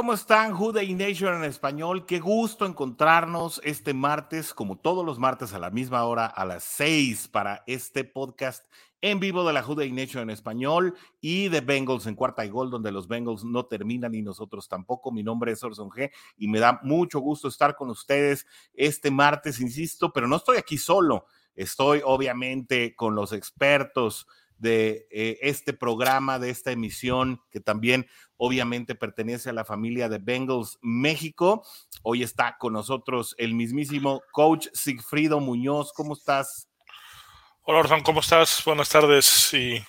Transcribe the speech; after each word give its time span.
¿cómo 0.00 0.14
están? 0.14 0.54
Day 0.72 0.94
Nation 0.94 1.34
en 1.34 1.44
español. 1.44 2.06
Qué 2.06 2.20
gusto 2.20 2.64
encontrarnos 2.64 3.60
este 3.64 3.92
martes, 3.92 4.54
como 4.54 4.78
todos 4.78 5.04
los 5.04 5.18
martes 5.18 5.52
a 5.52 5.58
la 5.58 5.68
misma 5.68 6.04
hora, 6.04 6.24
a 6.24 6.46
las 6.46 6.64
seis, 6.64 7.28
para 7.28 7.62
este 7.66 8.04
podcast 8.04 8.64
en 9.02 9.20
vivo 9.20 9.44
de 9.44 9.52
la 9.52 9.60
Day 9.60 9.92
Nation 9.92 10.22
en 10.22 10.30
español 10.30 10.94
y 11.20 11.50
de 11.50 11.60
Bengals 11.60 12.06
en 12.06 12.14
cuarta 12.14 12.46
y 12.46 12.48
gol, 12.48 12.70
donde 12.70 12.90
los 12.92 13.08
Bengals 13.08 13.44
no 13.44 13.66
terminan 13.66 14.14
y 14.14 14.22
nosotros 14.22 14.68
tampoco. 14.68 15.12
Mi 15.12 15.22
nombre 15.22 15.52
es 15.52 15.62
Orson 15.62 15.90
G 15.90 16.10
y 16.38 16.48
me 16.48 16.60
da 16.60 16.80
mucho 16.82 17.20
gusto 17.20 17.48
estar 17.48 17.76
con 17.76 17.90
ustedes 17.90 18.46
este 18.72 19.10
martes, 19.10 19.60
insisto, 19.60 20.14
pero 20.14 20.26
no 20.26 20.36
estoy 20.36 20.56
aquí 20.56 20.78
solo. 20.78 21.26
Estoy 21.54 22.00
obviamente 22.02 22.94
con 22.96 23.14
los 23.14 23.34
expertos 23.34 24.26
de 24.60 25.08
eh, 25.10 25.38
este 25.42 25.72
programa, 25.72 26.38
de 26.38 26.50
esta 26.50 26.70
emisión, 26.70 27.42
que 27.50 27.60
también 27.60 28.06
obviamente 28.36 28.94
pertenece 28.94 29.50
a 29.50 29.54
la 29.54 29.64
familia 29.64 30.08
de 30.08 30.18
Bengals 30.18 30.78
México. 30.82 31.64
Hoy 32.02 32.22
está 32.22 32.56
con 32.58 32.74
nosotros 32.74 33.34
el 33.38 33.54
mismísimo 33.54 34.22
coach 34.32 34.68
Sigfrido 34.72 35.40
Muñoz. 35.40 35.92
¿Cómo 35.92 36.14
estás? 36.14 36.68
Hola, 37.62 37.80
Orson, 37.80 38.02
¿cómo 38.02 38.20
estás? 38.20 38.62
Buenas 38.64 38.88
tardes 38.88 39.52
y 39.54 39.82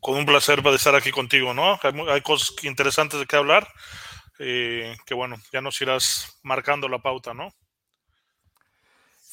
con 0.00 0.16
un 0.16 0.26
placer 0.26 0.62
de 0.62 0.74
estar 0.74 0.94
aquí 0.94 1.10
contigo, 1.10 1.54
¿no? 1.54 1.78
Hay, 2.10 2.20
cosas 2.22 2.52
interesantes 2.64 3.20
de 3.20 3.26
qué 3.26 3.36
hablar, 3.36 3.68
eh, 4.38 4.96
que 5.06 5.14
bueno, 5.14 5.36
ya 5.52 5.60
nos 5.60 5.80
irás 5.80 6.40
marcando 6.42 6.88
la 6.88 7.00
pauta, 7.00 7.34
¿no? 7.34 7.54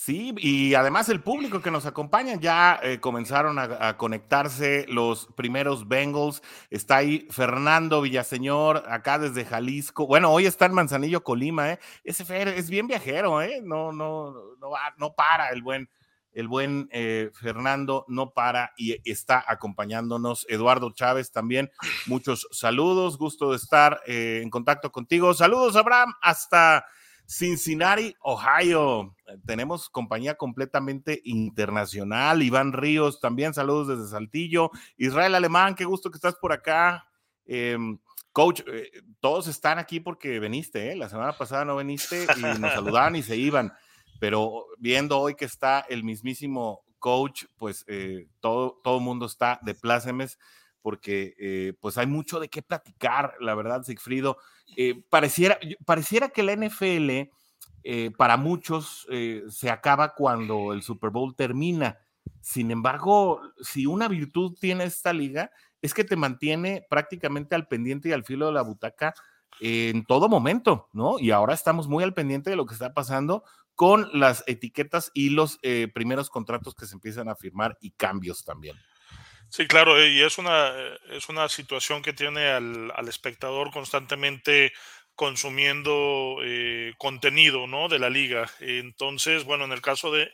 Sí, 0.09 0.33
y 0.39 0.73
además 0.73 1.07
el 1.09 1.21
público 1.21 1.61
que 1.61 1.69
nos 1.69 1.85
acompaña 1.85 2.33
ya 2.33 2.79
eh, 2.81 2.99
comenzaron 2.99 3.59
a, 3.59 3.95
conectarse 3.95 4.87
los 4.87 5.27
primeros 5.35 5.87
Bengals. 5.87 6.41
Está 6.71 6.97
ahí 6.97 7.27
Fernando 7.29 8.01
Villaseñor, 8.01 8.85
acá 8.89 9.19
desde 9.19 9.45
Jalisco. 9.45 10.07
Bueno, 10.07 10.31
hoy 10.31 10.47
está 10.47 10.65
en 10.65 10.73
Manzanillo, 10.73 11.23
Colima, 11.23 11.73
¿eh? 11.73 11.79
Ese 12.03 12.25
Fer 12.25 12.47
es 12.47 12.71
bien 12.71 12.87
viajero, 12.87 13.39
¿eh? 13.43 13.61
No, 13.63 13.91
no, 13.91 14.33
no, 14.59 14.71
no 14.97 15.13
para 15.13 15.49
el 15.49 15.61
buen, 15.61 15.91
el 16.33 16.47
buen 16.47 16.89
eh, 16.91 17.29
Fernando, 17.35 18.03
no 18.07 18.31
para 18.31 18.73
y 18.77 18.97
está 19.07 19.45
acompañándonos. 19.47 20.47
Eduardo 20.49 20.89
Chávez 20.91 21.31
también. 21.31 21.69
Muchos 22.07 22.47
saludos, 22.49 23.19
gusto 23.19 23.51
de 23.51 23.57
estar 23.57 24.01
eh, 24.07 24.39
en 24.41 24.49
contacto 24.49 24.91
contigo. 24.91 25.35
Saludos, 25.35 25.75
Abraham, 25.75 26.15
hasta 26.19 26.87
Cincinnati, 27.29 28.15
Ohio. 28.21 29.15
Tenemos 29.45 29.87
compañía 29.89 30.33
completamente 30.33 31.21
internacional. 31.23 32.41
Iván 32.41 32.73
Ríos 32.73 33.19
también, 33.19 33.53
saludos 33.53 33.87
desde 33.87 34.09
Saltillo. 34.09 34.71
Israel 34.97 35.35
Alemán, 35.35 35.75
qué 35.75 35.85
gusto 35.85 36.09
que 36.09 36.17
estás 36.17 36.35
por 36.37 36.51
acá. 36.51 37.05
Em, 37.45 37.99
coach, 38.31 38.61
eh, 38.65 38.89
todos 39.19 39.47
están 39.47 39.77
aquí 39.77 39.99
porque 39.99 40.39
veniste, 40.39 40.91
¿eh? 40.91 40.95
la 40.95 41.07
semana 41.07 41.37
pasada 41.37 41.65
no 41.65 41.75
veniste 41.75 42.25
y 42.35 42.41
nos 42.59 42.73
saludaban 42.73 43.15
y 43.15 43.21
se 43.21 43.37
iban, 43.37 43.73
pero 44.19 44.65
viendo 44.79 45.19
hoy 45.19 45.35
que 45.35 45.45
está 45.45 45.85
el 45.87 46.03
mismísimo 46.03 46.81
coach, 46.97 47.45
pues 47.57 47.85
eh, 47.87 48.27
todo 48.39 48.79
todo 48.83 48.99
mundo 48.99 49.27
está 49.27 49.59
de 49.61 49.75
plácemes 49.75 50.39
porque 50.81 51.35
eh, 51.37 51.73
pues 51.79 51.97
hay 51.97 52.07
mucho 52.07 52.39
de 52.39 52.49
qué 52.49 52.61
platicar, 52.61 53.35
la 53.39 53.55
verdad, 53.55 53.83
Sigfrido. 53.83 54.37
Eh, 54.77 55.03
pareciera, 55.09 55.59
pareciera 55.85 56.29
que 56.29 56.43
la 56.43 56.55
NFL 56.55 57.29
eh, 57.83 58.11
para 58.17 58.37
muchos 58.37 59.07
se 59.49 59.69
acaba 59.69 60.13
cuando 60.15 60.73
el 60.73 60.81
Super 60.81 61.09
Bowl 61.09 61.35
termina. 61.35 61.97
Sin 62.41 62.71
embargo, 62.71 63.41
si 63.61 63.85
una 63.85 64.07
virtud 64.07 64.57
tiene 64.59 64.85
esta 64.85 65.13
liga, 65.13 65.51
es 65.81 65.93
que 65.93 66.03
te 66.03 66.15
mantiene 66.15 66.85
prácticamente 66.89 67.55
al 67.55 67.67
pendiente 67.67 68.09
y 68.09 68.11
al 68.11 68.25
filo 68.25 68.47
de 68.47 68.53
la 68.53 68.61
butaca 68.61 69.13
en 69.61 70.05
todo 70.05 70.29
momento, 70.29 70.89
¿no? 70.93 71.19
Y 71.19 71.31
ahora 71.31 71.53
estamos 71.53 71.87
muy 71.87 72.03
al 72.03 72.13
pendiente 72.13 72.49
de 72.49 72.55
lo 72.55 72.65
que 72.65 72.73
está 72.73 72.93
pasando 72.93 73.43
con 73.75 74.09
las 74.13 74.43
etiquetas 74.47 75.11
y 75.13 75.29
los 75.29 75.59
primeros 75.93 76.29
contratos 76.29 76.75
que 76.75 76.85
se 76.85 76.95
empiezan 76.95 77.29
a 77.29 77.35
firmar 77.35 77.77
y 77.81 77.91
cambios 77.91 78.43
también. 78.43 78.77
Sí, 79.49 79.67
claro, 79.67 79.99
eh, 79.99 80.09
y 80.09 80.21
es 80.21 80.37
una, 80.37 80.69
eh, 80.75 80.97
es 81.11 81.27
una 81.29 81.49
situación 81.49 82.01
que 82.03 82.13
tiene 82.13 82.47
al, 82.49 82.91
al 82.95 83.07
espectador 83.07 83.71
constantemente 83.71 84.71
consumiendo 85.15 86.37
eh, 86.43 86.93
contenido 86.97 87.67
¿no? 87.67 87.89
de 87.89 87.99
la 87.99 88.09
liga. 88.09 88.49
Entonces, 88.59 89.43
bueno, 89.45 89.65
en 89.65 89.71
el 89.71 89.81
caso 89.81 90.11
de, 90.11 90.31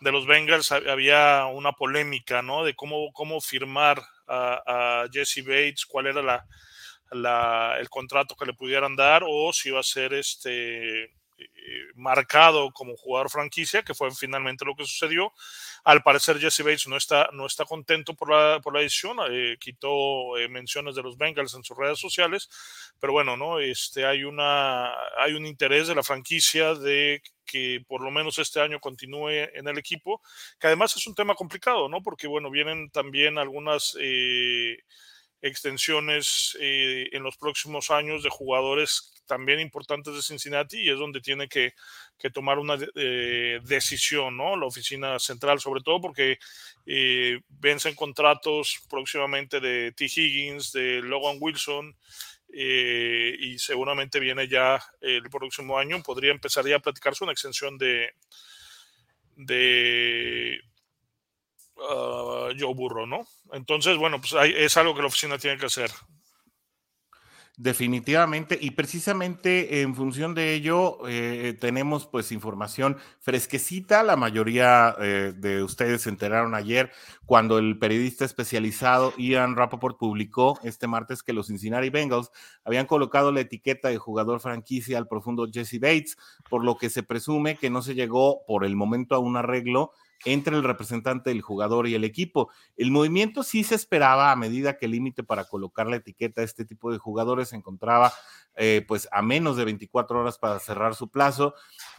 de, 0.00 0.12
los 0.12 0.26
Bengals 0.26 0.72
había 0.72 1.46
una 1.46 1.72
polémica 1.72 2.42
¿no? 2.42 2.64
de 2.64 2.74
cómo, 2.74 3.12
cómo 3.12 3.40
firmar 3.40 4.02
a, 4.26 5.02
a 5.04 5.08
Jesse 5.10 5.44
Bates, 5.44 5.86
cuál 5.86 6.08
era 6.08 6.22
la, 6.22 6.44
la, 7.12 7.76
el 7.78 7.88
contrato 7.88 8.34
que 8.36 8.46
le 8.46 8.54
pudieran 8.54 8.96
dar 8.96 9.22
o 9.26 9.52
si 9.52 9.70
iba 9.70 9.80
a 9.80 9.84
ser 9.84 10.12
este 10.14 11.14
marcado 11.94 12.70
como 12.72 12.96
jugador 12.96 13.30
franquicia, 13.30 13.82
que 13.82 13.94
fue 13.94 14.10
finalmente 14.10 14.64
lo 14.64 14.74
que 14.74 14.84
sucedió. 14.84 15.32
Al 15.84 16.02
parecer 16.02 16.38
Jesse 16.38 16.60
Bates 16.60 16.86
no 16.86 16.96
está, 16.96 17.28
no 17.32 17.46
está 17.46 17.64
contento 17.64 18.14
por 18.14 18.30
la, 18.30 18.60
por 18.60 18.74
la 18.74 18.80
decisión, 18.80 19.18
eh, 19.30 19.56
quitó 19.60 20.38
eh, 20.38 20.48
menciones 20.48 20.94
de 20.94 21.02
los 21.02 21.16
Bengals 21.16 21.54
en 21.54 21.64
sus 21.64 21.76
redes 21.76 21.98
sociales, 21.98 22.48
pero 23.00 23.12
bueno, 23.12 23.36
¿no? 23.36 23.58
Este, 23.58 24.06
hay, 24.06 24.24
una, 24.24 24.92
hay 25.18 25.34
un 25.34 25.46
interés 25.46 25.88
de 25.88 25.94
la 25.94 26.02
franquicia 26.02 26.74
de 26.74 27.22
que 27.44 27.82
por 27.86 28.02
lo 28.02 28.10
menos 28.10 28.38
este 28.38 28.60
año 28.60 28.78
continúe 28.78 29.30
en 29.30 29.68
el 29.68 29.78
equipo, 29.78 30.20
que 30.60 30.66
además 30.66 30.94
es 30.96 31.06
un 31.06 31.14
tema 31.14 31.34
complicado, 31.34 31.88
¿no? 31.88 32.02
Porque 32.02 32.26
bueno, 32.26 32.50
vienen 32.50 32.90
también 32.90 33.38
algunas 33.38 33.96
extensiones 35.40 36.56
en 36.60 37.22
los 37.22 37.36
próximos 37.36 37.90
años 37.90 38.22
de 38.22 38.30
jugadores 38.30 39.12
también 39.28 39.60
importantes 39.60 40.14
de 40.14 40.22
Cincinnati 40.22 40.78
y 40.80 40.90
es 40.90 40.98
donde 40.98 41.20
tiene 41.20 41.48
que, 41.48 41.74
tomar 42.34 42.58
una 42.58 42.76
eh, 42.96 43.60
decisión, 43.62 44.36
¿no? 44.36 44.56
La 44.56 44.66
oficina 44.66 45.20
central, 45.20 45.60
sobre 45.60 45.82
todo 45.82 46.00
porque 46.00 46.38
eh, 46.84 47.38
vencen 47.48 47.94
contratos 47.94 48.80
próximamente 48.90 49.60
de 49.60 49.92
T. 49.92 50.06
Higgins, 50.06 50.72
de 50.72 51.00
Logan 51.00 51.36
Wilson. 51.38 51.94
Eh, 52.50 53.36
y 53.38 53.58
seguramente 53.58 54.18
viene 54.18 54.48
ya 54.48 54.82
el 55.02 55.28
próximo 55.30 55.78
año, 55.78 56.02
podría 56.02 56.32
empezar 56.32 56.66
ya 56.66 56.76
a 56.76 56.80
platicarse 56.80 57.22
una 57.22 57.34
extensión 57.34 57.76
de, 57.76 58.14
de 59.36 60.58
uh, 61.78 62.52
Joe 62.58 62.74
Burro, 62.74 63.06
¿no? 63.06 63.26
Entonces, 63.52 63.96
bueno, 63.96 64.20
pues 64.20 64.34
es 64.56 64.76
algo 64.76 64.94
que 64.94 65.00
la 65.00 65.08
oficina 65.08 65.38
tiene 65.38 65.58
que 65.58 65.66
hacer. 65.66 65.90
Definitivamente, 67.60 68.56
y 68.60 68.70
precisamente 68.70 69.80
en 69.80 69.96
función 69.96 70.32
de 70.32 70.54
ello 70.54 71.00
eh, 71.08 71.56
tenemos 71.60 72.06
pues 72.06 72.30
información 72.30 72.98
fresquecita. 73.18 74.04
La 74.04 74.14
mayoría 74.14 74.94
eh, 75.00 75.32
de 75.36 75.64
ustedes 75.64 76.02
se 76.02 76.08
enteraron 76.08 76.54
ayer 76.54 76.92
cuando 77.26 77.58
el 77.58 77.76
periodista 77.76 78.24
especializado 78.24 79.12
Ian 79.18 79.56
Rappaport 79.56 79.98
publicó 79.98 80.60
este 80.62 80.86
martes 80.86 81.24
que 81.24 81.32
los 81.32 81.48
Cincinnati 81.48 81.90
Bengals 81.90 82.30
habían 82.64 82.86
colocado 82.86 83.32
la 83.32 83.40
etiqueta 83.40 83.88
de 83.88 83.98
jugador 83.98 84.38
franquicia 84.38 84.96
al 84.96 85.08
profundo 85.08 85.48
Jesse 85.52 85.80
Bates, 85.80 86.16
por 86.48 86.64
lo 86.64 86.78
que 86.78 86.90
se 86.90 87.02
presume 87.02 87.56
que 87.56 87.70
no 87.70 87.82
se 87.82 87.96
llegó 87.96 88.46
por 88.46 88.64
el 88.64 88.76
momento 88.76 89.16
a 89.16 89.18
un 89.18 89.36
arreglo 89.36 89.90
entre 90.24 90.56
el 90.56 90.64
representante 90.64 91.30
del 91.30 91.42
jugador 91.42 91.86
y 91.86 91.94
el 91.94 92.04
equipo. 92.04 92.50
El 92.76 92.90
movimiento 92.90 93.42
sí 93.42 93.64
se 93.64 93.74
esperaba 93.74 94.32
a 94.32 94.36
medida 94.36 94.76
que 94.76 94.86
el 94.86 94.92
límite 94.92 95.22
para 95.22 95.44
colocar 95.44 95.86
la 95.86 95.96
etiqueta 95.96 96.40
a 96.40 96.44
este 96.44 96.64
tipo 96.64 96.90
de 96.92 96.98
jugadores 96.98 97.50
se 97.50 97.56
encontraba 97.56 98.12
eh, 98.56 98.84
pues 98.88 99.08
a 99.12 99.22
menos 99.22 99.56
de 99.56 99.64
24 99.64 100.20
horas 100.20 100.38
para 100.38 100.58
cerrar 100.58 100.94
su 100.94 101.10
plazo 101.10 101.54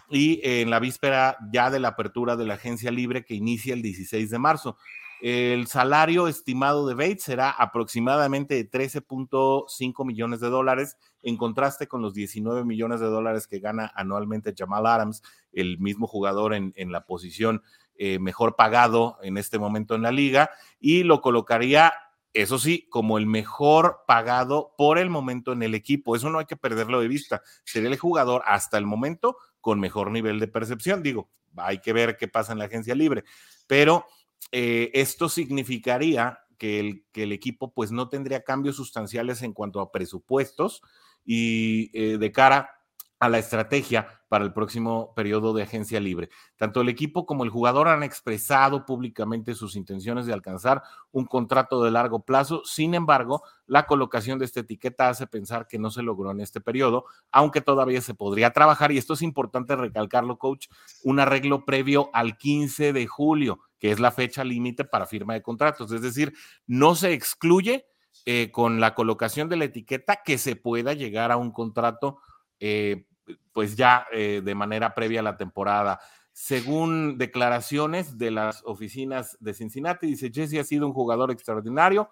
y 0.09 0.41
en 0.43 0.69
la 0.69 0.79
víspera 0.79 1.37
ya 1.51 1.69
de 1.69 1.79
la 1.79 1.89
apertura 1.89 2.35
de 2.35 2.45
la 2.45 2.55
agencia 2.55 2.91
libre 2.91 3.23
que 3.23 3.35
inicia 3.35 3.73
el 3.73 3.81
16 3.81 4.29
de 4.29 4.39
marzo. 4.39 4.77
El 5.21 5.67
salario 5.67 6.29
estimado 6.29 6.87
de 6.87 6.93
Bates 6.93 7.23
será 7.23 7.49
aproximadamente 7.49 8.55
de 8.55 8.69
13.5 8.69 10.05
millones 10.05 10.39
de 10.39 10.49
dólares, 10.49 10.97
en 11.21 11.35
contraste 11.35 11.87
con 11.87 12.01
los 12.01 12.13
19 12.13 12.63
millones 12.63 13.01
de 13.01 13.07
dólares 13.07 13.45
que 13.45 13.59
gana 13.59 13.91
anualmente 13.95 14.53
Jamal 14.57 14.85
Adams, 14.85 15.21
el 15.51 15.77
mismo 15.79 16.07
jugador 16.07 16.53
en, 16.53 16.73
la 16.91 17.05
posición 17.05 17.63
eh, 17.95 18.17
mejor 18.19 18.55
pagado 18.55 19.17
en 19.21 19.37
este 19.37 19.59
momento 19.59 19.93
en 19.93 20.03
la 20.03 20.11
liga 20.11 20.51
y 20.79 21.03
lo 21.03 21.19
colocaría, 21.19 21.93
eso 22.33 22.57
sí, 22.57 22.87
como 22.89 23.17
el 23.17 23.25
mejor 23.25 24.03
pagado 24.07 24.73
por 24.77 24.97
el 24.97 25.09
momento 25.09 25.51
en 25.51 25.63
el 25.63 25.75
equipo. 25.75 26.15
Eso 26.15 26.29
no 26.29 26.39
hay 26.39 26.45
que 26.45 26.55
perderlo 26.55 27.01
de 27.01 27.09
vista. 27.09 27.41
Sería 27.65 27.89
el 27.89 27.97
jugador 27.97 28.41
hasta 28.45 28.77
el 28.77 28.85
momento 28.85 29.35
con 29.59 29.81
mejor 29.81 30.11
nivel 30.11 30.39
de 30.39 30.47
percepción. 30.47 31.03
Digo, 31.03 31.29
hay 31.57 31.79
que 31.79 31.91
ver 31.91 32.15
qué 32.15 32.27
pasa 32.27 32.53
en 32.53 32.59
la 32.59 32.65
agencia 32.65 32.95
libre, 32.95 33.23
pero 33.67 34.05
eh, 34.51 34.91
esto 34.93 35.29
significaría 35.29 36.39
que 36.57 36.79
el, 37.13 37.31
equipo 37.31 37.73
pues 37.73 37.91
no 37.91 38.09
tendría 38.09 38.43
cambios 38.43 38.75
sustanciales 38.75 39.41
en 39.41 39.53
cuanto 39.53 39.79
a 39.79 39.91
presupuestos 39.91 40.81
y 41.25 41.89
eh, 41.93 42.17
de 42.17 42.31
cara 42.31 42.79
a 43.19 43.27
la 43.27 43.37
estrategia 43.37 44.07
para 44.29 44.45
el 44.45 44.53
próximo 44.53 45.13
periodo 45.13 45.53
de 45.53 45.63
agencia 45.63 45.99
libre. 45.99 46.29
Tanto 46.55 46.81
el 46.81 46.89
equipo 46.89 47.25
como 47.25 47.43
el 47.43 47.49
jugador 47.49 47.89
han 47.89 48.03
expresado 48.03 48.85
públicamente 48.85 49.55
sus 49.55 49.75
intenciones 49.75 50.25
de 50.25 50.33
alcanzar 50.33 50.83
un 51.11 51.25
contrato 51.25 51.83
de 51.83 51.91
largo 51.91 52.21
plazo. 52.21 52.61
Sin 52.63 52.93
embargo, 52.93 53.43
la 53.65 53.87
colocación 53.87 54.39
de 54.39 54.45
esta 54.45 54.61
etiqueta 54.61 55.09
hace 55.09 55.27
pensar 55.27 55.67
que 55.67 55.79
no 55.79 55.91
se 55.91 56.03
logró 56.03 56.31
en 56.31 56.39
este 56.39 56.61
periodo, 56.61 57.05
aunque 57.31 57.59
todavía 57.59 58.01
se 58.01 58.13
podría 58.13 58.51
trabajar, 58.51 58.91
y 58.91 58.97
esto 58.97 59.13
es 59.13 59.21
importante 59.21 59.75
recalcarlo, 59.75 60.37
coach, 60.37 60.67
un 61.03 61.19
arreglo 61.19 61.65
previo 61.65 62.09
al 62.13 62.37
15 62.37 62.93
de 62.93 63.07
julio, 63.07 63.59
que 63.79 63.91
es 63.91 63.99
la 63.99 64.11
fecha 64.11 64.43
límite 64.43 64.83
para 64.83 65.05
firma 65.05 65.33
de 65.33 65.41
contratos. 65.41 65.91
Es 65.91 66.01
decir, 66.01 66.33
no 66.67 66.95
se 66.95 67.13
excluye 67.13 67.85
eh, 68.25 68.51
con 68.51 68.79
la 68.79 68.93
colocación 68.93 69.47
de 69.49 69.55
la 69.55 69.65
etiqueta 69.65 70.21
que 70.23 70.37
se 70.37 70.55
pueda 70.55 70.93
llegar 70.93 71.31
a 71.31 71.37
un 71.37 71.51
contrato. 71.51 72.19
Eh, 72.59 73.05
pues 73.53 73.75
ya 73.75 74.07
eh, 74.11 74.41
de 74.43 74.55
manera 74.55 74.95
previa 74.95 75.19
a 75.19 75.23
la 75.23 75.37
temporada. 75.37 75.99
Según 76.33 77.17
declaraciones 77.17 78.17
de 78.17 78.31
las 78.31 78.63
oficinas 78.65 79.37
de 79.39 79.53
Cincinnati, 79.53 80.07
dice 80.07 80.31
Jesse 80.33 80.59
ha 80.59 80.63
sido 80.63 80.87
un 80.87 80.93
jugador 80.93 81.31
extraordinario 81.31 82.09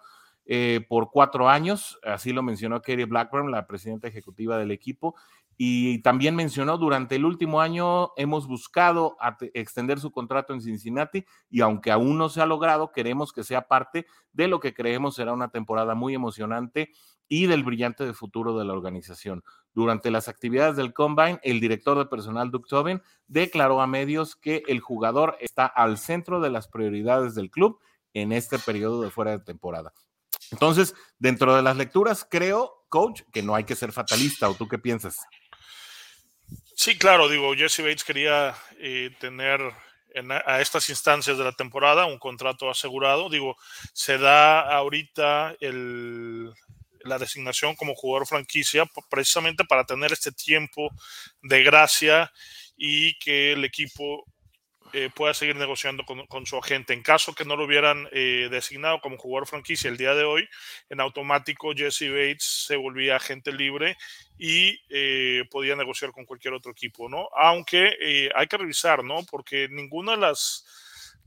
por 0.87 1.11
cuatro 1.11 1.49
años, 1.49 1.99
así 2.03 2.31
lo 2.31 2.41
mencionó 2.41 2.81
Katie 2.81 3.03
Blackburn, 3.03 3.51
la 3.51 3.67
presidenta 3.67 4.07
ejecutiva 4.07 4.57
del 4.57 4.71
equipo, 4.71 5.13
y 5.57 6.03
también 6.03 6.35
mencionó, 6.35 6.77
durante 6.77 7.15
el 7.15 7.25
último 7.25 7.61
año 7.61 8.11
hemos 8.15 8.47
buscado 8.47 9.17
extender 9.55 9.99
su 9.99 10.11
contrato 10.11 10.53
en 10.53 10.61
Cincinnati 10.61 11.25
y 11.49 11.61
aunque 11.61 11.91
aún 11.91 12.19
no 12.19 12.29
se 12.29 12.41
ha 12.41 12.45
logrado, 12.45 12.91
queremos 12.91 13.33
que 13.33 13.43
sea 13.43 13.67
parte 13.67 14.05
de 14.33 14.47
lo 14.47 14.59
que 14.59 14.75
creemos 14.75 15.15
será 15.15 15.33
una 15.33 15.49
temporada 15.49 15.95
muy 15.95 16.13
emocionante 16.13 16.91
y 17.27 17.47
del 17.47 17.63
brillante 17.63 18.05
de 18.05 18.13
futuro 18.13 18.57
de 18.57 18.65
la 18.65 18.73
organización. 18.73 19.43
Durante 19.73 20.11
las 20.11 20.27
actividades 20.27 20.75
del 20.75 20.93
Combine, 20.93 21.39
el 21.41 21.59
director 21.59 21.97
de 21.97 22.05
personal 22.05 22.51
Doug 22.51 22.67
Tobin 22.67 23.01
declaró 23.27 23.81
a 23.81 23.87
medios 23.87 24.35
que 24.35 24.63
el 24.67 24.79
jugador 24.79 25.37
está 25.39 25.65
al 25.65 25.97
centro 25.97 26.39
de 26.39 26.51
las 26.51 26.67
prioridades 26.67 27.33
del 27.33 27.49
club 27.49 27.79
en 28.13 28.31
este 28.31 28.59
periodo 28.59 29.01
de 29.01 29.09
fuera 29.09 29.31
de 29.31 29.39
temporada. 29.39 29.91
Entonces, 30.51 30.95
dentro 31.17 31.55
de 31.55 31.63
las 31.63 31.77
lecturas, 31.77 32.25
creo, 32.29 32.85
coach, 32.89 33.23
que 33.33 33.43
no 33.43 33.55
hay 33.55 33.65
que 33.65 33.75
ser 33.75 33.91
fatalista, 33.91 34.49
¿o 34.49 34.53
tú 34.53 34.67
qué 34.67 34.77
piensas? 34.77 35.17
Sí, 36.79 36.95
claro, 36.95 37.27
digo, 37.27 37.55
Jesse 37.55 37.79
Bates 37.79 38.03
quería 38.03 38.55
eh, 38.79 39.09
tener 39.19 39.59
a 40.45 40.61
estas 40.61 40.89
instancias 40.89 41.35
de 41.35 41.43
la 41.43 41.51
temporada 41.51 42.05
un 42.05 42.19
contrato 42.19 42.69
asegurado. 42.69 43.29
Digo, 43.29 43.57
se 43.93 44.19
da 44.19 44.61
ahorita 44.61 45.55
la 45.59 47.17
designación 47.17 47.75
como 47.75 47.95
jugador 47.95 48.27
franquicia 48.27 48.85
precisamente 49.09 49.65
para 49.65 49.85
tener 49.85 50.11
este 50.13 50.31
tiempo 50.31 50.91
de 51.41 51.63
gracia 51.63 52.31
y 52.77 53.17
que 53.17 53.53
el 53.53 53.65
equipo 53.65 54.25
eh, 54.93 55.09
pueda 55.13 55.33
seguir 55.33 55.55
negociando 55.55 56.03
con, 56.05 56.45
su 56.45 56.57
agente. 56.57 56.93
En 56.93 57.03
caso 57.03 57.33
que 57.33 57.45
no 57.45 57.55
lo 57.55 57.65
hubieran 57.65 58.07
eh, 58.11 58.47
designado 58.49 59.01
como 59.01 59.17
jugador 59.17 59.47
franquicia 59.47 59.89
el 59.89 59.97
día 59.97 60.13
de 60.13 60.23
hoy, 60.23 60.47
en 60.89 60.99
automático 60.99 61.73
Jesse 61.75 62.09
Bates 62.09 62.65
se 62.67 62.75
volvía 62.75 63.17
agente 63.17 63.51
libre 63.51 63.97
y 64.37 64.79
eh, 64.89 65.43
podía 65.51 65.75
negociar 65.75 66.11
con 66.11 66.25
cualquier 66.25 66.53
otro 66.53 66.71
equipo, 66.71 67.09
¿no? 67.09 67.29
Aunque 67.35 68.29
hay 68.33 68.47
que 68.47 68.57
revisar, 68.57 69.03
¿no? 69.03 69.23
Porque 69.29 69.67
ninguna 69.69 70.13
de 70.13 70.17
las 70.19 70.65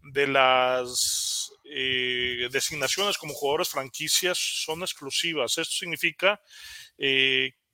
de 0.02 0.26
las 0.26 1.52
designaciones 2.50 3.18
como 3.18 3.34
jugadores 3.34 3.68
franquicias 3.68 4.38
son 4.38 4.80
exclusivas. 4.80 5.58
Esto 5.58 5.74
significa 5.74 6.40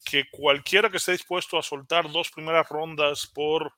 que 0.07 0.29
cualquiera 0.31 0.89
que 0.89 0.99
esté 0.99 1.13
dispuesto 1.13 1.59
a 1.59 1.63
soltar 1.63 2.11
dos 2.11 2.31
primeras 2.31 2.69
rondas 2.69 3.27
por 3.27 3.73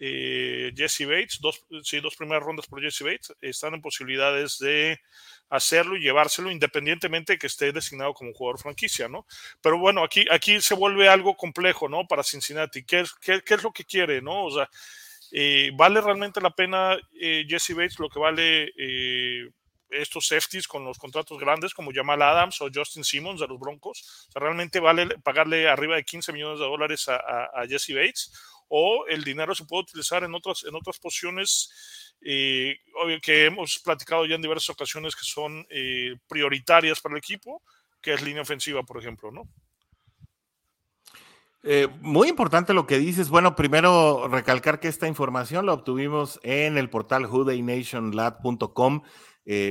eh, 0.00 0.72
Jesse 0.76 1.06
Bates, 1.06 1.40
dos, 1.40 1.64
sí, 1.82 2.00
dos 2.00 2.16
primeras 2.16 2.42
rondas 2.42 2.66
por 2.66 2.82
Jesse 2.82 3.02
Bates, 3.02 3.34
están 3.40 3.74
en 3.74 3.82
posibilidades 3.82 4.58
de 4.58 5.00
hacerlo 5.48 5.96
y 5.96 6.00
llevárselo 6.00 6.50
independientemente 6.50 7.34
de 7.34 7.38
que 7.38 7.46
esté 7.46 7.72
designado 7.72 8.14
como 8.14 8.32
jugador 8.32 8.60
franquicia, 8.60 9.08
¿no? 9.08 9.26
Pero 9.60 9.78
bueno, 9.78 10.02
aquí, 10.02 10.24
aquí 10.30 10.60
se 10.60 10.74
vuelve 10.74 11.08
algo 11.08 11.36
complejo, 11.36 11.88
¿no? 11.88 12.06
Para 12.06 12.22
Cincinnati. 12.22 12.84
¿Qué, 12.84 13.00
es 13.00 13.62
lo 13.62 13.72
que 13.72 13.84
quiere, 13.84 14.20
¿no? 14.20 14.44
O 14.44 14.50
sea, 14.50 14.68
eh, 15.30 15.70
¿vale 15.74 16.00
realmente 16.00 16.40
la 16.40 16.50
pena 16.50 16.98
eh, 17.20 17.44
Jesse 17.48 17.74
Bates 17.74 17.98
lo 17.98 18.08
que 18.08 18.18
vale 18.18 18.72
eh, 18.76 19.48
estos 19.90 20.26
safeties 20.26 20.66
con 20.66 20.84
los 20.84 20.98
contratos 20.98 21.38
grandes 21.38 21.72
como 21.72 21.92
Jamal 21.92 22.22
Adams 22.22 22.60
o 22.60 22.68
Justin 22.72 23.04
Simmons 23.04 23.40
de 23.40 23.46
los 23.46 23.58
Broncos? 23.58 24.26
O 24.28 24.32
sea, 24.32 24.40
¿realmente 24.40 24.80
vale 24.80 25.06
pagarle 25.22 25.68
arriba 25.68 25.96
de 25.96 26.04
15 26.04 26.32
millones 26.32 26.58
de 26.58 26.66
dólares 26.66 27.08
a, 27.08 27.16
a 27.16 27.66
Jesse 27.68 27.94
Bates? 27.94 28.32
O 28.76 29.06
el 29.06 29.22
dinero 29.22 29.54
se 29.54 29.64
puede 29.64 29.84
utilizar 29.84 30.24
en 30.24 30.34
otras, 30.34 30.64
en 30.64 30.74
otras 30.74 30.98
posiciones 30.98 32.12
eh, 32.20 32.76
que 33.22 33.44
hemos 33.44 33.78
platicado 33.78 34.26
ya 34.26 34.34
en 34.34 34.42
diversas 34.42 34.70
ocasiones 34.70 35.14
que 35.14 35.22
son 35.22 35.64
eh, 35.70 36.16
prioritarias 36.26 37.00
para 37.00 37.14
el 37.14 37.18
equipo, 37.18 37.62
que 38.02 38.14
es 38.14 38.22
línea 38.22 38.42
ofensiva, 38.42 38.82
por 38.82 38.98
ejemplo, 38.98 39.30
¿no? 39.30 39.44
Eh, 41.62 41.86
muy 42.00 42.28
importante 42.28 42.74
lo 42.74 42.84
que 42.88 42.98
dices. 42.98 43.28
Bueno, 43.28 43.54
primero 43.54 44.26
recalcar 44.26 44.80
que 44.80 44.88
esta 44.88 45.06
información 45.06 45.66
la 45.66 45.72
obtuvimos 45.72 46.40
en 46.42 46.76
el 46.76 46.90
portal 46.90 47.26
hudaynationlab.com. 47.26 49.02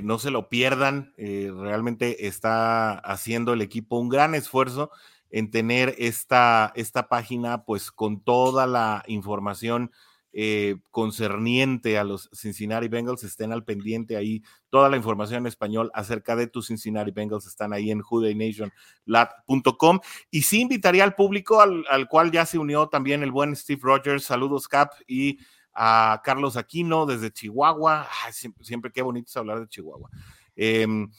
no 0.04 0.18
se 0.18 0.32
lo 0.32 0.48
pierdan, 0.48 1.14
realmente 1.18 2.28
está 2.28 3.00
haciendo 3.00 3.52
el 3.52 3.62
equipo 3.62 4.00
un 4.00 4.08
gran 4.08 4.34
esfuerzo 4.34 4.92
en 5.34 5.50
tener 5.50 5.96
esta, 5.98 6.72
esta 6.76 7.10
página 7.10 7.66
pues 7.66 7.92
con 7.92 8.22
toda 8.24 8.68
la 8.68 9.04
información 9.08 9.92
eh, 10.32 10.78
concerniente 10.92 11.98
a 11.98 12.04
los 12.04 12.30
Cincinnati 12.34 12.88
Bengals, 12.88 13.24
estén 13.24 13.52
al 13.52 13.64
pendiente 13.64 14.16
ahí, 14.16 14.44
toda 14.70 14.90
la 14.90 14.98
información 14.98 15.40
en 15.40 15.48
español 15.48 15.90
acerca 15.96 16.36
de 16.36 16.46
tus 16.46 16.68
Cincinnati 16.68 17.10
Bengals 17.10 17.48
están 17.48 17.74
ahí 17.74 17.90
en 17.90 18.04
hudaynationlat.com 18.08 20.00
y 20.30 20.44
sí 20.44 20.62
invitaría 20.62 21.04
al 21.04 21.16
público 21.16 21.62
al, 21.62 22.08
cual 22.10 22.32
ya 22.32 22.46
se 22.46 22.60
unió 22.60 22.88
también 22.88 23.24
el 23.24 23.32
buen 23.32 23.56
Steve 23.56 23.82
Rogers, 23.84 24.26
saludos 24.26 24.68
Cap 24.68 24.92
y 25.08 25.40
a 25.74 26.22
Carlos 26.24 26.58
Aquino 26.58 27.08
desde 27.08 27.32
Chihuahua, 27.32 28.08
siempre, 28.32 28.64
siempre, 28.64 28.92
qué 28.92 29.02
bonito 29.02 29.30
es 29.30 29.38
hablar 29.38 29.62
de 29.62 29.68
Chihuahua. 29.68 30.12
Em, 30.56 31.10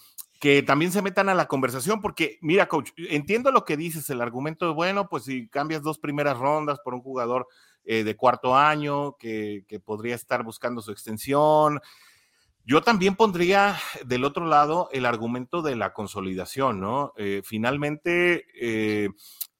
que 0.44 0.62
también 0.62 0.92
se 0.92 1.00
metan 1.00 1.30
a 1.30 1.34
la 1.34 1.48
conversación, 1.48 2.02
porque 2.02 2.38
mira, 2.42 2.68
coach, 2.68 2.90
entiendo 2.98 3.50
lo 3.50 3.64
que 3.64 3.78
dices, 3.78 4.10
el 4.10 4.20
argumento 4.20 4.66
de, 4.66 4.74
bueno, 4.74 5.08
pues 5.08 5.24
si 5.24 5.48
cambias 5.48 5.80
dos 5.80 5.98
primeras 5.98 6.36
rondas 6.36 6.80
por 6.84 6.92
un 6.92 7.00
jugador 7.00 7.48
eh, 7.86 8.04
de 8.04 8.14
cuarto 8.14 8.54
año 8.54 9.16
que, 9.16 9.64
podría 9.86 10.14
estar 10.14 10.42
buscando 10.42 10.82
su 10.82 10.92
extensión, 10.92 11.80
yo 12.66 12.82
también 12.82 13.14
pondría 13.14 13.76
del 14.04 14.24
otro 14.24 14.46
lado 14.46 14.88
el 14.92 15.06
argumento 15.06 15.62
de 15.62 15.76
la 15.76 15.92
consolidación, 15.92 16.80
¿no? 16.80 17.12
Eh, 17.16 17.42
finalmente, 17.44 18.46
eh, 18.60 19.10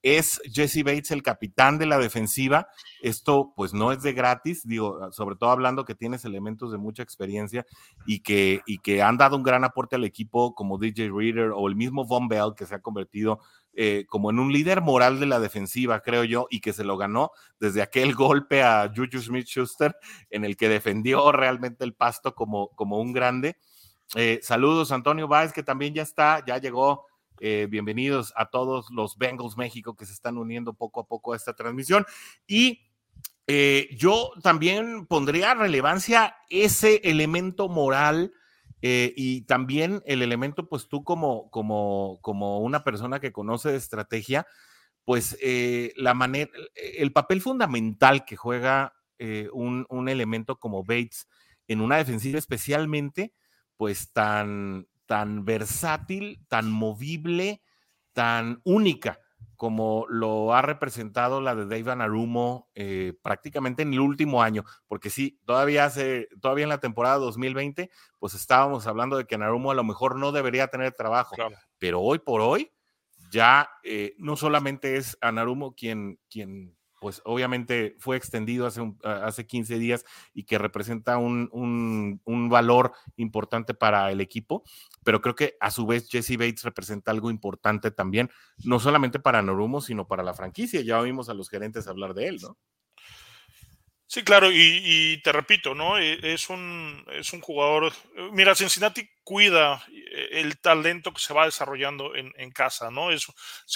es 0.05 0.39
Jesse 0.53 0.83
Bates 0.83 1.09
el 1.09 1.23
capitán 1.23 1.79
de 1.79 1.87
la 1.87 1.97
defensiva. 1.97 2.67
Esto 3.01 3.53
pues 3.55 3.73
no 3.73 3.91
es 3.91 4.03
de 4.03 4.13
gratis, 4.13 4.61
digo, 4.63 4.99
ah, 5.01 5.11
sobre 5.11 5.35
todo 5.35 5.49
hablando 5.49 5.83
que 5.83 5.95
tienes 5.95 6.25
elementos 6.25 6.71
de 6.71 6.77
mucha 6.77 7.01
experiencia 7.01 7.65
y 8.05 8.19
que, 8.19 8.61
y 8.67 8.77
que 8.77 9.01
han 9.01 9.17
dado 9.17 9.35
un 9.35 9.41
gran 9.41 9.63
aporte 9.63 9.95
al 9.95 10.03
equipo 10.03 10.53
como 10.53 10.77
DJ 10.77 11.09
Reader 11.11 11.51
o 11.55 11.67
el 11.67 11.75
mismo 11.75 12.05
Von 12.05 12.27
Bell 12.27 12.53
que 12.55 12.67
se 12.67 12.75
ha 12.75 12.83
convertido 12.83 13.39
eh, 13.75 14.05
como 14.07 14.29
en 14.29 14.39
un 14.39 14.51
líder 14.51 14.81
moral 14.81 15.19
de 15.19 15.25
la 15.25 15.39
defensiva, 15.39 15.99
creo 16.01 16.23
yo, 16.23 16.47
y 16.49 16.61
que 16.61 16.73
se 16.73 16.83
lo 16.83 16.97
ganó 16.97 17.31
desde 17.59 17.81
aquel 17.81 18.15
golpe 18.15 18.63
a 18.63 18.91
Juju 18.95 19.21
Smith-Schuster 19.21 19.95
en 20.29 20.45
el 20.45 20.57
que 20.57 20.69
defendió 20.69 21.31
realmente 21.31 21.83
el 21.83 21.93
pasto 21.93 22.33
como, 22.33 22.69
como 22.69 22.99
un 22.99 23.13
grande. 23.13 23.57
Eh, 24.15 24.39
saludos, 24.41 24.91
Antonio 24.91 25.27
Báez, 25.27 25.51
que 25.51 25.63
también 25.63 25.93
ya 25.93 26.03
está, 26.03 26.43
ya 26.45 26.57
llegó 26.57 27.05
eh, 27.41 27.67
bienvenidos 27.69 28.31
a 28.37 28.45
todos 28.45 28.89
los 28.91 29.17
Bengals 29.17 29.57
México 29.57 29.95
que 29.95 30.05
se 30.05 30.13
están 30.13 30.37
uniendo 30.37 30.73
poco 30.73 31.01
a 31.01 31.07
poco 31.07 31.33
a 31.33 31.35
esta 31.35 31.53
transmisión. 31.53 32.05
Y 32.47 32.87
eh, 33.47 33.89
yo 33.97 34.31
también 34.41 35.05
pondría 35.05 35.53
relevancia 35.53 36.37
ese 36.49 37.01
elemento 37.03 37.67
moral 37.67 38.31
eh, 38.81 39.13
y 39.15 39.41
también 39.41 40.01
el 40.05 40.21
elemento, 40.21 40.67
pues 40.67 40.87
tú 40.87 41.03
como, 41.03 41.49
como, 41.51 42.19
como 42.21 42.59
una 42.59 42.83
persona 42.83 43.19
que 43.19 43.31
conoce 43.31 43.71
de 43.71 43.77
estrategia, 43.77 44.45
pues 45.03 45.37
la 45.97 46.15
manera, 46.15 46.51
el 46.73 47.13
papel 47.13 47.39
fundamental 47.39 48.25
que 48.25 48.35
juega 48.35 48.95
un, 49.53 49.85
un 49.89 50.09
elemento 50.09 50.57
como 50.57 50.83
Bates 50.83 51.27
en 51.67 51.81
una 51.81 51.97
defensiva 51.97 52.39
especialmente, 52.39 53.31
pues 53.77 54.11
tan, 54.13 54.87
tan 55.05 55.45
versátil, 55.45 56.43
tan 56.47 56.71
movible, 56.71 57.61
tan 58.13 58.61
única 58.63 59.19
como 59.55 60.05
lo 60.09 60.53
ha 60.53 60.61
representado 60.61 61.41
la 61.41 61.55
de 61.55 61.65
Dave 61.65 61.91
Anarumo 61.91 62.69
eh, 62.75 63.13
prácticamente 63.21 63.83
en 63.83 63.93
el 63.93 63.99
último 63.99 64.41
año, 64.41 64.63
porque 64.87 65.09
sí, 65.09 65.39
todavía 65.45 65.85
hace, 65.85 66.29
todavía 66.41 66.63
en 66.63 66.69
la 66.69 66.79
temporada 66.79 67.17
2020, 67.17 67.89
pues 68.19 68.33
estábamos 68.33 68.87
hablando 68.87 69.17
de 69.17 69.25
que 69.25 69.35
Anarumo 69.35 69.71
a 69.71 69.75
lo 69.75 69.83
mejor 69.83 70.17
no 70.17 70.31
debería 70.31 70.67
tener 70.67 70.93
trabajo, 70.93 71.35
pero 71.77 72.01
hoy 72.01 72.19
por 72.19 72.41
hoy 72.41 72.71
ya 73.31 73.69
eh, 73.83 74.15
no 74.17 74.35
solamente 74.35 74.97
es 74.97 75.17
Anarumo 75.21 75.75
quien, 75.75 76.19
quien 76.29 76.75
pues 77.05 77.21
obviamente 77.23 77.95
fue 77.99 78.17
extendido 78.17 78.65
hace, 78.65 78.81
hace 79.03 79.45
15 79.45 79.77
días 79.77 80.05
y 80.33 80.45
que 80.45 80.57
representa 80.57 81.19
un, 81.19 81.51
un, 81.53 82.49
valor 82.49 82.93
importante 83.15 83.75
para 83.75 84.11
el 84.11 84.21
equipo, 84.21 84.63
pero 85.03 85.21
creo 85.21 85.35
que 85.35 85.55
a 85.59 85.69
su 85.69 85.85
vez 85.85 86.09
Jesse 86.09 86.35
Bates 86.35 86.63
representa 86.63 87.11
algo 87.11 87.29
importante 87.29 87.91
también, 87.91 88.31
no 88.63 88.79
solamente 88.79 89.19
para 89.19 89.43
Norumo, 89.43 89.81
sino 89.81 90.07
para 90.07 90.23
la 90.23 90.33
franquicia. 90.33 90.81
Ya 90.81 90.99
oímos 90.99 91.29
a 91.29 91.35
los 91.35 91.47
gerentes 91.47 91.87
hablar 91.87 92.15
de 92.15 92.27
él, 92.27 92.39
¿no? 92.41 92.57
Sí, 94.07 94.23
claro, 94.23 94.49
y, 94.51 95.19
te 95.23 95.31
repito, 95.31 95.73
¿no? 95.73 95.97
E, 95.97 96.19
es 96.33 96.49
un, 96.49 97.03
es 97.11 97.33
un 97.33 97.41
jugador. 97.41 97.91
Mira, 98.31 98.53
Cincinnati 98.53 99.09
cuida 99.23 99.83
eh, 99.91 100.41
el 100.41 100.59
talento 100.59 101.11
que 101.11 101.19
se 101.19 101.33
va 101.33 101.45
desarrollando 101.45 102.13
en, 102.15 102.51
casa, 102.51 102.91
¿no? 102.91 103.11
Es, 103.11 103.27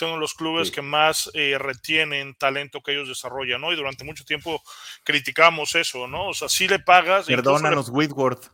uno 0.02 0.14
de 0.14 0.20
los 0.20 0.36
clubes 0.36 0.70
que 0.70 0.84
más 0.84 1.32
eh, 1.34 1.58
retienen 1.58 2.36
talento 2.36 2.82
que 2.82 2.92
ellos 2.92 3.08
desarrollan, 3.08 3.60
¿no? 3.60 3.74
Y 3.74 3.76
durante 3.76 4.04
mucho 4.04 4.24
tiempo 4.24 4.62
criticamos 5.04 5.74
eso, 5.76 6.08
¿no? 6.08 6.28
O 6.28 6.34
sea, 6.34 6.48
si 6.48 6.68
le 6.68 6.80
pagas. 6.80 7.26
Perdónanos, 7.26 7.90
Whitworth. 7.90 8.52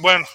bueno, 0.00 0.26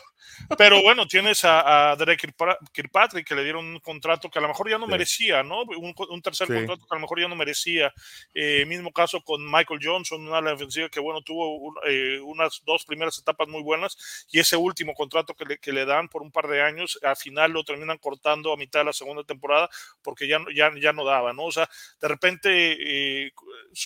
pero 0.57 0.81
bueno, 0.81 1.07
tienes 1.07 1.43
a, 1.45 1.91
a, 1.91 1.95
Derek 1.95 2.33
Kirkpatrick 2.71 3.27
que 3.27 3.35
le 3.35 3.43
dieron 3.43 3.65
un 3.65 3.79
contrato 3.79 4.29
que 4.29 4.39
a 4.39 4.41
lo 4.41 4.47
mejor 4.47 4.69
ya 4.69 4.77
no 4.77 4.87
merecía, 4.87 5.43
¿no? 5.43 5.61
Un, 5.61 6.21
tercer 6.21 6.47
contrato 6.47 6.85
que 6.85 6.95
a 6.95 6.95
lo 6.95 7.01
mejor 7.01 7.19
ya 7.19 7.27
no 7.27 7.35
merecía. 7.35 7.93
Eh, 8.33 8.65
mismo 8.65 8.91
caso 8.91 9.21
con 9.21 9.45
Michael 9.45 9.79
Johnson, 9.81 10.27
una 10.27 10.41
defensiva 10.41 10.89
que, 10.89 10.99
bueno, 10.99 11.21
tuvo 11.21 11.73
eh, 11.87 12.19
unas 12.21 12.61
dos 12.65 12.85
primeras 12.85 13.17
etapas 13.19 13.47
muy 13.47 13.61
buenas 13.61 14.25
y 14.31 14.39
ese 14.39 14.55
último 14.55 14.93
contrato 14.93 15.33
que 15.33 15.45
le, 15.45 15.57
que 15.57 15.71
le, 15.71 15.85
dan 15.85 16.07
por 16.07 16.21
un 16.21 16.31
par 16.31 16.47
de 16.47 16.61
años, 16.61 16.99
al 17.03 17.15
final 17.15 17.51
lo 17.51 17.63
terminan 17.63 17.97
cortando 17.97 18.53
a 18.53 18.57
mitad 18.57 18.79
de 18.79 18.85
la 18.85 18.93
segunda 18.93 19.23
temporada 19.23 19.69
porque 20.01 20.27
ya, 20.27 20.39
ya, 20.55 20.71
ya 20.79 20.93
no 20.93 21.03
daba, 21.03 21.33
¿no? 21.33 21.45
O 21.45 21.51
sea, 21.51 21.69
de 22.01 22.07
repente 22.07 23.25
eh, 23.25 23.33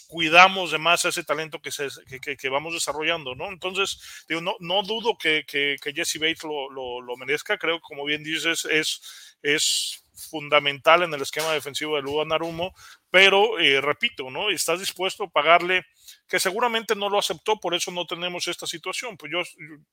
cuidamos 0.07 0.71
de 0.71 0.77
más 0.77 1.05
ese 1.05 1.23
talento 1.23 1.61
que, 1.61 1.71
se, 1.71 1.87
que, 2.21 2.37
que, 2.37 2.49
vamos 2.49 2.73
desarrollando, 2.73 3.35
¿no? 3.35 3.47
Entonces, 3.49 4.25
digo, 4.27 4.41
no, 4.41 4.55
no 4.59 4.83
dudo 4.83 5.17
que, 5.17 5.45
que 5.45 5.77
Jesse 5.93 6.19
Bates 6.19 6.36
lo, 6.43 7.01
lo, 7.01 7.17
merezca. 7.17 7.57
Creo 7.57 7.79
como 7.81 8.05
bien 8.05 8.23
dices, 8.23 8.65
es, 8.65 9.37
es 9.41 10.03
fundamental 10.29 11.03
en 11.03 11.13
el 11.13 11.21
esquema 11.21 11.51
defensivo 11.53 11.95
de 11.95 12.01
Ludo 12.01 12.25
Narumo, 12.25 12.73
pero 13.09 13.59
eh, 13.59 13.81
repito, 13.81 14.29
¿no? 14.29 14.49
Estás 14.49 14.79
dispuesto 14.79 15.25
a 15.25 15.29
pagarle, 15.29 15.85
que 16.27 16.39
seguramente 16.39 16.95
no 16.95 17.09
lo 17.09 17.19
aceptó, 17.19 17.57
por 17.59 17.73
eso 17.73 17.91
no 17.91 18.05
tenemos 18.05 18.47
esta 18.47 18.67
situación. 18.67 19.17
Pues 19.17 19.31
yo, 19.31 19.41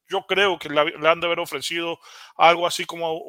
yo 0.09 0.25
creo 0.27 0.59
que 0.59 0.69
le 0.69 1.09
han 1.09 1.21
de 1.21 1.27
haber 1.27 1.41
ofrecido 1.41 1.99
algo 2.37 2.67
así 2.67 2.85
como 2.85 3.21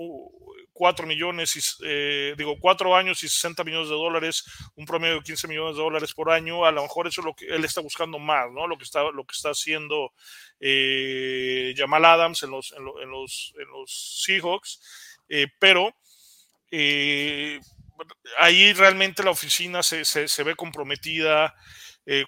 cuatro 0.75 1.08
millones, 1.08 1.55
y, 1.55 1.62
eh, 1.86 2.36
digo, 2.38 2.60
cuatro 2.60 2.96
años 2.96 3.24
y 3.24 3.29
60 3.29 3.63
millones 3.63 3.88
de 3.88 3.96
dólares, 3.96 4.44
un 4.75 4.86
promedio 4.86 5.15
de 5.15 5.22
15 5.22 5.48
millones 5.48 5.77
de 5.77 5.82
dólares 5.82 6.13
por 6.13 6.29
año, 6.29 6.65
a 6.65 6.72
lo 6.74 6.82
mejor 6.82 7.08
eso 7.08 7.22
es 7.22 7.25
lo 7.25 7.34
que 7.34 7.46
él 7.48 7.63
está 7.63 7.79
buscando 7.79 8.20
más, 8.20 8.51
¿no? 8.51 8.67
Lo 8.67 8.77
que 8.77 8.84
está, 8.84 9.03
lo 9.03 9.25
que 9.25 9.32
está 9.32 9.51
haciendo 9.51 10.12
eh, 10.60 11.74
Jamal 11.77 12.03
Adams 12.03 12.44
en 12.44 12.51
los, 12.51 12.74
en, 12.74 12.84
los, 12.84 13.53
en 13.58 13.67
los 13.70 14.22
Seahawks, 14.25 14.82
eh, 15.29 15.48
pero 15.60 15.96
ahí 18.39 18.74
realmente 18.74 19.24
la 19.24 19.32
oficina 19.32 19.82
se, 19.82 20.03
se, 20.03 20.44
ve 20.44 20.55
comprometida 20.55 21.55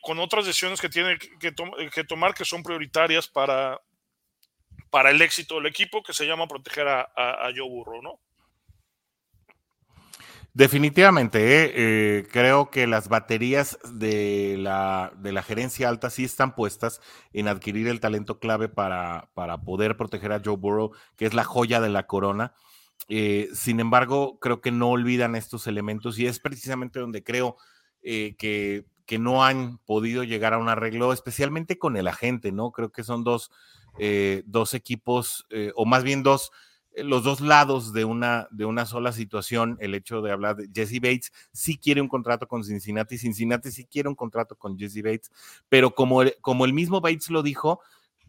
con 0.02 0.20
otras 0.20 0.46
decisiones 0.46 0.80
que 0.80 0.88
tiene 0.88 1.18
que, 1.20 1.54
que, 1.92 2.04
tomar 2.06 2.34
que 2.34 2.46
son 2.46 2.64
prioritarias 2.64 3.28
para, 3.28 3.78
para 4.90 5.12
el 5.12 5.22
éxito 5.22 5.56
del 5.56 5.66
equipo, 5.66 6.02
que 6.02 6.14
se 6.14 6.26
llama 6.26 6.48
proteger 6.48 6.88
a, 6.88 7.02
a, 7.14 7.48
a 7.48 7.52
Joe 7.54 7.68
Burrow, 7.68 8.02
¿no? 8.02 8.22
Definitivamente, 10.58 11.38
¿eh? 11.38 11.72
Eh, 11.76 12.28
creo 12.32 12.72
que 12.72 12.88
las 12.88 13.10
baterías 13.10 13.78
de 13.94 14.56
la, 14.58 15.14
de 15.16 15.32
la, 15.32 15.44
gerencia 15.44 15.88
alta 15.88 16.10
sí 16.10 16.24
están 16.24 16.56
puestas 16.56 17.00
en 17.32 17.48
adquirir 17.48 17.88
el 17.88 18.00
talento 18.00 18.40
clave 18.40 18.68
para, 18.68 19.30
para, 19.36 19.62
poder 19.62 19.98
proteger 19.98 20.32
a 20.32 20.42
Joe 20.44 20.58
Burrow, 20.58 20.94
que 21.16 21.28
es 21.28 21.36
la 21.36 21.44
joya 21.44 21.80
de 21.80 21.90
la 21.90 22.08
corona. 22.08 22.56
Eh, 23.08 23.50
sin 23.54 23.80
embargo, 23.80 24.40
creo 24.40 24.60
que 24.60 24.72
no 24.72 24.90
olvidan 24.90 25.36
estos 25.36 25.68
elementos 25.68 26.18
y 26.18 26.26
es 26.26 26.40
precisamente 26.40 27.00
donde 27.00 27.24
creo 27.24 27.58
que, 28.02 28.84
que, 29.06 29.20
no 29.20 29.46
han 29.46 29.78
podido 29.86 30.24
llegar 30.24 30.56
a 30.56 30.58
un 30.58 30.70
arreglo, 30.70 31.14
especialmente 31.14 31.78
con 31.78 31.98
el 31.98 32.08
agente, 32.08 32.52
¿no? 32.52 32.72
Creo 32.72 32.92
que 32.92 33.04
son 33.04 33.24
dos, 33.24 33.52
dos 34.46 34.74
equipos, 34.74 35.46
o 35.76 35.86
más 35.86 36.04
bien 36.04 36.24
dos 36.24 36.52
eh, 36.52 36.66
los 37.04 37.24
dos 37.24 37.42
lados 37.42 37.94
de 37.94 38.06
una, 38.06 38.48
de 38.52 38.66
una 38.66 38.86
sola 38.86 39.12
situación, 39.12 39.78
el 39.80 39.94
hecho 39.94 40.22
de 40.22 40.32
hablar 40.32 40.56
de 40.56 40.70
Jesse 40.74 41.00
Bates 41.00 41.32
sí 41.52 41.78
quiere 41.78 42.02
un 42.02 42.08
contrato 42.08 42.48
con 42.48 42.64
Cincinnati, 42.64 43.18
Cincinnati 43.18 43.72
sí 43.72 43.86
quiere 43.86 44.10
un 44.10 44.16
contrato 44.16 44.56
con 44.56 44.78
Jesse 44.78 45.04
Bates, 45.04 45.32
pero 45.70 45.94
como 45.94 46.22
el, 46.22 46.36
como 46.42 46.66
el 46.66 46.74
mismo 46.74 47.02
Bates 47.02 47.30
lo 47.30 47.44
dijo, 47.44 47.82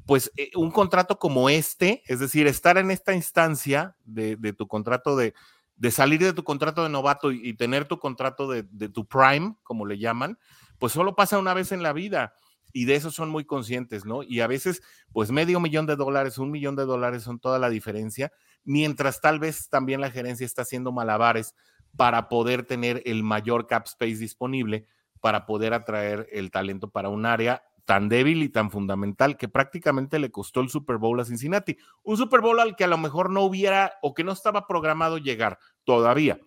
pues 0.07 0.33
eh, 0.37 0.51
un 0.55 0.71
contrato 0.71 1.19
como 1.19 1.51
este, 1.51 2.03
es 2.07 2.19
decir, 2.21 2.47
estar 2.47 2.79
en 2.79 2.91
esta 2.91 3.15
instancia 3.15 3.97
de, 4.05 4.37
tu 4.57 4.67
contrato 4.67 5.17
de, 5.17 5.35
de, 5.77 5.91
salir 5.91 6.21
de 6.21 6.33
tu 6.33 6.45
contrato 6.45 6.83
de 6.83 6.89
novato 6.89 7.33
y, 7.33 7.55
tener 7.55 7.87
tu 7.87 7.99
contrato 7.99 8.49
de, 8.49 8.65
de, 8.71 8.89
tu 8.89 9.07
prime, 9.07 9.57
como 9.63 9.87
le 9.87 9.99
llaman, 9.99 10.39
pues 10.79 10.93
solo 10.93 11.15
pasa 11.15 11.39
una 11.39 11.55
vez 11.55 11.73
en 11.73 11.83
la 11.83 11.93
vida 11.93 12.35
y 12.73 12.85
de 12.85 12.95
eso 12.95 13.11
son 13.11 13.31
muy 13.31 13.45
conscientes, 13.45 14.05
¿no? 14.05 14.23
Y 14.23 14.41
a 14.41 14.47
veces, 14.47 14.83
pues 15.13 15.31
medio 15.31 15.61
millón 15.61 15.87
de 15.87 15.97
dólares, 15.97 16.39
un 16.39 16.51
millón 16.51 16.77
de 16.77 16.85
dólares 16.85 17.23
son 17.23 17.39
toda 17.39 17.59
la 17.59 17.71
diferencia 17.71 18.33
mientras 18.65 19.21
tal 19.21 19.39
vez 19.39 19.69
también 19.69 20.01
la 20.01 20.11
gerencia 20.11 20.47
está 20.47 20.63
haciendo 20.63 20.93
malabares 20.93 21.55
para 21.97 22.29
poder 22.29 22.65
tener 22.65 23.03
el 23.07 23.23
mayor 23.23 23.67
cap 23.67 23.87
space 23.87 24.17
disponible 24.17 24.87
para 25.21 25.47
poder 25.47 25.75
atraer 25.75 26.29
el 26.33 26.51
talento 26.51 26.91
para 26.91 27.09
un 27.09 27.27
área 27.27 27.63
tan 27.85 28.09
débil 28.09 28.43
y 28.43 28.51
tan 28.51 28.71
fundamental 28.71 29.39
que 29.39 29.49
prácticamente 29.49 30.19
le 30.19 30.31
costó 30.31 30.61
el 30.61 30.69
Super 30.69 30.99
Bowl 30.99 31.19
a 31.21 31.25
Cincinnati. 31.25 31.79
Un 32.03 32.19
Super 32.19 32.43
Bowl 32.43 32.61
al 32.61 32.77
que 32.77 32.85
a 32.85 32.89
lo 32.89 32.99
mejor 32.99 33.31
no 33.31 33.41
hubiera 33.41 33.95
o 34.03 34.13
que 34.13 34.25
no 34.25 34.33
estaba 34.33 34.67
programado 34.67 35.17
llegar 35.17 35.59
todavía. 35.85 36.39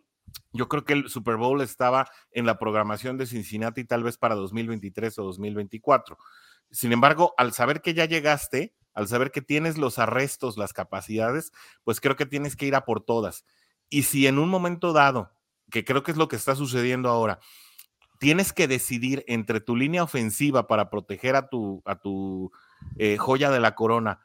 Yo 0.54 0.68
creo 0.68 0.86
que 0.86 0.94
el 0.94 1.10
Super 1.10 1.38
Bowl 1.38 1.62
estaba 1.62 2.08
en 2.32 2.46
la 2.46 2.60
programación 2.60 3.18
de 3.18 3.26
Cincinnati 3.26 3.86
tal 3.86 4.04
vez 4.04 4.18
para 4.18 4.36
2023 4.36 5.18
o 5.18 5.24
2024. 5.24 6.18
Sin 6.70 6.94
embargo, 6.94 7.34
al 7.38 7.54
saber 7.54 7.82
que 7.82 7.96
ya 7.96 8.06
llegaste, 8.06 8.76
al 8.94 9.08
saber 9.08 9.32
que 9.32 9.42
tienes 9.42 9.78
los 9.78 10.00
arrestos, 10.00 10.58
las 10.58 10.74
capacidades, 10.74 11.52
pues 11.84 12.02
creo 12.02 12.16
que 12.16 12.26
tienes 12.26 12.56
que 12.56 12.66
ir 12.66 12.76
a 12.76 12.86
por 12.86 13.04
todas. 13.04 13.46
Y 13.90 14.04
si 14.04 14.28
en 14.28 14.40
un 14.40 14.50
momento 14.50 14.94
dado, 14.94 15.32
que 15.70 15.84
creo 15.86 16.04
que 16.04 16.12
es 16.12 16.18
lo 16.18 16.28
que 16.28 16.36
está 16.36 16.56
sucediendo 16.56 17.10
ahora, 17.10 17.40
tienes 18.20 18.54
que 18.54 18.68
decidir 18.68 19.24
entre 19.28 19.62
tu 19.62 19.76
línea 19.76 20.04
ofensiva 20.04 20.68
para 20.68 20.90
proteger 20.90 21.36
a 21.36 21.50
tu, 21.50 21.82
a 21.86 21.96
tu 21.96 22.52
eh, 22.98 23.18
joya 23.18 23.50
de 23.50 23.60
la 23.60 23.74
corona 23.74 24.20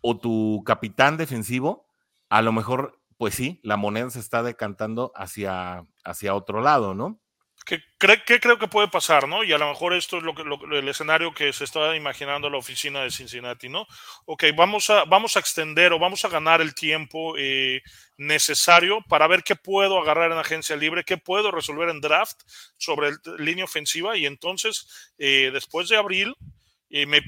o 0.00 0.18
tu 0.18 0.62
capitán 0.64 1.16
defensivo, 1.16 1.88
a 2.28 2.42
lo 2.42 2.52
mejor, 2.52 3.00
pues 3.16 3.34
sí, 3.34 3.60
la 3.62 3.76
moneda 3.76 4.10
se 4.10 4.20
está 4.20 4.42
decantando 4.42 5.12
hacia, 5.16 5.86
hacia 6.04 6.34
otro 6.34 6.60
lado, 6.60 6.94
¿no? 6.94 7.20
¿Qué, 7.64 7.82
creo 7.98 8.58
que 8.58 8.68
puede 8.68 8.88
pasar, 8.88 9.26
no? 9.26 9.42
Y 9.42 9.52
a 9.54 9.58
lo 9.58 9.68
mejor 9.68 9.94
esto 9.94 10.18
es 10.18 10.22
lo 10.22 10.34
que, 10.34 10.42
el 10.76 10.86
escenario 10.86 11.32
que 11.32 11.50
se 11.54 11.64
está 11.64 11.96
imaginando 11.96 12.50
la 12.50 12.58
oficina 12.58 13.02
de 13.02 13.10
Cincinnati, 13.10 13.70
¿no? 13.70 13.86
Ok, 14.26 14.44
vamos 14.54 14.90
a, 14.90 15.04
vamos 15.04 15.36
a 15.36 15.40
extender 15.40 15.94
o 15.94 15.98
vamos 15.98 16.26
a 16.26 16.28
ganar 16.28 16.60
el 16.60 16.74
tiempo 16.74 17.34
eh, 17.38 17.80
necesario 18.18 19.00
para 19.08 19.26
ver 19.28 19.42
qué 19.42 19.56
puedo 19.56 19.98
agarrar 19.98 20.30
en 20.30 20.38
agencia 20.38 20.76
libre, 20.76 21.04
qué 21.04 21.16
puedo 21.16 21.50
resolver 21.50 21.88
en 21.88 22.02
draft 22.02 22.42
sobre 22.76 23.12
línea 23.38 23.64
ofensiva 23.64 24.14
y 24.18 24.26
entonces 24.26 25.12
eh, 25.16 25.50
después 25.50 25.88
de 25.88 25.96
abril 25.96 26.36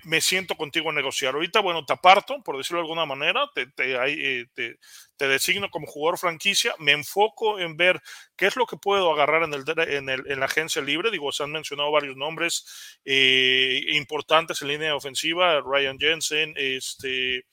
me, 0.04 0.20
siento 0.20 0.54
contigo 0.54 0.90
a 0.90 0.92
negociar. 0.92 1.35
Ahorita, 1.35 1.58
bueno, 1.61 1.85
te 1.85 1.92
aparto, 1.92 2.40
por 2.44 2.56
decirlo 2.56 2.78
de 2.78 2.85
alguna 2.85 3.04
manera, 3.04 3.50
te, 3.52 3.66
te, 3.66 3.96
eh, 3.96 4.46
te, 4.54 5.28
designo 5.28 5.70
como 5.70 5.88
jugador 5.88 6.18
franquicia, 6.18 6.73
me 6.78 6.92
enfoco 6.92 7.58
en 7.58 7.76
ver 7.76 8.00
qué 8.37 8.46
es 8.46 8.54
lo 8.54 8.64
que 8.66 8.76
puedo 8.76 9.12
agarrar 9.12 9.42
en, 9.42 9.54
el, 9.54 9.64
en, 9.92 10.08
el, 10.08 10.30
en 10.30 10.38
la 10.38 10.46
agencia 10.46 10.80
libre. 10.80 11.11
Digo, 11.11 11.32
se 11.32 11.42
han 11.42 11.50
mencionado 11.50 11.90
varios 11.90 12.16
nombres 12.16 12.99
eh, 13.04 13.80
importantes 13.88 14.62
en 14.62 14.68
línea 14.68 14.94
ofensiva, 14.94 15.61
Ryan 15.61 15.99
Jensen, 15.99 16.54
este 16.56 17.44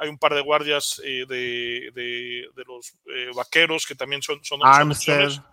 hay 0.00 0.08
un 0.08 0.18
par 0.18 0.32
de 0.32 0.42
guardias 0.42 1.02
eh, 1.04 1.24
de, 1.28 1.90
de, 1.92 2.64
los 2.64 2.94
vaqueros 3.34 3.84
que 3.84 3.96
también 3.96 4.22
son, 4.22 4.38
son, 4.44 4.60
son 4.60 5.44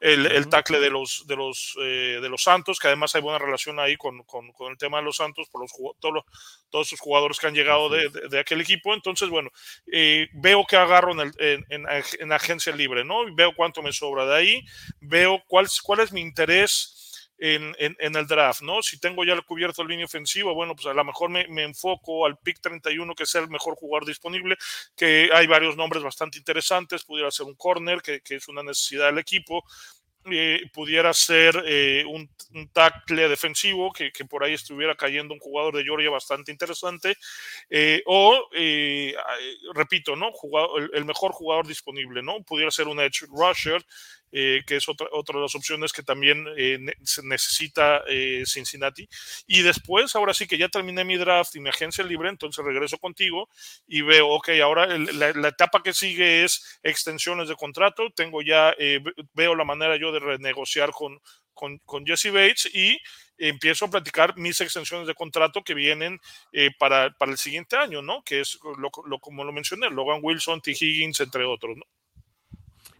el, 0.00 0.26
el 0.26 0.48
tackle 0.48 0.78
de 0.80 0.90
los, 0.90 1.24
de, 1.26 1.36
los, 1.36 1.74
eh, 1.80 2.18
de 2.20 2.28
los 2.28 2.42
Santos, 2.42 2.78
que 2.78 2.88
además 2.88 3.14
hay 3.14 3.22
buena 3.22 3.38
relación 3.38 3.80
ahí 3.80 3.96
con, 3.96 4.22
con, 4.24 4.52
con 4.52 4.72
el 4.72 4.78
tema 4.78 4.98
de 4.98 5.04
los 5.04 5.16
Santos, 5.16 5.48
por 5.48 5.62
los, 5.62 5.72
todos, 5.98 6.24
todos 6.70 6.86
esos 6.86 7.00
jugadores 7.00 7.38
que 7.38 7.46
han 7.46 7.54
llegado 7.54 7.88
de, 7.88 8.10
de, 8.30 8.38
aquel 8.38 8.60
equipo. 8.60 8.92
Entonces, 8.92 9.28
bueno, 9.28 9.50
eh, 9.90 10.28
veo 10.34 10.64
que 10.66 10.76
agarro 10.76 11.12
en, 11.12 11.20
el, 11.20 11.32
en, 11.38 11.86
en, 12.18 12.32
agencia 12.32 12.74
libre, 12.74 13.04
¿no? 13.04 13.34
Veo 13.34 13.54
cuánto 13.54 13.82
me 13.82 13.92
sobra 13.92 14.26
de 14.26 14.36
ahí, 14.36 14.64
veo 15.00 15.42
cuál, 15.46 15.66
cuál 15.82 16.00
es 16.00 16.12
mi 16.12 16.20
interés 16.20 17.05
en, 17.38 17.74
en, 17.78 18.16
el 18.16 18.26
draft, 18.26 18.62
¿no? 18.62 18.82
Si 18.82 18.98
tengo 18.98 19.24
ya 19.24 19.40
cubierto 19.42 19.82
el 19.82 19.88
línea 19.88 20.06
ofensiva, 20.06 20.52
bueno, 20.52 20.74
pues 20.74 20.86
a 20.86 20.94
lo 20.94 21.04
mejor 21.04 21.30
me, 21.30 21.46
me, 21.48 21.64
enfoco 21.64 22.24
al 22.24 22.38
pick 22.38 22.60
31, 22.60 23.14
que 23.14 23.24
es 23.24 23.34
el 23.34 23.48
mejor 23.48 23.74
jugador 23.76 24.06
disponible, 24.06 24.56
que 24.96 25.30
hay 25.32 25.46
varios 25.46 25.76
nombres 25.76 26.02
bastante 26.02 26.38
interesantes, 26.38 27.04
pudiera 27.04 27.30
ser 27.30 27.46
un 27.46 27.54
corner, 27.54 28.00
que, 28.00 28.20
que 28.20 28.36
es 28.36 28.48
una 28.48 28.62
necesidad 28.62 29.06
del 29.06 29.18
equipo, 29.18 29.64
eh, 30.28 30.62
pudiera 30.72 31.14
ser 31.14 31.62
eh, 31.64 32.04
un, 32.04 32.28
un, 32.52 32.68
tackle 32.70 33.28
defensivo 33.28 33.92
que, 33.92 34.10
que, 34.10 34.24
por 34.24 34.42
ahí 34.42 34.54
estuviera 34.54 34.96
cayendo 34.96 35.32
un 35.32 35.38
jugador 35.38 35.76
de 35.76 35.84
Georgia 35.84 36.10
bastante 36.10 36.50
interesante 36.50 37.16
eh, 37.70 38.02
o 38.06 38.48
repito 39.72 40.16
no 40.16 40.32
jugador, 40.32 40.82
el, 40.82 40.90
el, 40.94 41.04
mejor 41.04 41.30
jugador 41.30 41.68
disponible 41.68 42.24
no 42.24 42.42
pudiera 42.42 42.72
ser 42.72 42.88
un 42.88 42.98
edge 42.98 43.24
rusher 43.28 43.86
eh, 44.38 44.64
que 44.66 44.76
es 44.76 44.86
otra, 44.86 45.06
otra 45.12 45.36
de 45.36 45.42
las 45.44 45.54
opciones 45.54 45.94
que 45.94 46.02
también 46.02 46.46
eh, 46.58 46.78
se 47.02 47.22
necesita 47.22 48.02
eh, 48.06 48.42
Cincinnati. 48.44 49.08
Y 49.46 49.62
después, 49.62 50.14
ahora 50.14 50.34
sí 50.34 50.46
que 50.46 50.58
ya 50.58 50.68
terminé 50.68 51.06
mi 51.06 51.16
draft 51.16 51.56
y 51.56 51.60
mi 51.60 51.70
agencia 51.70 52.04
libre, 52.04 52.28
entonces 52.28 52.62
regreso 52.62 52.98
contigo 52.98 53.48
y 53.86 54.02
veo, 54.02 54.28
ok, 54.28 54.50
ahora 54.62 54.86
la, 54.98 55.48
etapa 55.48 55.82
que 55.82 55.94
sigue 55.94 56.44
es 56.44 56.78
extensiones 56.82 57.48
de 57.48 57.54
contrato, 57.54 58.10
tengo 58.14 58.42
ya, 58.42 58.74
eh, 58.78 59.02
veo 59.32 59.54
la 59.54 59.64
manera 59.64 59.96
yo 59.96 60.12
de 60.12 60.18
renegociar 60.18 60.90
con, 60.90 61.18
con, 61.54 62.04
Jesse 62.04 62.30
Bates 62.30 62.68
y 62.74 62.98
empiezo 63.38 63.86
a 63.86 63.90
platicar 63.90 64.36
mis 64.36 64.60
extensiones 64.60 65.06
de 65.06 65.14
contrato 65.14 65.64
que 65.64 65.72
vienen 65.72 66.20
para, 66.78 67.10
para, 67.16 67.32
el 67.32 67.38
siguiente 67.38 67.76
año, 67.76 68.02
¿no? 68.02 68.22
Que 68.22 68.40
es 68.40 68.58
lo, 68.76 68.90
como 69.18 69.44
lo 69.44 69.52
mencioné, 69.52 69.88
Logan 69.88 70.20
Wilson, 70.20 70.60
T. 70.60 70.72
Higgins, 70.72 71.20
entre 71.20 71.46
otros, 71.46 71.78
¿no? 71.78 71.84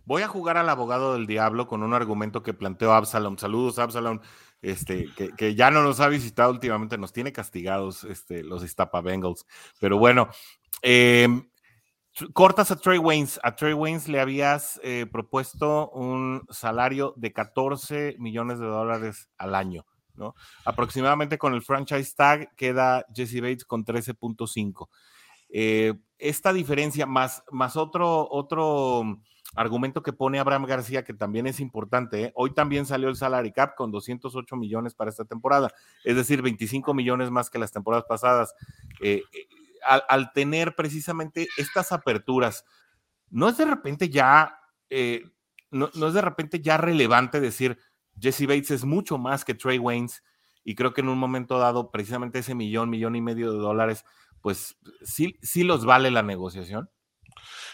Voy 0.07 0.23
a 0.23 0.29
jugar 0.29 0.57
al 0.57 0.69
abogado 0.69 1.15
del 1.15 1.27
diablo 1.27 1.67
con 1.67 1.83
un 1.83 1.93
argumento 1.93 2.41
que 2.41 2.55
planteó 2.55 2.95
Absalom. 2.95 3.39
Saludos, 3.39 3.81
Absalom, 3.81 4.21
este, 4.63 5.09
que, 5.37 5.55
ya 5.57 5.73
no 5.73 5.83
nos 5.83 5.99
ha 5.99 6.07
visitado 6.07 6.53
últimamente, 6.53 6.97
nos 6.97 7.13
tiene 7.13 7.33
castigados 7.33 8.05
este, 8.05 8.45
los 8.45 8.63
Iztapa 8.63 9.01
Bengals. 9.01 9.45
Pero 9.81 9.99
bueno, 9.99 10.29
eh, 10.81 11.27
cortas 12.33 12.71
a 12.71 12.77
Trey 12.77 12.99
Waynes. 12.99 13.41
A 13.43 13.57
Trey 13.57 13.73
Waynes 13.73 14.07
le 14.07 14.21
habías 14.21 14.81
eh, 14.85 15.07
propuesto 15.11 15.91
un 15.91 16.47
salario 16.51 17.13
de 17.17 17.33
14 17.33 18.15
millones 18.21 18.61
de 18.61 18.67
dólares 18.67 19.29
al 19.39 19.57
año. 19.57 19.87
¿no? 20.15 20.37
Aproximadamente 20.65 21.37
con 21.37 21.53
el 21.53 21.63
franchise 21.63 22.15
tag 22.15 22.55
queda 22.55 23.05
Jesse 23.13 23.41
Bates 23.41 23.65
con 23.65 23.85
13.5. 23.85 24.89
Eh, 25.49 25.95
esta 26.19 26.53
diferencia 26.53 27.07
más, 27.07 27.43
más 27.51 27.77
otro, 27.77 28.29
otro 28.31 29.21
argumento 29.55 30.03
que 30.03 30.13
pone 30.13 30.39
Abraham 30.39 30.65
García, 30.65 31.05
que 31.05 31.15
también 31.15 31.47
es 31.47 31.61
importante. 31.61 32.25
¿eh? 32.25 32.33
Hoy 32.35 32.53
también 32.55 32.87
salió 32.87 33.09
el 33.09 33.17
salary 33.17 33.53
cap 33.53 33.75
con 33.77 33.91
208 33.91 34.57
millones 34.57 34.95
para 34.95 35.11
esta 35.11 35.25
temporada, 35.25 35.73
es 36.05 36.17
decir, 36.17 36.43
25 36.43 36.95
millones 36.95 37.31
más 37.31 37.51
que 37.51 37.59
las 37.59 37.73
temporadas 37.73 38.05
pasadas. 38.09 38.55
Eh, 39.01 39.23
eh, 39.33 39.49
al, 39.83 40.33
tener 40.33 40.75
precisamente 40.75 41.47
estas 41.57 41.93
aperturas, 41.93 42.65
no 43.31 43.49
es 43.49 43.57
de 43.57 43.65
repente 43.65 44.09
ya, 44.09 44.59
no, 45.71 45.87
es 45.87 46.15
de 46.15 46.23
repente 46.23 46.61
ya 46.61 46.77
relevante 46.77 47.41
decir 47.41 47.79
Jesse 48.19 48.47
Bates 48.49 48.73
es 48.73 48.85
mucho 48.85 49.17
más 49.17 49.45
que 49.45 49.55
Trey 49.55 49.79
Waynes, 49.79 50.25
y 50.65 50.75
creo 50.75 50.93
que 50.93 51.03
en 51.03 51.09
un 51.09 51.19
momento 51.19 51.61
dado, 51.61 51.93
precisamente 51.93 52.41
ese 52.41 52.57
millón, 52.57 52.91
millón 52.91 53.15
y 53.15 53.21
medio 53.21 53.53
de 53.53 53.59
dólares, 53.59 54.05
pues 54.41 54.77
sí, 55.03 55.37
sí 55.41 55.63
los 55.63 55.85
vale 55.85 56.11
la 56.11 56.23
negociación. 56.23 56.91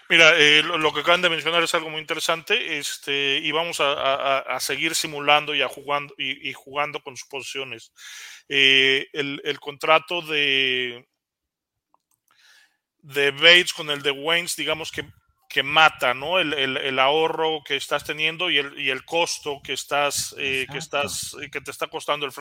Mira, 0.09 0.39
eh, 0.39 0.63
lo, 0.63 0.93
que 0.93 1.01
acaban 1.01 1.23
de 1.23 1.31
mencionar 1.31 1.63
es 1.63 1.75
algo 1.75 1.89
muy 1.89 2.01
interesante 2.01 2.79
este, 2.79 3.39
y 3.39 3.51
vamos 3.51 3.79
a, 3.81 4.59
seguir 4.61 4.95
simulando 4.95 5.55
y, 5.55 5.63
a 5.63 5.69
jugando, 5.69 6.15
y, 6.19 6.53
jugando 6.53 7.01
con 7.01 7.17
sus 7.17 7.29
posiciones. 7.29 7.93
Eh, 8.49 9.07
el, 9.13 9.41
el, 9.45 9.59
contrato 9.59 10.21
de, 10.23 11.09
de 12.99 13.31
Bates 13.31 13.73
con 13.73 13.91
el 13.91 14.03
de 14.03 14.11
Waynes, 14.11 14.57
digamos 14.57 14.93
que 14.93 15.05
que 15.53 15.63
mata, 15.63 16.15
¿no? 16.15 16.39
El, 16.39 16.55
el, 16.55 16.77
el, 16.79 16.99
ahorro 16.99 17.63
que 17.63 17.77
estás 17.77 18.05
teniendo 18.05 18.51
y 18.51 18.57
el, 18.57 18.79
y 18.81 18.89
el 18.89 19.05
costo 19.05 19.61
que 19.63 19.75
estás, 19.75 20.35
eh, 20.39 20.67
que 20.73 20.79
estás, 20.79 21.37
que 21.53 21.61
te 21.61 21.71
está 21.71 21.89
costando 21.89 22.25
el, 22.25 22.33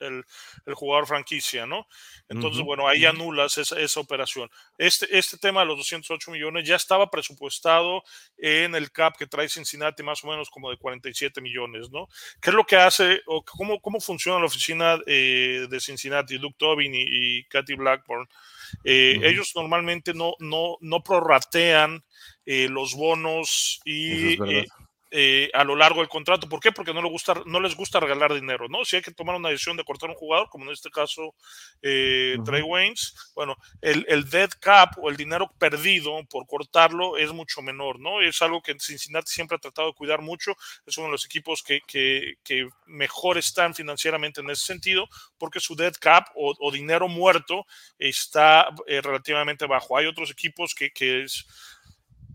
el, 0.00 0.24
el 0.66 0.74
jugador 0.74 1.06
franquicia, 1.06 1.64
¿no? 1.64 1.86
Entonces, 2.28 2.58
uh 2.58 2.62
-huh. 2.62 2.66
bueno, 2.66 2.88
ahí 2.88 3.04
anulas 3.04 3.56
esa, 3.58 3.78
esa, 3.78 4.00
operación. 4.00 4.50
Este, 4.78 5.06
este 5.16 5.38
tema 5.38 5.60
de 5.60 5.66
los 5.66 5.76
208 5.76 6.32
millones 6.32 6.66
ya 6.66 6.74
estaba 6.74 7.08
presupuestado 7.08 8.02
en 8.36 8.74
el 8.74 8.90
cap 8.90 9.16
que 9.16 9.28
trae 9.28 9.48
Cincinnati, 9.48 10.02
más 10.02 10.24
o 10.24 10.26
menos 10.26 10.50
como 10.50 10.68
de 10.68 10.76
47 10.76 11.40
millones, 11.40 11.88
¿no? 11.92 12.08
¿Qué 12.40 12.50
es 12.50 12.56
lo 12.56 12.64
que 12.64 12.76
hace, 12.76 13.22
o 13.26 13.44
cómo, 13.44 13.80
cómo 13.80 14.00
funciona 14.00 14.40
la 14.40 14.46
oficina 14.46 14.98
eh, 15.06 15.68
de 15.70 15.80
Cincinnati, 15.80 16.36
Luke 16.36 16.56
Tobin 16.58 16.92
y, 16.96 17.04
y 17.38 17.44
Katy 17.44 17.74
Blackburn? 17.74 18.28
Eh, 18.82 19.14
uh 19.18 19.20
-huh. 19.20 19.26
Ellos 19.28 19.52
normalmente 19.54 20.12
no, 20.14 20.34
no, 20.40 20.78
no 20.80 21.00
prorratean 21.00 22.02
eh, 22.46 22.68
los 22.70 22.94
bonos 22.94 23.80
y 23.84 24.42
eh, 24.50 24.66
eh, 25.12 25.50
a 25.54 25.62
lo 25.62 25.76
largo 25.76 26.00
del 26.00 26.08
contrato. 26.08 26.48
¿Por 26.48 26.58
qué? 26.58 26.72
Porque 26.72 26.92
no, 26.92 27.00
le 27.00 27.08
gusta, 27.08 27.40
no 27.46 27.60
les 27.60 27.76
gusta 27.76 28.00
regalar 28.00 28.34
dinero, 28.34 28.68
¿no? 28.68 28.84
Si 28.84 28.96
hay 28.96 29.02
que 29.02 29.12
tomar 29.12 29.36
una 29.36 29.50
decisión 29.50 29.76
de 29.76 29.84
cortar 29.84 30.10
un 30.10 30.16
jugador, 30.16 30.48
como 30.50 30.64
en 30.64 30.72
este 30.72 30.90
caso 30.90 31.32
eh, 31.80 32.34
uh 32.36 32.40
-huh. 32.40 32.44
Trey 32.44 32.62
Waynes, 32.62 33.14
bueno, 33.34 33.56
el, 33.80 34.04
el, 34.08 34.28
dead 34.28 34.50
cap 34.60 34.98
o 34.98 35.08
el 35.08 35.16
dinero 35.16 35.48
perdido 35.58 36.22
por 36.28 36.46
cortarlo 36.48 37.16
es 37.16 37.32
mucho 37.32 37.62
menor, 37.62 38.00
¿no? 38.00 38.20
Es 38.20 38.42
algo 38.42 38.60
que 38.60 38.74
Cincinnati 38.80 39.30
siempre 39.30 39.56
ha 39.56 39.60
tratado 39.60 39.88
de 39.88 39.94
cuidar 39.94 40.22
mucho, 40.22 40.56
es 40.84 40.98
uno 40.98 41.06
de 41.06 41.12
los 41.12 41.24
equipos 41.24 41.62
que, 41.62 41.80
que, 41.86 42.34
que 42.42 42.68
mejor 42.86 43.38
están 43.38 43.74
financieramente 43.74 44.40
en 44.40 44.50
ese 44.50 44.66
sentido, 44.66 45.08
porque 45.38 45.60
su 45.60 45.76
dead 45.76 45.94
cap 46.00 46.26
o, 46.34 46.52
o 46.58 46.72
dinero 46.72 47.06
muerto 47.06 47.64
está 47.98 48.68
eh, 48.88 49.00
relativamente 49.00 49.66
bajo. 49.66 49.96
Hay 49.96 50.06
otros 50.06 50.32
equipos 50.32 50.74
que, 50.74 50.90
que 50.90 51.22
es 51.22 51.46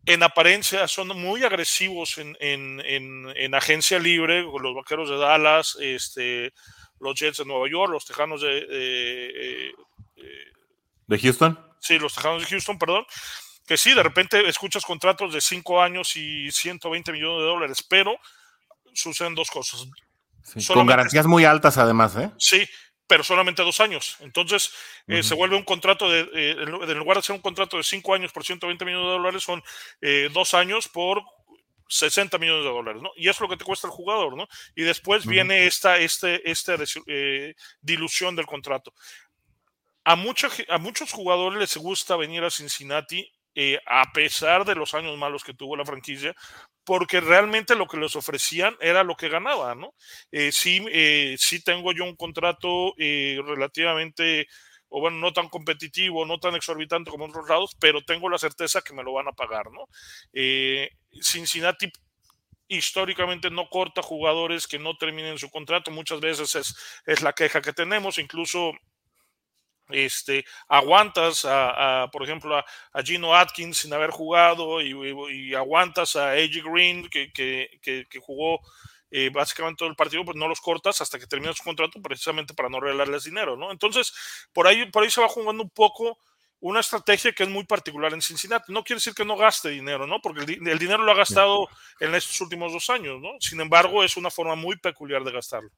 en 0.06 0.24
apariencia 0.24 0.88
son 0.88 1.10
muy 1.10 1.44
agresivos 1.44 2.18
en, 2.18 2.36
en, 2.40 2.82
en, 2.86 3.32
en, 3.36 3.56
agencia 3.56 4.00
libre, 4.00 4.42
los 4.42 4.76
vaqueros 4.76 5.10
de 5.10 5.18
Dallas, 5.18 5.78
este, 5.80 6.54
los 7.00 7.20
Jets 7.20 7.38
de 7.38 7.46
Nueva 7.46 7.70
York, 7.70 7.92
los 7.92 8.06
Tejanos 8.06 8.42
de, 8.42 8.66
de, 8.66 9.74
de, 10.16 10.52
de 11.08 11.20
Houston. 11.20 11.60
Sí, 11.80 12.00
los 12.00 12.16
Tejanos 12.16 12.42
de 12.42 12.48
Houston, 12.48 12.80
perdón. 12.80 13.06
Que 13.68 13.78
sí, 13.78 13.94
de 13.94 14.04
repente 14.04 14.48
escuchas 14.48 14.84
contratos 14.84 15.34
de 15.34 15.42
5 15.42 15.82
años 15.82 16.16
y 16.16 16.52
120 16.52 17.12
millones 17.12 17.40
de 17.40 17.46
dólares, 17.46 17.86
pero 17.88 18.18
suceden 18.94 19.36
dos 19.36 19.50
cosas. 19.50 19.88
Sí, 20.44 20.66
con 20.74 20.88
garantías 20.88 21.28
muy 21.28 21.46
altas, 21.46 21.78
además, 21.78 22.16
¿eh? 22.18 22.32
Sí, 22.38 22.68
pero 23.12 23.26
solamente 23.26 23.62
dos 23.62 23.82
años. 23.82 24.15
Entonces 24.21 24.71
eh, 25.06 25.15
uh 25.15 25.17
-huh. 25.17 25.24
se 25.24 25.36
vuelve 25.36 25.58
un 25.58 25.65
contrato 25.65 26.10
de, 26.10 26.21
eh, 26.34 26.56
en 26.62 26.97
lugar 26.97 27.17
de 27.17 27.24
ser 27.24 27.36
un 27.36 27.41
contrato 27.41 27.76
de 27.76 27.84
cinco 27.84 28.13
años 28.13 28.32
por 28.32 28.45
120 28.45 28.86
millones 28.86 29.06
de 29.06 29.12
dólares, 29.12 29.43
son 29.43 29.62
eh, 30.00 30.30
dos 30.32 30.54
años 30.54 30.88
por 30.88 31.21
60 31.89 32.38
millones 32.38 32.63
de 32.63 32.69
dólares, 32.69 33.02
¿no? 33.02 33.12
Y 33.17 33.28
es 33.28 33.38
lo 33.41 33.50
que 33.50 33.58
te 33.58 33.65
cuesta 33.65 33.86
el 33.86 33.91
jugador, 33.91 34.38
¿no? 34.38 34.47
Y 34.78 34.84
después 34.84 35.26
uh 35.26 35.28
-huh. 35.28 35.32
viene 35.32 35.65
esta, 35.65 35.97
este, 35.97 36.50
esta 36.50 36.78
dilución 37.82 38.34
del 38.38 38.45
contrato. 38.45 38.93
A, 40.06 40.15
mucha, 40.15 40.47
a 40.69 40.78
muchos 40.78 41.12
jugadores 41.12 41.60
les 41.60 41.76
gusta 41.76 42.15
venir 42.15 42.45
a 42.45 42.50
Cincinnati 42.50 43.30
eh, 43.56 43.80
a 43.86 44.12
pesar 44.14 44.66
de 44.66 44.76
los 44.76 44.94
años 44.94 45.18
malos 45.18 45.44
que 45.44 45.54
tuvo 45.54 45.76
la 45.76 45.86
franquicia, 45.86 46.34
porque 46.84 47.22
realmente 47.22 47.76
lo 47.76 47.88
que 47.88 47.98
les 47.98 48.16
ofrecían 48.16 48.76
era 48.80 49.04
lo 49.04 49.16
que 49.16 49.30
ganaba, 49.30 49.76
¿no? 49.76 49.94
Eh, 50.32 50.52
sí, 50.52 50.86
eh, 50.92 51.36
sí 51.38 51.64
tengo 51.64 51.92
yo 51.94 52.04
un 52.06 52.16
contrato 52.16 52.94
eh, 52.98 53.40
relativamente, 53.46 54.48
o 54.90 55.00
bueno, 55.00 55.18
no 55.18 55.32
tan 55.34 55.48
competitivo, 55.50 56.26
no 56.26 56.40
tan 56.40 56.56
exorbitante 56.56 57.12
como 57.12 57.26
otros 57.26 57.48
lados, 57.48 57.72
pero 57.80 58.02
tengo 58.02 58.30
la 58.30 58.38
certeza 58.40 58.82
que 58.82 58.94
me 58.94 59.04
lo 59.04 59.14
van 59.14 59.28
a 59.28 59.34
pagar, 59.34 59.72
¿no? 59.72 59.86
Eh, 60.34 60.90
Cincinnati 61.22 61.92
históricamente 62.68 63.50
no 63.52 63.68
corta 63.70 64.02
jugadores 64.02 64.66
que 64.66 64.80
no 64.80 64.96
terminen 64.96 65.38
su 65.38 65.50
contrato, 65.50 65.92
muchas 65.92 66.22
veces 66.22 66.56
es, 66.56 66.76
es 67.06 67.22
la 67.22 67.34
queja 67.34 67.62
que 67.62 67.74
tenemos, 67.74 68.18
incluso 68.18 68.72
este, 69.93 70.45
aguantas 70.67 71.45
a, 71.45 72.04
a 72.04 72.12
por 72.12 72.23
ejemplo, 72.23 72.58
a, 72.58 72.65
a, 72.93 73.04
Gino 73.04 73.36
Atkins 73.36 73.77
sin 73.77 73.93
haber 73.93 74.12
jugado 74.12 74.82
y, 74.82 74.91
y, 74.91 75.49
y 75.49 75.56
aguantas 75.56 76.15
a 76.15 76.32
AJ 76.32 76.63
Green 76.63 77.10
que, 77.10 77.32
que, 77.32 77.69
que, 77.82 78.08
que 78.10 78.19
jugó 78.19 78.62
eh, 79.13 79.30
básicamente 79.30 79.80
todo 79.80 79.89
el 79.89 79.95
partido, 79.95 80.23
pues 80.23 80.38
no 80.38 80.47
los 80.47 80.62
cortas 80.62 81.01
hasta 81.01 81.19
que 81.19 81.27
termina 81.27 81.54
su 81.54 81.63
contrato 81.63 82.01
precisamente 82.01 82.54
para 82.54 82.69
no 82.69 82.80
regalarles 82.80 83.25
dinero, 83.25 83.58
¿no? 83.58 83.69
Entonces, 83.71 84.13
por 84.54 84.67
ahí, 84.67 84.89
por 84.89 85.04
ahí 85.04 85.12
se 85.12 85.19
va 85.19 85.27
jugando 85.27 85.63
un 85.63 85.69
poco 85.69 86.17
una 86.62 86.80
estrategia 86.80 87.34
que 87.34 87.43
es 87.43 87.49
muy 87.49 87.65
particular 87.65 88.13
en 88.13 88.21
Cincinnati. 88.21 88.71
No 88.71 88.84
quiere 88.84 88.97
decir 88.97 89.13
que 89.13 89.25
no 89.25 89.36
gaste 89.36 89.69
dinero, 89.69 90.08
¿no? 90.08 90.21
Porque 90.21 90.41
el, 90.41 90.67
el 90.67 90.80
dinero 90.80 91.04
lo 91.04 91.12
ha 91.12 91.15
gastado 91.15 91.67
en 91.99 92.15
estos 92.15 92.39
últimos 92.39 92.71
dos 92.71 92.89
años, 92.89 93.19
¿no? 93.19 93.32
Sin 93.39 93.60
embargo, 93.60 94.04
es 94.04 94.15
una 94.15 94.30
forma 94.32 94.56
muy 94.56 94.77
peculiar 94.77 95.23
de 95.23 95.32
gastarlo. 95.32 95.71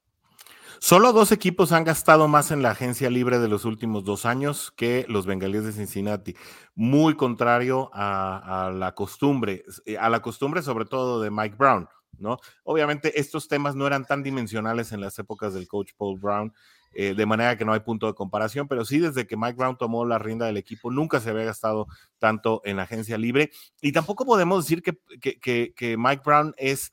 Solo 0.78 1.12
dos 1.12 1.32
equipos 1.32 1.72
han 1.72 1.84
gastado 1.84 2.28
más 2.28 2.50
en 2.50 2.62
la 2.62 2.70
agencia 2.70 3.10
libre 3.10 3.38
de 3.38 3.48
los 3.48 3.64
últimos 3.64 4.04
dos 4.04 4.26
años 4.26 4.72
que 4.76 5.06
los 5.08 5.26
bengalíes 5.26 5.64
de 5.64 5.72
Cincinnati. 5.72 6.34
Muy 6.74 7.14
contrario 7.16 7.90
a, 7.92 8.72
la 8.74 8.94
costumbre, 8.94 9.64
eh, 9.86 9.96
a 9.96 10.08
la 10.08 10.20
costumbre 10.20 10.62
sobre 10.62 10.84
todo 10.84 11.20
de 11.20 11.30
Mike 11.30 11.56
Brown, 11.56 11.88
¿no? 12.18 12.38
Obviamente 12.64 13.18
estos 13.18 13.48
temas 13.48 13.74
no 13.74 13.86
eran 13.86 14.04
tan 14.04 14.22
dimensionales 14.22 14.92
en 14.92 15.00
las 15.00 15.18
épocas 15.18 15.54
del 15.54 15.68
coach 15.68 15.92
Paul 15.96 16.18
Brown, 16.18 16.52
eh, 16.92 17.14
de 17.14 17.26
manera 17.26 17.56
que 17.56 17.64
no 17.64 17.72
hay 17.72 17.80
punto 17.80 18.06
de 18.06 18.14
comparación, 18.14 18.68
pero 18.68 18.84
sí 18.84 18.98
desde 18.98 19.26
que 19.26 19.36
Mike 19.36 19.56
Brown 19.56 19.76
tomó 19.76 20.04
la 20.04 20.18
rienda 20.18 20.46
del 20.46 20.56
equipo 20.56 20.90
nunca 20.90 21.20
se 21.20 21.30
había 21.30 21.44
gastado 21.44 21.86
tanto 22.18 22.62
en 22.64 22.76
la 22.76 22.84
agencia 22.84 23.18
libre 23.18 23.50
y 23.80 23.92
tampoco 23.92 24.24
podemos 24.24 24.64
decir 24.64 24.82
que 24.82 25.96
Mike 25.96 26.22
Brown 26.24 26.54
es 26.56 26.92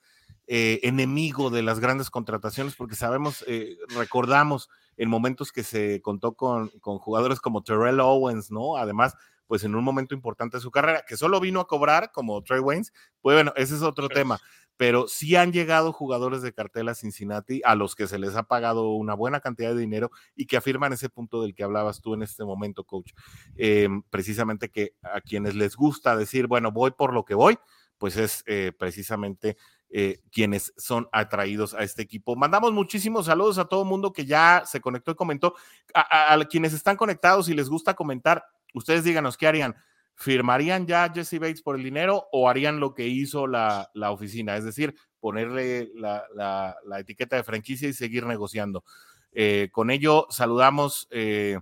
eh, 0.54 0.82
enemigo 0.84 1.50
de 1.50 1.62
las 1.62 1.80
grandes 1.80 2.10
contrataciones, 2.10 2.76
porque 2.76 2.96
sabemos, 2.96 3.46
eh, 3.48 3.78
recordamos 3.96 4.68
en 4.98 5.08
momentos 5.08 5.54
que 5.54 5.64
se 5.64 6.02
contó 6.02 6.34
con, 6.34 6.68
con, 6.82 6.98
jugadores 6.98 7.40
como 7.40 7.64
Terrell 7.64 8.02
Owens, 8.02 8.52
¿no? 8.52 8.76
Además, 8.76 9.16
pues 9.48 9.64
en 9.64 9.76
un 9.76 9.84
momento 9.86 10.14
importante 10.14 10.58
de 10.58 10.62
su 10.62 10.70
carrera, 10.70 11.06
que 11.08 11.16
solo 11.16 11.40
vino 11.40 11.62
a 11.62 11.68
cobrar 11.68 12.12
como 12.12 12.44
Trey 12.44 12.60
Waynes, 12.60 12.92
pues 13.22 13.38
bueno, 13.38 13.54
ese 13.56 13.76
es 13.76 13.82
otro 13.82 14.10
tema, 14.10 14.42
pero 14.76 15.08
sí 15.08 15.38
han 15.38 15.54
llegado 15.54 15.94
jugadores 15.94 16.42
de 16.42 16.52
cartel 16.52 16.90
a 16.90 16.96
Cincinnati 16.96 17.62
a 17.64 17.76
los 17.76 17.96
que 17.96 18.08
se 18.08 18.20
les 18.20 18.36
ha 18.36 18.44
pagado 18.44 18.90
una 18.90 19.14
buena 19.14 19.40
cantidad 19.40 19.74
de 19.74 19.80
dinero 19.80 20.12
y 20.36 20.48
que 20.48 20.58
afirman 20.58 20.92
ese 20.92 21.08
punto 21.08 21.42
del 21.42 21.56
que 21.56 21.64
hablabas 21.64 22.02
tú 22.02 22.14
en 22.14 22.24
este 22.24 22.44
momento, 22.44 22.84
coach. 22.84 23.14
Eh, 23.56 23.88
precisamente 24.10 24.68
que 24.68 24.96
a 25.02 25.22
quienes 25.22 25.56
les 25.56 25.78
gusta 25.78 26.18
decir, 26.18 26.48
bueno, 26.48 26.74
voy 26.74 26.92
por 26.92 27.14
lo 27.14 27.24
que 27.24 27.36
voy, 27.36 27.58
pues 27.98 28.18
es 28.18 28.44
eh, 28.48 28.74
precisamente 28.78 29.56
eh, 29.93 30.21
quienes 30.32 30.73
son 30.77 31.10
atraídos 31.12 31.73
a 31.73 31.84
este 31.84 32.01
equipo. 32.01 32.38
Mandamos 32.38 32.71
muchísimos 32.71 33.25
saludos 33.25 33.58
a 33.58 33.65
todo 33.65 33.84
mundo 33.84 34.13
que 34.13 34.25
ya 34.25 34.63
se 34.65 34.80
conectó 34.80 35.12
y 35.12 35.15
comentó. 35.15 35.54
A, 35.93 36.39
quienes 36.49 36.71
están 36.71 36.95
conectados 36.95 37.49
y 37.49 37.54
les 37.54 37.67
gusta 37.67 37.93
comentar, 37.93 38.45
ustedes 38.73 39.04
díganos 39.04 39.36
qué 39.36 39.47
harían. 39.47 39.75
¿Firmarían 40.15 40.88
ya 40.88 41.12
Jesse 41.13 41.39
Bates 41.39 41.62
por 41.62 41.75
el 41.75 41.84
dinero 41.84 42.27
o 42.32 42.47
harían 42.47 42.80
lo 42.80 42.93
que 42.93 43.08
hizo 43.08 43.47
la, 43.47 43.89
la 43.93 44.12
oficina? 44.12 44.56
Es 44.56 44.63
decir, 44.63 44.95
ponerle 45.19 45.89
la, 45.93 46.23
la, 46.36 46.77
la, 46.86 46.99
etiqueta 46.99 47.36
de 47.36 47.43
franquicia 47.43 47.89
y 47.89 47.93
seguir 47.93 48.25
negociando. 48.25 48.86
Eh, 49.34 49.67
con 49.73 49.91
ello, 49.91 50.25
saludamos 50.30 51.10
eh, 51.12 51.60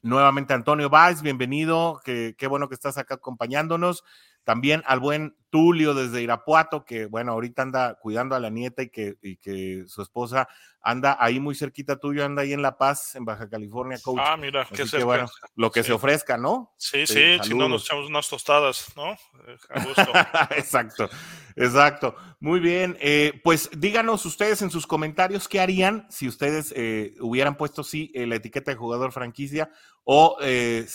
nuevamente 0.00 0.54
a 0.54 0.56
Antonio 0.56 0.88
Valls, 0.88 1.20
bienvenido, 1.20 2.00
qué 2.04 2.46
bueno 2.48 2.68
que 2.68 2.74
estás 2.74 2.96
acá 2.96 3.16
acompañándonos. 3.16 4.02
También 4.44 4.82
al 4.86 5.00
buen 5.00 5.36
Tulio 5.50 5.94
desde 5.94 6.22
Irapuato, 6.22 6.84
que 6.84 7.06
bueno, 7.06 7.32
ahorita 7.32 7.62
anda 7.62 7.94
cuidando 7.94 8.34
a 8.34 8.40
la 8.40 8.50
nieta 8.50 8.82
y 8.82 8.90
que, 8.90 9.16
y 9.20 9.36
que 9.36 9.84
su 9.86 10.00
esposa 10.00 10.48
anda 10.82 11.16
ahí 11.20 11.40
muy 11.40 11.54
cerquita 11.54 11.96
tuyo, 11.96 12.24
anda 12.24 12.42
ahí 12.42 12.52
en 12.52 12.62
La 12.62 12.78
Paz, 12.78 13.14
en 13.14 13.24
Baja 13.24 13.48
California, 13.48 13.98
coach. 14.02 14.18
Ah, 14.20 14.36
mira, 14.36 14.66
qué 14.72 14.84
que, 14.84 15.04
bueno, 15.04 15.26
lo 15.56 15.70
que 15.70 15.82
sí. 15.82 15.88
se 15.88 15.92
ofrezca, 15.92 16.38
¿no? 16.38 16.72
Sí, 16.78 17.06
sí, 17.06 17.38
si 17.42 17.54
no 17.54 17.68
nos 17.68 17.84
echamos 17.84 18.06
unas 18.06 18.28
tostadas, 18.28 18.96
¿no? 18.96 19.12
Eh, 19.12 19.56
a 19.68 19.84
gusto. 19.84 20.02
exacto, 20.56 21.10
exacto. 21.56 22.16
Muy 22.38 22.60
bien, 22.60 22.96
eh, 23.00 23.38
pues 23.44 23.68
díganos 23.76 24.24
ustedes 24.24 24.62
en 24.62 24.70
sus 24.70 24.86
comentarios 24.86 25.48
qué 25.48 25.60
harían 25.60 26.06
si 26.08 26.26
ustedes 26.26 26.72
eh, 26.74 27.14
hubieran 27.20 27.56
puesto 27.56 27.84
sí 27.84 28.10
la 28.14 28.36
etiqueta 28.36 28.70
de 28.70 28.78
jugador 28.78 29.12
franquicia 29.12 29.70
o 30.04 30.38
eh, 30.40 30.86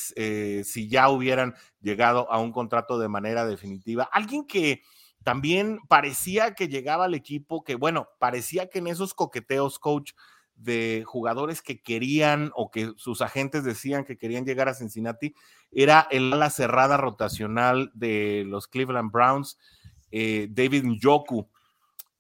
si 0.66 0.90
ya 0.90 1.10
hubieran 1.10 1.56
llegado 1.82 2.32
a 2.32 2.40
un 2.40 2.52
contrato 2.52 2.98
de 2.98 3.08
manera 3.08 3.46
definitiva. 3.46 4.10
Alguien 4.12 4.45
que 4.48 4.82
también 5.24 5.80
parecía 5.88 6.54
que 6.54 6.68
llegaba 6.68 7.06
al 7.06 7.16
equipo, 7.16 7.64
que 7.64 7.76
bueno, 7.76 8.08
parecía 8.20 8.70
que 8.70 8.80
en 8.80 8.88
esos 8.88 9.14
coqueteos, 9.14 9.80
coach, 9.80 10.12
de 10.56 11.04
jugadores 11.06 11.62
que 11.62 11.82
querían 11.82 12.52
o 12.56 12.72
que 12.72 12.94
sus 12.96 13.22
agentes 13.22 13.64
decían 13.64 14.06
que 14.06 14.18
querían 14.18 14.46
llegar 14.46 14.70
a 14.70 14.74
Cincinnati, 14.74 15.36
era 15.72 16.08
el 16.12 16.32
ala 16.32 16.50
cerrada 16.50 16.98
rotacional 16.98 17.92
de 17.94 18.46
los 18.48 18.68
Cleveland 18.68 19.12
Browns, 19.12 19.58
eh, 20.12 20.48
David 20.50 20.86
Njoku. 20.86 21.50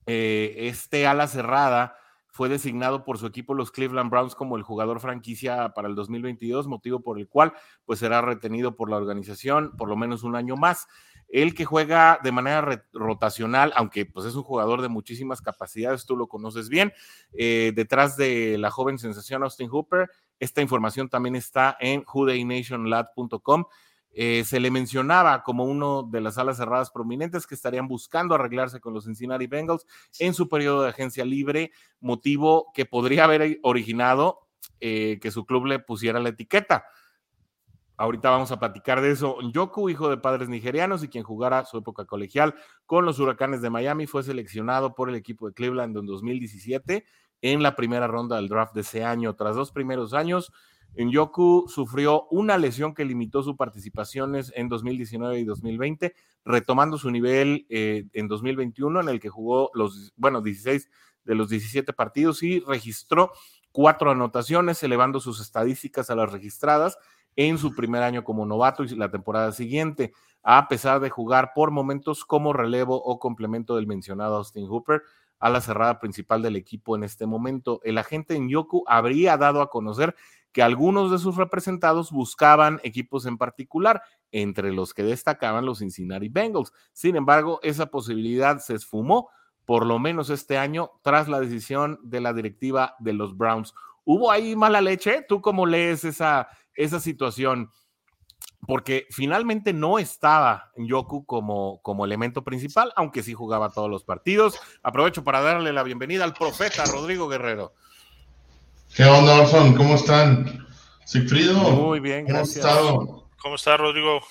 Eh, 0.05 0.53
este 0.57 1.07
ala 1.07 1.27
cerrada 1.27 1.95
fue 2.27 2.49
designado 2.49 3.05
por 3.05 3.17
su 3.17 3.25
equipo 3.27 3.53
los 3.53 3.71
Cleveland 3.71 4.11
Browns 4.11 4.35
como 4.35 4.57
el 4.57 4.63
jugador 4.63 4.99
franquicia 4.99 5.69
para 5.69 5.87
el 5.87 5.95
2022, 5.95 6.67
motivo 6.67 6.99
por 6.99 7.17
el 7.17 7.29
cual 7.29 7.53
pues 7.85 7.99
será 7.99 8.21
retenido 8.21 8.75
por 8.75 8.89
la 8.89 8.97
organización 8.97 9.77
por 9.77 9.87
lo 9.87 9.95
menos 9.95 10.23
un 10.23 10.35
año 10.35 10.57
más. 10.57 10.87
Él 11.29 11.53
que 11.53 11.65
juega 11.65 12.19
de 12.23 12.31
manera 12.31 12.85
rotacional, 12.93 13.73
aunque 13.75 14.05
pues 14.05 14.25
es 14.25 14.35
un 14.35 14.43
jugador 14.43 14.81
de 14.81 14.89
muchísimas 14.89 15.41
capacidades, 15.41 16.05
tú 16.05 16.15
lo 16.15 16.27
conoces 16.27 16.69
bien, 16.69 16.93
eh, 17.33 17.71
detrás 17.75 18.17
de 18.17 18.57
la 18.57 18.71
joven 18.71 18.97
sensación 18.97 19.43
Austin 19.43 19.69
Hooper. 19.69 20.09
Esta 20.39 20.61
información 20.61 21.09
también 21.09 21.35
está 21.35 21.77
en 21.79 22.03
hudaynationlad.com. 22.11 23.65
Eh, 24.17 24.45
se 24.45 24.61
le 24.61 24.71
mencionaba 24.71 25.43
como 25.43 25.65
uno 25.65 26.03
de 26.03 26.21
las 26.21 26.37
alas 26.37 26.55
cerradas 26.55 26.89
prominentes 26.89 27.45
que 27.45 27.53
estarían 27.53 27.89
buscando 27.89 28.33
arreglarse 28.33 28.79
con 28.79 28.93
los 28.93 29.03
Cincinnati 29.03 29.45
Bengals 29.45 29.85
en 30.19 30.33
su 30.33 30.47
periodo 30.47 30.83
de 30.83 30.89
agencia 30.89 31.25
libre, 31.25 31.71
motivo 31.99 32.71
que 32.73 32.85
podría 32.85 33.25
haber 33.25 33.59
originado 33.61 34.47
eh, 34.79 35.19
que 35.21 35.31
su 35.31 35.45
club 35.45 35.65
le 35.65 35.79
pusiera 35.79 36.21
la 36.21 36.29
etiqueta. 36.29 36.85
Ahorita 37.97 38.29
vamos 38.29 38.51
a 38.51 38.59
platicar 38.59 39.01
de 39.01 39.11
eso. 39.11 39.37
Yoku, 39.53 39.89
hijo 39.89 40.09
de 40.09 40.17
padres 40.17 40.49
nigerianos 40.49 41.03
y 41.03 41.07
quien 41.07 41.23
jugara 41.23 41.65
su 41.65 41.77
época 41.77 42.05
colegial 42.05 42.55
con 42.85 43.05
los 43.05 43.19
Huracanes 43.19 43.61
de 43.61 43.69
Miami, 43.69 44.05
fue 44.05 44.23
seleccionado 44.23 44.95
por 44.95 45.09
el 45.09 45.15
equipo 45.15 45.47
de 45.47 45.53
Cleveland 45.53 45.97
en 45.97 46.05
2017 46.05 47.05
en 47.41 47.63
la 47.63 47.75
primera 47.75 48.07
ronda 48.07 48.35
del 48.37 48.49
draft 48.49 48.73
de 48.73 48.81
ese 48.81 49.03
año. 49.03 49.35
Tras 49.35 49.55
dos 49.55 49.71
primeros 49.71 50.13
años, 50.13 50.51
Yoku 50.95 51.65
sufrió 51.67 52.27
una 52.31 52.57
lesión 52.57 52.93
que 52.93 53.05
limitó 53.05 53.43
sus 53.43 53.55
participaciones 53.55 54.51
en 54.55 54.69
2019 54.69 55.39
y 55.39 55.43
2020, 55.43 56.15
retomando 56.45 56.97
su 56.97 57.11
nivel 57.11 57.65
eh, 57.69 58.05
en 58.13 58.27
2021, 58.27 59.01
en 59.01 59.09
el 59.09 59.19
que 59.19 59.29
jugó 59.29 59.71
los, 59.73 60.13
bueno, 60.15 60.41
16 60.41 60.89
de 61.25 61.35
los 61.35 61.49
17 61.49 61.91
partidos 61.93 62.43
y 62.43 62.59
registró 62.59 63.31
cuatro 63.71 64.11
anotaciones, 64.11 64.81
elevando 64.83 65.19
sus 65.19 65.41
estadísticas 65.41 66.09
a 66.09 66.15
las 66.15 66.31
registradas 66.31 66.97
en 67.35 67.57
su 67.57 67.75
primer 67.75 68.03
año 68.03 68.23
como 68.23 68.45
novato 68.45 68.83
y 68.83 68.89
la 68.95 69.11
temporada 69.11 69.51
siguiente, 69.51 70.13
a 70.43 70.67
pesar 70.67 70.99
de 70.99 71.09
jugar 71.09 71.51
por 71.53 71.71
momentos 71.71 72.23
como 72.25 72.53
relevo 72.53 73.01
o 73.01 73.19
complemento 73.19 73.75
del 73.75 73.87
mencionado 73.87 74.35
Austin 74.37 74.67
Hooper 74.67 75.01
a 75.39 75.49
la 75.49 75.61
cerrada 75.61 75.99
principal 75.99 76.41
del 76.41 76.55
equipo 76.55 76.95
en 76.95 77.03
este 77.03 77.25
momento. 77.25 77.81
El 77.83 77.97
agente 77.97 78.35
en 78.35 78.49
Yoku 78.49 78.83
habría 78.87 79.37
dado 79.37 79.61
a 79.61 79.69
conocer 79.69 80.15
que 80.51 80.63
algunos 80.63 81.11
de 81.11 81.19
sus 81.19 81.35
representados 81.35 82.11
buscaban 82.11 82.79
equipos 82.83 83.25
en 83.25 83.37
particular, 83.37 84.01
entre 84.31 84.71
los 84.71 84.93
que 84.93 85.03
destacaban 85.03 85.65
los 85.65 85.79
Cincinnati 85.79 86.29
Bengals. 86.29 86.71
Sin 86.93 87.17
embargo, 87.17 87.59
esa 87.61 87.87
posibilidad 87.87 88.59
se 88.59 88.75
esfumó, 88.75 89.29
por 89.65 89.85
lo 89.85 89.99
menos 89.99 90.29
este 90.29 90.57
año, 90.57 90.91
tras 91.01 91.27
la 91.27 91.41
decisión 91.41 91.99
de 92.03 92.21
la 92.21 92.31
directiva 92.31 92.95
de 92.99 93.11
los 93.11 93.35
Browns. 93.35 93.73
¿Hubo 94.05 94.31
ahí 94.31 94.55
mala 94.55 94.79
leche? 94.81 95.25
¿Tú 95.27 95.41
cómo 95.41 95.65
lees 95.65 96.05
esa, 96.05 96.47
esa 96.75 96.99
situación? 96.99 97.69
Porque 98.67 99.05
finalmente 99.09 99.73
no 99.73 99.99
estaba 99.99 100.71
Yoku 100.77 101.25
como, 101.25 101.81
como 101.81 102.05
elemento 102.05 102.43
principal, 102.43 102.93
aunque 102.95 103.21
sí 103.23 103.33
jugaba 103.33 103.71
todos 103.71 103.89
los 103.89 104.03
partidos. 104.03 104.59
Aprovecho 104.81 105.23
para 105.23 105.41
darle 105.41 105.73
la 105.73 105.83
bienvenida 105.83 106.23
al 106.23 106.33
profeta 106.33 106.85
Rodrigo 106.85 107.27
Guerrero. 107.27 107.73
¿Qué 108.95 109.03
onda, 109.03 109.41
Orson? 109.41 109.75
¿Cómo 109.75 109.95
están? 109.95 110.65
Sigfrido. 111.05 111.53
Muy 111.53 111.99
bien, 111.99 112.25
¿Cómo 112.25 112.37
gracias. 112.37 112.65
has 112.65 112.71
estado? 112.71 113.29
¿Cómo 113.41 113.55
está, 113.55 113.77
Rodrigo? 113.77 114.21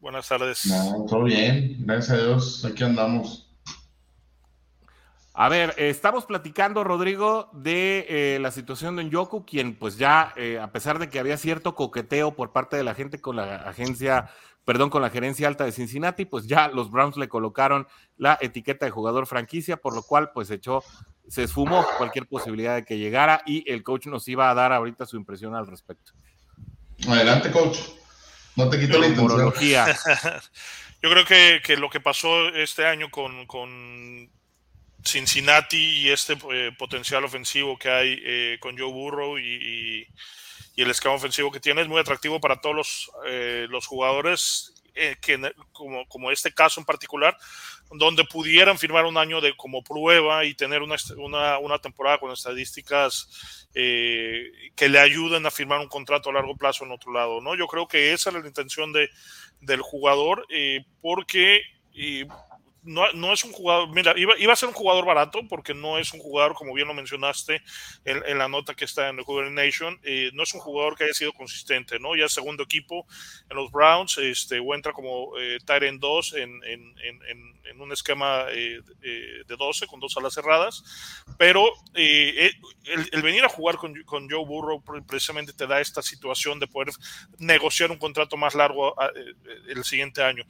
Buenas 0.00 0.28
tardes. 0.28 0.66
No, 0.66 1.06
todo 1.08 1.24
bien, 1.24 1.76
gracias 1.80 2.18
a 2.18 2.22
Dios, 2.22 2.64
aquí 2.64 2.84
andamos. 2.84 3.47
A 5.40 5.48
ver, 5.48 5.72
eh, 5.76 5.88
estamos 5.88 6.26
platicando, 6.26 6.82
Rodrigo, 6.82 7.48
de 7.52 8.06
eh, 8.08 8.38
la 8.40 8.50
situación 8.50 8.96
de 8.96 9.04
Njoku, 9.04 9.46
quien 9.46 9.76
pues 9.76 9.96
ya, 9.96 10.32
eh, 10.34 10.58
a 10.60 10.72
pesar 10.72 10.98
de 10.98 11.08
que 11.08 11.20
había 11.20 11.36
cierto 11.36 11.76
coqueteo 11.76 12.34
por 12.34 12.50
parte 12.50 12.76
de 12.76 12.82
la 12.82 12.92
gente 12.92 13.20
con 13.20 13.36
la 13.36 13.54
agencia, 13.58 14.30
perdón, 14.64 14.90
con 14.90 15.00
la 15.00 15.10
gerencia 15.10 15.46
alta 15.46 15.62
de 15.62 15.70
Cincinnati, 15.70 16.24
pues 16.24 16.48
ya 16.48 16.66
los 16.66 16.90
Browns 16.90 17.16
le 17.16 17.28
colocaron 17.28 17.86
la 18.16 18.36
etiqueta 18.40 18.84
de 18.84 18.90
jugador 18.90 19.28
franquicia, 19.28 19.76
por 19.76 19.94
lo 19.94 20.02
cual 20.02 20.32
pues 20.34 20.50
echó, 20.50 20.82
se 21.28 21.44
esfumó 21.44 21.86
cualquier 21.98 22.26
posibilidad 22.26 22.74
de 22.74 22.84
que 22.84 22.98
llegara 22.98 23.42
y 23.46 23.62
el 23.70 23.84
coach 23.84 24.08
nos 24.08 24.26
iba 24.26 24.50
a 24.50 24.54
dar 24.54 24.72
ahorita 24.72 25.06
su 25.06 25.16
impresión 25.16 25.54
al 25.54 25.68
respecto. 25.68 26.14
Adelante, 27.06 27.52
coach. 27.52 27.78
No 28.56 28.68
te 28.68 28.80
quito 28.80 28.98
la 28.98 29.06
intención. 29.06 29.38
Morología. 29.38 29.86
Yo 31.00 31.10
creo 31.10 31.24
que, 31.24 31.60
que, 31.62 31.76
lo 31.76 31.88
que 31.90 32.00
pasó 32.00 32.48
este 32.48 32.84
año 32.86 33.08
con, 33.08 33.46
con 33.46 34.28
Cincinnati 35.04 35.76
y 35.76 36.10
este 36.10 36.36
eh, 36.52 36.72
potencial 36.76 37.24
ofensivo 37.24 37.78
que 37.78 37.90
hay 37.90 38.20
eh, 38.24 38.58
con 38.60 38.76
Joe 38.76 38.90
Burrow 38.92 39.38
y, 39.38 40.06
el 40.76 40.90
esquema 40.90 41.16
ofensivo 41.16 41.50
que 41.50 41.58
tiene 41.58 41.82
es 41.82 41.88
muy 41.88 41.98
atractivo 41.98 42.40
para 42.40 42.60
todos 42.60 42.76
los, 42.76 43.10
eh, 43.26 43.66
jugadores, 43.84 44.72
que, 45.20 45.52
como, 45.72 46.30
este 46.30 46.54
caso 46.54 46.78
en 46.78 46.86
particular, 46.86 47.36
donde 47.90 48.22
pudieran 48.22 48.78
firmar 48.78 49.04
un 49.04 49.16
año 49.16 49.40
de 49.40 49.56
como 49.56 49.82
prueba 49.82 50.44
y 50.44 50.54
tener 50.54 50.82
una, 50.82 51.78
temporada 51.80 52.18
con 52.18 52.30
estadísticas 52.30 53.28
que 53.74 54.88
le 54.88 55.00
ayuden 55.00 55.46
a 55.46 55.50
firmar 55.50 55.80
un 55.80 55.88
contrato 55.88 56.30
a 56.30 56.34
largo 56.34 56.56
plazo 56.56 56.84
en 56.84 56.92
otro 56.92 57.12
lado. 57.12 57.40
¿no? 57.40 57.56
Yo 57.56 57.66
creo 57.66 57.88
que 57.88 58.12
esa 58.12 58.30
era 58.30 58.38
la 58.38 58.46
intención 58.46 58.92
de, 58.92 59.10
del 59.60 59.82
jugador, 59.82 60.46
porque 61.00 61.62
no, 62.82 63.32
es 63.32 63.44
un 63.44 63.52
jugador, 63.52 63.88
mira, 63.90 64.14
iba, 64.16 64.38
iba, 64.38 64.52
a 64.52 64.56
ser 64.56 64.68
un 64.68 64.74
jugador 64.74 65.04
barato 65.04 65.40
porque 65.48 65.74
no 65.74 65.98
es 65.98 66.12
un 66.12 66.20
jugador, 66.20 66.54
como 66.54 66.72
bien 66.72 66.88
lo 66.88 66.94
mencionaste 66.94 67.62
en, 68.04 68.38
la 68.38 68.48
nota 68.48 68.74
que 68.74 68.84
está 68.84 69.08
en 69.08 69.18
el 69.18 69.24
Google 69.24 69.50
Nation, 69.50 69.98
eh, 70.04 70.30
no 70.32 70.42
es 70.42 70.54
un 70.54 70.60
jugador 70.60 70.96
que 70.96 71.04
haya 71.04 71.14
sido 71.14 71.32
consistente, 71.32 71.98
¿no? 71.98 72.16
Ya 72.16 72.28
segundo 72.28 72.62
equipo 72.62 73.06
en 73.50 73.56
los 73.56 73.70
Browns, 73.70 74.18
este, 74.18 74.60
o 74.60 74.74
entra 74.74 74.92
como 74.92 75.36
eh, 75.38 75.58
Tyrant 75.64 76.00
2 76.00 76.34
en, 76.34 76.64
en, 76.64 76.94
en, 77.02 77.80
un 77.80 77.92
esquema 77.92 78.46
eh, 78.50 78.80
eh, 79.02 79.42
de 79.46 79.56
12 79.56 79.86
con 79.86 80.00
dos 80.00 80.16
alas 80.16 80.34
cerradas, 80.34 80.82
pero 81.38 81.70
el, 81.94 82.52
el, 83.12 83.22
venir 83.22 83.44
a 83.44 83.48
jugar 83.48 83.76
con, 83.76 83.94
con, 84.02 84.28
Joe 84.28 84.44
Burrow 84.44 84.82
precisamente 85.06 85.52
te 85.52 85.66
da 85.66 85.80
esta 85.80 86.02
situación 86.02 86.58
de 86.58 86.66
poder 86.66 86.92
negociar 87.38 87.92
un 87.92 87.98
contrato 87.98 88.36
más 88.36 88.56
largo 88.56 88.96
el 89.68 89.84
siguiente 89.84 90.24
año 90.24 90.44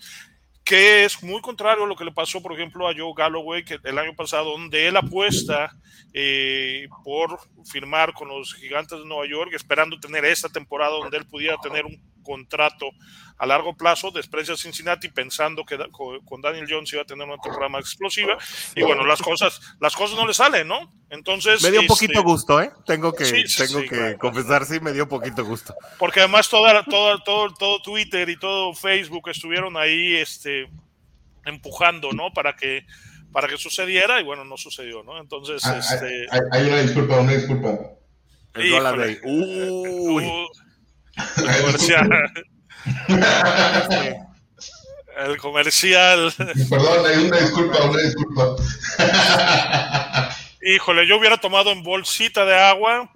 que 0.68 1.06
es 1.06 1.22
muy 1.22 1.40
contrario 1.40 1.84
a 1.84 1.86
lo 1.86 1.96
que 1.96 2.04
le 2.04 2.12
pasó, 2.12 2.42
por 2.42 2.52
ejemplo, 2.52 2.86
a 2.86 2.92
Joe 2.94 3.14
Galloway 3.16 3.64
que 3.64 3.78
el 3.84 3.98
año 3.98 4.14
pasado, 4.14 4.50
donde 4.50 4.86
él 4.86 4.98
apuesta 4.98 5.74
eh, 6.12 6.86
por 7.02 7.40
firmar 7.64 8.12
con 8.12 8.28
los 8.28 8.52
gigantes 8.52 8.98
de 8.98 9.06
Nueva 9.06 9.26
York, 9.26 9.52
esperando 9.54 9.98
tener 9.98 10.26
esta 10.26 10.50
temporada 10.50 10.90
donde 10.90 11.16
él 11.16 11.24
pudiera 11.24 11.56
tener 11.62 11.86
un 11.86 11.98
contrato 12.22 12.90
a 13.38 13.46
largo 13.46 13.76
plazo, 13.76 14.10
desprecia 14.10 14.56
Cincinnati 14.56 15.08
pensando 15.08 15.64
que 15.64 15.78
con 16.24 16.40
Daniel 16.40 16.66
Jones 16.68 16.92
iba 16.92 17.02
a 17.02 17.04
tener 17.04 17.26
una 17.26 17.38
temporada 17.38 17.68
más 17.68 17.82
explosiva 17.82 18.36
y 18.74 18.82
bueno, 18.82 19.06
las 19.06 19.22
cosas, 19.22 19.60
las 19.80 19.94
cosas 19.94 20.16
no 20.16 20.26
le 20.26 20.34
salen, 20.34 20.66
¿no? 20.66 20.92
Entonces... 21.08 21.62
Me 21.62 21.70
dio 21.70 21.82
un 21.82 21.86
poquito 21.86 22.18
este, 22.18 22.24
gusto, 22.24 22.60
¿eh? 22.60 22.70
Tengo 22.84 23.12
que, 23.12 23.24
tengo 23.56 23.82
que 23.82 24.16
confesar, 24.18 24.64
sí, 24.64 24.80
me 24.80 24.92
dio 24.92 25.04
un 25.04 25.08
poquito 25.08 25.44
gusto. 25.44 25.74
Porque 25.98 26.20
además 26.20 26.48
toda, 26.48 26.82
toda, 26.84 27.22
todo, 27.22 27.54
todo 27.54 27.80
Twitter 27.80 28.28
y 28.28 28.36
todo 28.36 28.74
Facebook 28.74 29.28
estuvieron 29.28 29.76
ahí 29.76 30.16
este, 30.16 30.68
empujando, 31.44 32.12
¿no? 32.12 32.32
Para 32.32 32.56
que 32.56 32.84
para 33.32 33.46
que 33.46 33.58
sucediera 33.58 34.20
y 34.20 34.24
bueno, 34.24 34.44
no 34.44 34.56
sucedió, 34.56 35.02
¿no? 35.02 35.20
Entonces, 35.20 35.62
ah, 35.64 35.78
este... 35.78 36.26
Hay, 36.30 36.66
una 36.66 36.80
disculpa, 36.80 37.20
una 37.20 37.32
disculpa. 37.32 37.78
El 38.54 38.70
dólar 38.70 38.98
Uy. 39.22 40.24
Uh, 40.24 40.46
el 41.36 41.62
comercial. 41.62 42.32
el 45.18 45.36
comercial. 45.38 46.32
Perdón, 46.70 47.06
hay 47.06 47.26
una 47.26 47.38
disculpa, 47.38 47.84
una 47.84 48.02
disculpa. 48.02 48.56
Híjole, 50.60 51.06
yo 51.06 51.16
hubiera 51.18 51.36
tomado 51.36 51.70
en 51.70 51.84
bolsita 51.84 52.44
de 52.44 52.54
agua, 52.54 53.10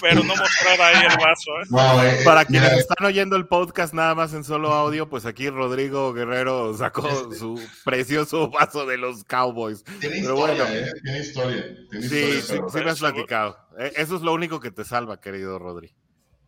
pero 0.00 0.24
no 0.24 0.34
mostrar 0.34 0.80
ahí 0.80 1.04
el 1.04 1.16
vaso. 1.18 1.50
¿eh? 1.60 2.18
Eh, 2.18 2.24
Para 2.24 2.46
quienes 2.46 2.72
están 2.72 3.06
oyendo 3.06 3.36
el 3.36 3.46
podcast 3.46 3.92
nada 3.92 4.14
más 4.14 4.32
en 4.32 4.42
solo 4.42 4.72
audio, 4.72 5.08
pues 5.08 5.26
aquí 5.26 5.50
Rodrigo 5.50 6.14
Guerrero 6.14 6.74
sacó 6.74 7.06
este 7.08 7.36
su 7.36 7.60
precioso 7.84 8.48
vaso 8.50 8.86
de 8.86 8.96
los 8.96 9.22
Cowboys. 9.24 9.84
Tiene 10.00 10.18
historia, 10.18 10.64
¿eh? 10.72 10.90
Tiene 11.04 11.20
historia. 11.20 11.64
sí, 11.92 12.40
sí, 12.40 12.58
sí, 12.72 12.78
me 12.82 12.90
has 12.90 13.00
platicado. 13.00 13.58
Eso 13.94 14.16
es 14.16 14.22
lo 14.22 14.32
único 14.32 14.58
que 14.58 14.70
te 14.70 14.84
salva, 14.84 15.20
querido 15.20 15.58
Rodri. 15.58 15.94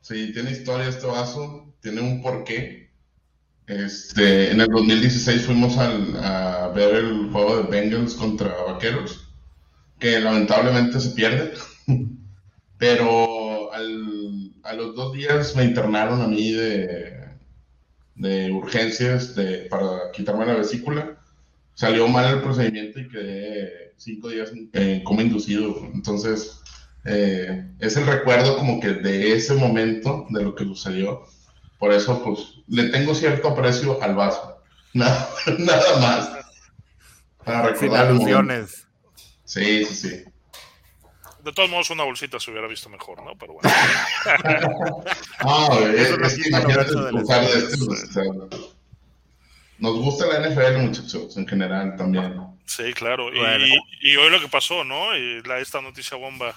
Sí, 0.08 0.32
tiene 0.32 0.52
historia 0.52 0.88
este 0.88 1.06
vaso, 1.06 1.74
tiene 1.82 2.00
un 2.00 2.22
porqué. 2.22 2.88
Este, 3.66 4.50
en 4.50 4.62
el 4.62 4.68
2016 4.68 5.42
fuimos 5.44 5.76
a 5.76 6.68
ver 6.74 6.94
el 6.94 7.30
juego 7.30 7.58
de 7.58 7.70
Bengals 7.70 8.14
contra 8.14 8.62
Vaqueros, 8.62 9.28
que 9.98 10.18
lamentablemente 10.18 10.98
se 10.98 11.10
pierde, 11.10 11.52
pero 12.78 13.70
a 13.70 14.72
los 14.72 14.94
dos 14.94 15.12
días 15.12 15.54
me 15.54 15.64
internaron 15.64 16.22
a 16.22 16.26
mí 16.26 16.52
de, 16.52 17.28
de 18.14 18.50
urgencias 18.50 19.34
de, 19.34 19.66
para 19.68 20.10
quitarme 20.14 20.46
la 20.46 20.56
vesícula. 20.56 21.20
Salió 21.74 22.08
mal 22.08 22.34
el 22.34 22.40
procedimiento 22.40 22.98
y 22.98 23.08
quedé 23.08 23.92
cinco 23.98 24.30
días 24.30 24.52
en 24.72 25.04
coma 25.04 25.20
inducido. 25.20 25.76
Entonces, 25.92 26.62
eh, 27.08 27.64
es 27.78 27.96
el 27.96 28.06
recuerdo 28.06 28.56
como 28.56 28.80
que 28.80 28.88
de 28.88 29.34
ese 29.34 29.54
momento, 29.54 30.26
de 30.30 30.42
lo 30.42 30.54
que 30.54 30.64
sucedió. 30.64 31.24
Por 31.78 31.92
eso, 31.92 32.22
pues, 32.22 32.60
le 32.66 32.90
tengo 32.90 33.14
cierto 33.14 33.48
aprecio 33.48 34.02
al 34.02 34.14
vaso. 34.14 34.62
Nada, 34.92 35.28
nada 35.58 35.98
más. 36.00 36.30
Para 37.44 37.62
recordar 37.62 38.06
alusiones. 38.06 38.86
Sí, 39.44 39.84
sí, 39.84 39.94
sí. 39.94 40.24
De 41.44 41.52
todos 41.52 41.70
modos, 41.70 41.90
una 41.90 42.04
bolsita 42.04 42.38
se 42.40 42.50
hubiera 42.50 42.66
visto 42.66 42.88
mejor, 42.88 43.22
¿no? 43.22 43.32
Pero 43.38 43.54
bueno. 43.54 43.70
no, 45.44 45.88
es, 45.88 46.34
que 46.34 46.48
imagínate 46.48 46.92
nos 49.78 49.96
gusta 49.96 50.26
la 50.26 50.48
NFL, 50.48 50.78
muchachos, 50.78 51.36
en 51.36 51.46
general 51.46 51.94
también. 51.96 52.36
Sí, 52.66 52.92
claro. 52.94 53.32
Y, 53.32 53.38
y, 54.02 54.16
hoy 54.16 54.30
lo 54.30 54.40
que 54.40 54.48
pasó, 54.48 54.84
¿no? 54.84 55.16
Y 55.16 55.40
la, 55.42 55.60
esta 55.60 55.80
noticia 55.80 56.16
bomba 56.16 56.54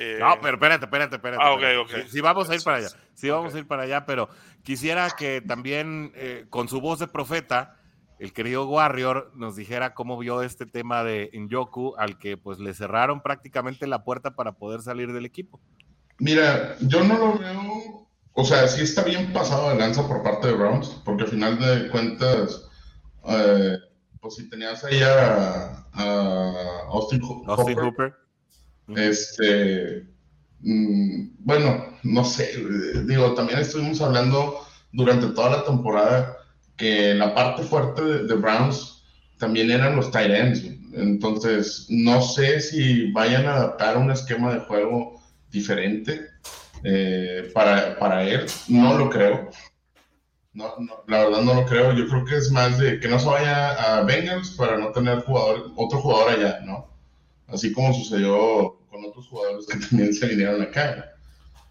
eh, 0.00 0.16
no, 0.20 0.40
pero 0.40 0.54
espérate, 0.54 0.84
espérate, 0.84 1.16
espérate. 1.16 1.42
Ah, 1.44 1.52
ok, 1.52 1.62
ok. 1.82 2.06
Sí, 2.08 2.20
vamos 2.20 2.48
a 2.48 2.54
ir 2.54 2.62
para 2.62 2.76
allá. 2.76 2.88
Sí, 3.14 3.28
vamos 3.28 3.52
a 3.52 3.58
ir 3.58 3.66
para 3.66 3.82
allá, 3.82 4.06
pero 4.06 4.28
quisiera 4.62 5.10
que 5.10 5.40
también 5.40 6.12
eh, 6.14 6.46
con 6.50 6.68
su 6.68 6.80
voz 6.80 7.00
de 7.00 7.08
profeta, 7.08 7.80
el 8.20 8.32
querido 8.32 8.68
Warrior 8.68 9.32
nos 9.34 9.56
dijera 9.56 9.94
cómo 9.94 10.16
vio 10.16 10.42
este 10.42 10.66
tema 10.66 11.02
de 11.02 11.30
Njoku, 11.34 11.96
al 11.98 12.16
que 12.16 12.36
pues 12.36 12.60
le 12.60 12.74
cerraron 12.74 13.22
prácticamente 13.22 13.88
la 13.88 14.04
puerta 14.04 14.36
para 14.36 14.52
poder 14.52 14.82
salir 14.82 15.12
del 15.12 15.26
equipo. 15.26 15.60
Mira, 16.20 16.76
yo 16.80 17.02
no 17.02 17.18
lo 17.18 17.36
veo, 17.36 18.08
o 18.34 18.44
sea, 18.44 18.68
sí 18.68 18.82
está 18.82 19.02
bien 19.02 19.32
pasado 19.32 19.70
de 19.70 19.76
lanza 19.80 20.06
por 20.06 20.22
parte 20.22 20.46
de 20.46 20.54
Browns, 20.54 20.90
porque 21.04 21.24
al 21.24 21.30
final 21.30 21.58
de 21.58 21.90
cuentas, 21.90 22.68
eh, 23.24 23.78
pues 24.20 24.36
si 24.36 24.48
tenías 24.48 24.84
ahí 24.84 25.00
a, 25.02 25.86
Austin, 26.88 27.20
Hooper 27.20 28.27
este, 28.96 30.06
mm, 30.60 31.28
bueno, 31.40 31.86
no 32.02 32.24
sé, 32.24 32.52
digo, 33.04 33.34
también 33.34 33.60
estuvimos 33.60 34.00
hablando 34.00 34.60
durante 34.92 35.28
toda 35.28 35.58
la 35.58 35.64
temporada 35.64 36.38
que 36.76 37.14
la 37.14 37.34
parte 37.34 37.62
fuerte 37.64 38.02
de, 38.02 38.34
Browns 38.34 39.02
también 39.38 39.70
eran 39.70 39.96
los 39.96 40.10
tight 40.10 40.30
ends. 40.30 40.62
Entonces, 40.94 41.86
no 41.90 42.22
sé 42.22 42.60
si 42.60 43.12
vayan 43.12 43.46
a 43.46 43.56
adaptar 43.56 43.98
un 43.98 44.10
esquema 44.10 44.54
de 44.54 44.60
juego 44.60 45.20
diferente 45.50 46.28
eh, 46.84 47.50
para, 47.52 47.98
para, 47.98 48.24
él. 48.24 48.46
No 48.68 48.96
lo 48.96 49.10
creo. 49.10 49.50
No, 50.54 50.74
la 51.06 51.24
verdad 51.24 51.42
no 51.42 51.54
lo 51.54 51.66
creo. 51.66 51.92
Yo 51.92 52.08
creo 52.08 52.24
que 52.24 52.36
es 52.36 52.50
más 52.50 52.78
de 52.78 53.00
que 53.00 53.08
no 53.08 53.18
se 53.18 53.26
vaya 53.26 53.96
a 53.98 54.02
Bengals 54.02 54.52
para 54.52 54.78
no 54.78 54.90
tener 54.92 55.20
jugador, 55.20 55.72
otro 55.76 56.00
jugador 56.00 56.30
allá, 56.30 56.60
¿no? 56.64 56.88
Así 57.48 57.72
como 57.72 57.92
sucedió 57.94 58.77
con 58.88 59.04
otros 59.04 59.28
jugadores 59.28 59.66
que 59.66 59.78
también 59.78 60.12
se 60.14 60.26
vinieron 60.28 60.62
acá. 60.62 61.12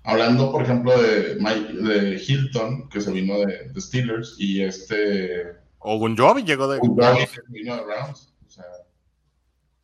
Hablando, 0.04 0.52
por 0.52 0.64
ejemplo, 0.64 1.00
de, 1.02 1.36
de 1.36 2.24
Hilton, 2.26 2.88
que 2.90 3.02
se 3.02 3.12
vino 3.12 3.40
de, 3.40 3.70
Steelers, 3.80 4.36
y 4.38 4.64
este... 4.64 5.54
O 5.80 5.98
Gunjobi 5.98 6.44
llegó 6.44 6.68
de... 6.68 6.80
que 6.80 7.42
vino 7.50 7.76
de 7.76 7.84
Rams. 7.84 8.34
O 8.46 8.50
sea, 8.50 8.66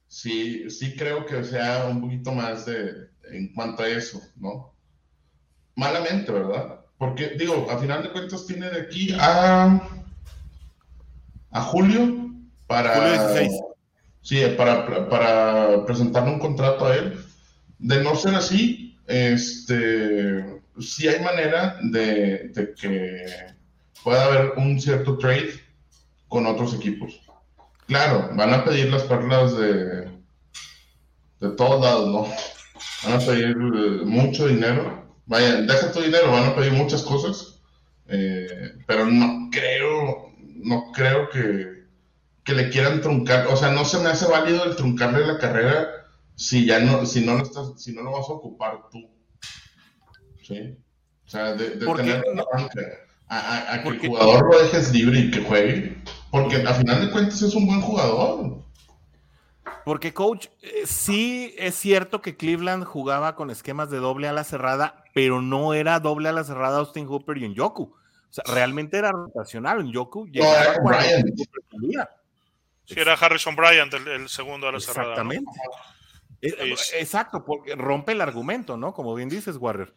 sí, 0.08 0.70
sí 0.70 0.96
creo 0.96 1.26
que 1.26 1.44
sea 1.44 1.88
un 1.88 2.02
poquito 2.02 2.32
más 2.32 2.66
de 2.66 3.10
en 3.32 3.54
cuanto 3.54 3.84
a 3.84 3.90
eso, 3.90 4.22
¿no? 4.38 4.74
Malamente, 5.76 6.32
¿verdad? 6.32 6.80
Porque, 6.98 7.32
digo, 7.38 7.68
a 7.70 7.78
final 7.78 8.04
de 8.04 8.12
cuentas 8.12 8.46
tiene 8.46 8.70
de 8.70 8.82
aquí 8.82 9.14
a... 9.20 9.82
a 11.52 11.62
julio 11.62 12.32
para... 12.68 12.96
Julio 12.96 13.12
16. 13.12 13.73
Sí, 14.24 14.42
para, 14.58 15.10
para 15.10 15.86
presentarle 15.86 16.32
un 16.32 16.40
contrato 16.40 16.88
a 16.88 16.96
él. 16.96 17.20
De 17.78 18.02
no 18.02 18.16
ser 18.16 18.36
así, 18.36 18.98
este, 19.06 20.62
sí 20.80 21.08
hay 21.08 21.22
manera 21.22 21.78
de, 21.84 22.52
que 22.80 23.26
pueda 24.04 24.26
haber 24.26 24.54
un 24.58 24.80
cierto 24.80 25.18
trade 25.18 25.52
con 26.30 26.46
otros 26.46 26.74
equipos. 26.74 27.22
Claro, 27.86 28.30
van 28.34 28.54
a 28.54 28.64
pedir 28.64 28.90
las 28.92 29.04
perlas 29.04 29.58
de, 29.58 30.08
de 31.42 31.50
todos 31.58 31.82
lados, 31.82 32.08
¿no? 32.10 32.28
Van 33.04 33.22
a 33.22 33.26
pedir 33.26 33.58
eh, 33.58 34.06
mucho 34.06 34.48
dinero. 34.48 35.04
Vaya, 35.26 35.62
deja 35.62 35.92
tu 35.92 36.02
dinero, 36.02 36.32
van 36.32 36.46
a 36.46 36.56
pedir 36.56 36.72
muchas 36.72 37.04
cosas. 37.04 37.62
Eh, 38.08 38.74
pero 38.88 39.06
no 39.06 39.50
creo, 39.52 40.32
no 40.40 40.92
creo 40.94 41.30
que, 41.30 41.83
que 42.44 42.54
le 42.54 42.70
quieran 42.70 43.02
truncar. 43.02 43.48
O 43.48 43.56
sea, 43.56 43.72
no 43.72 43.86
se 43.86 44.00
me 44.00 44.10
hace 44.10 44.28
válido 44.28 44.66
el 44.66 44.76
truncarle 44.76 45.26
la 45.26 45.38
carrera 45.38 45.90
si 46.36 46.66
ya 46.66 46.80
no, 46.80 47.06
si 47.06 47.26
no 47.26 47.36
lo 47.36 47.44
estás, 47.44 47.82
si 47.82 47.94
no 47.94 48.02
lo 48.02 48.12
vas 48.12 48.30
a 48.30 48.34
ocupar 48.34 48.90
tú. 48.92 49.10
¿Sí? 50.42 50.78
O 51.26 51.30
sea, 51.30 51.54
de, 51.54 51.72
tener 51.72 52.24
una 52.32 52.44
banca, 52.54 52.82
a, 53.28 53.82
que 53.82 53.90
el 53.90 54.00
jugador 54.00 54.52
lo 54.52 54.62
dejes 54.62 54.92
libre 54.92 55.20
y 55.20 55.32
que 55.32 55.42
juegue, 55.42 55.98
porque 56.32 56.58
al 56.58 56.76
final 56.76 57.06
de 57.06 57.12
cuentas 57.12 57.42
es 57.42 57.56
un 57.56 57.66
buen 57.66 57.82
jugador. 57.82 58.64
Porque, 59.86 60.14
coach, 60.14 60.48
eh, 60.62 60.84
sí 60.86 61.56
es 61.58 61.76
cierto 61.76 62.22
que 62.22 62.38
Cleveland 62.38 62.84
jugaba 62.86 63.36
con 63.36 63.50
esquemas 63.50 63.90
de 63.90 63.98
doble 63.98 64.28
a 64.28 64.34
la 64.34 64.44
cerrada, 64.44 65.04
pero 65.14 65.42
no 65.42 65.74
era 65.74 66.00
doble 66.00 66.30
a 66.30 66.34
la 66.34 66.44
cerrada 66.44 66.80
Austin 66.80 67.08
Hooper 67.08 67.38
y 67.38 67.54
Yoku. 67.54 67.84
O 67.84 68.34
sea, 68.34 68.44
realmente 68.48 68.98
era 68.98 69.12
rotacional. 69.12 69.92
Yoku 69.92 70.28
llegaba 70.28 70.78
no, 70.78 70.90
Brian. 70.90 71.24
Sí, 72.86 72.96
era 72.98 73.14
Harrison 73.14 73.56
Bryant 73.56 73.94
el, 73.94 74.28
segundo 74.30 74.68
a 74.68 74.72
la 74.72 74.80
cerrada. 74.80 75.12
Exactamente. 75.12 75.52
Exacto, 77.00 77.46
porque 77.46 77.76
rompe 77.76 78.12
el 78.12 78.22
argumento, 78.22 78.76
¿no? 78.76 78.94
Como 78.94 79.16
bien 79.16 79.30
dices, 79.30 79.56
Warrior. 79.58 79.94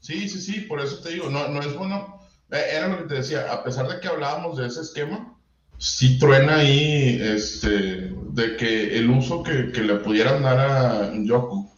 Sí, 0.00 0.28
sí, 0.28 0.40
sí, 0.40 0.60
por 0.60 0.80
eso 0.80 1.00
te 1.00 1.10
digo, 1.10 1.28
no, 1.28 1.48
no 1.48 1.60
es 1.60 1.74
bueno. 1.74 2.20
Eh, 2.50 2.64
era 2.72 2.88
lo 2.88 2.98
que 2.98 3.04
te 3.04 3.14
decía, 3.14 3.52
a 3.52 3.64
pesar 3.64 3.88
de 3.88 4.00
que 4.00 4.08
hablábamos 4.08 4.56
de 4.56 4.68
ese 4.68 4.80
esquema, 4.80 5.36
sí 5.76 6.18
truena 6.18 6.58
ahí 6.58 7.20
este, 7.20 8.12
de 8.12 8.56
que 8.56 8.96
el 8.96 9.10
uso 9.10 9.42
que, 9.42 9.72
que 9.72 9.80
le 9.80 9.96
pudieran 9.96 10.42
dar 10.42 10.58
a 10.58 11.12
Yoku, 11.14 11.70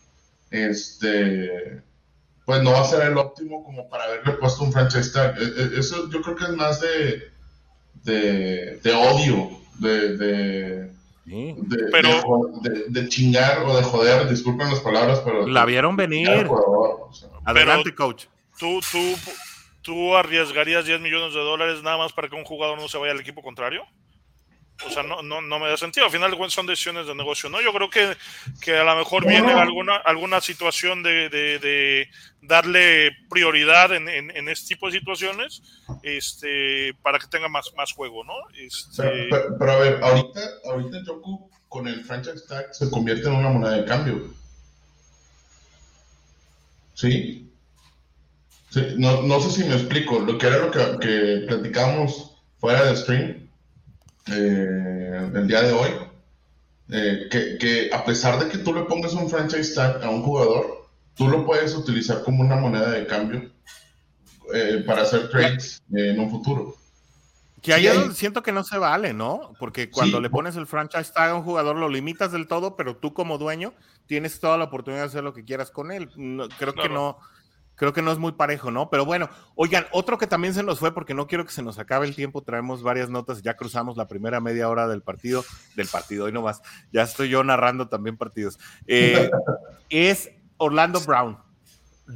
este, 0.51 1.83
pues 2.45 2.63
no 2.63 2.73
va 2.73 2.81
a 2.81 2.85
ser 2.85 3.07
el 3.07 3.17
óptimo 3.17 3.65
como 3.65 3.89
para 3.89 4.05
haberle 4.05 4.33
puesto 4.35 4.65
un 4.65 4.73
franchise 4.73 5.13
tag. 5.13 5.37
E, 5.39 5.45
e, 5.45 5.79
eso 5.79 6.11
yo 6.11 6.21
creo 6.23 6.37
que 6.37 6.45
es 6.45 6.51
más 6.51 6.81
de, 6.81 7.31
de, 8.03 8.81
de 8.83 8.93
odio, 8.93 9.60
de, 9.81 10.17
de, 10.17 10.91
de, 12.89 13.09
chingar 13.09 13.65
o 13.65 13.77
de 13.77 13.83
joder, 13.83 14.29
disculpen 14.29 14.69
las 14.69 14.81
palabras, 14.81 15.21
pero... 15.25 15.47
La 15.49 15.65
vieron 15.65 15.97
venir. 15.97 16.49
Adelante, 17.45 17.95
coach. 17.95 18.27
Tú, 18.59 18.81
tú, 18.93 18.99
¿tú 19.83 20.17
arriesgarías 20.17 20.85
10 20.85 21.01
millones 21.01 21.35
de 21.35 21.41
dólares 21.41 21.83
nada 21.83 21.97
más 21.97 22.13
para 22.13 22.29
que 22.29 22.37
un 22.37 22.45
jugador 22.45 22.79
no 22.79 22.89
se 22.89 22.99
vaya 22.99 23.13
al 23.13 23.21
equipo 23.21 23.43
contrario? 23.43 23.85
O 24.87 24.91
sea, 24.91 25.03
no, 25.03 25.23
no, 25.23 25.41
no 25.41 25.59
me 25.59 25.69
da 25.69 25.77
sentido. 25.77 26.07
Al 26.07 26.13
final 26.13 26.37
son 26.51 26.67
decisiones 26.67 27.07
de 27.07 27.15
negocio, 27.15 27.51
¿no? 27.51 27.61
Yo 27.61 27.73
creo 27.73 27.91
que, 27.91 28.17
que 28.61 28.79
a 28.79 28.85
lo 28.85 28.97
mejor 28.97 29.27
viene 29.27 29.53
alguna, 29.53 29.97
alguna 29.97 30.41
situación 30.41 31.03
de, 31.03 31.29
de, 31.29 32.09
darle 32.43 33.11
prioridad 33.29 33.93
en, 33.93 34.09
en, 34.09 34.49
este 34.49 34.75
tipo 34.75 34.87
de 34.87 34.99
situaciones 34.99 35.63
este, 36.03 36.95
para 37.03 37.19
que 37.19 37.27
tenga 37.27 37.49
más, 37.49 37.73
más 37.77 37.93
juego, 37.93 38.25
¿no? 38.25 38.35
Este... 38.55 39.29
Pero, 39.59 39.73
a 39.73 39.79
ver, 39.79 40.03
ahorita, 40.03 40.41
ahorita 40.65 40.99
Joku 41.07 41.51
con 41.69 41.87
el 41.87 42.03
franchise 42.05 42.47
tag 42.49 42.75
se 42.75 42.91
convierte 42.91 43.29
en 43.29 43.35
una 43.35 43.51
moneda 43.51 43.73
de 43.73 43.85
cambio. 43.85 44.35
¿Sí? 46.95 47.47
no, 48.97 49.23
no, 49.23 49.41
sé 49.41 49.51
si 49.51 49.69
me 49.69 49.75
explico. 49.75 50.21
Lo 50.21 50.39
que 50.39 50.47
era 50.47 50.59
lo 50.59 50.71
que, 50.71 50.99
que 51.01 51.45
platicábamos 51.47 52.37
fuera 52.59 52.85
de 52.85 52.97
stream 52.97 53.50
eh, 54.27 55.31
el 55.35 55.47
día 55.47 55.63
de 55.63 55.73
hoy. 55.73 55.91
Eh, 56.93 57.29
que, 57.31 57.57
que, 57.59 57.91
a 57.95 58.05
pesar 58.05 58.43
de 58.43 58.51
que 58.51 58.59
tú 58.59 58.75
le 58.75 58.83
pongas 58.83 59.15
un 59.15 59.31
franchise 59.31 59.75
tag 59.75 60.03
a 60.03 60.11
un 60.11 60.23
jugador, 60.23 60.89
tú 61.15 61.29
lo 61.29 61.47
puedes 61.47 61.75
utilizar 61.75 62.25
como 62.25 62.41
una 62.41 62.57
moneda 62.57 62.91
de 62.91 63.07
cambio 63.07 63.49
eh, 64.53 64.83
para 64.85 65.03
hacer 65.03 65.31
trades 65.31 65.81
en 65.93 66.19
un 66.19 66.31
futuro. 66.31 66.77
Que 67.63 67.75
ahí 67.75 67.87
siento 68.15 68.43
que 68.43 68.53
no 68.53 68.65
se 68.65 68.79
vale, 68.79 69.13
¿no? 69.13 69.53
Porque 69.59 69.91
cuando 69.91 70.21
le 70.21 70.31
pones 70.31 70.57
el 70.57 70.67
franchise 70.67 71.13
tag 71.13 71.31
a 71.31 71.35
un 71.35 71.43
jugador 71.43 71.77
lo 71.77 71.89
limitas 71.89 72.33
del 72.33 72.49
todo, 72.49 72.75
pero 72.75 72.97
tú 72.97 73.13
como 73.13 73.39
dueño 73.39 73.75
tienes 74.07 74.41
toda 74.41 74.57
la 74.57 74.65
oportunidad 74.65 75.03
de 75.03 75.09
hacer 75.09 75.23
lo 75.23 75.35
que 75.35 75.45
quieras 75.45 75.71
con 75.71 75.93
él. 75.93 76.09
creo 76.59 76.75
que 76.75 76.89
no, 76.89 77.19
creo 77.81 77.95
que 77.95 78.03
no 78.03 78.13
es 78.13 78.19
muy 78.19 78.33
parejo, 78.33 78.71
¿no? 78.71 78.91
Pero 78.91 79.07
bueno, 79.07 79.31
oigan, 79.55 79.87
otro 79.91 80.19
que 80.19 80.27
también 80.27 80.53
se 80.53 80.63
nos 80.63 80.79
fue, 80.79 80.93
porque 80.93 81.15
no 81.15 81.27
quiero 81.27 81.47
que 81.47 81.51
se 81.51 81.63
nos 81.63 81.79
acabe 81.79 82.07
el 82.07 82.15
tiempo, 82.15 82.43
traemos 82.43 82.83
varias 82.83 83.09
notas, 83.09 83.41
ya 83.41 83.57
cruzamos 83.57 83.97
la 83.97 84.07
primera 84.07 84.39
media 84.39 84.69
hora 84.69 84.87
del 84.87 85.01
partido, 85.01 85.47
del 85.77 85.89
partido, 85.89 86.27
hoy 86.27 86.33
no 86.33 86.43
más, 86.43 86.61
ya 86.93 87.05
estoy 87.05 87.31
yo 87.31 87.43
narrando 87.43 87.89
también 87.89 88.19
partidos. 88.19 88.59
Eh, 88.87 89.31
es 89.89 90.31
Orlando 90.59 91.01
Brown. 91.01 91.39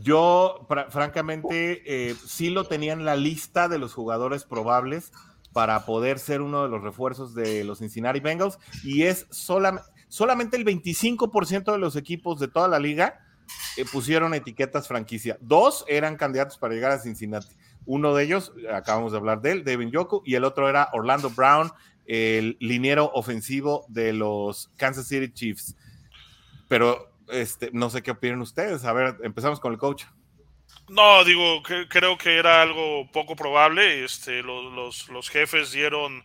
Yo, 0.03 0.69
francamente, 0.91 1.83
eh, 1.87 2.15
sí 2.27 2.51
lo 2.51 2.65
tenía 2.65 2.93
en 2.93 3.07
la 3.07 3.17
lista 3.17 3.67
de 3.67 3.79
los 3.79 3.95
jugadores 3.95 4.45
probables 4.45 5.13
para 5.55 5.87
poder 5.87 6.19
ser 6.19 6.43
uno 6.43 6.65
de 6.65 6.69
los 6.69 6.83
refuerzos 6.83 7.35
de 7.35 7.65
los 7.65 7.79
Cincinnati 7.79 8.21
Bengals, 8.21 8.59
y 8.83 9.05
es 9.05 9.27
solamente 9.31 10.59
el 10.59 10.67
25% 10.67 11.73
de 11.73 11.79
los 11.79 11.97
equipos 11.97 12.39
de 12.39 12.49
toda 12.49 12.69
la 12.69 12.79
liga 12.79 13.24
eh, 13.77 13.85
pusieron 13.91 14.35
etiquetas 14.35 14.89
franquicia. 14.89 15.37
Dos 15.41 15.85
eran 15.89 16.17
candidatos 16.17 16.59
para 16.59 16.75
llegar 16.75 16.93
a 16.93 16.99
Cincinnati. 16.99 17.55
Uno 17.87 18.15
de 18.15 18.25
ellos, 18.25 18.53
acabamos 18.73 19.13
de 19.13 19.19
hablar 19.19 19.41
de 19.43 19.53
él, 19.53 19.65
Devin 19.65 19.91
Yoku, 19.91 20.23
y 20.25 20.37
el 20.37 20.45
otro 20.45 20.69
era 20.69 20.89
Orlando 20.93 21.31
Brown, 21.31 21.71
el 22.07 22.57
liniero 22.61 23.11
ofensivo 23.15 23.85
de 23.89 24.13
los 24.13 24.71
Kansas 24.77 25.09
City 25.09 25.33
Chiefs. 25.33 25.77
Pero 26.69 27.15
este, 27.29 27.71
no 27.73 27.91
sé 27.91 28.03
qué 28.03 28.13
opinan 28.13 28.41
ustedes. 28.41 28.85
A 28.85 28.93
ver, 28.93 29.17
empezamos 29.23 29.61
con 29.61 29.73
el 29.73 29.79
coach. 29.79 30.05
No, 30.89 31.25
digo, 31.25 31.63
creo 31.89 32.19
que 32.19 32.37
era 32.37 32.63
algo 32.63 33.11
poco 33.13 33.37
probable. 33.37 34.05
Este, 34.05 34.43
los 34.43 35.31
jefes 35.31 35.73
dieron 35.73 36.25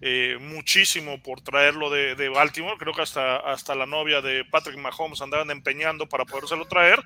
eh, 0.00 0.38
muchísimo 0.40 1.20
por 1.22 1.40
traerlo 1.40 1.90
de, 1.90 2.28
Baltimore. 2.28 2.76
Creo 2.78 2.94
que 2.94 3.02
hasta, 3.02 3.36
hasta 3.38 3.74
la 3.74 3.86
novia 3.86 4.20
de 4.20 4.44
Patrick 4.44 4.78
Mahomes 4.78 5.20
andaban 5.20 5.50
empeñando 5.50 6.08
para 6.08 6.24
podérselo 6.24 6.66
traer. 6.66 7.00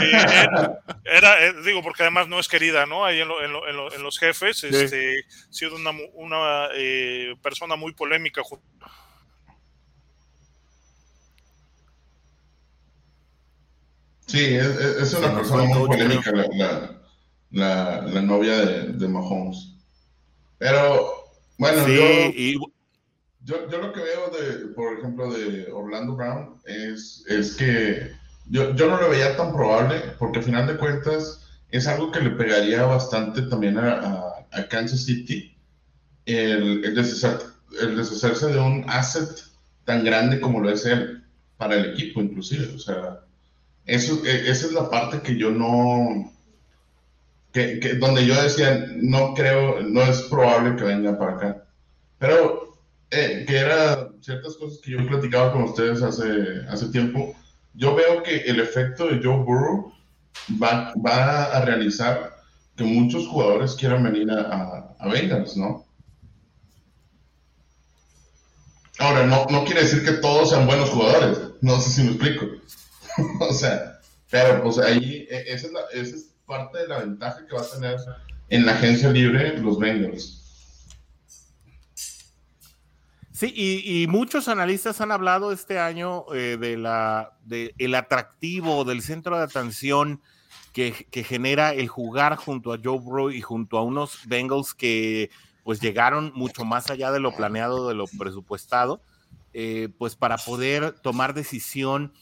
Eh, 0.00 0.46
era, 1.04 1.46
eh, 1.46 1.54
digo, 1.64 1.82
porque 1.82 2.02
además 2.02 2.28
no 2.28 2.38
es 2.38 2.48
querida, 2.48 2.84
¿no? 2.86 3.04
Ahí 3.04 3.20
en, 3.20 4.02
los 4.02 4.18
jefes, 4.18 4.64
este, 4.64 5.24
sido 5.50 5.76
una, 5.76 5.92
una 6.14 6.68
persona 7.42 7.76
muy 7.76 7.92
polémica. 7.92 8.42
Sí, 14.26 14.54
es, 14.54 15.12
una 15.14 15.34
persona 15.34 15.64
muy 15.64 15.86
polémica 15.88 16.32
la, 17.50 18.02
la, 18.02 18.22
novia 18.22 18.58
de, 18.58 18.92
de 18.92 19.08
Mahomes. 19.08 19.74
Pero 20.58 21.19
bueno, 21.60 21.86
yo, 21.86 23.66
yo, 23.68 23.78
lo 23.78 23.92
que 23.92 24.00
veo 24.00 24.30
de, 24.30 24.66
por 24.68 24.98
ejemplo, 24.98 25.32
de 25.32 25.70
Orlando 25.70 26.16
Brown 26.16 26.56
es, 26.64 27.24
es 27.28 27.54
que 27.54 28.12
yo, 28.48 28.74
yo 28.74 28.88
no 28.88 29.00
lo 29.00 29.10
veía 29.10 29.36
tan 29.36 29.52
probable, 29.52 30.00
porque 30.18 30.38
al 30.38 30.44
final 30.44 30.66
de 30.66 30.76
cuentas 30.76 31.46
es 31.70 31.86
algo 31.86 32.10
que 32.10 32.20
le 32.20 32.30
pegaría 32.30 32.82
bastante 32.84 33.42
también 33.42 33.78
a, 33.78 34.32
a, 34.50 34.68
Kansas 34.68 35.04
City, 35.04 35.56
el, 36.26 36.84
el, 36.84 36.94
deshacerse 36.94 38.46
de 38.48 38.58
un 38.58 38.84
asset 38.88 39.28
tan 39.84 40.04
grande 40.04 40.40
como 40.40 40.60
lo 40.60 40.70
es 40.70 40.84
él, 40.86 41.24
para 41.56 41.76
el 41.76 41.92
equipo 41.92 42.20
inclusive. 42.20 42.74
O 42.74 42.78
sea, 42.78 43.20
eso, 43.86 44.24
e, 44.24 44.50
esa 44.50 44.66
es 44.66 44.72
la 44.72 44.90
parte 44.90 45.20
que 45.20 45.36
yo 45.36 45.50
no, 45.50 46.32
que, 47.52 47.96
donde 47.98 48.26
yo 48.26 48.40
decía, 48.40 48.86
no 48.96 49.34
creo, 49.34 49.80
no 49.80 50.02
es 50.02 50.22
probable 50.22 50.76
que 50.76 50.84
venga 50.84 51.18
para 51.18 51.36
acá. 51.36 51.64
Pero 52.18 52.70
eh, 53.10 53.44
que 53.46 53.56
era 53.56 54.08
ciertas 54.20 54.56
cosas 54.56 54.78
que 54.82 54.92
yo 54.92 55.06
platicaba 55.06 55.52
con 55.52 55.64
ustedes 55.64 56.02
hace, 56.02 56.62
hace 56.68 56.88
tiempo. 56.90 57.34
Yo 57.74 57.94
veo 57.94 58.22
que 58.22 58.36
el 58.36 58.60
efecto 58.60 59.06
de 59.06 59.20
Joe 59.22 59.42
Burrow 59.42 59.92
va, 60.62 60.92
va 61.04 61.44
a 61.46 61.64
realizar 61.64 62.36
que 62.76 62.84
muchos 62.84 63.26
jugadores 63.26 63.74
quieran 63.74 64.04
venir 64.04 64.30
a, 64.30 64.94
a, 64.98 65.08
Bengals, 65.08 65.56
¿no? 65.56 65.86
Ahora, 68.98 69.26
no, 69.26 69.46
no 69.50 69.64
quiere 69.64 69.82
decir 69.82 70.04
que 70.04 70.12
todos 70.12 70.50
sean 70.50 70.66
buenos 70.66 70.90
jugadores, 70.90 71.38
no 71.62 71.80
sé 71.80 71.90
si 71.90 72.02
me 72.02 72.12
explico. 72.12 72.46
o 73.40 73.52
sea, 73.52 73.98
pero 74.30 74.62
pues 74.62 74.78
ahí, 74.78 75.26
e, 75.30 75.52
esa 75.52 75.66
es, 75.66 75.72
la, 75.72 75.80
esa 75.92 76.16
es 76.16 76.29
parte 76.50 76.78
de 76.78 76.88
la 76.88 76.98
ventaja 76.98 77.46
que 77.46 77.54
va 77.54 77.62
a 77.62 77.70
tener 77.70 77.96
en 78.48 78.66
la 78.66 78.72
agencia 78.72 79.08
libre 79.10 79.56
los 79.58 79.78
Bengals. 79.78 80.36
Sí, 83.32 83.54
y, 83.56 84.06
muchos 84.08 84.48
analistas 84.48 85.00
han 85.00 85.12
hablado 85.12 85.50
este 85.52 85.78
año 85.78 86.26
eh, 86.34 86.58
de 86.60 86.76
la 86.76 87.38
de 87.46 87.72
atractivo 87.96 88.84
del 88.84 89.00
centro 89.00 89.38
de 89.38 89.44
atención 89.44 90.20
que, 90.74 90.92
genera 91.24 91.72
el 91.72 91.88
jugar 91.88 92.36
junto 92.36 92.72
a 92.72 92.78
Joe 92.82 92.98
Burrow 92.98 93.30
y 93.30 93.40
junto 93.40 93.78
a 93.78 93.82
unos 93.82 94.26
Bengals 94.26 94.74
que 94.74 95.30
pues 95.64 95.80
llegaron 95.80 96.32
mucho 96.34 96.64
más 96.64 96.90
allá 96.90 97.12
de 97.12 97.20
lo 97.20 97.32
planeado, 97.32 97.88
de 97.88 97.94
lo 97.94 98.06
presupuestado, 98.06 99.00
eh, 99.52 99.88
pues 99.98 100.16
para 100.16 100.36
poder 100.36 100.92
tomar 101.00 101.32
decisión 101.32 102.12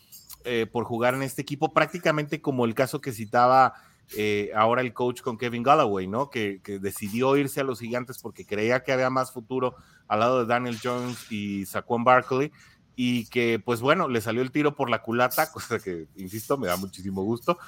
eh, 0.45 0.67
por 0.71 0.85
jugar 0.85 1.15
en 1.15 1.23
este 1.23 1.43
equipo, 1.43 1.73
prácticamente 1.73 2.41
como 2.41 2.65
el 2.65 2.75
caso 2.75 3.01
que 3.01 3.13
citaba 3.13 3.75
eh, 4.17 4.51
ahora 4.55 4.81
el 4.81 4.93
coach 4.93 5.21
con 5.21 5.37
Kevin 5.37 5.63
Galloway, 5.63 6.07
¿no? 6.07 6.31
Que, 6.31 6.61
decidió 6.81 7.37
irse 7.37 7.61
a 7.61 7.65
los 7.65 7.81
gigantes 7.81 8.19
porque 8.19 8.47
creía 8.47 8.83
que 8.83 8.93
había 8.93 9.11
más 9.11 9.33
futuro 9.33 9.75
al 10.07 10.21
lado 10.21 10.41
de 10.41 10.47
Daniel 10.47 10.79
Jones 10.83 11.31
y 11.31 11.67
Saquon 11.67 12.05
Barkley 12.05 12.51
y 12.97 13.27
que, 13.27 13.61
pues 13.65 13.81
bueno, 13.81 14.09
le 14.09 14.21
salió 14.21 14.43
el 14.43 14.51
tiro 14.51 14.75
por 14.75 14.91
la 14.91 15.03
culata, 15.03 15.53
cosa 15.53 15.79
que, 15.79 16.07
insisto, 16.17 16.57
me 16.57 16.69
da 16.69 16.77
muchísimo 16.77 17.23
gusto. 17.23 17.59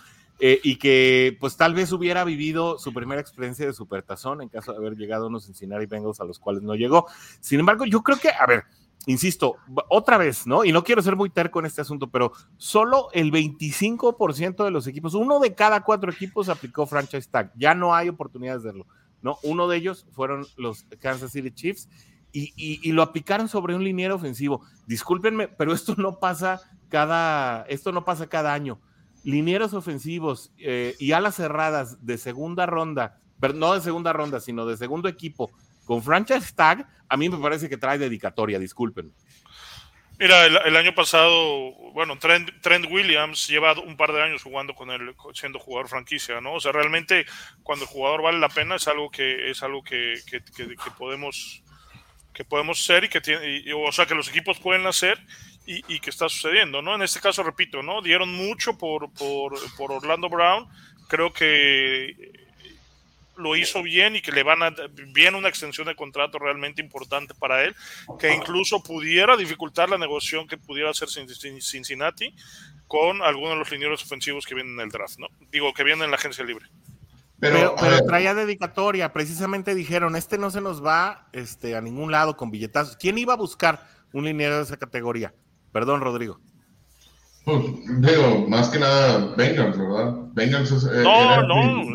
Eh, 0.42 0.58
y 0.62 0.76
que 0.76 1.36
pues 1.38 1.58
tal 1.58 1.74
vez 1.74 1.92
hubiera 1.92 2.24
vivido 2.24 2.78
su 2.78 2.94
primera 2.94 3.20
experiencia 3.20 3.66
de 3.66 3.74
supertazón 3.74 4.40
en 4.40 4.48
caso 4.48 4.72
de 4.72 4.78
haber 4.78 4.96
llegado 4.96 5.24
a 5.24 5.28
unos 5.28 5.44
Cincinnati 5.44 5.84
Bengals 5.84 6.18
a 6.22 6.24
los 6.24 6.38
cuales 6.38 6.62
no 6.62 6.74
llegó. 6.74 7.06
Sin 7.40 7.60
embargo, 7.60 7.84
yo 7.84 8.02
creo 8.02 8.18
que, 8.18 8.30
a 8.30 8.46
ver, 8.46 8.64
insisto, 9.06 9.56
otra 9.88 10.18
vez, 10.18 10.46
¿no? 10.46 10.64
Y 10.64 10.72
no 10.72 10.84
quiero 10.84 11.02
ser 11.02 11.16
muy 11.16 11.30
terco 11.30 11.60
en 11.60 11.66
este 11.66 11.80
asunto, 11.80 12.10
pero 12.10 12.32
solo 12.56 13.08
el 13.12 13.32
25% 13.32 14.64
de 14.64 14.70
los 14.70 14.86
equipos, 14.86 15.14
uno 15.14 15.40
de 15.40 15.54
cada 15.54 15.82
cuatro 15.82 16.10
equipos 16.10 16.48
aplicó 16.48 16.86
franchise 16.86 17.28
tag. 17.30 17.52
Ya 17.56 17.74
no 17.74 17.94
hay 17.94 18.08
oportunidades 18.08 18.62
de 18.62 18.68
verlo, 18.68 18.86
¿no? 19.22 19.38
Uno 19.42 19.68
de 19.68 19.76
ellos 19.78 20.06
fueron 20.12 20.46
los 20.56 20.84
Kansas 21.00 21.32
City 21.32 21.50
Chiefs 21.50 21.88
y, 22.32 22.92
lo 22.92 23.02
aplicaron 23.02 23.48
sobre 23.48 23.74
un 23.74 23.84
liniero 23.84 24.14
ofensivo. 24.14 24.62
Discúlpenme, 24.86 25.48
pero 25.48 25.72
esto 25.72 25.94
no 25.96 26.18
pasa 26.18 26.60
cada, 26.88 27.62
esto 27.68 27.92
no 27.92 28.04
pasa 28.04 28.28
cada 28.28 28.52
año. 28.52 28.80
Linieros 29.24 29.74
ofensivos 29.74 30.52
eh, 30.58 30.94
y 30.98 31.12
alas 31.12 31.36
cerradas 31.36 32.04
de 32.04 32.18
segunda 32.18 32.66
ronda, 32.66 33.20
pero 33.38 33.54
no 33.54 33.74
de 33.74 33.80
segunda 33.80 34.12
ronda, 34.12 34.40
sino 34.40 34.66
de 34.66 34.76
segundo 34.76 35.08
equipo, 35.08 35.50
con 35.90 36.04
franchise 36.04 36.52
tag, 36.54 36.86
a 37.08 37.16
mí 37.16 37.28
me 37.28 37.36
parece 37.38 37.68
que 37.68 37.76
trae 37.76 37.98
dedicatoria, 37.98 38.60
disculpen. 38.60 39.12
Mira, 40.20 40.46
el, 40.46 40.76
año 40.76 40.94
pasado, 40.94 41.72
bueno, 41.92 42.16
Trent, 42.16 42.86
Williams 42.88 43.48
lleva 43.48 43.72
un 43.72 43.96
par 43.96 44.12
de 44.12 44.22
años 44.22 44.44
jugando 44.44 44.72
con 44.72 44.92
él, 44.92 45.16
siendo 45.34 45.58
jugador 45.58 45.88
franquicia, 45.88 46.40
¿no? 46.40 46.52
O 46.52 46.60
sea, 46.60 46.70
realmente 46.70 47.26
cuando 47.64 47.86
el 47.86 47.90
jugador 47.90 48.22
vale 48.22 48.38
la 48.38 48.50
pena 48.50 48.76
es 48.76 48.86
algo 48.86 49.10
que 49.10 49.50
es 49.50 49.64
algo 49.64 49.82
que, 49.82 50.14
que, 50.28 50.40
que, 50.54 50.90
podemos 50.96 51.64
que 52.32 52.44
podemos 52.44 52.84
ser 52.84 53.02
y 53.02 53.08
que 53.08 53.20
tiene, 53.20 53.64
o 53.74 53.90
sea, 53.90 54.06
que 54.06 54.14
los 54.14 54.28
equipos 54.28 54.60
pueden 54.60 54.86
hacer 54.86 55.18
y, 55.66 55.82
y, 55.92 55.98
que 55.98 56.10
está 56.10 56.28
sucediendo, 56.28 56.82
¿no? 56.82 56.94
En 56.94 57.02
este 57.02 57.18
caso, 57.18 57.42
repito, 57.42 57.82
¿no? 57.82 58.00
Dieron 58.00 58.32
mucho 58.32 58.78
por, 58.78 59.12
por, 59.12 59.58
por 59.76 59.90
Orlando 59.90 60.28
Brown. 60.28 60.68
Creo 61.08 61.32
que 61.32 62.39
lo 63.40 63.56
hizo 63.56 63.82
bien 63.82 64.16
y 64.16 64.22
que 64.22 64.32
le 64.32 64.42
van 64.42 64.62
a 64.62 64.74
bien 65.08 65.34
una 65.34 65.48
extensión 65.48 65.86
de 65.86 65.96
contrato 65.96 66.38
realmente 66.38 66.80
importante 66.82 67.34
para 67.34 67.64
él, 67.64 67.74
que 68.18 68.32
incluso 68.32 68.82
pudiera 68.82 69.36
dificultar 69.36 69.88
la 69.88 69.98
negociación 69.98 70.46
que 70.46 70.56
pudiera 70.56 70.90
hacer 70.90 71.08
Cincinnati 71.08 72.34
con 72.86 73.22
algunos 73.22 73.50
de 73.52 73.58
los 73.58 73.70
linieros 73.70 74.02
ofensivos 74.02 74.46
que 74.46 74.54
vienen 74.54 74.74
en 74.74 74.80
el 74.80 74.88
draft, 74.90 75.18
¿no? 75.18 75.28
Digo, 75.50 75.72
que 75.72 75.84
vienen 75.84 76.04
en 76.04 76.10
la 76.10 76.16
agencia 76.16 76.44
libre. 76.44 76.66
Pero, 77.38 77.74
pero, 77.80 78.04
traía 78.04 78.34
dedicatoria, 78.34 79.12
precisamente 79.12 79.74
dijeron, 79.74 80.14
este 80.14 80.36
no 80.36 80.50
se 80.50 80.60
nos 80.60 80.84
va 80.84 81.28
este, 81.32 81.74
a 81.74 81.80
ningún 81.80 82.12
lado 82.12 82.36
con 82.36 82.50
billetazos. 82.50 82.96
¿Quién 82.96 83.16
iba 83.16 83.32
a 83.32 83.36
buscar 83.36 83.86
un 84.12 84.24
liniero 84.24 84.58
de 84.58 84.64
esa 84.64 84.76
categoría? 84.76 85.32
Perdón, 85.72 86.02
Rodrigo. 86.02 86.38
Pues, 87.50 88.12
digo, 88.12 88.46
más 88.48 88.68
que 88.68 88.78
nada 88.78 89.34
Bengals, 89.36 89.76
¿verdad? 89.76 90.14
Bengals 90.32 90.70
es, 90.70 90.84
eh, 90.84 91.02
No, 91.02 91.42
no, 91.42 91.94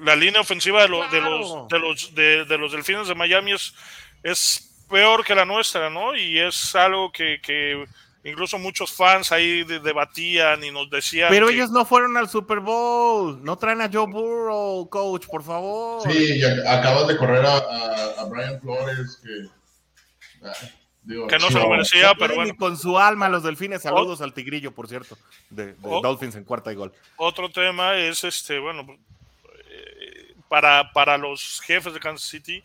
la, 0.00 0.16
línea 0.16 0.40
ofensiva 0.40 0.82
de, 0.82 0.88
los, 0.88 1.10
de, 1.10 1.20
los, 1.20 1.68
de, 1.68 1.78
los, 1.78 2.14
de, 2.14 2.58
los 2.58 2.72
delfines 2.72 3.08
de 3.08 3.14
Miami 3.14 3.52
es, 3.52 3.74
es 4.22 4.84
peor 4.88 5.24
que 5.24 5.34
la 5.34 5.44
nuestra, 5.44 5.90
¿no? 5.90 6.14
Y 6.14 6.38
es 6.38 6.74
algo 6.74 7.10
que, 7.10 7.40
que 7.42 7.84
incluso 8.24 8.58
muchos 8.58 8.92
fans 8.92 9.32
ahí 9.32 9.64
debatían 9.64 10.62
y 10.64 10.70
nos 10.70 10.88
decían. 10.90 11.28
Pero 11.30 11.48
ellos 11.48 11.70
no 11.70 11.84
fueron 11.84 12.16
al 12.16 12.28
Super 12.28 12.60
Bowl, 12.60 13.42
no 13.42 13.56
traen 13.58 13.80
a 13.80 13.90
Joe 13.92 14.06
Burrow, 14.06 14.88
coach, 14.88 15.26
por 15.26 15.42
favor. 15.42 16.02
Sí, 16.10 16.38
y 16.38 16.44
acabas 16.44 17.08
de 17.08 17.16
correr 17.16 17.44
a, 17.44 17.56
a, 17.56 18.24
Brian 18.26 18.60
Flores, 18.60 19.20
que. 19.22 19.48
Que 21.06 21.38
no 21.38 21.50
se 21.50 21.58
lo 21.58 21.68
merecía, 21.68 22.14
pero 22.18 22.34
bueno. 22.34 22.56
con 22.56 22.78
su 22.78 22.98
alma 22.98 23.28
los 23.28 23.42
delfines. 23.42 23.82
Saludos 23.82 24.22
al 24.22 24.32
tigrillo, 24.32 24.72
por 24.72 24.88
cierto, 24.88 25.18
de, 25.50 25.74
Dolphins 25.74 26.34
en 26.36 26.44
cuarta 26.44 26.72
y 26.72 26.76
gol. 26.76 26.92
Otro 27.16 27.50
tema 27.50 27.96
es 27.96 28.24
este, 28.24 28.58
bueno, 28.58 28.86
eh, 29.68 30.34
para, 30.48 30.92
para 30.92 31.18
los 31.18 31.60
jefes 31.60 31.92
de 31.92 32.00
Kansas 32.00 32.26
City 32.26 32.62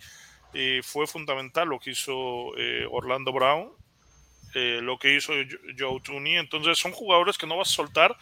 eh, 0.53 0.79
fue 0.83 1.05
fundamental 1.05 1.67
lo 1.67 1.79
que 1.79 1.91
hizo 1.91 2.55
eh, 2.57 2.87
Orlando 2.89 3.33
Brown, 3.33 3.71
lo 4.53 4.97
que 4.97 5.15
hizo 5.15 5.33
Joe 5.77 6.01
Tooney. 6.01 6.37
Entonces 6.37 6.77
son 6.77 6.93
jugadores 6.93 7.37
que 7.37 7.45
no 7.45 7.57
vas 7.57 7.69
a 7.69 7.73
soltar 7.73 8.15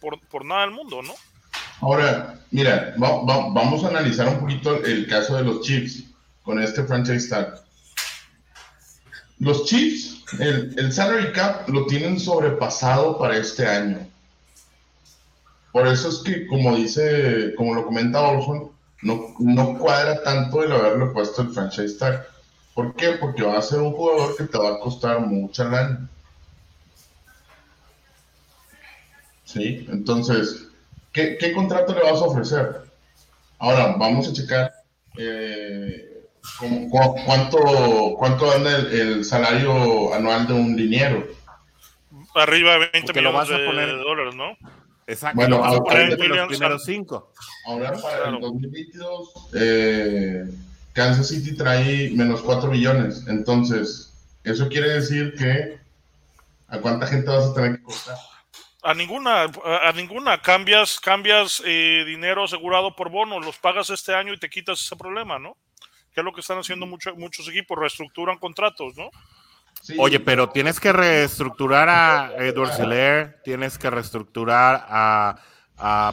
por, 0.00 0.20
por 0.28 0.44
nada 0.44 0.60
del 0.62 0.70
mundo, 0.70 1.02
¿no? 1.02 1.14
Ahora, 1.80 2.40
mira, 2.50 2.94
vamos 2.96 3.84
a 3.84 3.88
analizar 3.88 4.28
un 4.28 4.40
poquito 4.40 4.82
el 4.84 5.06
caso 5.08 5.36
de 5.36 5.42
los 5.42 5.60
Chiefs 5.62 6.04
con 6.42 6.62
este 6.62 6.84
franchise 6.84 7.28
tag 7.28 7.65
los 9.38 9.64
Chiefs, 9.64 10.24
el, 10.40 10.92
salary 10.92 11.32
cap 11.32 11.68
lo 11.68 11.86
tienen 11.86 12.18
sobrepasado 12.18 13.18
para 13.18 13.36
este 13.36 13.66
año. 13.66 14.06
Por 15.72 15.86
eso 15.86 16.08
es 16.08 16.18
que, 16.18 16.46
como 16.46 16.74
dice, 16.74 17.54
como 17.56 17.74
lo 17.74 17.84
comenta 17.84 18.22
Olson, 18.22 18.70
no, 19.02 19.34
no 19.38 19.78
cuadra 19.78 20.22
tanto 20.22 20.64
el 20.64 20.72
haberle 20.72 21.06
puesto 21.06 21.42
el 21.42 21.50
franchise 21.50 21.98
tag. 21.98 22.26
¿Por 22.74 22.94
qué? 22.94 23.12
Porque 23.12 23.42
va 23.42 23.58
a 23.58 23.62
ser 23.62 23.80
un 23.80 23.92
jugador 23.92 24.36
que 24.36 24.44
te 24.44 24.58
va 24.58 24.70
a 24.70 24.80
costar 24.80 25.20
mucha 25.20 25.64
lana. 25.64 26.08
¿Sí? 29.44 29.86
Entonces, 29.90 30.66
¿qué, 31.12 31.36
¿qué, 31.38 31.52
contrato 31.52 31.94
le 31.94 32.02
vas 32.02 32.20
a 32.20 32.26
ofrecer? 32.26 32.82
Ahora, 33.58 33.96
vamos 33.98 34.28
a 34.28 34.32
checar 34.32 34.72
eh, 35.16 36.15
¿Cuánto, 36.90 37.58
cuánto 38.18 38.52
anda 38.52 38.76
el, 38.76 39.24
salario 39.24 40.14
anual 40.14 40.46
de 40.46 40.52
un 40.52 40.76
liniero? 40.76 41.26
Arriba 42.34 42.72
de 42.72 42.90
20 42.92 43.12
millones 43.12 43.48
de 43.48 43.96
dólares, 43.96 44.34
¿no? 44.34 44.56
Exacto. 45.06 45.36
Bueno, 45.36 45.64
ahora, 45.64 46.08
los 46.08 46.48
primeros 46.48 46.84
cinco. 46.84 47.32
Ahora 47.66 47.92
para 47.92 48.28
el 48.30 48.40
2022, 48.40 49.32
eh, 49.54 50.44
Kansas 50.92 51.28
City 51.28 51.56
trae 51.56 52.10
menos 52.10 52.42
4 52.42 52.70
millones. 52.70 53.24
Entonces, 53.28 54.12
eso 54.42 54.68
quiere 54.68 54.88
decir 54.88 55.34
que 55.36 55.78
¿a 56.68 56.78
cuánta 56.78 57.06
gente 57.06 57.30
vas 57.30 57.46
a 57.46 57.54
tener 57.54 57.76
que 57.76 57.82
costar? 57.84 58.16
A 58.82 58.94
ninguna, 58.94 59.42
a 59.42 59.92
ninguna. 59.92 60.40
Cambias, 60.40 61.00
cambias 61.00 61.62
eh, 61.64 62.04
dinero 62.06 62.44
asegurado 62.44 62.94
por 62.94 63.10
bono, 63.10 63.40
los 63.40 63.58
pagas 63.58 63.90
este 63.90 64.14
año 64.14 64.32
y 64.32 64.38
te 64.38 64.48
quitas 64.48 64.80
ese 64.80 64.96
problema, 64.96 65.38
¿no? 65.38 65.56
Que 66.16 66.22
es 66.22 66.24
lo 66.24 66.32
que 66.32 66.40
están 66.40 66.56
haciendo 66.56 66.86
muchos 66.86 67.46
equipos, 67.46 67.78
reestructuran 67.78 68.38
contratos, 68.38 68.96
¿no? 68.96 69.10
Oye, 69.98 70.18
pero 70.18 70.48
tienes 70.48 70.80
que 70.80 70.90
reestructurar 70.90 71.90
a 71.90 72.32
Edward 72.38 72.72
Seller, 72.72 73.42
tienes 73.44 73.76
que 73.76 73.90
reestructurar 73.90 74.86
a, 74.88 75.36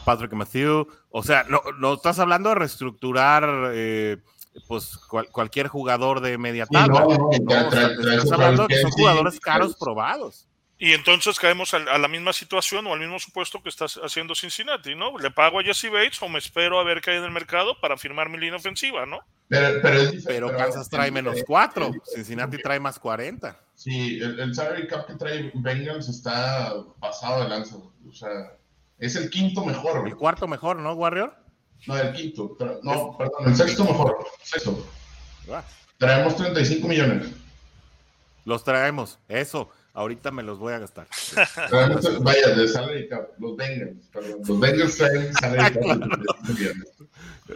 Patrick 0.03 0.33
Matthew, 0.33 0.85
o 1.09 1.23
sea, 1.23 1.45
no, 1.47 1.61
no 1.79 1.93
estás 1.93 2.19
hablando 2.19 2.49
de 2.49 2.55
reestructurar 2.55 3.71
eh, 3.73 4.17
pues 4.67 4.97
cualquier 5.31 5.69
jugador 5.69 6.19
de 6.19 6.37
media 6.37 6.65
tabla. 6.65 7.07
estás 8.11 8.31
hablando 8.33 8.63
de 8.63 8.75
que 8.75 8.81
son 8.81 8.91
jugadores 8.91 9.39
caros 9.39 9.77
probados. 9.77 10.49
Y 10.83 10.91
entonces 10.91 11.39
caemos 11.39 11.73
a, 11.73 11.79
la 11.79 12.07
misma 12.09 12.33
situación 12.33 12.85
o 12.87 12.93
al 12.93 12.99
mismo 12.99 13.17
supuesto 13.17 13.63
que 13.63 13.69
está 13.69 13.85
haciendo 13.85 14.35
Cincinnati, 14.35 14.95
¿no? 14.95 15.17
Le 15.17 15.31
pago 15.31 15.61
a 15.61 15.63
Jesse 15.63 15.89
Bates 15.89 16.21
o 16.21 16.27
me 16.27 16.39
espero 16.39 16.77
a 16.77 16.83
ver 16.83 16.99
qué 16.99 17.11
hay 17.11 17.19
en 17.19 17.23
el 17.23 17.31
mercado 17.31 17.79
para 17.79 17.95
firmar 17.95 18.27
mi 18.27 18.37
línea 18.37 18.57
ofensiva, 18.57 19.05
¿no? 19.05 19.21
Pero, 19.47 20.51
Kansas 20.57 20.89
trae 20.89 21.09
menos 21.09 21.39
4, 21.47 21.89
Cincinnati 22.13 22.57
trae 22.61 22.81
más 22.81 22.99
40. 22.99 23.57
Sí, 23.75 24.19
el, 24.19 24.53
salary 24.53 24.85
cap 24.87 25.07
que 25.07 25.13
trae 25.13 25.53
Bengals 25.53 26.09
está 26.09 26.73
pasado 26.99 27.43
de 27.43 27.49
lanza. 27.49 27.77
O 27.77 28.11
sea, 28.11 28.57
es 28.99 29.15
el 29.15 29.29
quinto 29.29 29.63
mejor. 29.63 30.05
El 30.05 30.17
cuarto 30.17 30.49
mejor, 30.49 30.79
¿no, 30.79 30.91
Warrior? 30.95 31.33
No, 31.87 31.97
el 31.97 32.11
quinto. 32.11 32.57
No, 32.81 33.17
perdón, 33.17 33.47
el 33.47 33.55
sexto 33.55 33.85
mejor. 33.85 34.17
Sexto. 34.41 34.85
Ah. 35.49 35.63
Traemos 35.97 36.35
35 36.35 36.85
millones. 36.85 37.29
Los 38.43 38.65
traemos, 38.65 39.17
eso. 39.29 39.71
Ahorita 39.95 40.31
me 40.31 40.41
los 40.41 40.57
voy 40.57 40.73
a 40.73 40.79
gastar. 40.79 41.07
Vaya, 42.21 42.55
de 42.55 42.67
salary 42.67 43.07
cap, 43.07 43.29
los 43.37 43.55
Bengals, 43.55 44.07
perdón. 44.07 44.41
Los 44.47 44.59
Bengals 44.59 44.97
traen 44.97 45.33
salary 45.35 45.73
cap. 45.73 46.09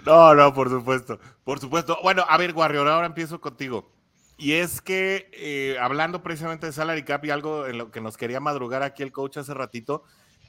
No, 0.06 0.36
no, 0.36 0.54
por 0.54 0.70
supuesto, 0.70 1.20
por 1.44 1.60
supuesto. 1.60 1.98
Bueno, 2.04 2.24
a 2.30 2.38
ver, 2.38 2.54
Warrior, 2.54 2.88
ahora 2.88 3.08
empiezo 3.08 3.42
contigo. 3.42 3.92
Y 4.38 4.54
es 4.54 4.82
que, 4.82 5.32
eh, 5.34 5.78
hablando 5.82 6.22
precisamente 6.22 6.68
de 6.68 6.74
salary 6.74 7.04
cap 7.04 7.26
y 7.26 7.32
algo 7.32 7.66
en 7.66 7.80
lo 7.80 7.90
que 7.90 8.02
nos 8.02 8.18
quería 8.18 8.40
madrugar 8.40 8.84
aquí 8.84 9.02
el 9.02 9.12
coach 9.12 9.38
hace 9.38 9.56
ratito, 9.56 10.04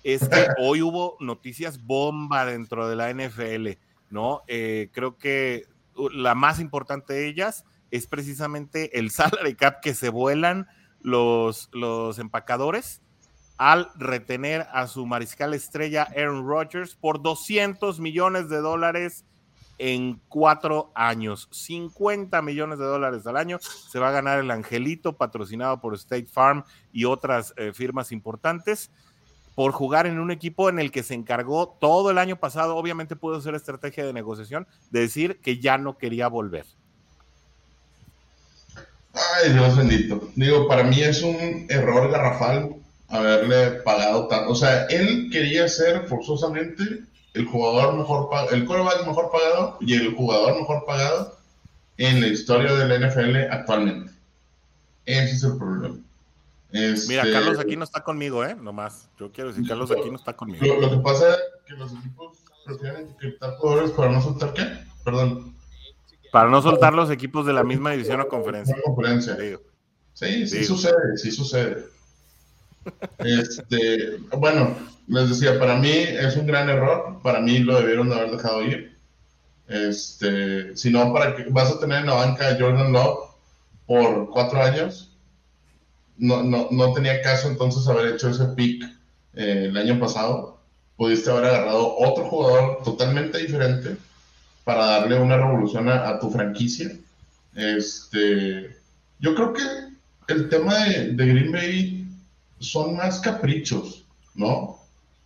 es 0.05 0.29
que 0.29 0.47
hoy 0.59 0.83
hubo 0.83 1.17
noticias 1.21 1.83
bomba 1.83 2.45
dentro 2.45 2.87
de 2.87 2.97
la 2.97 3.11
NFL, 3.11 3.79
¿no? 4.11 4.43
Eh, 4.47 4.91
creo 4.93 5.17
que 5.17 5.65
la 6.13 6.35
más 6.35 6.61
importante 6.61 7.15
de 7.15 7.29
ellas 7.29 7.65
es 7.91 8.07
precisamente 8.07 8.99
el 8.99 9.11
salary 9.11 9.55
cap 9.55 9.81
que 9.81 9.95
se 9.95 10.11
vuelan 10.11 10.69
los, 11.01 11.69
los 11.73 12.19
empacadores 12.19 13.03
al 13.59 13.91
retener 13.97 14.67
a 14.73 14.87
su 14.87 15.05
mariscal 15.05 15.53
estrella 15.53 16.09
Aaron 16.17 16.47
Rodgers 16.47 16.95
por 16.95 17.21
200 17.21 17.99
millones 17.99 18.49
de 18.49 18.59
dólares 18.59 19.25
en 19.79 20.21
cuatro 20.29 20.93
años. 20.95 21.49
50 21.53 22.41
millones 22.43 22.79
de 22.79 22.85
dólares 22.85 23.27
al 23.27 23.37
año 23.37 23.59
se 23.61 23.99
va 23.99 24.09
a 24.09 24.13
ganar 24.13 24.39
el 24.41 24.51
Angelito, 24.51 25.17
patrocinado 25.17 25.81
por 25.81 25.95
State 25.95 26.27
Farm 26.27 26.65
y 26.93 27.05
otras 27.05 27.55
eh, 27.57 27.73
firmas 27.73 28.13
importantes, 28.13 28.91
por 29.55 29.73
jugar 29.73 30.07
en 30.07 30.21
un 30.21 30.31
equipo 30.31 30.69
en 30.69 30.79
el 30.79 30.93
que 30.93 31.03
se 31.03 31.15
encargó 31.15 31.77
todo 31.81 32.11
el 32.11 32.19
año 32.19 32.37
pasado. 32.37 32.77
Obviamente 32.77 33.17
pudo 33.17 33.41
ser 33.41 33.55
estrategia 33.55 34.05
de 34.05 34.13
negociación 34.13 34.69
de 34.91 35.01
decir 35.01 35.41
que 35.41 35.59
ya 35.59 35.79
no 35.79 35.99
quería 35.99 36.29
volver. 36.29 36.65
Ay, 39.37 39.53
Dios 39.53 39.77
bendito. 39.77 40.29
Digo, 40.35 40.69
para 40.69 40.85
mí 40.85 41.01
es 41.01 41.23
un 41.23 41.67
error 41.69 42.11
garrafal 42.11 42.77
haberle 43.09 43.81
pagado 43.83 44.29
tanto. 44.29 44.53
O 44.53 44.55
sea, 44.55 44.85
él 44.87 45.29
quería 45.33 45.69
ser 45.69 46.07
forzosamente 46.07 46.85
el 47.35 47.47
jugador 47.47 47.95
mejor 47.97 48.29
pagado, 48.31 48.55
el 48.55 48.65
coreback 48.65 49.07
mejor 49.07 49.31
pagado 49.31 49.79
y 49.81 49.95
el 49.95 50.15
jugador 50.15 50.57
mejor 50.59 50.85
pagado 50.87 51.39
en 51.97 52.21
la 52.21 52.29
historia 52.29 52.73
del 52.75 53.09
NFL 53.09 53.37
actualmente. 53.51 54.13
Ese 55.05 55.35
es 55.37 55.43
el 55.45 55.57
problema. 55.57 55.97
Mira, 56.71 56.93
Este, 56.93 57.33
Carlos 57.33 57.59
aquí 57.59 57.77
no 57.77 57.85
está 57.85 58.03
conmigo, 58.03 58.45
¿eh? 58.45 58.55
Nomás. 58.55 59.09
Yo 59.19 59.33
quiero 59.33 59.51
decir, 59.51 59.67
Carlos 59.67 59.91
aquí 59.91 60.11
no 60.11 60.17
está 60.17 60.35
conmigo. 60.35 60.65
Lo, 60.67 60.81
lo 60.83 60.91
que 60.91 60.99
pasa 60.99 61.35
es 61.35 61.41
que 61.67 61.75
los 61.75 61.93
equipos 61.93 62.39
prefieren 62.65 63.09
etiquetar 63.09 63.57
jugadores 63.57 63.91
para 63.93 64.13
no 64.13 64.21
soltar 64.21 64.53
qué? 64.53 64.67
Perdón. 65.05 65.55
Para 66.31 66.49
no 66.51 66.63
soltar 66.63 66.95
los 66.95 67.11
equipos 67.11 67.47
de 67.47 67.53
la 67.53 67.65
misma 67.65 67.93
división 67.93 68.21
o 68.21 68.29
conferencia. 68.29 68.77
Conferencia. 68.85 69.37
Sí, 70.15 70.47
sí 70.47 70.59
Digo. 70.59 70.75
sucede, 70.75 71.17
sí 71.17 71.31
sucede. 71.31 71.87
Este, 73.19 74.19
bueno, 74.37 74.75
les 75.07 75.29
decía, 75.29 75.59
para 75.59 75.77
mí 75.77 75.91
es 75.91 76.37
un 76.37 76.47
gran 76.47 76.69
error, 76.69 77.21
para 77.23 77.41
mí 77.41 77.59
lo 77.59 77.79
debieron 77.79 78.09
de 78.09 78.15
haber 78.17 78.31
dejado 78.33 78.63
ir. 78.63 78.99
Este, 79.69 80.77
si 80.77 80.91
no, 80.91 81.13
para 81.13 81.37
que 81.37 81.45
vas 81.51 81.71
a 81.71 81.79
tener 81.79 82.01
en 82.01 82.07
la 82.07 82.15
banca 82.15 82.49
a 82.49 82.59
Jordan 82.59 82.93
Love 82.93 83.31
por 83.87 84.31
cuatro 84.31 84.63
años, 84.63 85.17
no, 86.17 86.43
no, 86.43 86.69
no 86.71 86.93
tenía 86.95 87.23
caso 87.23 87.49
entonces 87.49 87.87
haber 87.87 88.15
hecho 88.15 88.31
ese 88.31 88.47
pick 88.57 88.83
eh, 89.35 89.67
el 89.67 89.77
año 89.77 90.01
pasado. 90.01 90.59
Pudiste 90.97 91.31
haber 91.31 91.45
agarrado 91.45 91.97
otro 91.97 92.25
jugador 92.25 92.83
totalmente 92.83 93.39
diferente 93.39 93.97
para 94.69 94.85
darle 94.85 95.19
una 95.19 95.39
revolución 95.39 95.89
a, 95.89 96.07
a 96.11 96.19
tu 96.21 96.31
franquicia. 96.31 96.91
Este, 97.55 98.77
yo 99.19 99.35
creo 99.35 99.55
que 99.55 99.63
el 100.35 100.51
tema 100.51 100.75
de, 100.85 101.13
de 101.13 101.27
Green 101.27 101.51
Bay 101.53 102.07
son 102.61 102.95
más 102.95 103.19
caprichos, 103.21 104.05
¿no? 104.35 104.77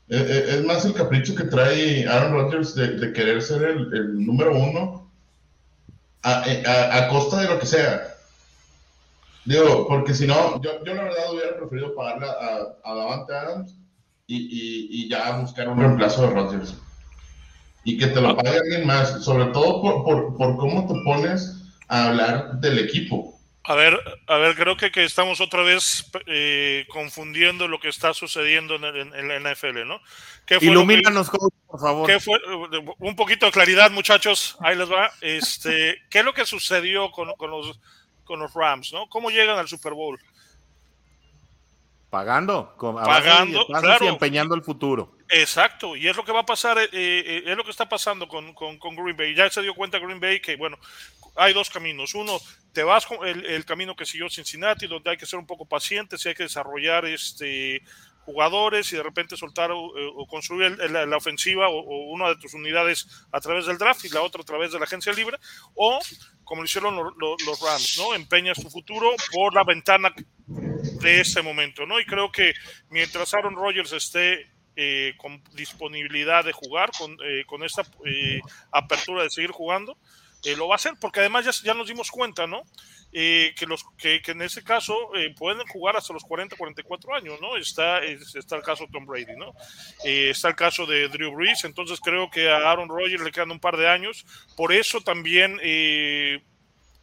Eh, 0.09 0.25
eh, 0.29 0.45
Es 0.59 0.65
más 0.65 0.85
el 0.85 0.95
capricho 0.95 1.35
que 1.35 1.43
trae 1.45 2.07
Aaron 2.07 2.35
Rodgers 2.35 2.77
de, 2.77 2.87
de 2.99 3.13
querer 3.13 3.43
ser 3.43 3.65
el, 3.65 3.93
el 3.93 4.25
número 4.25 4.57
uno 4.57 5.11
a, 6.23 6.45
eh, 6.47 6.63
a- 6.65 6.99
a 6.99 7.09
costa 7.09 7.41
de 7.41 7.49
lo 7.49 7.59
que 7.59 7.67
sea. 7.67 8.15
Digo, 9.45 9.89
porque 9.89 10.15
si 10.15 10.25
no, 10.29 10.63
yo, 10.63 10.85
yo 10.85 10.95
la 10.95 11.03
verdad 11.03 11.33
hubiera 11.33 11.57
preferido 11.57 11.97
pagarle 11.97 12.27
a, 12.29 12.59
a 12.89 12.95
Davante 12.95 13.35
Adams 13.35 13.75
y, 14.29 14.37
y, 14.37 14.87
y 15.05 15.09
ya 15.09 15.37
buscar 15.39 15.69
un 15.69 15.81
reemplazo 15.81 16.23
de 16.23 16.31
Rodgers. 16.33 16.77
Y 17.85 17.99
que 17.99 18.07
te 18.09 18.21
lo 18.21 18.37
pague 18.37 18.57
alguien 18.59 18.87
más, 18.87 19.25
sobre 19.25 19.47
todo 19.47 19.83
por, 19.83 20.05
por, 20.05 20.37
por 20.37 20.57
cómo 20.57 20.87
te 20.87 20.95
pones 21.05 21.57
a 21.89 22.09
hablar 22.09 22.53
del 22.61 22.79
equipo. 22.79 23.39
A 23.65 23.75
ver, 23.77 23.97
a 24.27 24.37
ver, 24.39 24.57
creo 24.57 24.77
que, 24.77 24.91
que 24.91 25.05
estamos 25.05 25.41
otra 25.41 25.63
vez 25.63 26.11
eh, 26.27 26.85
confundiendo 26.89 27.69
lo 27.69 27.79
que 27.79 27.89
está 27.89 28.13
sucediendo 28.13 28.75
en, 28.75 28.85
el- 28.85 28.97
en- 28.97 29.15
en 29.15 29.29
la 29.45 29.53
NFL, 29.55 29.85
¿no? 29.87 30.01
¿Qué 30.47 30.59
fue 30.59 30.67
lo 30.69 30.73
que- 30.73 30.79
Ilumínanos, 30.79 31.31
coach, 31.31 31.53
por 31.69 31.81
favor. 31.81 32.07
¿Qué 32.09 32.19
fue? 32.19 32.41
Un 32.99 33.15
poquito 33.15 33.47
de 33.47 33.53
claridad, 33.53 33.91
muchachos. 33.93 34.57
Ahí 34.61 34.75
les 34.77 34.91
va. 34.91 35.13
Este, 35.21 35.97
¿Qué 36.11 36.21
es 36.21 36.25
lo 36.25 36.35
que 36.35 36.45
sucedió 36.45 37.11
con, 37.13 37.33
con 37.35 37.51
los, 37.53 37.79
con 38.25 38.41
los 38.41 38.53
Rams? 38.53 38.93
¿no? 38.93 39.09
¿Cómo 39.09 39.31
llegan 39.31 39.57
al 39.59 39.69
Super 39.69 39.93
Bowl? 39.93 40.19
Pagando, 42.13 42.75
con, 42.77 42.97
Pagando, 42.97 43.61
billetazos 43.61 43.81
claro. 43.83 44.05
y 44.05 44.09
empeñando 44.09 44.55
el 44.55 44.61
futuro. 44.63 45.17
Exacto, 45.31 45.97
y 45.97 46.07
es 46.09 46.15
lo 46.15 46.27
que 46.27 46.31
va 46.33 46.41
a 46.41 46.45
pasar, 46.45 46.77
eh, 46.77 46.89
eh, 46.93 47.43
es 47.47 47.57
lo 47.57 47.65
que 47.65 47.71
está 47.71 47.89
pasando 47.89 48.29
con, 48.29 48.53
con- 48.53 48.79
con 48.79 48.95
Green 48.95 49.17
Bay. 49.17 49.35
Ya 49.35 49.49
se 49.49 49.63
dio 49.63 49.75
cuenta 49.75 49.99
Green 49.99 50.21
Bay 50.21 50.39
que, 50.39 50.57
bueno, 50.57 50.77
hay 51.37 51.55
dos 51.55 51.71
caminos. 51.71 52.15
Uno, 52.15 52.39
te 52.75 52.83
vas 52.83 53.07
con 53.07 53.27
el, 53.27 53.47
el 53.47 53.65
camino 53.65 53.97
que 53.97 54.05
siguió 54.05 54.29
Cincinnati, 54.29 54.87
donde 54.87 55.09
hay 55.09 55.17
que 55.17 55.25
ser 55.25 55.39
un 55.39 55.47
poco 55.47 55.65
pacientes 55.65 56.23
y 56.27 56.29
hay 56.29 56.35
que 56.35 56.43
desarrollar 56.43 57.07
este 57.07 57.83
jugadores 58.25 58.93
y 58.93 58.97
de 58.97 59.03
repente 59.03 59.37
soltar 59.37 59.71
o, 59.73 59.97
eh, 59.99 60.11
o 60.15 60.27
construir 60.27 60.79
la, 60.91 61.07
la 61.07 61.17
ofensiva 61.17 61.69
o, 61.69 61.79
o 61.81 62.13
una 62.13 62.29
de 62.29 62.37
tus 62.37 62.55
unidades 62.55 63.07
a 63.33 63.41
través 63.41 63.67
del 63.67 63.79
draft 63.79 64.05
y 64.05 64.09
la 64.09 64.23
otra 64.23 64.43
a 64.43 64.45
través 64.45 64.73
de 64.73 64.79
la 64.79 64.85
agencia 64.85 65.13
libre, 65.13 65.39
o 65.75 65.99
como 66.45 66.63
lo 66.63 66.67
hicieron 66.67 66.95
lo- 66.97 67.11
lo- 67.19 67.37
los 67.47 67.61
Rams, 67.61 67.99
¿no? 67.99 68.15
Empeñas 68.15 68.61
tu 68.61 68.71
futuro 68.71 69.11
por 69.33 69.55
la 69.55 69.65
ventana 69.65 70.13
de 70.47 71.21
este 71.21 71.43
momento, 71.43 71.87
¿no? 71.87 71.99
Y 72.01 72.05
creo 72.07 72.31
que 72.31 72.53
mientras 72.91 73.35
Aaron 73.35 73.57
Rodgers 73.57 73.93
esté 73.93 74.51
eh, 74.77 75.15
con 75.19 75.43
disponibilidad 75.55 76.45
de 76.45 76.53
jugar, 76.53 76.91
con, 76.97 77.13
eh, 77.25 77.45
con 77.47 77.63
esta 77.63 77.83
eh, 78.07 78.41
apertura 78.71 79.23
de 79.23 79.31
seguir 79.31 79.51
jugando, 79.51 79.99
eh, 80.45 80.57
lo 80.57 80.67
va 80.69 80.75
a 80.75 80.77
hacer, 80.77 80.95
porque 81.01 81.21
además 81.21 81.45
ya, 81.45 81.53
ya 81.65 81.75
nos 81.75 81.89
dimos 81.89 82.11
cuenta, 82.11 82.47
¿no? 82.47 82.63
Eh, 83.15 83.55
que, 83.59 83.67
los, 83.67 83.85
que, 83.99 84.23
que 84.23 84.31
en 84.31 84.41
ese 84.41 84.65
caso 84.65 85.15
eh, 85.15 85.35
pueden 85.37 85.67
jugar 85.67 85.97
hasta 85.99 86.15
los 86.15 86.23
40, 86.25 86.57
44 86.57 87.15
años, 87.15 87.39
¿no? 87.43 87.59
Está, 87.59 88.03
es- 88.03 88.35
está 88.35 88.57
el 88.57 88.63
caso 88.63 88.87
de 88.87 88.93
Tom 88.93 89.05
Brady, 89.05 89.37
¿no? 89.37 89.53
Eh, 90.03 90.31
está 90.31 90.49
el 90.49 90.55
caso 90.55 90.87
de 90.87 91.09
Drew 91.09 91.31
Brees, 91.35 91.65
entonces 91.65 92.01
creo 92.01 92.31
que 92.31 92.49
a 92.49 92.71
Aaron 92.71 92.89
Rodgers 92.89 93.23
le 93.23 93.31
quedan 93.31 93.51
un 93.51 93.61
par 93.61 93.77
de 93.77 93.87
años, 93.87 94.25
por 94.57 94.73
eso 94.73 95.03
también 95.03 95.59
eh, 95.63 96.43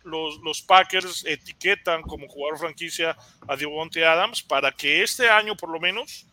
los, 0.03 0.39
los 0.39 0.63
Packers 0.63 1.25
etiquetan 1.25 2.01
como 2.01 2.27
jugador 2.27 2.57
franquicia 2.57 3.15
a 3.47 3.55
Devontae 3.55 4.03
Adams 4.03 4.41
para 4.41 4.71
que 4.71 5.03
este 5.03 5.29
año 5.29 5.55
por 5.55 5.69
lo 5.69 5.79
menos 5.79 6.25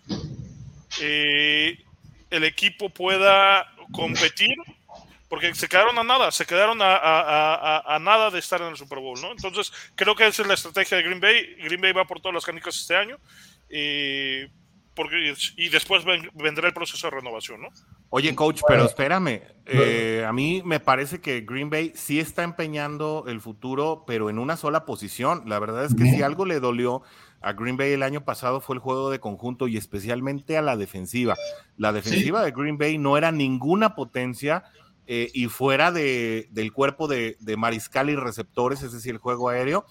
el 2.31 2.45
equipo 2.45 2.89
pueda 2.89 3.67
competir 3.93 4.57
porque 5.29 5.55
se 5.55 5.69
quedaron 5.69 5.99
a 5.99 6.05
nada, 6.05 6.31
se 6.31 6.47
quedaron 6.47 6.81
a, 6.83 6.95
a- 6.97 7.21
a- 7.21 7.77
a- 7.79 7.97
a 7.97 7.99
nada 7.99 8.31
de 8.31 8.39
estar 8.39 8.61
en 8.63 8.69
el 8.69 8.77
Super 8.77 8.99
Bowl, 9.01 9.21
¿no? 9.21 9.31
Entonces, 9.33 9.73
creo 9.95 10.15
que 10.15 10.27
esa 10.27 10.43
es 10.43 10.49
la 10.49 10.55
estrategia 10.55 10.97
de 10.99 11.03
Green 11.03 11.21
Bay. 11.21 11.57
Green 11.65 11.81
Bay 11.81 11.93
va 11.93 12.05
por 12.07 12.21
todas 12.21 12.35
las 12.35 12.45
canicas 12.45 12.77
este 12.77 12.97
año 12.97 13.19
eh, 13.69 14.49
porque, 14.95 15.35
y 15.57 15.69
después 15.69 16.05
ven- 16.05 16.31
vendrá 16.35 16.69
el 16.69 16.73
proceso 16.75 17.07
de 17.09 17.17
renovación, 17.17 17.61
¿no? 17.61 17.69
Oye, 18.09 18.35
coach, 18.35 18.63
pero 18.67 18.85
espérame. 18.87 19.43
eh, 19.67 20.25
a 20.27 20.33
mí 20.33 20.63
me 20.65 20.81
parece 20.81 21.21
que 21.21 21.41
Green 21.43 21.69
Bay 21.69 21.93
sí 21.95 22.19
está 22.21 22.45
empeñando 22.45 23.25
el 23.27 23.41
futuro, 23.43 24.05
pero 24.07 24.31
en 24.31 24.39
una 24.39 24.57
sola 24.57 24.87
posición. 24.87 25.43
La 25.47 25.59
verdad 25.59 25.85
es 25.85 25.95
que 25.95 26.05
si 26.05 26.23
algo 26.23 26.47
le 26.47 26.61
dolió 26.61 27.03
a 27.43 27.53
Green 27.53 27.77
Bay 27.77 27.93
el 27.93 28.03
año 28.05 28.25
pasado 28.25 28.61
fue 28.61 28.77
el 28.77 28.81
juego 28.81 29.11
de 29.11 29.19
conjunto 29.21 29.69
y 29.69 29.77
especialmente 29.77 30.57
a 30.57 30.63
la 30.63 30.77
defensiva. 30.77 31.35
La 31.77 31.93
defensiva 31.93 32.43
de 32.43 32.53
Green 32.53 32.79
Bay 32.79 32.97
no 32.97 33.19
era 33.19 33.33
ninguna 33.33 33.95
potencia 33.97 34.65
eh, 35.07 35.31
y 35.33 35.47
fuera 35.47 35.93
de, 35.93 36.49
del 36.51 36.73
cuerpo 36.73 37.07
de, 37.07 37.37
mariscal 37.57 38.11
y 38.11 38.17
receptores, 38.17 38.83
es 38.83 38.93
decir, 38.93 39.13
el 39.13 39.19
juego 39.19 39.49
aéreo, 39.49 39.87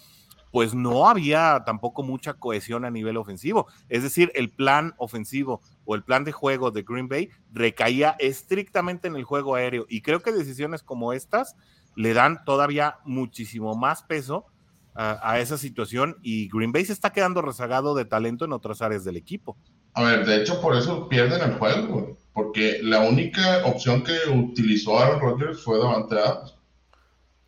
pues 0.51 0.73
no 0.73 1.09
había 1.09 1.63
tampoco 1.65 2.03
mucha 2.03 2.33
cohesión 2.35 2.85
a 2.85 2.91
nivel 2.91 3.17
ofensivo. 3.17 3.67
Es 3.89 4.03
decir, 4.03 4.31
el 4.35 4.49
plan 4.51 4.93
ofensivo 4.97 5.61
o 5.85 5.95
el 5.95 6.03
plan 6.03 6.23
de 6.23 6.31
juego 6.31 6.71
de 6.71 6.83
Green 6.83 7.07
Bay 7.07 7.29
recaía 7.51 8.15
estrictamente 8.19 9.07
en 9.07 9.15
el 9.15 9.23
juego 9.23 9.55
aéreo. 9.55 9.85
Y 9.89 10.01
creo 10.01 10.21
que 10.21 10.31
decisiones 10.31 10.83
como 10.83 11.13
estas 11.13 11.55
le 11.95 12.13
dan 12.13 12.43
todavía 12.45 12.99
muchísimo 13.05 13.75
más 13.75 14.03
peso 14.03 14.45
a, 14.93 15.29
a 15.29 15.39
esa 15.39 15.57
situación 15.57 16.17
y 16.21 16.47
Green 16.49 16.71
Bay 16.71 16.85
se 16.85 16.93
está 16.93 17.11
quedando 17.11 17.41
rezagado 17.41 17.95
de 17.95 18.05
talento 18.05 18.45
en 18.45 18.53
otras 18.53 18.81
áreas 18.81 19.03
del 19.03 19.17
equipo. 19.17 19.57
A 19.95 20.03
ver, 20.03 20.25
de 20.25 20.37
hecho, 20.41 20.61
por 20.61 20.75
eso 20.75 21.07
pierden 21.09 21.41
el 21.41 21.57
juego, 21.57 21.87
güey, 21.87 22.15
porque 22.33 22.79
la 22.83 22.99
única 22.99 23.65
opción 23.65 24.03
que 24.03 24.17
utilizó 24.29 24.99
Aaron 24.99 25.19
Rodgers 25.19 25.63
fue 25.63 25.77
Davante 25.79 26.15
Adams. 26.19 26.53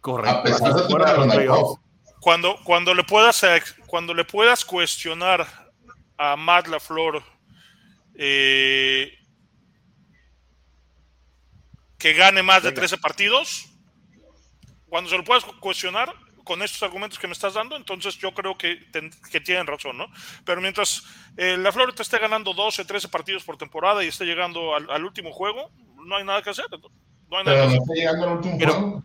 Correcto. 0.01 0.37
A 0.39 0.43
pesar 0.43 0.73
de 0.73 0.87
tener 0.87 1.29
playoffs. 1.29 1.79
Cuando, 2.21 2.55
cuando, 2.63 2.93
le 2.93 3.03
puedas, 3.03 3.41
cuando 3.85 4.13
le 4.13 4.23
puedas 4.25 4.63
cuestionar 4.65 5.45
a 6.17 6.35
Matt 6.35 6.67
LaFleur 6.67 7.21
eh, 8.15 9.11
que 11.97 12.13
gane 12.13 12.41
más 12.43 12.63
de 12.63 12.69
Venga. 12.69 12.81
13 12.81 12.97
partidos, 12.97 13.65
cuando 14.89 15.09
se 15.09 15.17
lo 15.17 15.23
puedas 15.23 15.43
cu- 15.43 15.59
cuestionar 15.59 16.13
con 16.47 16.61
estos 16.63 16.81
argumentos 16.81 17.19
que 17.19 17.27
me 17.27 17.33
estás 17.33 17.53
dando, 17.55 17.75
entonces 17.75 18.17
yo 18.17 18.33
creo 18.33 18.57
que, 18.57 18.77
ten- 18.91 19.11
que 19.31 19.41
tienen 19.41 19.67
razón, 19.67 19.97
¿no? 19.97 20.07
Pero 20.45 20.61
mientras 20.61 21.03
eh, 21.35 21.57
LaFleur 21.57 21.93
te 21.93 22.03
esté 22.03 22.17
ganando 22.19 22.53
12, 22.53 22.85
13 22.85 23.09
partidos 23.09 23.43
por 23.43 23.57
temporada 23.57 24.03
y 24.03 24.07
esté 24.07 24.25
llegando 24.25 24.73
al, 24.73 24.89
al 24.89 25.03
último 25.03 25.31
juego, 25.33 25.69
no 26.05 26.15
hay 26.15 26.23
nada 26.23 26.41
que 26.41 26.51
hacer. 26.51 26.65
No 27.29 27.37
hay 27.37 27.43
nada 27.43 27.57
Pero 27.57 27.61
que 27.61 27.67
hacer. 27.67 27.79
está 27.81 27.93
llegando 27.93 28.25
al 28.29 28.37
último 28.37 28.57
Pero- 28.57 28.73
juego. 28.73 29.03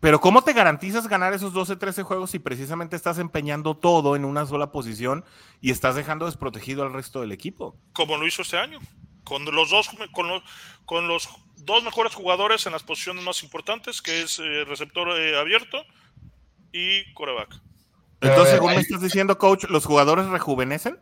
Pero 0.00 0.20
¿cómo 0.20 0.42
te 0.42 0.52
garantizas 0.52 1.08
ganar 1.08 1.32
esos 1.32 1.54
12, 1.54 1.76
13 1.76 2.02
juegos 2.02 2.30
si 2.30 2.38
precisamente 2.38 2.94
estás 2.94 3.18
empeñando 3.18 3.74
todo 3.74 4.16
en 4.16 4.26
una 4.26 4.44
sola 4.44 4.70
posición 4.70 5.24
y 5.62 5.70
estás 5.70 5.94
dejando 5.96 6.26
desprotegido 6.26 6.82
al 6.82 6.92
resto 6.92 7.20
del 7.22 7.32
equipo? 7.32 7.78
como 7.94 8.16
lo 8.18 8.26
hizo 8.26 8.42
este 8.42 8.58
año, 8.58 8.80
con 9.24 9.44
los 9.46 9.70
dos, 9.70 9.88
con 10.12 10.28
los, 10.28 10.42
con 10.84 11.08
los 11.08 11.28
dos 11.56 11.82
mejores 11.84 12.14
jugadores 12.14 12.66
en 12.66 12.72
las 12.72 12.82
posiciones 12.82 13.24
más 13.24 13.42
importantes, 13.42 14.02
que 14.02 14.20
es 14.20 14.38
eh, 14.40 14.64
receptor 14.66 15.08
eh, 15.18 15.38
abierto 15.38 15.82
y 16.74 17.12
coreback. 17.14 17.60
Entonces, 18.20 18.54
eh, 18.54 18.56
según 18.56 18.74
me 18.74 18.80
estás 18.80 19.00
diciendo, 19.00 19.38
coach, 19.38 19.64
¿los 19.68 19.86
jugadores 19.86 20.26
rejuvenecen? 20.26 20.98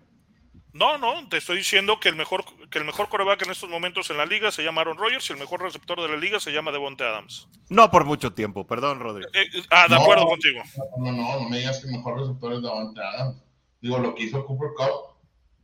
No, 0.74 0.98
no, 0.98 1.28
te 1.28 1.38
estoy 1.38 1.58
diciendo 1.58 1.98
que 2.00 2.08
el 2.08 2.16
mejor 2.16 2.44
que 2.70 2.78
el 2.78 2.84
mejor 2.84 3.08
coreback 3.10 3.42
en 3.42 3.50
estos 3.50 3.68
momentos 3.68 4.08
en 4.10 4.16
la 4.16 4.24
liga 4.24 4.50
se 4.50 4.62
llama 4.62 4.80
Aaron 4.80 4.96
Rodgers 4.96 5.28
y 5.28 5.34
el 5.34 5.38
mejor 5.38 5.60
receptor 5.60 6.00
de 6.00 6.08
la 6.08 6.16
liga 6.16 6.40
se 6.40 6.50
llama 6.50 6.72
Devonte 6.72 7.04
Adams. 7.04 7.46
No 7.68 7.90
por 7.90 8.04
mucho 8.06 8.32
tiempo, 8.32 8.66
perdón, 8.66 9.00
Rodrigo. 9.00 9.28
Eh, 9.34 9.42
eh, 9.54 9.62
ah, 9.70 9.86
de 9.88 9.94
No. 9.94 10.00
acuerdo 10.02 10.26
contigo. 10.26 10.62
No, 10.98 11.12
no, 11.12 11.40
no 11.40 11.48
me 11.50 11.58
digas 11.58 11.80
que 11.80 11.86
el 11.88 11.92
mejor 11.92 12.18
receptor 12.20 12.54
es 12.54 12.62
Davante 12.62 13.00
Adams. 13.02 13.42
Digo, 13.82 13.98
lo 13.98 14.14
que 14.14 14.24
hizo 14.24 14.44
Cooper 14.46 14.70
Cup. 14.76 15.12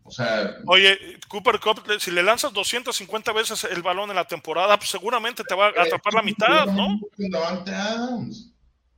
O 0.05 0.11
sea, 0.11 0.57
Oye, 0.67 0.99
Cooper 1.29 1.59
Cup, 1.61 1.83
si 1.99 2.11
le 2.11 2.23
lanzas 2.23 2.53
250 2.53 3.33
veces 3.33 3.65
el 3.65 3.83
balón 3.83 4.11
en 4.11 4.17
la 4.17 4.25
temporada, 4.27 4.77
pues 4.79 4.91
seguramente 4.91 5.43
te 5.45 5.55
va 5.55 5.67
a 5.67 5.83
atrapar 5.83 6.15
la 6.15 6.23
mitad, 6.23 6.67
¿no? 6.67 6.99
Con 7.17 7.31
Davante 7.31 7.75
Adams. 7.75 8.53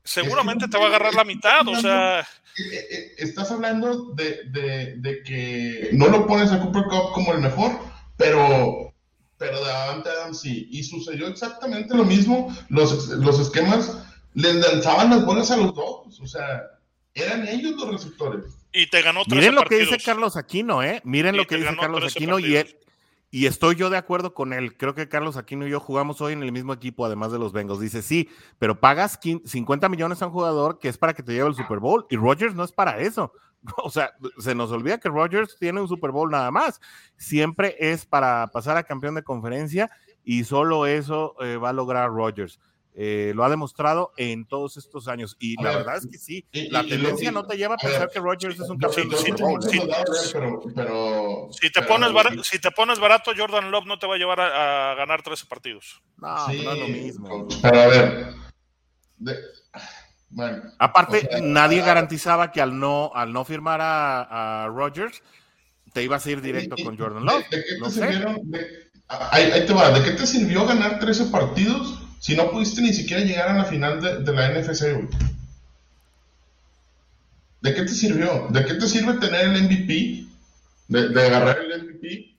Seguramente 0.04 0.68
te 0.68 0.78
va 0.78 0.84
a 0.84 0.88
agarrar 0.88 1.14
la 1.14 1.24
mitad, 1.24 1.66
o 1.66 1.76
sea... 1.80 2.20
Eh, 2.20 2.88
eh, 2.90 3.14
estás 3.18 3.50
hablando 3.50 4.12
de, 4.12 4.44
de, 4.50 4.96
de, 4.96 5.22
que 5.22 5.90
no 5.92 6.08
lo 6.08 6.26
pones 6.26 6.50
a 6.52 6.60
Cooper 6.60 6.84
Cup 6.84 7.12
como 7.14 7.32
el 7.32 7.40
mejor, 7.40 7.72
pero, 8.16 8.92
pero 9.38 9.64
de 9.64 9.70
Adams 9.70 10.40
sí. 10.40 10.68
Y 10.70 10.82
sucedió 10.82 11.28
exactamente 11.28 11.94
lo 11.94 12.04
mismo. 12.04 12.54
Los, 12.68 13.08
los 13.08 13.38
esquemas 13.40 14.04
les 14.34 14.56
lanzaban 14.56 15.10
las 15.10 15.24
bolas 15.24 15.50
a 15.50 15.56
los 15.56 15.74
dos. 15.74 16.20
O 16.20 16.26
sea, 16.26 16.62
eran 17.14 17.48
ellos 17.48 17.76
los 17.76 17.92
receptores. 17.92 18.44
Y 18.72 18.88
te 18.88 19.02
ganó 19.02 19.22
tres 19.24 19.38
Miren 19.38 19.54
lo 19.54 19.62
que 19.62 19.78
dice 19.78 19.98
Carlos 19.98 20.36
Aquino, 20.36 20.82
¿eh? 20.82 21.00
Miren 21.04 21.36
lo 21.36 21.46
que 21.46 21.56
dice 21.56 21.76
Carlos 21.78 22.04
Aquino 22.04 22.38
y 22.38 22.56
él, 22.56 22.76
y 23.30 23.46
estoy 23.46 23.76
yo 23.76 23.90
de 23.90 23.96
acuerdo 23.96 24.34
con 24.34 24.52
él. 24.52 24.76
Creo 24.76 24.94
que 24.94 25.08
Carlos 25.08 25.36
Aquino 25.36 25.66
y 25.66 25.70
yo 25.70 25.78
jugamos 25.78 26.20
hoy 26.20 26.32
en 26.32 26.42
el 26.42 26.50
mismo 26.50 26.72
equipo, 26.72 27.06
además 27.06 27.30
de 27.30 27.38
los 27.38 27.52
Bengals. 27.52 27.80
Dice, 27.80 28.02
sí, 28.02 28.28
pero 28.58 28.80
pagas 28.80 29.20
50 29.22 29.88
millones 29.88 30.20
a 30.20 30.26
un 30.26 30.32
jugador 30.32 30.78
que 30.78 30.88
es 30.88 30.98
para 30.98 31.14
que 31.14 31.22
te 31.22 31.32
lleve 31.32 31.48
el 31.48 31.54
Super 31.54 31.78
Bowl 31.78 32.06
y 32.10 32.16
Rodgers 32.16 32.54
no 32.54 32.64
es 32.64 32.72
para 32.72 32.98
eso. 32.98 33.32
O 33.84 33.90
sea, 33.90 34.12
se 34.38 34.54
nos 34.54 34.72
olvida 34.72 34.96
que 34.96 35.10
Rodgers 35.10 35.58
tiene 35.58 35.82
un 35.82 35.86
Super 35.86 36.12
Bowl 36.12 36.30
nada 36.30 36.50
más. 36.50 36.80
Siempre 37.18 37.76
es 37.78 38.06
para 38.06 38.46
pasar 38.46 38.78
a 38.78 38.84
campeón 38.84 39.14
de 39.14 39.22
conferencia 39.22 39.90
y 40.24 40.44
solo 40.44 40.86
eso 40.86 41.34
eh, 41.42 41.58
va 41.58 41.68
a 41.68 41.74
lograr 41.74 42.10
Rodgers. 42.10 42.58
Eh, 43.02 43.32
lo 43.34 43.46
ha 43.46 43.48
demostrado 43.48 44.12
en 44.18 44.44
todos 44.44 44.76
estos 44.76 45.08
años. 45.08 45.34
Y 45.40 45.56
la 45.62 45.74
verdad 45.74 45.96
es 45.96 46.06
que 46.06 46.18
sí, 46.18 46.44
la 46.52 46.84
tendencia 46.84 47.32
no 47.32 47.46
te 47.46 47.56
lleva 47.56 47.76
a 47.76 47.78
pensar 47.78 48.10
que 48.10 48.20
Rodgers 48.20 48.60
es 48.60 48.68
un 48.68 48.76
campeón. 48.76 49.08
Si 51.50 51.70
te 51.72 51.80
pones 51.80 52.12
barato, 52.12 52.44
si 52.44 52.58
te 52.58 52.70
pones 52.70 52.98
barato, 52.98 53.32
Jordan 53.34 53.70
Love 53.70 53.86
no 53.86 53.98
te 53.98 54.06
va 54.06 54.16
a 54.16 54.18
llevar 54.18 54.42
a, 54.42 54.94
ganar 54.96 55.22
13 55.22 55.46
partidos. 55.46 56.02
No, 56.18 56.46
no 56.46 56.52
es 56.52 56.78
lo 56.78 56.88
mismo. 56.88 57.48
Pero 57.62 57.80
a 57.80 57.86
ver. 57.86 58.34
Aparte, 60.78 61.40
nadie 61.40 61.80
garantizaba 61.80 62.52
que 62.52 62.60
al 62.60 62.78
no, 62.78 63.12
al 63.14 63.32
no 63.32 63.46
firmar 63.46 63.80
a, 63.80 64.64
a 64.64 64.68
Rodgers, 64.68 65.22
te 65.94 66.02
ibas 66.02 66.26
a 66.26 66.30
ir 66.32 66.42
directo 66.42 66.76
con 66.84 66.98
Jordan 66.98 67.24
Love. 67.24 67.48
¿De, 67.48 67.64
qué 67.64 67.76
te 67.82 67.90
sirvieron? 67.90 68.42
ahí 69.08 69.64
te 69.66 69.72
va. 69.72 69.90
¿De 69.90 70.04
qué 70.04 70.10
te 70.10 70.26
sirvió 70.26 70.66
ganar 70.66 70.98
13 70.98 71.24
partidos? 71.30 72.09
Si 72.20 72.36
no 72.36 72.50
pudiste 72.50 72.82
ni 72.82 72.92
siquiera 72.92 73.24
llegar 73.24 73.48
a 73.48 73.54
la 73.54 73.64
final 73.64 74.00
de, 74.00 74.32
la 74.32 74.50
NFC, 74.50 75.08
¿De 77.62 77.74
qué 77.74 77.82
te 77.82 77.88
sirvió? 77.88 78.46
¿De 78.50 78.64
qué 78.64 78.74
te 78.74 78.86
sirve 78.86 79.14
tener 79.14 79.46
el 79.46 79.64
MVP? 79.64 80.26
¿De, 80.88 81.26
agarrar 81.26 81.58
el 81.60 81.82
MVP? 81.82 82.36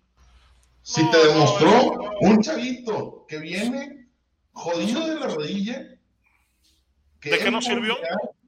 Si 0.83 1.11
te 1.11 1.27
demostró 1.27 1.99
un 2.21 2.41
chavito 2.41 3.25
que 3.27 3.39
viene 3.39 4.07
jodido 4.53 5.07
de 5.07 5.19
la 5.19 5.27
rodilla. 5.27 5.79
¿De 7.21 7.39
qué 7.39 7.51
nos 7.51 7.65
sirvió? 7.65 7.97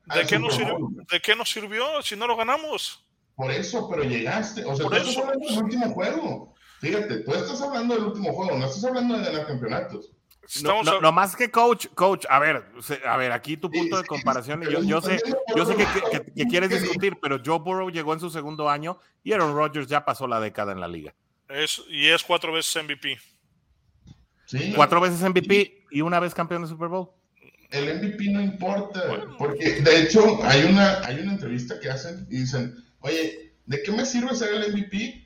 ¿De 0.05 0.25
qué 0.27 0.37
nos 0.37 0.55
sirvió? 0.55 0.77
¿De 1.11 1.19
qué 1.19 1.35
nos 1.35 1.49
sirvió 1.49 2.01
si 2.03 2.15
no 2.15 2.27
lo 2.27 2.35
ganamos? 2.35 3.03
Por 3.35 3.51
eso, 3.51 3.89
pero 3.89 4.03
llegaste. 4.03 4.65
O 4.65 4.75
sea, 4.75 4.87
tú 4.87 4.93
estás 4.93 5.17
hablando 5.17 5.47
del 5.47 5.63
último 5.63 5.89
juego. 5.89 6.53
Fíjate, 6.79 7.19
tú 7.19 7.33
estás 7.33 7.61
hablando 7.61 7.95
del 7.95 8.03
último 8.03 8.33
juego, 8.33 8.57
no 8.57 8.65
estás 8.65 8.83
hablando 8.83 9.17
de 9.17 9.25
ganar 9.25 9.47
campeonatos. 9.47 10.11
No, 10.61 10.83
no, 10.83 11.11
más 11.11 11.35
que 11.35 11.49
coach, 11.49 11.87
coach, 11.95 12.25
a 12.29 12.37
ver, 12.37 12.65
a 13.05 13.17
ver, 13.17 13.31
aquí 13.31 13.55
tu 13.55 13.71
punto 13.71 13.97
de 13.97 14.05
comparación, 14.05 14.61
yo, 14.63 14.83
yo 14.83 15.01
sé, 15.01 15.21
yo 15.55 15.65
sé 15.65 15.75
que, 16.35 16.45
quieres 16.47 16.69
discutir, 16.69 17.17
pero 17.21 17.39
Joe 17.43 17.59
Burrow 17.59 17.89
llegó 17.89 18.13
en 18.13 18.19
su 18.19 18.29
segundo 18.29 18.69
año 18.69 18.99
y 19.23 19.31
Aaron 19.31 19.55
Rodgers 19.55 19.87
ya 19.87 20.03
pasó 20.03 20.27
la 20.27 20.41
década 20.41 20.73
en 20.73 20.81
la 20.81 20.87
liga. 20.87 21.13
Es, 21.47 21.81
y 21.87 22.09
es 22.09 22.23
cuatro 22.23 22.51
veces 22.51 22.83
MVP. 22.83 23.17
Cuatro 24.75 24.99
veces 24.99 25.21
MVP 25.21 25.85
y 25.91 26.01
una 26.01 26.19
vez 26.19 26.33
campeón 26.33 26.63
de 26.63 26.67
Super 26.67 26.89
Bowl. 26.89 27.09
El 27.71 27.95
MVP 27.95 28.25
no 28.31 28.41
importa, 28.41 29.01
porque 29.37 29.81
de 29.81 30.01
hecho 30.01 30.39
hay 30.43 30.63
una, 30.65 30.99
hay 31.05 31.19
una 31.21 31.31
entrevista 31.31 31.79
que 31.79 31.89
hacen 31.89 32.27
y 32.29 32.39
dicen, 32.39 32.75
oye, 32.99 33.55
¿de 33.65 33.81
qué 33.81 33.91
me 33.91 34.05
sirve 34.05 34.35
ser 34.35 34.53
el 34.53 34.71
MVP 34.71 35.25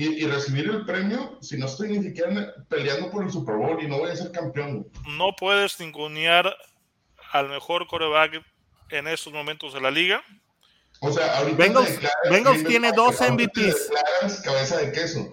y, 0.00 0.26
recibir 0.26 0.68
el 0.70 0.86
premio 0.86 1.38
si 1.42 1.58
no 1.58 1.66
estoy 1.66 1.90
ni 1.90 2.02
siquiera 2.02 2.54
peleando 2.68 3.10
por 3.10 3.24
el 3.24 3.30
Super 3.30 3.56
Bowl 3.56 3.82
y 3.82 3.86
no 3.86 3.98
voy 3.98 4.10
a 4.10 4.16
ser 4.16 4.32
campeón. 4.32 4.86
No 5.18 5.34
puedes 5.36 5.78
ningunear 5.78 6.56
al 7.32 7.48
mejor 7.48 7.86
coreback 7.86 8.42
en 8.88 9.06
estos 9.08 9.32
momentos 9.32 9.74
de 9.74 9.80
la 9.80 9.90
liga. 9.90 10.22
O 11.00 11.12
sea, 11.12 11.38
ahorita 11.38 11.56
Bengals, 12.30 12.64
tiene 12.66 12.92
dos 12.92 13.20
MVPs. 13.20 13.90
cabeza 14.42 14.78
de 14.78 14.92
queso. 14.92 15.32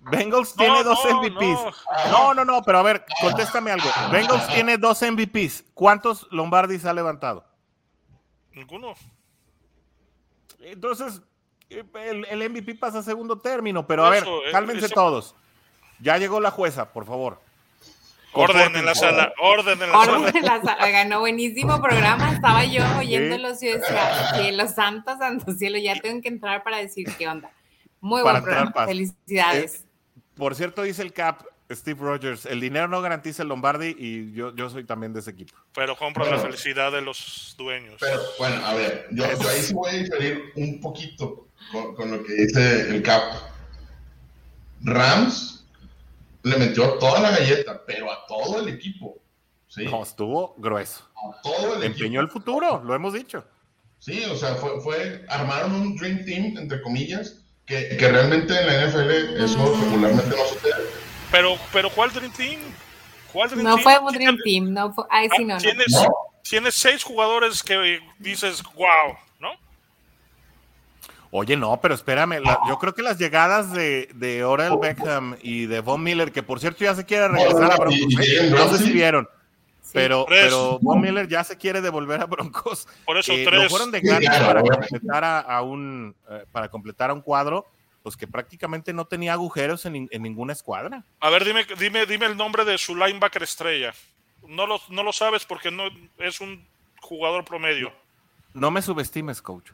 Bengals 0.00 0.54
tiene 0.54 0.84
dos 0.84 0.98
MVPs. 1.04 1.76
No. 2.10 2.34
no, 2.34 2.44
no, 2.44 2.62
pero 2.62 2.78
a 2.78 2.82
ver, 2.82 3.04
contéstame 3.20 3.70
algo. 3.70 3.88
Bengals 4.12 4.46
tiene 4.48 4.76
dos 4.76 5.00
MVPs. 5.02 5.64
¿Cuántos 5.74 6.26
Lombardis 6.30 6.84
ha 6.84 6.92
levantado? 6.92 7.44
Ninguno. 8.52 8.94
Entonces, 10.60 11.20
el, 11.70 12.50
MVP 12.50 12.74
pasa 12.76 12.98
a 12.98 13.02
segundo 13.02 13.38
término, 13.38 13.86
pero 13.86 14.04
a 14.04 14.10
ver, 14.10 14.24
eh, 14.24 14.52
cálmense 14.52 14.88
todos. 14.88 15.34
Ya 16.00 16.18
llegó 16.18 16.40
la 16.40 16.50
jueza, 16.50 16.92
por 16.92 17.06
favor. 17.06 17.40
Orden 18.34 18.74
en 18.74 18.84
la 18.84 18.94
sala, 18.94 19.32
orden 19.40 19.80
en 19.80 19.90
la 19.90 19.98
orden 19.98 20.36
En 20.36 20.44
la 20.44 20.60
sala. 20.60 20.90
Ganó 20.90 21.20
buenísimo 21.20 21.80
programa. 21.80 22.32
Estaba 22.32 22.64
yo 22.64 22.82
oyéndolos 22.98 23.62
y 23.62 23.68
decía, 23.68 24.32
que 24.34 24.52
los 24.52 24.72
santos, 24.72 25.18
santos 25.18 25.56
cielo, 25.56 25.78
ya 25.78 25.94
tengo 26.00 26.20
que 26.20 26.28
entrar 26.28 26.64
para 26.64 26.78
decir 26.78 27.06
qué 27.16 27.28
onda. 27.28 27.50
Muy 28.00 28.22
buen 28.22 28.42
programa. 28.42 28.72
Felicidades. 28.86 29.76
Eh, 29.76 30.20
por 30.36 30.56
cierto, 30.56 30.82
dice 30.82 31.02
el 31.02 31.12
Cap, 31.12 31.42
Steve 31.70 31.98
Rogers, 32.00 32.44
el 32.44 32.60
dinero 32.60 32.88
no 32.88 33.00
garantiza 33.00 33.42
el 33.42 33.48
Lombardi 33.48 33.96
y 33.98 34.32
yo, 34.32 34.54
yo 34.54 34.68
soy 34.68 34.84
también 34.84 35.14
de 35.14 35.20
ese 35.20 35.30
equipo. 35.30 35.54
Pero 35.74 35.96
compra 35.96 36.26
la 36.26 36.38
felicidad 36.38 36.92
de 36.92 37.00
los 37.00 37.54
dueños. 37.56 37.96
Pero 38.00 38.20
bueno, 38.38 38.64
a 38.66 38.74
ver, 38.74 39.08
yo, 39.12 39.24
ahí 39.24 39.62
sí 39.62 39.72
voy 39.72 39.90
a 39.90 39.94
diferir 39.94 40.52
un 40.56 40.80
poquito 40.80 41.48
con, 41.96 42.10
lo 42.10 42.22
que 42.22 42.34
dice 42.34 42.90
el 42.90 43.02
Cap. 43.02 43.22
Rams 44.82 45.64
le 46.42 46.56
metió 46.58 46.98
toda 46.98 47.20
la 47.20 47.30
galleta, 47.30 47.82
pero 47.86 48.12
a 48.12 48.26
todo 48.26 48.60
el 48.60 48.68
equipo. 48.68 49.18
¿sí? 49.66 49.86
No, 49.86 50.02
estuvo 50.02 50.54
grueso. 50.58 51.08
A 51.16 51.40
todo 51.40 51.76
el 51.76 51.84
Empeñó 51.84 52.20
el 52.20 52.28
futuro, 52.28 52.82
lo 52.84 52.94
hemos 52.94 53.14
dicho. 53.14 53.42
Sí, 54.00 54.22
o 54.30 54.36
sea, 54.36 54.56
fue, 54.56 54.78
fue 54.82 55.24
armaron 55.30 55.74
un 55.74 55.96
Dream 55.96 56.26
Team, 56.26 56.58
entre 56.58 56.82
comillas, 56.82 57.40
que, 57.64 57.96
que 57.96 58.08
realmente 58.08 58.52
en 58.54 58.66
la 58.66 58.86
NFL 58.86 59.42
eso 59.42 59.76
regularmente 59.80 60.36
no 60.36 60.44
sucede. 60.44 61.03
Pero, 61.34 61.58
pero 61.72 61.90
¿cuál 61.90 62.12
Dream 62.12 62.30
Team? 62.30 62.60
¿Cuál 63.32 63.50
Dream 63.50 63.64
no 63.64 63.76
fue 63.78 63.98
un 63.98 64.12
Dream 64.12 64.38
Team, 64.44 64.72
no 64.72 64.92
fue, 64.92 65.04
ay, 65.10 65.28
sí, 65.36 65.44
no, 65.44 65.58
¿Tienes, 65.58 65.90
no. 65.90 66.14
tienes 66.48 66.76
seis 66.76 67.02
jugadores 67.02 67.60
que 67.60 67.98
dices, 68.20 68.62
wow, 68.76 69.16
¿no? 69.40 69.50
Oye, 71.32 71.56
no, 71.56 71.80
pero 71.80 71.96
espérame, 71.96 72.40
yo 72.68 72.78
creo 72.78 72.94
que 72.94 73.02
las 73.02 73.18
llegadas 73.18 73.72
de, 73.72 74.08
de 74.14 74.44
Orel 74.44 74.78
Beckham 74.80 75.36
y 75.42 75.66
de 75.66 75.80
Von 75.80 76.04
Miller, 76.04 76.30
que 76.30 76.44
por 76.44 76.60
cierto 76.60 76.84
ya 76.84 76.94
se 76.94 77.04
quiere 77.04 77.26
regresar 77.26 77.72
a 77.72 77.76
Broncos, 77.78 78.14
¿eh? 78.20 78.50
no 78.50 78.68
sé 78.68 78.84
si 78.84 78.92
vieron, 78.92 79.28
pero, 79.92 80.26
pero 80.28 80.78
Von 80.80 81.00
Miller 81.00 81.26
ya 81.26 81.42
se 81.42 81.58
quiere 81.58 81.80
devolver 81.80 82.20
a 82.20 82.26
Broncos. 82.26 82.86
Por 83.04 83.18
eso 83.18 83.32
eh, 83.32 83.44
tres. 83.44 83.68
fueron 83.70 83.90
de 83.90 84.00
ganas 84.02 84.40
para 84.40 84.62
completar 84.62 85.24
a, 85.24 85.62
un 85.62 86.14
eh, 86.30 86.44
para 86.52 86.68
completar 86.68 87.10
a 87.10 87.12
un 87.12 87.22
cuadro, 87.22 87.66
pues 88.04 88.18
que 88.18 88.26
prácticamente 88.26 88.92
no 88.92 89.06
tenía 89.06 89.32
agujeros 89.32 89.86
en, 89.86 90.08
en, 90.10 90.22
ninguna 90.22 90.52
escuadra. 90.52 91.02
A 91.20 91.30
ver, 91.30 91.42
dime, 91.42 91.66
dime, 91.78 92.04
dime 92.04 92.26
el 92.26 92.36
nombre 92.36 92.66
de 92.66 92.76
su 92.76 92.94
linebacker 92.94 93.42
estrella. 93.42 93.94
No 94.46 94.66
lo, 94.66 94.78
no 94.90 95.02
lo 95.02 95.10
sabes 95.10 95.46
porque 95.46 95.70
no 95.70 95.84
es 96.18 96.42
un 96.42 96.68
jugador 97.00 97.46
promedio. 97.46 97.90
No 98.52 98.70
me 98.70 98.82
subestimes, 98.82 99.40
coach. 99.40 99.70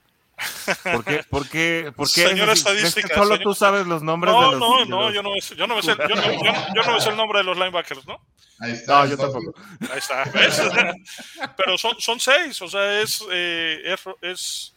¿Por 0.85 1.05
qué? 1.05 1.25
¿Por 1.29 1.49
qué? 1.49 1.93
¿Por 1.97 2.07
qué 2.07 2.29
Señora 2.29 2.53
estadística. 2.53 3.17
Solo 3.17 3.37
tú 3.41 3.53
sabes 3.53 3.85
los 3.85 4.01
nombres 4.01 4.33
no, 4.33 4.41
de 4.41 4.51
los. 4.53 4.61
No, 4.61 4.85
no, 4.85 5.11
yo 5.11 5.23
no, 5.25 5.33
yo 5.33 5.33
no, 5.33 5.41
sé, 5.43 5.57
yo, 5.57 5.67
no, 5.67 5.81
yo, 5.81 6.83
no 6.87 7.01
sé 7.01 7.11
el 7.11 7.17
nombre 7.17 7.41
de 7.41 7.45
los 7.45 7.59
linebackers, 7.59 8.07
¿no? 8.07 8.25
Ahí 8.61 8.71
está. 8.71 9.01
No, 9.01 9.11
yo 9.11 9.17
tampoco. 9.17 9.55
Ahí 9.91 9.99
está. 9.99 10.25
Pero 11.57 11.77
son, 11.77 11.97
son 11.99 12.21
seis, 12.21 12.63
o 12.63 12.69
sea, 12.69 13.01
es, 13.01 13.25
eh, 13.33 13.97
es, 14.23 14.73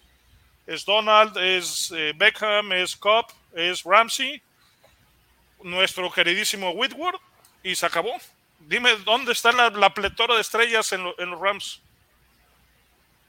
es, 0.66 0.86
Donald, 0.86 1.38
es 1.38 1.94
eh, 1.96 2.14
Beckham, 2.16 2.74
es 2.74 2.98
Cobb, 2.98 3.28
es 3.56 3.84
Ramsey, 3.84 4.42
nuestro 5.64 6.12
queridísimo 6.12 6.72
Whitworth, 6.72 7.22
y 7.64 7.76
se 7.76 7.86
acabó. 7.86 8.14
Dime, 8.60 8.96
¿dónde 9.06 9.32
está 9.32 9.52
la, 9.52 9.70
la 9.70 9.94
pletora 9.94 10.36
de 10.36 10.42
estrellas 10.42 10.92
en, 10.94 11.06
en 11.18 11.30
los 11.32 11.40
Rams? 11.40 11.82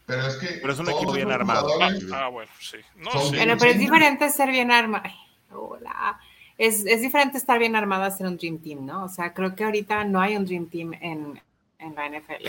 Pero 0.06 0.26
es 0.26 0.36
que. 0.36 0.46
Pero 0.60 0.72
es 0.72 0.78
un 0.78 0.90
equipo 0.90 1.12
bien 1.12 1.30
armado. 1.30 1.68
Ah, 2.12 2.28
bueno, 2.28 2.50
sí. 2.60 2.78
No, 2.96 3.10
Pero, 3.30 3.56
pero 3.56 3.70
es 3.70 3.78
diferente 3.78 4.28
ser 4.30 4.50
bien 4.50 4.70
armado. 4.70 5.10
Hola. 5.50 6.20
Es, 6.56 6.84
es, 6.86 7.00
diferente 7.00 7.36
estar 7.36 7.58
bien 7.58 7.74
armado 7.74 8.04
a 8.04 8.10
ser 8.10 8.26
un 8.26 8.36
Dream 8.36 8.58
Team, 8.58 8.86
¿no? 8.86 9.04
O 9.04 9.08
sea, 9.08 9.34
creo 9.34 9.56
que 9.56 9.64
ahorita 9.64 10.04
no 10.04 10.20
hay 10.20 10.36
un 10.36 10.44
Dream 10.44 10.68
Team 10.68 10.92
en, 11.00 11.42
en 11.78 11.94
la 11.96 12.08
NFL. 12.08 12.48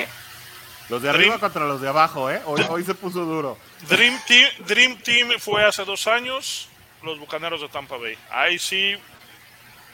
Los 0.90 1.02
de 1.02 1.10
arriba 1.10 1.40
contra 1.40 1.66
los 1.66 1.82
de 1.82 1.88
abajo, 1.88 2.30
¿eh? 2.30 2.40
Hoy, 2.46 2.62
hoy 2.70 2.84
se 2.84 2.94
puso 2.94 3.26
duro. 3.26 3.58
Dream 3.90 4.16
Team, 4.28 4.50
Dream 4.68 4.98
Team 5.00 5.30
fue 5.40 5.64
hace 5.64 5.84
dos 5.86 6.06
años 6.06 6.70
los 7.06 7.20
Bucaneros 7.20 7.62
de 7.62 7.70
Tampa 7.70 7.98
Bay. 7.98 8.18
Ahí 8.32 8.60
sí, 8.60 8.96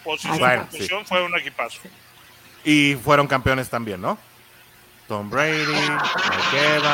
posición, 0.03 0.67
posición 0.67 1.05
fue 1.05 1.23
un 1.23 1.37
equipazo. 1.37 1.79
Y 2.63 2.95
fueron 2.95 3.27
campeones 3.27 3.69
también, 3.69 4.01
¿no? 4.01 4.17
Tom 5.11 5.29
Brady, 5.29 5.65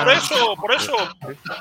Por 0.03 0.11
eso, 0.11 0.55
por 0.55 0.73
eso, 0.73 0.95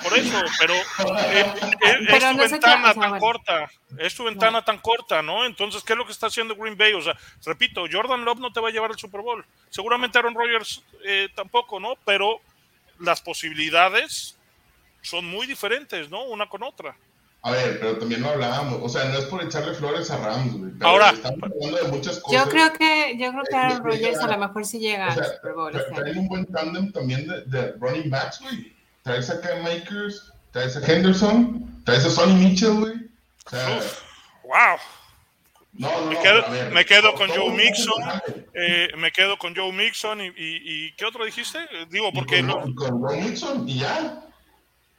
por 0.03 0.19
eso, 0.19 0.43
pero, 0.59 0.73
eh, 0.75 1.53
eh, 1.85 2.07
es 2.09 2.31
tu 2.31 2.39
ventana 2.39 2.95
tan 2.95 3.19
corta, 3.19 3.71
es 3.99 4.15
tu 4.15 4.25
ventana 4.25 4.65
tan 4.65 4.79
corta, 4.79 5.21
¿no? 5.21 5.45
Entonces, 5.45 5.83
¿qué 5.85 5.93
es 5.93 5.99
lo 5.99 6.07
que 6.07 6.13
está 6.13 6.29
haciendo 6.29 6.57
Green 6.57 6.79
Bay? 6.79 6.95
O 6.95 7.03
sea, 7.03 7.15
repito, 7.45 7.85
Jordan 7.93 8.25
Love 8.25 8.39
no 8.39 8.55
te 8.55 8.61
va 8.61 8.69
a 8.69 8.73
llevar 8.73 8.91
al 8.91 8.99
Super 8.99 9.21
Bowl. 9.21 9.45
Seguramente 9.69 10.17
Aaron 10.17 10.35
Rodgers 10.35 10.83
eh, 11.05 11.29
tampoco, 11.35 11.79
¿no? 11.79 11.97
Pero 12.07 12.41
las 13.01 13.21
posibilidades 13.21 14.39
son 15.03 15.27
muy 15.27 15.47
diferentes, 15.47 16.09
¿no? 16.09 16.23
Una 16.23 16.49
con 16.49 16.63
otra. 16.63 16.97
A 17.47 17.53
ver, 17.53 17.79
pero 17.79 17.97
también 17.97 18.23
lo 18.23 18.31
hablábamos. 18.31 18.81
O 18.83 18.89
sea, 18.89 19.05
no 19.05 19.19
es 19.19 19.27
por 19.27 19.41
echarle 19.41 19.73
flores 19.73 20.11
a 20.11 20.17
Rams, 20.17 20.53
güey. 20.53 20.73
Ahora, 20.81 21.11
estamos 21.11 21.45
hablando 21.45 21.77
de 21.77 21.93
muchas 21.93 22.19
cosas. 22.19 22.45
Yo 22.45 22.51
creo 22.51 22.73
que, 22.73 23.17
yo 23.17 23.31
creo 23.31 23.45
que 23.49 23.55
Aaron 23.55 23.85
Rodgers 23.85 24.19
a 24.19 24.27
lo 24.27 24.39
mejor 24.39 24.65
sí 24.67 24.81
llega 24.81 25.11
o 25.11 25.15
sea, 25.15 25.23
al 25.23 25.31
Super 25.37 25.53
Bowl. 25.53 25.77
Este 25.77 25.95
trae 25.95 26.19
un 26.19 26.27
buen 26.27 26.45
tándem 26.47 26.91
también 26.91 27.29
de, 27.29 27.43
de, 27.43 27.73
running 27.79 28.11
backs, 28.11 28.41
güey. 28.41 28.75
Traes 29.05 29.31
a 29.31 29.41
Cam 29.41 29.63
Makers, 29.63 30.33
traes 30.51 30.77
a 30.77 30.93
Henderson, 30.93 31.83
traes 31.85 32.05
a 32.05 32.11
Sonny 32.11 32.35
Mitchell, 32.35 32.81
güey. 32.81 32.95
O 33.47 33.51
sea, 33.51 33.81
wow. 34.43 34.79
No, 35.75 36.01
no, 36.01 36.11
me 36.11 36.19
quedo, 36.19 36.43
no, 36.43 36.51
ver, 36.51 36.73
me 36.73 36.85
quedo 36.85 37.15
con 37.15 37.29
Joe 37.29 37.51
Mixon, 37.51 38.03
eh, 38.55 38.89
me 38.97 39.13
quedo 39.13 39.39
con 39.39 39.55
Joe 39.55 39.71
Mixon 39.71 40.21
y, 40.21 40.27
y, 40.29 40.33
y, 40.37 40.93
¿qué 40.97 41.05
otro 41.05 41.25
dijiste? 41.25 41.61
Digo, 41.91 42.13
porque... 42.13 42.39
Y 42.39 42.45
con, 42.45 42.49
no, 42.49 42.75
con 42.75 43.03
Joe 43.03 43.21
Mixon 43.21 43.69
y 43.69 43.79
ya. 43.79 44.26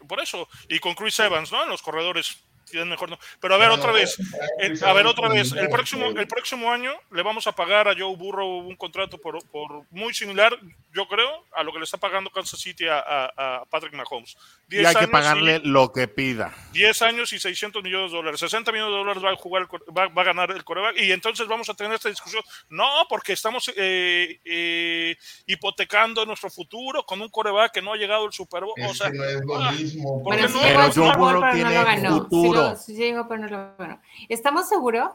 Por 0.07 0.19
eso, 0.19 0.47
y 0.69 0.79
con 0.79 0.95
Chris 0.95 1.19
Evans, 1.19 1.51
¿no? 1.51 1.63
En 1.63 1.69
los 1.69 1.81
corredores 1.81 2.46
mejor 2.73 3.09
no. 3.09 3.19
Pero 3.39 3.55
a 3.55 3.57
ver, 3.57 3.69
otra 3.69 3.91
vez, 3.91 4.17
el, 4.59 4.83
a 4.83 4.93
ver, 4.93 5.07
otra 5.07 5.29
vez, 5.29 5.51
el 5.53 5.69
próximo, 5.69 6.07
el 6.07 6.27
próximo 6.27 6.71
año 6.71 6.93
le 7.11 7.23
vamos 7.23 7.47
a 7.47 7.53
pagar 7.53 7.87
a 7.87 7.95
Joe 7.97 8.15
Burrow 8.15 8.59
un 8.59 8.75
contrato 8.75 9.17
por, 9.17 9.45
por 9.49 9.83
muy 9.91 10.13
similar, 10.13 10.57
yo 10.93 11.07
creo, 11.07 11.45
a 11.53 11.63
lo 11.63 11.71
que 11.71 11.79
le 11.79 11.85
está 11.85 11.97
pagando 11.97 12.29
Kansas 12.29 12.59
City 12.59 12.87
a, 12.87 12.99
a, 12.99 13.61
a 13.61 13.65
Patrick 13.65 13.93
Mahomes. 13.93 14.37
Y 14.69 14.83
hay 14.83 14.95
que 14.95 15.07
pagarle 15.07 15.61
y, 15.63 15.67
lo 15.67 15.91
que 15.91 16.07
pida. 16.07 16.53
10 16.73 17.01
años 17.03 17.33
y 17.33 17.39
600 17.39 17.83
millones 17.83 18.11
de 18.11 18.17
dólares. 18.17 18.39
60 18.39 18.71
millones 18.71 18.93
de 18.93 18.97
dólares 18.97 19.23
va 19.23 19.31
a, 19.31 19.35
jugar 19.35 19.63
el, 19.63 19.97
va, 19.97 20.07
va, 20.07 20.21
a 20.21 20.25
ganar 20.25 20.51
el 20.51 20.63
coreback. 20.63 20.97
Y 20.99 21.11
entonces 21.11 21.47
vamos 21.47 21.69
a 21.69 21.73
tener 21.73 21.93
esta 21.93 22.09
discusión. 22.09 22.43
No, 22.69 23.05
porque 23.09 23.33
estamos 23.33 23.71
eh, 23.75 24.39
eh, 24.43 25.15
hipotecando 25.45 26.25
nuestro 26.25 26.49
futuro 26.49 27.05
con 27.05 27.21
un 27.21 27.29
coreback 27.29 27.73
que 27.73 27.81
no 27.81 27.93
ha 27.93 27.97
llegado 27.97 28.25
al 28.25 28.33
Super 28.33 28.63
Bowl. 28.63 28.73
O 28.87 28.93
sea, 28.93 29.11
que 29.11 29.17
no 29.17 29.23
es 29.23 29.41
lo 29.45 29.55
ah, 29.57 29.71
mismo. 29.71 30.23
Porque 30.23 30.47
sí 30.47 30.57
Pero 30.61 30.81
Joe 30.81 30.91
Super 30.91 31.17
Bowl, 31.17 31.33
Burrow 31.33 31.45
no 31.45 31.51
tiene 31.53 31.75
lo 31.75 31.83
ganó. 31.83 32.15
Sí 32.15 32.19
futuro. 32.29 32.56
Lo- 32.57 32.75
sí 32.75 32.93
llegó, 32.95 33.27
pero 33.27 33.41
no 33.41 33.47
lo 33.47 33.75
ganó. 33.77 33.99
¿Estamos 34.29 34.67
seguros? 34.69 35.11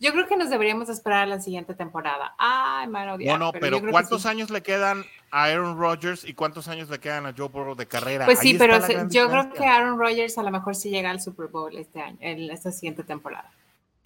Yo 0.00 0.12
creo 0.12 0.28
que 0.28 0.36
nos 0.36 0.48
deberíamos 0.48 0.88
esperar 0.88 1.24
a 1.24 1.26
la 1.26 1.40
siguiente 1.40 1.74
temporada. 1.74 2.32
Ay, 2.38 2.86
mano, 2.86 3.16
No, 3.18 3.36
no, 3.38 3.52
pero 3.52 3.82
que 3.82 3.90
¿cuántos 3.90 4.22
sí. 4.22 4.28
años 4.28 4.48
le 4.48 4.62
quedan 4.62 5.04
a 5.32 5.44
Aaron 5.44 5.76
Rodgers 5.76 6.24
y 6.24 6.34
cuántos 6.34 6.68
años 6.68 6.88
le 6.88 7.00
quedan 7.00 7.26
a 7.26 7.34
Joe 7.36 7.48
Burrow 7.48 7.74
de 7.74 7.86
carrera? 7.86 8.24
Pues 8.24 8.38
Ahí 8.38 8.42
sí, 8.48 8.52
está 8.52 8.64
pero 8.66 8.80
se- 8.86 9.06
yo 9.12 9.28
creo 9.28 9.52
que. 9.52 9.64
Aaron 9.66 9.98
Rodgers 9.98 10.38
a 10.38 10.44
lo 10.44 10.52
mejor 10.52 10.76
sí 10.76 10.90
llega 10.90 11.10
al 11.10 11.20
Super 11.20 11.48
Bowl 11.48 11.76
este 11.76 12.00
año, 12.00 12.16
en 12.20 12.48
esta 12.50 12.70
siguiente 12.70 13.02
temporada. 13.02 13.50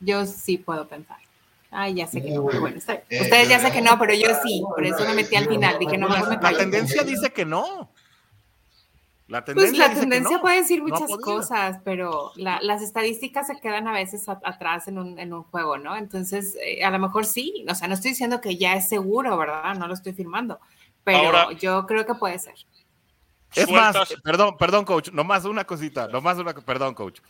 Yo 0.00 0.24
sí 0.24 0.56
puedo 0.56 0.88
pensar. 0.88 1.18
Ay, 1.70 1.94
ya 1.94 2.06
sé 2.06 2.22
que 2.22 2.30
no, 2.30 2.44
pero 2.46 2.60
bueno. 2.60 2.76
Eh, 3.10 3.20
Ustedes 3.20 3.48
ya 3.50 3.58
yo- 3.58 3.66
sé 3.66 3.72
que 3.72 3.82
no, 3.82 3.98
pero 3.98 4.14
yo 4.14 4.28
sí, 4.42 4.62
por 4.66 4.84
eso 4.84 5.04
me 5.06 5.14
metí 5.14 5.36
al 5.36 5.46
final. 5.46 5.78
Dije, 5.78 5.96
no, 5.98 6.08
mejor 6.08 6.28
me 6.30 6.36
La 6.50 6.56
tendencia 6.58 7.02
dice 7.02 7.32
que 7.32 7.44
no. 7.44 7.90
La 9.28 9.44
Pues 9.44 9.54
tendencia 9.56 9.78
la 9.78 9.88
dice 9.88 9.94
que 9.94 10.00
tendencia 10.10 10.36
no. 10.36 10.42
puede 10.42 10.56
decir 10.56 10.78
No 10.80 10.84
ha 10.84 10.88
muchas 10.88 11.10
podido. 11.10 11.20
cosas, 11.20 11.78
pero 11.84 12.32
la- 12.36 12.60
las 12.60 12.82
estadísticas 12.82 13.46
se 13.46 13.58
quedan 13.60 13.88
a 13.88 13.92
veces 13.92 14.28
a- 14.28 14.40
atrás 14.44 14.88
en 14.88 14.98
un, 14.98 15.18
en 15.18 15.32
un 15.32 15.42
juego, 15.44 15.78
¿no? 15.78 15.96
Entonces, 15.96 16.56
eh, 16.64 16.84
a 16.84 16.90
lo 16.90 16.98
mejor 16.98 17.24
sí, 17.24 17.64
o 17.68 17.74
sea, 17.74 17.88
no 17.88 17.94
estoy 17.94 18.10
diciendo 18.10 18.40
que 18.40 18.56
ya 18.56 18.74
es 18.74 18.88
seguro, 18.88 19.36
¿verdad? 19.38 19.74
No 19.76 19.86
lo 19.86 19.94
estoy 19.94 20.12
firmando, 20.12 20.60
pero 21.04 21.18
Ahora- 21.18 21.52
yo 21.52 21.86
creo 21.86 22.04
que 22.04 22.14
puede 22.14 22.38
ser. 22.38 22.54
Es 23.54 23.70
más, 23.70 23.94
sueltas- 23.94 24.20
perdón, 24.22 24.56
perdón, 24.58 24.84
coach, 24.84 25.10
nomás 25.12 25.44
una 25.44 25.64
cosita, 25.64 26.08
nomás 26.08 26.38
una, 26.38 26.52
perdón, 26.54 26.94
coach. 26.94 27.20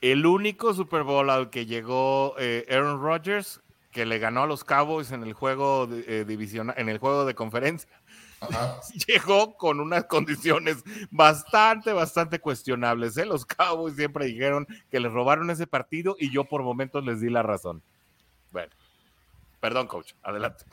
El 0.00 0.26
único 0.26 0.74
Super 0.74 1.04
Bowl 1.04 1.30
al 1.30 1.48
que 1.50 1.64
llegó 1.64 2.34
eh, 2.38 2.66
Aaron 2.70 3.00
Rodgers, 3.00 3.60
que 3.92 4.04
le 4.04 4.18
ganó 4.18 4.42
a 4.42 4.46
los 4.46 4.62
Cowboys 4.64 5.10
en 5.12 5.22
el 5.22 5.32
juego 5.32 5.86
de, 5.86 6.04
eh, 6.20 6.24
divisional, 6.26 6.74
en 6.78 6.88
el 6.90 6.98
juego 6.98 7.24
de 7.24 7.34
conferencia, 7.34 7.88
Ajá. 8.40 8.80
llegó 9.06 9.56
con 9.56 9.80
unas 9.80 10.04
condiciones 10.04 10.82
bastante, 11.10 11.92
bastante 11.92 12.38
cuestionables. 12.38 13.16
¿eh? 13.16 13.26
Los 13.26 13.46
Cowboys 13.46 13.96
siempre 13.96 14.26
dijeron 14.26 14.66
que 14.90 15.00
les 15.00 15.12
robaron 15.12 15.50
ese 15.50 15.66
partido 15.66 16.16
y 16.18 16.30
yo 16.30 16.44
por 16.44 16.62
momentos 16.62 17.04
les 17.04 17.20
di 17.20 17.30
la 17.30 17.42
razón. 17.42 17.82
Bueno, 18.52 18.72
perdón, 19.60 19.86
coach, 19.86 20.12
adelante. 20.22 20.64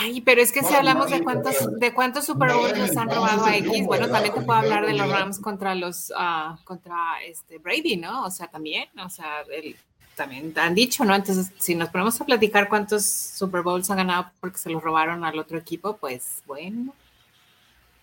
Ay, 0.00 0.22
pero 0.22 0.40
es 0.40 0.50
que 0.50 0.62
si 0.62 0.74
hablamos 0.74 1.10
de 1.10 1.22
cuántos, 1.22 1.78
de 1.78 1.92
cuántos 1.92 2.24
Super 2.24 2.54
Bowls 2.54 2.78
les 2.78 2.96
han 2.96 3.10
robado 3.10 3.44
a 3.44 3.56
X, 3.56 3.82
no, 3.82 3.86
bueno, 3.86 4.06
no, 4.06 4.12
también 4.12 4.34
te 4.34 4.40
puedo 4.40 4.58
hablar 4.58 4.86
de 4.86 4.94
los. 4.94 5.10
Rams 5.10 5.38
contra 5.38 5.74
los, 5.74 6.10
ah, 6.16 6.56
contra 6.64 7.22
este 7.22 7.58
Brady, 7.58 7.96
¿no? 7.98 8.24
O 8.24 8.30
sea, 8.30 8.48
también, 8.48 8.88
o 8.98 9.10
sea, 9.10 9.42
el- 9.52 9.76
también 10.14 10.52
han 10.56 10.74
dicho, 10.74 11.04
¿no? 11.04 11.14
Entonces, 11.14 11.50
si 11.58 11.74
nos 11.74 11.88
ponemos 11.90 12.20
a 12.20 12.24
platicar 12.24 12.68
cuántos 12.68 13.06
Super 13.06 13.62
Bowls 13.62 13.90
han 13.90 13.98
ganado 13.98 14.30
porque 14.40 14.58
se 14.58 14.70
los 14.70 14.82
robaron 14.82 15.24
al 15.24 15.38
otro 15.38 15.58
equipo, 15.58 15.96
pues 15.96 16.42
bueno. 16.46 16.94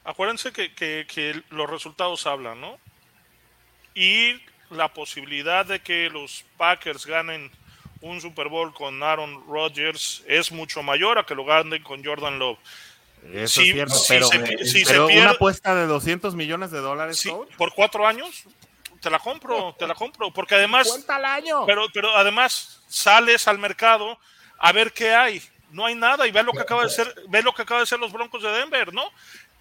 Acuérdense 0.03 0.51
que, 0.51 0.74
que- 0.74 1.05
que 1.07 1.41
los 1.51 1.70
resultados 1.70 2.26
hablan, 2.26 2.59
¿no? 2.59 2.78
Y 3.93 4.34
la 4.70 4.93
posibilidad 4.93 5.66
de 5.66 5.80
que 5.82 6.09
los 6.09 6.43
Packers 6.57 7.05
ganen 7.05 7.51
un 8.01 8.20
Super 8.22 8.47
Bowl 8.47 8.74
con 8.74 9.03
Aaron 9.03 9.43
Rodgers 9.47 10.24
es 10.28 10.51
mucho 10.51 10.82
mayor 10.82 11.20
a 11.20 11.26
que 11.26 11.36
lo 11.36 11.45
ganen 11.45 11.84
con 11.84 12.03
Jordan 12.03 12.39
Love. 12.39 12.57
Eso 13.34 13.62
Sí, 13.62 13.68
es 13.70 13.74
cierto, 13.76 13.93
sí 13.93 14.05
pero, 14.09 14.28
se 14.28 14.39
pi- 14.39 14.66
sí 14.66 14.80
se 14.84 14.91
pero 14.93 15.07
pierde- 15.07 15.22
una 15.22 15.32
apuesta 15.32 15.76
de 15.76 15.86
200 15.86 16.34
millones 16.34 16.72
de 16.72 16.80
dólares, 16.80 17.24
por 17.57 17.72
cuatro 17.76 18.07
años, 18.07 18.45
te 19.01 19.09
la 19.09 19.19
compro, 19.19 19.75
te 19.77 19.85
la 19.87 19.95
compro, 19.95 20.31
porque 20.31 20.55
además, 20.55 20.87
Cuenta 20.87 21.15
al 21.17 21.25
año. 21.25 21.65
pero, 21.65 21.87
pero 21.93 22.15
además 22.15 22.81
sales 22.87 23.47
al 23.47 23.57
mercado 23.57 24.17
a 24.59 24.71
ver 24.71 24.93
qué 24.93 25.13
hay. 25.13 25.41
No 25.71 25.85
hay 25.85 25.95
nada 25.95 26.27
y 26.27 26.31
ve 26.31 26.43
lo 26.43 26.51
que 26.51 26.59
acaba 26.61 26.83
de 26.83 26.89
ser, 26.89 27.13
ve 27.29 27.41
lo 27.41 27.53
que 27.53 27.61
acaba 27.63 27.79
de 27.79 27.83
hacer 27.83 27.99
los 27.99 28.11
Broncos 28.11 28.43
de 28.43 28.51
Denver, 28.51 28.93
¿no? 28.93 29.03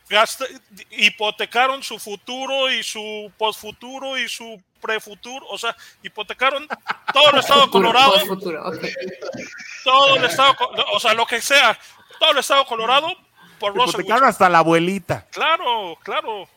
Gasta- 0.09 0.45
hipotecaron 0.91 1.83
su 1.85 1.99
futuro 2.01 2.69
y 2.71 2.83
su 2.83 3.31
postfuturo 3.39 4.19
y 4.19 4.29
su 4.29 4.61
prefuturo, 4.81 5.47
o 5.49 5.57
sea, 5.57 5.77
hipotecaron 6.03 6.67
todo 7.13 7.31
el 7.33 7.39
estado 7.39 7.67
de 7.67 7.71
Colorado, 7.71 8.15
todo 9.85 10.17
el 10.17 10.25
estado, 10.25 10.55
o 10.93 11.01
sea, 11.01 11.15
lo 11.15 11.27
que 11.27 11.41
sea, 11.41 11.79
todo 12.19 12.33
el 12.33 12.39
estado 12.39 12.63
de 12.63 12.67
Colorado 12.67 13.09
por 13.59 13.73
Russell 13.75 13.91
Hipotecaron 14.01 14.23
Wilson. 14.25 14.29
hasta 14.29 14.49
la 14.49 14.59
abuelita. 14.59 15.27
Claro, 15.31 15.97
claro. 16.03 16.49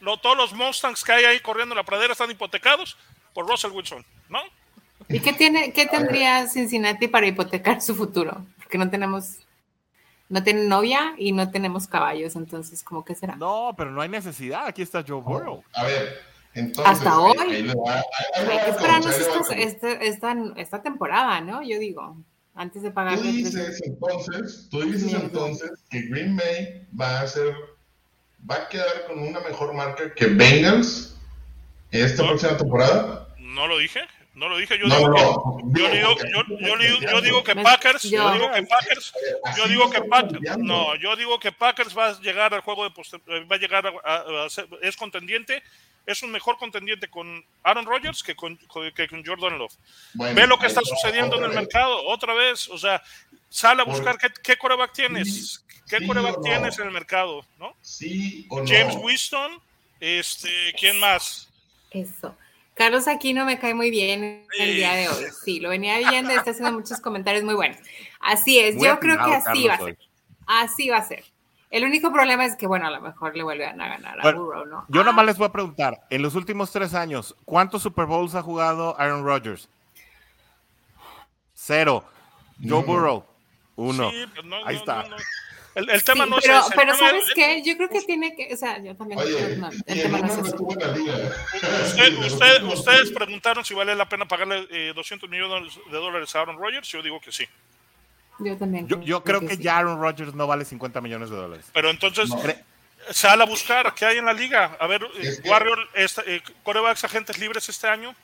Lo- 0.00 0.16
todos 0.18 0.36
los 0.36 0.52
Mustangs 0.52 1.04
que 1.04 1.12
hay 1.12 1.24
ahí 1.24 1.40
corriendo 1.40 1.74
en 1.74 1.76
la 1.78 1.84
pradera 1.84 2.12
están 2.12 2.30
hipotecados 2.30 2.96
por 3.34 3.46
Russell 3.48 3.70
Wilson, 3.72 4.04
¿no? 4.28 4.38
¿Y 5.08 5.20
qué 5.20 5.32
tiene, 5.32 5.72
qué 5.72 5.86
tendría 5.86 6.46
Cincinnati 6.48 7.08
para 7.08 7.26
hipotecar 7.26 7.80
su 7.82 7.94
futuro? 7.94 8.44
Porque 8.58 8.78
no 8.78 8.88
tenemos, 8.90 9.38
no 10.28 10.42
tienen 10.44 10.68
novia 10.68 11.14
y 11.18 11.32
no 11.32 11.50
tenemos 11.50 11.86
caballos, 11.88 12.36
entonces, 12.36 12.82
¿cómo 12.84 13.04
que 13.04 13.14
será? 13.14 13.34
No, 13.36 13.74
pero 13.76 13.90
no 13.90 14.00
hay 14.00 14.08
necesidad. 14.08 14.66
Aquí 14.66 14.82
está 14.82 15.04
Joe 15.06 15.20
Burrow. 15.20 15.64
A 15.74 15.84
ver, 15.84 16.20
entonces. 16.54 16.92
Hasta 16.92 17.18
hoy. 17.18 17.36
Hay 17.38 17.64
que 18.64 18.70
esperarnos 18.70 19.18
estos- 19.18 19.50
este- 19.50 20.06
esta, 20.06 20.36
esta 20.56 20.82
temporada, 20.82 21.40
¿no? 21.40 21.62
Yo 21.62 21.78
digo, 21.78 22.16
antes 22.54 22.82
de 22.82 22.90
Tú 22.90 22.94
pagarle 22.94 23.22
tres- 23.22 23.34
dices 23.36 23.80
entonces, 23.84 24.68
tú 24.70 24.82
dices 24.82 25.12
entonces 25.14 25.70
que 25.90 26.02
Green 26.02 26.36
Bay 26.36 26.86
va 26.98 27.20
a 27.22 27.26
ser, 27.26 27.52
va 28.48 28.56
a 28.56 28.68
quedar 28.68 29.06
con 29.06 29.18
una 29.18 29.40
mejor 29.40 29.72
marca 29.74 30.14
que 30.14 30.26
Bengals 30.26 31.16
esta 31.90 32.22
No. 32.22 32.28
próxima 32.30 32.56
temporada. 32.56 33.28
No 33.38 33.66
lo 33.66 33.78
dije, 33.78 34.00
no 34.34 34.48
lo 34.48 34.56
dije. 34.58 34.78
Yo 34.78 34.86
No, 34.86 34.96
digo 34.96 35.08
no, 35.08 35.16
que, 35.74 35.80
yo 35.80 35.90
digo, 35.90 36.08
porque- 36.14 36.30
yo, 36.32 36.42
yo 36.68 36.76
digo, 36.78 36.98
yo 37.10 37.20
digo 37.20 37.44
que 37.44 37.54
Packers, 37.56 38.02
yo 38.04 38.32
digo 38.32 38.50
que 38.52 38.62
Packers, 38.62 39.12
yo 39.56 39.66
digo 39.68 39.90
que 39.90 40.02
Packers, 40.02 40.58
no, 40.58 40.94
yo 40.96 41.16
digo 41.16 41.38
que 41.40 41.52
Packers 41.52 41.96
va 41.96 42.08
a 42.08 42.20
llegar 42.20 42.54
al 42.54 42.60
juego 42.60 42.84
de 42.84 42.90
poste- 42.90 43.20
eh, 43.26 43.44
va 43.50 43.56
a 43.56 43.58
llegar 43.58 43.86
a, 43.86 43.90
a- 44.04 44.44
a 44.46 44.50
ser- 44.50 44.68
es 44.82 44.96
contendiente, 44.96 45.62
es 46.06 46.22
un 46.22 46.30
mejor 46.32 46.56
contendiente 46.58 47.08
con 47.08 47.44
Aaron 47.62 47.84
Rodgers 47.86 48.22
que 48.22 48.34
con, 48.34 48.56
que 48.96 49.06
con 49.08 49.24
Jordan 49.24 49.58
Love. 49.58 49.74
Bueno, 50.14 50.34
Ve 50.34 50.46
lo 50.46 50.58
que 50.58 50.66
está 50.66 50.80
sucediendo 50.82 51.36
en 51.36 51.42
el 51.42 51.48
vez. 51.50 51.58
mercado, 51.58 52.04
otra 52.06 52.32
vez, 52.34 52.68
o 52.68 52.78
sea, 52.78 53.02
sale 53.48 53.82
a 53.82 53.84
Por- 53.84 53.94
buscar 53.94 54.16
qué, 54.16 54.28
qué 54.42 54.56
coreback 54.56 54.92
tienes, 54.92 55.64
qué 55.90 55.98
sí 55.98 56.06
coreback 56.06 56.36
no. 56.36 56.40
tienes 56.42 56.78
en 56.78 56.86
el 56.86 56.92
mercado, 56.92 57.44
¿no? 57.58 57.74
Sí 57.82 58.46
o 58.48 58.60
no. 58.60 58.66
James 58.66 58.96
Winston, 59.02 59.60
este, 60.00 60.48
¿quién 60.78 60.98
más? 61.00 61.48
Eso. 61.90 62.34
Carlos 62.74 63.08
Aquino 63.08 63.44
me 63.44 63.58
cae 63.58 63.74
muy 63.74 63.90
bien 63.90 64.46
el 64.58 64.74
día 64.74 64.94
de 64.94 65.08
hoy. 65.08 65.24
Sí, 65.44 65.60
lo 65.60 65.68
venía 65.68 65.98
viendo, 65.98 66.30
está 66.32 66.52
haciendo 66.52 66.72
muchos 66.72 66.98
comentarios 67.00 67.44
muy 67.44 67.54
buenos. 67.54 67.76
Así 68.20 68.58
es, 68.58 68.76
Muy 68.76 68.86
yo 68.86 68.98
creo 68.98 69.16
que 69.22 69.34
así 69.34 69.66
va 69.68 69.74
a 69.74 69.78
ser. 69.78 69.98
Así 70.46 70.88
va 70.88 70.96
a 70.96 71.04
ser. 71.04 71.24
El 71.70 71.84
único 71.84 72.10
problema 72.12 72.44
es 72.46 72.56
que, 72.56 72.66
bueno, 72.66 72.86
a 72.86 72.90
lo 72.90 73.00
mejor 73.00 73.36
le 73.36 73.42
vuelven 73.42 73.80
a 73.80 73.88
ganar 73.88 74.18
a 74.18 74.22
Bueno, 74.22 74.44
Burrow, 74.44 74.66
¿no? 74.66 74.84
Yo 74.88 75.02
Ah, 75.02 75.04
nomás 75.04 75.26
les 75.26 75.36
voy 75.38 75.46
a 75.46 75.52
preguntar, 75.52 76.00
en 76.10 76.22
los 76.22 76.34
últimos 76.34 76.72
tres 76.72 76.94
años, 76.94 77.36
¿cuántos 77.44 77.82
Super 77.82 78.06
Bowls 78.06 78.34
ha 78.34 78.42
jugado 78.42 78.98
Aaron 78.98 79.24
Rodgers? 79.24 79.68
Cero. 81.54 82.04
Joe. 82.66 82.82
Burrow, 82.82 83.24
uno. 83.76 84.10
Sí, 84.10 84.24
pero 84.34 84.46
no, 84.48 84.56
Ahí 84.66 84.74
no, 84.74 84.80
está. 84.80 85.02
no, 85.04 85.08
no. 85.10 85.16
El, 85.74 85.88
el 85.88 86.02
tema 86.02 86.24
Sí, 86.24 86.30
no 86.30 86.36
pero, 86.42 86.58
es 86.58 86.64
ese. 86.66 86.74
el 86.74 86.80
pero 86.80 86.94
¿sabes 86.96 87.24
es- 87.28 87.34
qué? 87.34 87.62
Yo 87.64 87.76
creo 87.76 87.88
que 87.88 88.00
tiene 88.02 88.34
que, 88.34 88.52
o 88.52 88.56
sea, 88.56 88.82
yo 88.82 88.96
también 88.96 89.20
Oye, 89.20 89.34
creo, 89.36 89.56
no, 89.58 89.68
el 89.70 89.82
el 89.86 90.02
tema 90.02 90.18
no 90.18 90.26
es 90.26 90.32
ese. 90.38 90.56
Usted- 90.56 92.18
usted- 92.18 92.62
ustedes 92.64 93.10
preguntaron 93.12 93.64
si 93.64 93.74
vale 93.74 93.94
la 93.94 94.08
pena 94.08 94.26
pagarle 94.26 94.66
eh, 94.70 94.92
200 94.94 95.28
millones 95.28 95.74
de 95.90 95.96
dólares 95.96 96.34
a 96.34 96.40
Aaron 96.40 96.58
Rodgers. 96.58 96.88
Yo 96.88 97.02
digo 97.02 97.20
que 97.20 97.32
sí. 97.32 97.44
Yo 98.40 98.56
también. 98.56 98.88
Yo, 98.88 99.00
yo 99.02 99.22
creo 99.22 99.40
que 99.40 99.56
sí. 99.56 99.62
ya 99.62 99.78
Aaron 99.78 100.00
Rodgers 100.00 100.34
no 100.34 100.46
vale 100.46 100.64
50 100.64 101.00
millones 101.00 101.30
de 101.30 101.36
dólares. 101.36 101.66
Pero 101.72 101.90
entonces, 101.90 102.28
No. 102.30 102.40
sal 103.10 103.40
a 103.40 103.44
buscar 103.44 103.94
qué 103.94 104.06
hay 104.06 104.18
en 104.18 104.24
la 104.24 104.32
liga. 104.32 104.76
A 104.80 104.86
ver, 104.86 105.02
eh, 105.20 105.38
que- 105.42 105.48
Warrior, 105.48 105.88
esta- 105.94 106.22
eh, 106.26 106.42
corebacks 106.62 107.04
agentes 107.04 107.38
libres 107.38 107.68
este 107.68 107.86
año. 107.86 108.14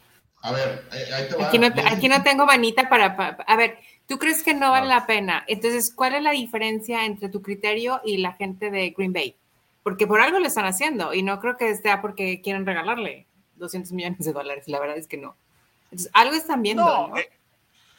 A 0.42 0.53
ver, 0.53 0.84
ahí- 0.90 1.12
ahí 1.12 1.28
te 1.28 1.36
va. 1.36 1.49
Aquí 1.49 1.59
no, 1.59 1.66
aquí 1.66 2.09
no 2.09 2.22
tengo 2.22 2.47
manita 2.47 2.88
para, 2.88 3.16
pa- 3.16 3.36
A 3.47 3.57
ver, 3.57 3.78
¿tú 4.07 4.19
crees 4.19 4.43
que 4.43 4.55
no 4.55 4.71
vale 4.71 4.89
No. 4.89 4.95
la 4.95 5.07
pena? 5.07 5.45
Entonces, 5.49 5.93
¿cuál 5.95 6.15
es 6.15 6.23
la 6.23 6.31
diferencia 6.33 7.05
entre 7.05 7.29
tu 7.29 7.43
criterio 7.43 8.01
y 8.05 8.19
la 8.19 8.33
gente 8.33 8.71
de 8.71 8.91
Green 8.91 9.13
Bay? 9.13 9.35
Porque 9.83 10.07
por 10.07 10.21
algo 10.21 10.39
lo 10.39 10.47
están 10.47 10.65
haciendo 10.67 11.15
y 11.15 11.23
no 11.23 11.39
creo 11.41 11.57
que 11.57 11.75
sea 11.77 12.01
porque 12.03 12.41
quieren 12.41 12.67
regalarle 12.67 13.27
200 13.57 13.93
millones 13.93 14.19
de 14.25 14.33
dólares. 14.33 14.65
La 14.69 14.81
verdad 14.81 14.97
es 14.99 15.07
que 15.07 15.17
no. 15.17 15.37
Entonces, 15.85 16.11
algo 16.15 16.35
están 16.35 16.63
viendo. 16.63 16.85
No, 16.85 17.09
¿no? 17.09 17.17
eh, 17.19 17.29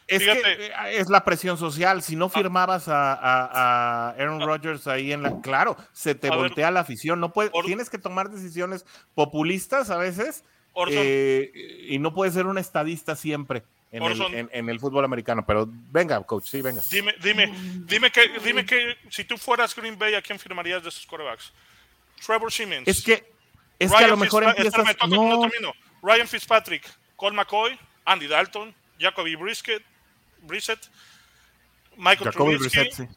es 0.08 0.20
Fíjate. 0.22 0.42
que 0.42 0.66
eh, 0.68 0.72
es 1.00 1.10
la 1.10 1.24
presión 1.24 1.58
social. 1.58 2.02
Si 2.02 2.16
no 2.16 2.28
firmabas 2.30 2.88
a, 2.90 3.14
a- 3.14 3.46
a 3.46 4.10
Aaron 4.12 4.42
Rodgers 4.42 4.88
ahí 4.88 5.12
en 5.14 5.24
la. 5.24 5.40
Claro, 5.42 5.76
se 5.94 6.14
te 6.16 6.28
A 6.28 6.32
ver. 6.32 6.40
voltea 6.40 6.72
la 6.72 6.82
afición. 6.82 7.20
No 7.20 7.32
puedes, 7.34 7.52
tienes 7.66 7.90
que 7.90 7.98
tomar 7.98 8.30
decisiones 8.30 8.86
populistas 9.16 9.90
a 9.90 9.98
veces 9.98 10.44
Orson, 10.74 10.98
eh, 11.02 11.52
y 11.90 12.00
no 12.00 12.14
puedes 12.14 12.34
ser 12.34 12.46
un 12.48 12.58
estadista 12.58 13.16
siempre 13.16 13.64
en 13.92 14.04
el, 14.04 14.12
Orson. 14.12 14.34
en- 14.36 14.50
en 14.52 14.70
el 14.70 14.80
fútbol 14.80 15.06
americano. 15.06 15.46
Pero 15.46 15.66
venga, 15.70 16.22
coach, 16.24 16.48
sí, 16.48 16.62
venga. 16.62 16.82
dime, 16.92 17.16
dime, 17.22 17.54
dime 17.86 18.12
que, 18.12 18.28
dime 18.44 18.66
que 18.66 18.98
si 19.10 19.24
tú 19.24 19.38
fueras 19.38 19.76
Green 19.76 19.98
Bay, 19.98 20.14
¿a 20.16 20.22
quién 20.22 20.38
firmarías 20.40 20.84
de 20.84 20.90
esos 20.90 21.06
corebacks? 21.06 21.54
Trevor 22.26 22.52
Simmons. 22.52 22.88
Es 22.88 23.04
que, 23.04 23.32
es 23.80 23.92
que 23.92 24.04
a 24.04 24.08
lo 24.08 24.18
mejor 24.18 24.44
Fitzpa- 24.44 24.50
empiezas. 24.58 24.80
espérame, 24.90 25.10
no, 25.10 25.24
no 25.30 25.36
No, 25.38 25.50
termino. 25.50 25.74
Ryan 26.02 26.28
Fitzpatrick, 26.28 26.84
Cole 27.16 27.36
McCoy, 27.36 27.78
Andy 28.06 28.28
Dalton, 28.28 28.74
Jacoby 29.00 29.36
Brisket, 29.36 29.84
Brissett, 30.42 30.80
Michael 31.96 32.32
Jacoby 32.32 32.56
Trubisky, 32.58 32.80
Brissett, 32.80 32.94
sí. 33.10 33.16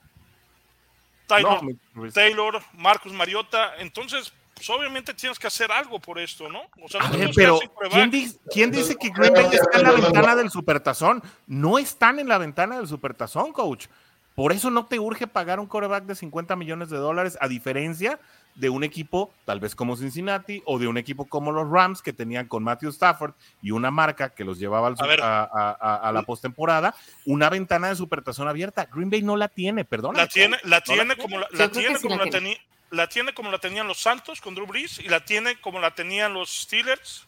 Taylor, 1.27 1.61
No. 1.95 2.11
Taylor, 2.13 2.63
Marcus 2.75 3.13
Mariota. 3.13 3.75
Entonces, 3.79 4.33
pues 4.61 4.69
obviamente 4.79 5.15
tienes 5.15 5.39
que 5.39 5.47
hacer 5.47 5.73
algo 5.73 5.99
por 5.99 6.19
esto, 6.19 6.47
¿no? 6.51 6.61
O 6.83 6.89
sea, 6.89 7.01
A 7.01 7.09
no 7.09 7.17
ver, 7.19 7.31
pero. 7.35 7.59
¿quién, 7.91 8.11
di- 8.11 8.31
quién 8.53 8.71
dice 8.71 8.95
que 8.97 9.09
Green 9.09 9.33
Bay 9.33 9.47
está 9.51 9.79
en 9.79 9.85
la 9.85 9.93
ventana 9.93 10.37
del 10.37 10.51
supertazón? 10.51 11.23
No 11.47 11.79
están 11.79 12.19
en 12.19 12.29
la 12.29 12.37
ventana 12.37 12.77
del 12.77 12.87
supertazón, 12.87 13.53
coach. 13.55 13.87
Por 14.35 14.53
eso 14.53 14.71
no 14.71 14.85
te 14.87 14.99
urge 14.99 15.27
pagar 15.27 15.61
un 15.61 15.67
coreback 15.67 16.05
de 16.05 16.15
50 16.15 16.57
millones 16.57 16.91
de 16.91 16.99
dólares, 16.99 17.39
a 17.41 17.49
diferencia 17.49 18.21
de 18.55 18.69
un 18.69 18.85
equipo 18.85 19.33
tal 19.47 19.61
vez 19.61 19.75
como 19.75 19.97
Cincinnati 19.97 20.63
o 20.67 20.79
de 20.79 20.89
un 20.89 20.99
equipo 20.99 21.25
como 21.27 21.53
los 21.53 21.71
Rams 21.71 22.03
que 22.03 22.13
tenían 22.13 22.47
con 22.49 22.63
Matthew 22.63 22.91
Stafford 22.91 23.33
y 23.63 23.71
una 23.71 23.91
marca 23.91 24.31
que 24.35 24.45
los 24.45 24.59
llevaba 24.59 24.89
al 24.89 24.95
A 24.95 24.97
su- 24.97 25.07
ver. 25.07 25.21
a, 25.23 25.43
a- 25.45 25.77
a- 25.81 25.97
a 25.97 26.13
la 26.13 26.23
postemporada, 26.23 26.95
una 27.25 27.49
ventana 27.49 27.89
de 27.89 27.97
supertazón 27.97 28.47
abierta. 28.49 28.87
Green 28.93 29.09
Bay 29.09 29.23
no 29.23 29.37
la 29.37 29.49
tiene, 29.49 29.85
perdón. 29.87 30.17
La 30.17 30.27
tiene, 30.27 30.59
la 30.65 30.77
No 30.79 30.83
tiene 30.83 31.05
la 31.07 31.17
como 31.17 31.39
la, 31.39 31.69
tiene 31.71 31.99
como 32.01 32.17
la 32.17 32.27
tenía, 32.31 32.57
la 32.91 33.09
tiene 33.09 33.33
como 33.35 33.51
la 33.51 33.59
tenían 33.59 33.87
los 33.87 33.99
Santos 34.01 34.41
con 34.41 34.55
Drew 34.55 34.67
Brees 34.67 34.99
y 34.99 35.09
la 35.09 35.25
tiene 35.25 35.61
como 35.61 35.79
la 35.81 35.95
tenían 35.95 36.35
los 36.35 36.51
Steelers 36.51 37.27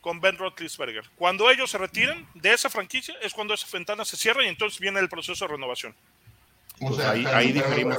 con 0.00 0.20
Ben 0.20 0.36
Roethlisberger. 0.36 1.04
Cuando 1.16 1.50
ellos 1.50 1.70
se 1.70 1.78
retiren 1.78 2.26
de 2.34 2.52
esa 2.52 2.68
franquicia 2.70 3.14
es 3.22 3.32
cuando 3.32 3.54
esa 3.54 3.66
ventana 3.72 4.04
se 4.04 4.16
cierra 4.16 4.44
y 4.44 4.48
entonces 4.48 4.80
viene 4.80 4.98
el 5.00 5.08
proceso 5.08 5.44
de 5.46 5.52
renovación. 5.52 5.94
O 6.80 6.86
Pues 6.88 6.96
sea, 6.96 7.10
ahí- 7.12 7.24
ahí 7.26 7.52
diferimos, 7.52 7.96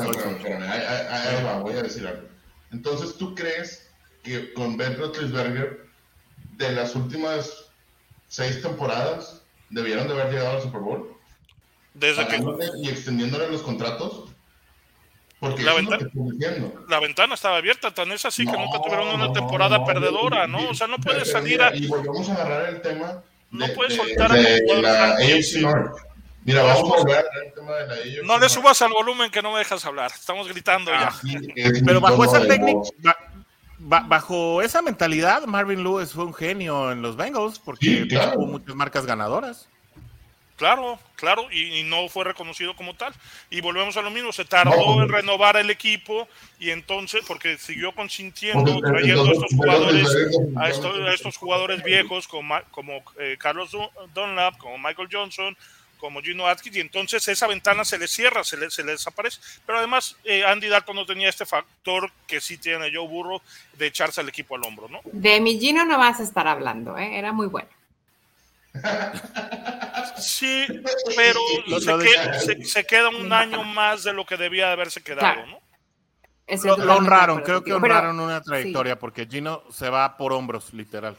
voy 1.61 1.73
a 1.73 1.83
decir 1.83 2.05
algo. 2.07 2.27
Entonces, 2.71 3.17
¿tú 3.17 3.33
crees 3.35 3.89
que 4.23 4.51
con 4.53 4.75
Ben 4.75 4.97
Roethlisberger, 4.97 5.85
de 6.57 6.71
las 6.71 6.95
últimas 6.95 7.65
seis 8.27 8.61
temporadas, 8.61 9.41
debieron 9.69 10.07
de 10.07 10.13
haber 10.13 10.31
llegado 10.33 10.57
al 10.57 10.61
Super 10.61 10.81
Bowl? 10.81 11.17
Desde 11.93 12.27
que 12.27 12.43
y 12.81 12.89
extendiéndole 12.89 13.49
los 13.49 13.61
contratos. 13.61 14.31
Porque 15.49 15.61
La 15.63 15.71
eso 15.71 15.79
es 15.79 15.83
lo 15.85 15.89
venta- 15.91 15.97
que 15.97 16.05
estoy 16.19 16.31
diciendo. 16.37 16.85
la 16.87 16.99
ventana 16.99 17.33
estaba 17.35 17.57
abierta, 17.57 17.93
tan 17.93 18.11
es 18.13 18.25
así 18.25 18.45
que 18.45 18.51
nunca 18.57 18.79
tuvieron 18.81 19.07
una 19.09 19.25
no, 19.27 19.33
temporada 19.33 19.77
no, 19.79 19.85
perdedora, 19.85 20.45
y- 20.45 20.51
¿no? 20.51 20.69
O 20.69 20.73
sea, 20.73 20.87
no 20.87 20.97
puedes 20.97 21.29
salir 21.29 21.61
a... 21.61 21.75
Y 21.75 21.87
volvemos 21.87 22.29
a 22.29 22.33
agarrar 22.33 22.69
el 22.69 22.81
tema 22.81 23.21
No 23.51 23.67
de, 23.67 23.73
puedes 23.73 23.97
de- 23.97 24.03
soltar 24.03 24.31
a 24.31 24.35
de 24.35 24.81
la. 24.81 25.09
AFC 25.15 25.61
North. 25.61 25.97
Mira, 26.45 26.61
No 26.61 26.67
vamos 26.67 26.91
a 26.93 26.97
volver 27.03 27.17
a 27.17 27.39
del 27.39 27.53
tema 27.53 27.71
de 27.73 27.87
la 27.87 27.93
AFC 27.93 28.23
No 28.23 28.37
le 28.39 28.49
subas 28.49 28.81
al 28.81 28.91
volumen 28.93 29.31
que 29.31 29.41
no 29.41 29.51
me 29.51 29.59
dejas 29.59 29.85
hablar. 29.85 30.11
Estamos 30.13 30.47
gritando 30.47 30.91
ya. 30.91 31.11
Es 31.55 31.83
Pero 31.85 31.99
bajo 32.01 32.23
esa 32.23 32.41
técnica, 32.47 32.79
bajo 33.79 34.61
esa 34.61 34.81
mentalidad, 34.81 35.43
Marvin 35.45 35.83
Lewis 35.83 36.11
fue 36.13 36.25
un 36.25 36.33
genio 36.33 36.91
en 36.91 37.01
los 37.01 37.15
Bengals 37.17 37.59
porque 37.59 37.85
Sí, 37.85 38.07
claro. 38.07 38.33
tuvo 38.33 38.45
muchas 38.47 38.75
marcas 38.75 39.05
ganadoras. 39.05 39.67
Claro, 40.55 40.99
claro, 41.15 41.47
y, 41.51 41.79
y 41.79 41.83
no 41.83 42.07
fue 42.09 42.25
reconocido 42.25 42.75
como 42.75 42.93
tal. 42.93 43.13
Y 43.49 43.59
volvemos 43.61 43.97
a 43.97 44.01
lo 44.03 44.11
mismo, 44.11 44.31
se 44.31 44.45
tardó 44.45 44.75
No. 44.95 45.01
en 45.03 45.09
renovar 45.09 45.57
el 45.57 45.69
equipo 45.71 46.27
y 46.59 46.69
entonces, 46.69 47.23
porque 47.27 47.57
siguió 47.57 47.91
consintiendo, 47.93 48.79
trayendo 48.81 49.25
a 49.25 49.31
estos 49.31 49.51
jugadores, 49.55 50.07
a 50.57 50.69
estos, 50.69 50.95
a 50.99 51.13
estos 51.13 51.37
jugadores 51.37 51.83
viejos 51.83 52.27
como, 52.27 52.55
como 52.71 53.03
eh, 53.19 53.35
Carlos 53.39 53.71
Dun- 53.73 53.89
Dunlap, 54.13 54.57
como 54.57 54.77
Michael 54.77 55.09
Johnson, 55.11 55.57
como 55.97 56.21
Gino 56.21 56.45
Atkins, 56.47 56.75
y 56.75 56.81
entonces 56.81 57.25
esa 57.29 57.47
ventana 57.47 57.83
se 57.85 57.97
le 57.97 58.07
cierra, 58.07 58.43
se 58.43 58.57
le, 58.57 58.69
se 58.69 58.83
le 58.83 58.91
desaparece. 58.91 59.39
Pero 59.65 59.79
además, 59.79 60.17
eh, 60.25 60.43
Andy 60.45 60.67
Dalton 60.67 60.97
no 60.97 61.05
tenía 61.05 61.29
este 61.29 61.45
factor 61.45 62.11
que 62.27 62.39
sí 62.41 62.57
tiene 62.57 62.91
Joe 62.93 63.07
Burrow 63.07 63.41
de 63.77 63.87
echarse 63.87 64.19
al 64.21 64.29
equipo 64.29 64.55
al 64.55 64.63
hombro, 64.65 64.87
¿no? 64.89 64.99
De 65.05 65.39
mi 65.41 65.57
Gino 65.59 65.83
no 65.85 65.97
vas 65.97 66.19
a 66.19 66.23
estar 66.23 66.45
hablando, 66.47 66.97
¿eh? 66.97 67.17
Era 67.17 67.31
muy 67.31 67.47
bueno. 67.47 67.69
Sí, 70.17 70.65
pero 71.15 71.39
Lo- 71.67 71.79
se, 71.79 71.85
lo 71.91 71.97
de- 71.97 72.05
que- 72.05 72.39
se- 72.39 72.63
se 72.65 72.85
queda 72.85 73.09
un 73.09 73.31
año 73.31 73.63
más 73.63 74.03
de 74.03 74.13
lo 74.13 74.25
que 74.25 74.37
debía 74.37 74.67
de 74.67 74.73
haberse 74.73 75.01
quedado. 75.01 75.45
¿no? 75.45 75.59
Lo, 76.85 76.95
honraron, 76.97 77.41
creo 77.41 77.63
que 77.63 77.73
honraron 77.73 78.19
una 78.19 78.41
trayectoria 78.41 78.99
porque 78.99 79.25
Gino 79.27 79.63
se 79.71 79.89
va 79.89 80.17
por 80.17 80.33
hombros, 80.33 80.73
literal. 80.73 81.15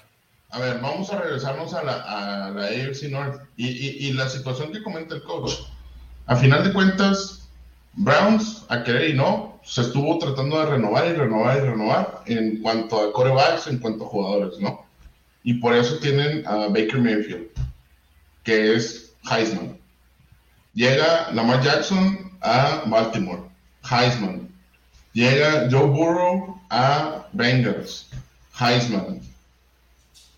A 0.51 0.59
ver, 0.59 0.79
vamos 0.81 1.11
a 1.13 1.19
regresarnos 1.21 1.75
a 1.75 1.83
la, 1.83 1.93
a 2.47 2.51
la 2.51 2.65
AFC 2.67 3.05
North 3.11 3.41
y, 3.57 3.67
y, 3.69 4.09
y 4.09 4.13
la 4.13 4.29
situación 4.29 4.73
que 4.73 4.83
comenta 4.83 5.15
el 5.15 5.23
coach. 5.25 5.53
A 6.27 6.37
final 6.37 6.63
de 6.63 6.73
cuentas, 6.73 7.49
Browns, 7.95 8.65
a 8.69 8.83
querer 8.85 9.11
y 9.11 9.15
no, 9.15 9.59
se 9.65 9.81
estuvo 9.81 10.19
tratando 10.19 10.61
de 10.61 10.67
renovar 10.67 11.07
y 11.07 11.13
renovar 11.15 11.57
y 11.57 11.61
renovar 11.61 12.23
en 12.27 12.63
cuanto 12.63 13.01
a 13.01 13.13
corebacks, 13.13 13.67
en 13.67 13.79
cuanto 13.79 14.05
a 14.05 14.09
jugadores, 14.09 14.59
¿no? 14.61 14.84
Y 15.45 15.55
por 15.55 15.75
eso 15.75 15.99
tienen 15.99 16.47
a 16.47 16.69
Baker 16.69 16.99
Mayfield, 16.99 17.49
que 18.43 18.75
es 18.75 19.15
Heisman. 19.31 19.79
Llega 20.73 21.31
Lamar 21.33 21.63
Jackson 21.63 22.33
a 22.41 22.83
Baltimore, 22.87 23.43
Heisman. 23.89 24.49
Llega 25.13 25.69
Joe 25.71 25.87
Burrow 25.87 26.61
a 26.71 27.29
Bengals, 27.33 28.09
Heisman. 28.59 29.21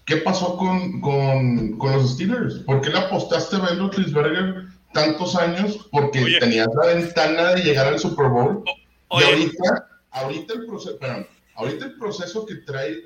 ¿Qué 0.05 0.19
pasó 0.19 0.57
con, 0.57 1.01
con, 1.01 1.79
con 1.79 1.93
los 1.93 2.15
Steelers? 2.15 2.57
¿Por 2.61 2.81
qué 2.81 2.91
le 2.91 2.99
apostaste 2.99 3.57
a 3.57 3.61
Ben 3.61 3.79
Roethlisberger 3.79 4.67
tantos 4.93 5.35
años? 5.37 5.89
Porque 5.91 6.23
Oye. 6.23 6.39
tenías 6.39 6.69
la 6.81 6.95
ventana 6.95 7.55
de 7.55 7.63
llegar 7.63 7.87
al 7.87 7.99
Super 7.99 8.29
Bowl. 8.29 8.63
y 9.11 9.23
ahorita, 9.23 9.89
ahorita, 10.11 10.53
el 10.55 10.67
proceso, 10.67 10.99
perdón, 10.99 11.27
ahorita 11.55 11.87
el 11.87 11.99
proceso 11.99 12.45
que 12.45 12.57
trae 12.57 13.05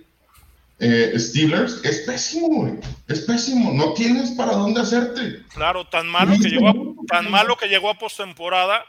eh, 0.81 1.13
Steelers 1.19 1.85
es 1.85 2.01
pésimo, 2.01 2.47
güey. 2.49 2.75
Es 3.09 3.21
pésimo. 3.21 3.73
No 3.73 3.93
tienes 3.95 4.31
para 4.33 4.53
dónde 4.53 4.81
hacerte. 4.81 5.43
claro, 5.55 5.87
tan 5.87 6.09
malo 6.09 6.33
que 6.41 6.49
llegó 6.49 6.69
a, 6.69 6.75
tan 7.07 7.31
malo 7.31 7.57
que 7.57 7.69
llegó 7.69 7.91
a 7.91 7.99
postemporada 7.99 8.85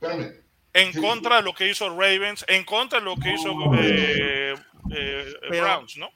Espérame. 0.00 0.32
en 0.74 0.92
Sí. 0.92 1.00
contra 1.00 1.36
de 1.36 1.42
lo 1.42 1.52
que 1.54 1.68
hizo 1.68 1.88
Ravens, 1.90 2.44
en 2.48 2.64
contra 2.64 2.98
de 3.00 3.04
lo 3.04 3.16
que 3.16 3.34
hizo 3.34 3.50
eh, 3.78 4.54
eh, 4.94 5.24
Browns, 5.50 5.96
¿no? 5.96 6.08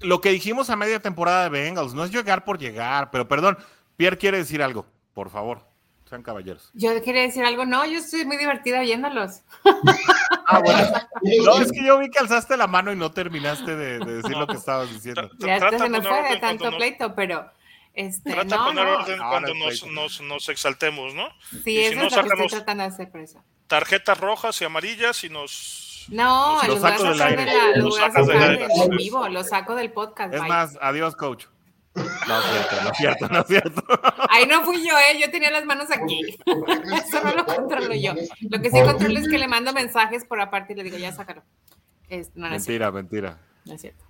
Lo 0.00 0.20
que 0.20 0.30
dijimos 0.30 0.70
a 0.70 0.76
media 0.76 1.00
temporada 1.00 1.44
de 1.44 1.48
Bengals 1.50 1.92
no 1.94 2.04
es 2.04 2.12
llegar 2.12 2.44
por 2.44 2.58
llegar, 2.58 3.10
pero 3.10 3.26
perdón, 3.26 3.58
Pierre 3.96 4.16
quiere 4.16 4.38
decir 4.38 4.62
algo, 4.62 4.86
por 5.12 5.28
favor, 5.28 5.66
sean 6.08 6.22
caballeros. 6.22 6.70
Yo 6.74 7.00
quería 7.02 7.22
decir 7.22 7.44
algo, 7.44 7.64
no, 7.66 7.84
yo 7.86 7.98
estoy 7.98 8.24
muy 8.24 8.36
divertida 8.36 8.80
viéndolos. 8.80 9.42
Ah, 10.50 10.60
bueno. 10.60 10.88
No, 11.44 11.60
es 11.60 11.70
que 11.72 11.84
yo 11.84 11.98
vi 11.98 12.10
que 12.10 12.18
alzaste 12.20 12.56
la 12.56 12.66
mano 12.66 12.90
y 12.92 12.96
no 12.96 13.10
terminaste 13.12 13.76
de, 13.76 13.98
de 13.98 14.14
decir 14.22 14.34
lo 14.36 14.46
que 14.46 14.56
estabas 14.56 14.90
diciendo. 14.90 15.30
Ya 15.38 15.56
hasta 15.56 15.78
se 15.78 15.88
me 15.90 16.00
fue 16.00 16.22
de 16.30 16.36
tanto 16.38 16.64
nos- 16.70 16.76
pleito, 16.76 17.14
pero 17.14 17.50
este, 17.92 18.30
Trata 18.32 18.44
de 18.44 18.56
no, 18.56 18.64
poner 18.64 18.84
no. 18.86 18.94
orden 18.96 19.20
Ahora 19.20 19.30
cuando 19.30 19.54
nos, 19.66 19.86
nos, 19.88 20.20
nos 20.22 20.48
exaltemos, 20.48 21.12
¿no? 21.14 21.28
Sí, 21.64 21.78
Y 21.78 21.88
si 21.90 21.94
no 21.96 22.04
es 22.06 22.16
lo 22.16 22.22
que 22.22 22.28
estoy 22.28 22.28
sacamos- 22.30 22.50
tratando 22.52 22.82
de 22.84 22.88
hacer 22.88 23.10
por 23.10 23.20
eso. 23.20 23.44
Tarjetas 23.66 24.18
rojas 24.18 24.58
y 24.62 24.64
amarillas 24.64 25.22
y 25.24 25.28
nos... 25.28 26.06
No, 26.08 26.54
Los 26.66 26.68
los 26.68 26.80
voy 26.80 26.90
a 26.90 26.92
saco 26.96 27.04
del 27.10 27.18
sacar 27.18 27.36
de 27.36 27.42
aire. 27.42 27.76
la, 27.82 27.90
sacar 27.92 28.24
del 28.24 28.42
aire. 28.42 28.68
vivo, 28.96 29.28
los 29.28 29.48
saco 29.48 29.74
del 29.74 29.92
podcast. 29.92 30.32
Es 30.32 30.40
bye. 30.40 30.48
más, 30.48 30.78
adiós, 30.80 31.14
coach. 31.14 31.44
No 31.98 32.38
es 32.38 32.44
cierto, 32.44 32.82
no 32.82 32.90
es 32.90 32.96
cierto, 32.96 33.28
no 33.28 33.40
es 33.40 33.46
cierto. 33.46 33.82
Ahí 34.30 34.46
no 34.46 34.62
fui 34.64 34.86
yo, 34.86 34.96
¿eh? 34.96 35.18
Yo 35.20 35.30
tenía 35.30 35.50
las 35.50 35.64
manos 35.64 35.90
aquí. 35.90 36.36
¿Por 36.44 36.64
qué 36.64 36.80
me 36.80 36.96
Eso 36.96 37.22
no 37.22 37.34
lo 37.34 37.44
controlo 37.44 37.94
yo. 37.94 38.14
Lo 38.50 38.60
que 38.60 38.70
sí 38.70 38.80
controlo 38.82 39.18
es 39.18 39.28
que 39.28 39.38
le 39.38 39.48
mando 39.48 39.72
mensajes 39.72 40.24
por 40.24 40.40
aparte 40.40 40.72
y 40.72 40.76
le 40.76 40.84
digo, 40.84 40.96
ya 40.96 41.12
sácalo. 41.12 41.42
mentira, 42.34 42.90
mentira. 42.90 43.38
No 43.64 43.74
es 43.74 43.80
cierto. 43.80 44.04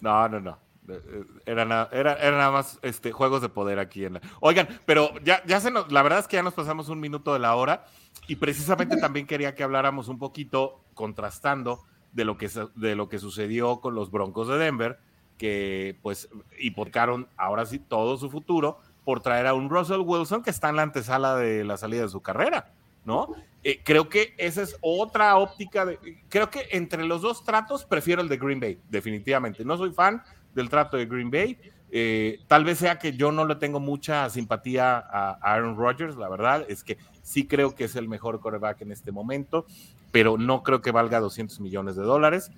No, 0.00 0.28
no, 0.28 0.40
no. 0.40 0.58
Eh, 0.88 1.02
eh, 1.04 1.24
era 1.46 1.64
nada, 1.64 1.88
era, 1.92 2.14
era 2.14 2.36
nada 2.36 2.50
más 2.52 2.78
este, 2.82 3.10
juegos 3.10 3.42
de 3.42 3.48
poder 3.48 3.78
aquí 3.78 4.04
en 4.04 4.14
la. 4.14 4.20
Oigan, 4.40 4.68
pero 4.84 5.10
ya, 5.24 5.42
ya 5.44 5.60
se 5.60 5.70
nos, 5.70 5.90
la 5.90 6.02
verdad 6.02 6.20
es 6.20 6.28
que 6.28 6.36
ya 6.36 6.42
nos 6.42 6.54
pasamos 6.54 6.88
un 6.88 7.00
minuto 7.00 7.32
de 7.32 7.40
la 7.40 7.56
hora 7.56 7.86
y 8.28 8.36
precisamente 8.36 8.96
también 8.96 9.26
quería 9.26 9.54
que 9.54 9.64
habláramos 9.64 10.08
un 10.08 10.18
poquito 10.18 10.84
contrastando 10.94 11.84
de 12.12 12.24
lo 12.24 12.38
que, 12.38 12.48
de 12.76 12.94
lo 12.94 13.08
que 13.08 13.18
sucedió 13.18 13.80
con 13.80 13.94
los 13.94 14.10
Broncos 14.10 14.48
de 14.48 14.58
Denver, 14.58 14.98
que 15.38 15.98
pues 16.02 16.28
hipotecaron 16.58 17.28
ahora 17.36 17.66
sí 17.66 17.78
todo 17.78 18.16
su 18.16 18.30
futuro 18.30 18.78
por 19.04 19.20
traer 19.20 19.46
a 19.46 19.54
un 19.54 19.70
Russell 19.70 20.00
Wilson 20.00 20.42
que 20.42 20.50
está 20.50 20.68
en 20.68 20.76
la 20.76 20.82
antesala 20.82 21.36
de 21.36 21.64
la 21.64 21.76
salida 21.76 22.02
de 22.02 22.08
su 22.08 22.20
carrera, 22.20 22.72
¿no? 23.04 23.28
Eh, 23.62 23.80
creo 23.84 24.08
que 24.08 24.34
esa 24.36 24.62
es 24.62 24.76
otra 24.80 25.36
óptica. 25.36 25.86
De, 25.86 25.98
creo 26.28 26.50
que 26.50 26.66
entre 26.72 27.04
los 27.04 27.22
dos 27.22 27.44
tratos 27.44 27.84
prefiero 27.84 28.22
el 28.22 28.28
de 28.28 28.36
Green 28.36 28.60
Bay, 28.60 28.78
definitivamente. 28.90 29.64
No 29.64 29.76
soy 29.76 29.92
fan 29.92 30.22
del 30.54 30.68
trato 30.68 30.96
de 30.96 31.06
Green 31.06 31.30
Bay. 31.30 31.58
Eh, 31.90 32.40
tal 32.48 32.64
vez 32.64 32.78
sea 32.78 32.98
que 32.98 33.12
yo 33.12 33.30
no 33.30 33.44
le 33.44 33.54
tengo 33.54 33.78
mucha 33.78 34.28
simpatía 34.28 34.98
a 34.98 35.38
Aaron 35.40 35.76
Rodgers, 35.76 36.16
la 36.16 36.28
verdad 36.28 36.66
es 36.68 36.82
que 36.82 36.98
sí 37.22 37.46
creo 37.46 37.76
que 37.76 37.84
es 37.84 37.94
el 37.94 38.08
mejor 38.08 38.40
quarterback 38.40 38.82
en 38.82 38.90
este 38.90 39.12
momento, 39.12 39.66
pero 40.10 40.36
no 40.36 40.64
creo 40.64 40.80
que 40.82 40.90
valga 40.90 41.20
200 41.20 41.60
millones 41.60 41.94
de 41.94 42.02
dólares. 42.02 42.50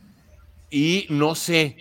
Y 0.70 1.06
no 1.10 1.34
sé 1.34 1.76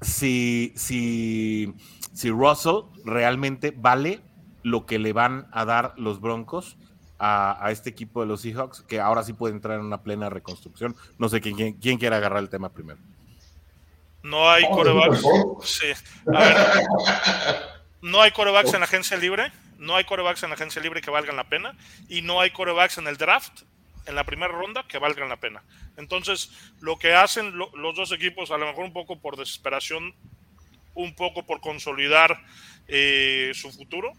si, 0.00 0.72
si, 0.76 1.74
si 2.12 2.30
Russell 2.30 2.82
realmente 3.04 3.72
vale 3.76 4.20
lo 4.62 4.86
que 4.86 4.98
le 4.98 5.12
van 5.12 5.48
a 5.52 5.64
dar 5.64 5.94
los 5.96 6.20
Broncos 6.20 6.76
a, 7.18 7.68
este 7.70 7.90
equipo 7.90 8.20
de 8.20 8.26
los 8.26 8.42
Seahawks, 8.42 8.82
que 8.82 9.00
ahora 9.00 9.22
sí 9.22 9.32
puede 9.32 9.54
entrar 9.54 9.78
en 9.78 9.86
una 9.86 10.02
plena 10.02 10.28
reconstrucción. 10.28 10.96
No 11.18 11.28
sé 11.28 11.40
quién, 11.40 11.74
quién 11.74 11.98
quiere 11.98 12.16
agarrar 12.16 12.40
el 12.40 12.48
tema 12.48 12.68
primero. 12.68 12.98
No 14.22 14.50
hay 14.50 14.64
corebacks. 14.68 15.22
Sí. 15.62 15.86
no 18.02 18.20
hay 18.20 18.32
corebacks 18.32 18.74
en 18.74 18.80
la 18.80 18.86
agencia 18.86 19.16
libre. 19.16 19.52
No 19.78 19.94
hay 19.94 20.04
corebacks 20.04 20.42
en 20.42 20.50
la 20.50 20.56
agencia 20.56 20.82
libre 20.82 21.00
que 21.00 21.10
valgan 21.10 21.36
la 21.36 21.48
pena. 21.48 21.76
Y 22.08 22.22
no 22.22 22.40
hay 22.40 22.50
corebacks 22.50 22.98
en 22.98 23.06
el 23.06 23.16
draft, 23.16 23.62
en 24.06 24.14
la 24.14 24.24
primera 24.24 24.52
ronda, 24.52 24.84
que 24.88 24.98
valgan 24.98 25.28
la 25.28 25.36
pena. 25.36 25.62
Entonces, 25.96 26.50
lo 26.80 26.98
que 26.98 27.14
hacen 27.14 27.56
los 27.56 27.96
dos 27.96 28.12
equipos, 28.12 28.50
a 28.50 28.58
lo 28.58 28.66
mejor 28.66 28.84
un 28.84 28.92
poco 28.92 29.18
por 29.18 29.36
desesperación, 29.36 30.14
un 30.94 31.14
poco 31.14 31.44
por 31.44 31.60
consolidar 31.60 32.40
eh, 32.88 33.52
su 33.54 33.70
futuro, 33.70 34.12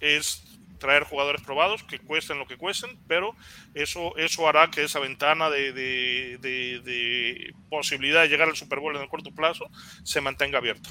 es 0.00 0.42
traer 0.78 1.04
jugadores 1.04 1.42
probados 1.42 1.82
que 1.82 1.98
cuesten 1.98 2.38
lo 2.38 2.46
que 2.46 2.56
cuesten, 2.56 2.90
pero 3.08 3.34
eso, 3.74 4.16
eso 4.16 4.48
hará 4.48 4.70
que 4.70 4.84
esa 4.84 5.00
ventana 5.00 5.50
de, 5.50 5.72
de, 5.72 7.54
posibilidad 7.70 8.22
de 8.22 8.28
llegar 8.28 8.48
al 8.48 8.56
Super 8.56 8.80
Bowl 8.80 8.94
en 8.94 9.02
el 9.02 9.08
corto 9.08 9.30
plazo 9.30 9.66
se 10.04 10.20
mantenga 10.20 10.58
abierta. 10.58 10.90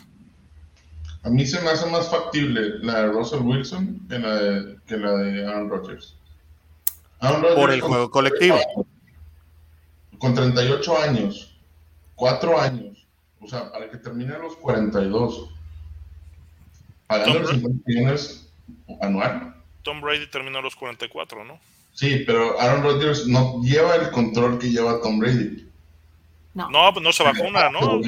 A 1.24 1.30
mí 1.30 1.46
se 1.46 1.62
me 1.62 1.70
hace 1.70 1.90
más 1.90 2.10
factible 2.10 2.80
la 2.82 3.02
de 3.02 3.08
Russell 3.08 3.42
Wilson 3.42 4.08
que 4.08 4.20
la 4.20 4.36
de, 4.36 4.76
que 4.86 4.98
la 4.98 5.12
de 5.18 5.46
Aaron 5.48 5.70
Rodgers. 5.70 6.18
Por 7.56 7.72
el 7.72 7.82
juego 7.82 8.10
colectivo. 8.10 8.58
Con 10.18 10.34
38 10.34 10.98
años, 10.98 11.58
4 12.16 12.60
años, 12.60 13.08
o 13.42 13.48
sea, 13.48 13.72
para 13.72 13.90
que 13.90 13.98
termine 13.98 14.34
a 14.34 14.40
los 14.40 14.56
42, 14.58 15.50
pagando 17.08 17.40
los 17.40 17.50
50 17.52 17.84
millones 17.86 18.50
anual 19.02 19.56
Tom 19.86 20.02
Brady 20.02 20.28
terminó 20.28 20.58
a 20.58 20.62
los 20.62 20.76
44, 20.76 21.46
¿no? 21.46 21.60
Sí, 21.94 22.24
pero 22.26 22.60
Aaron 22.60 22.84
Rodgers 22.84 23.28
no 23.28 23.62
lleva 23.62 23.96
el 23.96 24.12
control 24.12 24.58
que 24.58 24.72
lleva 24.72 25.00
Tom 25.02 25.20
Brady. 25.20 25.70
No, 26.56 26.70
no, 26.70 26.92
pues 26.92 27.04
no 27.04 27.14
se 27.14 27.24
vacuna, 27.24 27.70
¿no? 27.70 28.02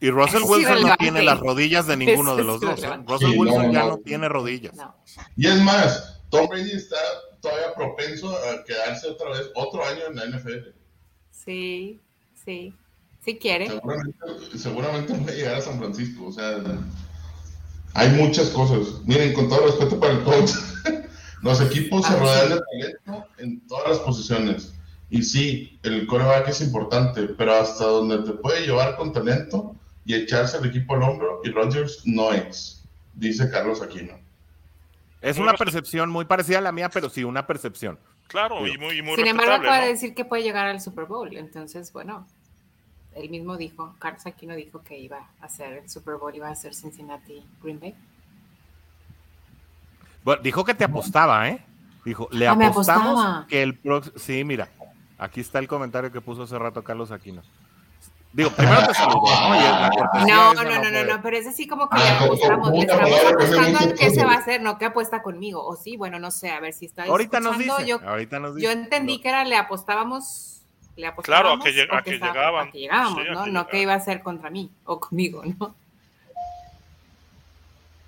Y, 0.00 0.10
Russell 0.10 0.42
Wilson 0.42 0.82
no 0.82 0.96
tiene 0.96 1.22
las 1.22 1.38
rodillas 1.38 1.86
de 1.86 1.96
ninguno 1.96 2.34
de 2.34 2.44
los 2.44 2.60
dos. 2.60 2.82
¿eh? 2.82 2.88
Russell 3.06 3.38
Wilson 3.38 3.72
ya 3.72 3.84
no 3.84 3.98
tiene 3.98 4.28
rodillas. 4.28 4.74
Y 5.36 5.46
es 5.46 5.62
más, 5.62 6.20
Tom 6.30 6.48
Brady 6.48 6.72
está 6.72 6.96
todavía 7.40 7.74
propenso 7.74 8.36
a 8.36 8.64
quedarse 8.64 9.08
otra 9.08 9.30
vez 9.30 9.50
otro 9.54 9.84
año 9.84 10.06
en 10.08 10.16
la 10.16 10.26
NFL. 10.26 10.70
Sí, 11.30 12.00
sí. 12.44 12.74
Si 13.24 13.38
quiere. 13.38 13.68
Seguramente, 13.68 14.18
seguramente 14.56 15.12
va 15.12 15.30
a 15.30 15.34
llegar 15.34 15.54
a 15.56 15.60
San 15.60 15.78
Francisco. 15.78 16.26
O 16.26 16.32
sea, 16.32 16.62
hay 17.94 18.10
muchas 18.10 18.48
cosas. 18.50 19.02
Miren, 19.04 19.32
con 19.32 19.48
todo 19.48 19.66
respeto 19.66 19.98
para 19.98 20.14
el 20.14 20.22
coach, 20.22 20.52
los 21.42 21.60
equipos 21.60 22.06
se 22.06 22.12
ah, 22.12 22.16
rodean 22.16 22.48
de 22.50 22.60
talento 22.60 23.28
en 23.38 23.66
todas 23.66 23.88
las 23.88 23.98
posiciones. 24.00 24.72
Y 25.10 25.22
sí, 25.22 25.78
el 25.82 26.06
coreback 26.06 26.48
es 26.48 26.60
importante, 26.60 27.22
pero 27.36 27.54
hasta 27.54 27.84
donde 27.84 28.18
te 28.18 28.32
puede 28.32 28.66
llevar 28.66 28.96
con 28.96 29.12
talento 29.12 29.74
y 30.04 30.14
echarse 30.14 30.58
el 30.58 30.66
equipo 30.66 30.94
al 30.94 31.02
hombro, 31.02 31.40
y 31.44 31.50
Rodgers 31.50 32.02
no 32.04 32.32
es, 32.32 32.82
dice 33.14 33.50
Carlos 33.50 33.82
Aquino. 33.82 34.18
Es 35.20 35.38
una 35.38 35.54
percepción 35.54 36.10
muy 36.10 36.24
parecida 36.24 36.58
a 36.58 36.60
la 36.60 36.72
mía, 36.72 36.88
pero 36.88 37.08
sí, 37.08 37.24
una 37.24 37.46
percepción. 37.46 37.98
Claro, 38.28 38.66
y 38.66 38.76
muy, 38.78 39.02
muy 39.02 39.16
Sin 39.16 39.26
embargo, 39.26 39.64
puede 39.64 39.88
decir 39.88 40.14
que 40.14 40.24
puede 40.24 40.42
llegar 40.42 40.66
al 40.66 40.80
Super 40.80 41.06
Bowl, 41.06 41.34
entonces, 41.36 41.92
bueno, 41.92 42.26
él 43.14 43.30
mismo 43.30 43.56
dijo, 43.56 43.94
Carlos 43.98 44.26
Aquino 44.26 44.54
dijo 44.54 44.82
que 44.82 44.98
iba 44.98 45.30
a 45.40 45.44
hacer 45.46 45.72
el 45.78 45.90
Super 45.90 46.16
Bowl, 46.16 46.34
iba 46.34 46.48
a 46.48 46.54
ser 46.54 46.74
Cincinnati 46.74 47.42
Green 47.62 47.80
Bay. 47.80 47.94
Bueno, 50.24 50.42
dijo 50.42 50.64
que 50.64 50.74
te 50.74 50.84
apostaba, 50.84 51.48
¿eh? 51.48 51.64
Dijo, 52.04 52.28
le 52.30 52.46
ah, 52.46 52.52
apostamos 52.52 53.46
que 53.46 53.62
el 53.62 53.74
próximo. 53.74 54.18
Sí, 54.18 54.44
mira, 54.44 54.68
aquí 55.18 55.40
está 55.40 55.58
el 55.58 55.68
comentario 55.68 56.12
que 56.12 56.20
puso 56.20 56.42
hace 56.42 56.58
rato 56.58 56.82
Carlos 56.82 57.10
Aquino. 57.10 57.42
Digo, 58.32 58.50
primero 58.50 58.86
te 58.86 58.94
saludo, 58.94 59.22
¿no? 59.22 60.26
no, 60.26 60.54
no, 60.54 60.64
no, 60.64 60.90
no, 60.90 61.04
no, 61.04 61.22
pero 61.22 61.36
es 61.38 61.46
así 61.46 61.66
como 61.66 61.88
que 61.88 61.96
le 61.96 62.04
ah, 62.04 62.18
apostamos, 62.24 62.72
le 62.72 62.80
estamos 62.80 63.24
apostando 63.24 63.78
a 63.78 63.94
qué 63.94 64.10
se 64.10 64.24
va 64.24 64.34
a 64.34 64.36
hacer, 64.36 64.60
no 64.60 64.76
que 64.78 64.84
apuesta 64.84 65.22
conmigo, 65.22 65.64
o 65.64 65.76
sí, 65.76 65.96
bueno, 65.96 66.18
no 66.18 66.30
sé, 66.30 66.50
a 66.50 66.60
ver 66.60 66.74
si 66.74 66.86
está 66.86 67.04
ahorita 67.04 67.40
nos 67.40 67.56
dice, 67.56 67.86
yo, 67.86 68.00
ahorita 68.06 68.38
nos 68.38 68.54
dice. 68.54 68.66
Yo 68.66 68.70
entendí 68.70 69.20
que 69.20 69.30
era 69.30 69.44
le 69.44 69.56
apostábamos 69.56 70.58
claro, 71.22 71.52
a 71.52 71.60
que, 71.60 71.72
llegaban. 71.72 72.70
llegábamos, 72.72 73.22
¿no? 73.32 73.46
No 73.46 73.66
que 73.66 73.82
iba 73.82 73.94
a 73.94 74.00
ser 74.00 74.22
contra 74.22 74.50
mí 74.50 74.70
o 74.84 75.00
conmigo, 75.00 75.42
¿no? 75.44 75.74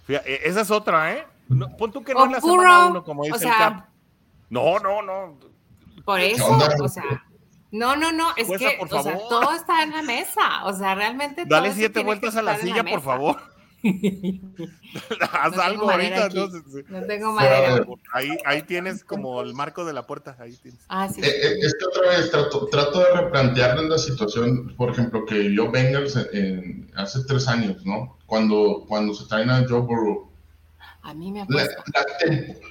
Fíjate, 0.07 0.49
esa 0.49 0.63
es 0.63 0.71
otra, 0.71 1.13
¿eh? 1.13 1.27
pon 1.79 1.93
tú 1.93 2.03
que 2.03 2.15
no 2.15 2.25
es 2.27 2.33
la 2.33 2.41
semana 2.41 2.87
uno, 2.87 3.05
como 3.05 3.25
dice 3.25 3.45
el 3.45 3.53
Cap. 3.53 3.85
No, 4.49 4.79
no, 4.81 5.03
no. 5.03 5.37
Por 6.05 6.21
eso, 6.21 6.47
o 6.83 6.89
sea, 6.89 7.25
no, 7.73 7.97
no, 7.97 8.13
no, 8.13 8.31
es 8.37 8.47
que 8.47 8.79
o 8.81 9.03
sea, 9.03 9.19
todo 9.29 9.53
está 9.53 9.83
en 9.83 9.91
la 9.91 10.03
mesa, 10.03 10.65
o 10.65 10.73
sea, 10.73 10.95
realmente. 10.95 11.45
Dale 11.47 11.73
siete 11.73 12.03
vueltas 12.03 12.37
a 12.37 12.43
la 12.43 12.57
silla, 12.57 12.85
por 12.85 13.03
favor. 13.03 13.41
Haz 15.33 15.59
algo 15.59 15.91
ahorita. 15.91 16.29
No, 16.89 17.07
tengo 17.07 17.33
madera. 17.33 17.87
Ahí, 18.13 18.37
ahí 18.45 18.63
tienes 18.63 19.05
como 19.05 19.41
el 19.41 19.55
marco 19.55 19.85
de 19.85 19.93
la 19.93 20.07
puerta. 20.07 20.37
Ahí 20.39 20.53
tienes. 20.63 20.81
Ah, 20.89 21.09
sí. 21.09 21.21
Eh, 21.23 21.27
eh, 21.27 21.59
es 21.61 21.75
que 21.75 21.85
otra 21.87 22.11
vez 22.11 22.31
trato, 22.31 22.67
trato 22.67 22.99
de 23.01 23.21
replantearles 23.23 23.89
la 23.89 23.99
situación, 23.99 24.75
por 24.77 24.91
ejemplo, 24.91 25.25
que 25.25 25.55
yo 25.55 25.71
venga 25.71 26.01
hace 26.97 27.25
tres 27.27 27.49
años, 27.49 27.85
¿no? 27.85 28.19
Cuando, 28.27 28.85
cuando 28.89 29.15
se 29.15 29.27
traen 29.27 29.51
a 29.51 29.67
Joe 29.69 29.81
Burrow. 29.81 30.31
A 31.03 31.15
mí 31.15 31.33
me 31.33 31.47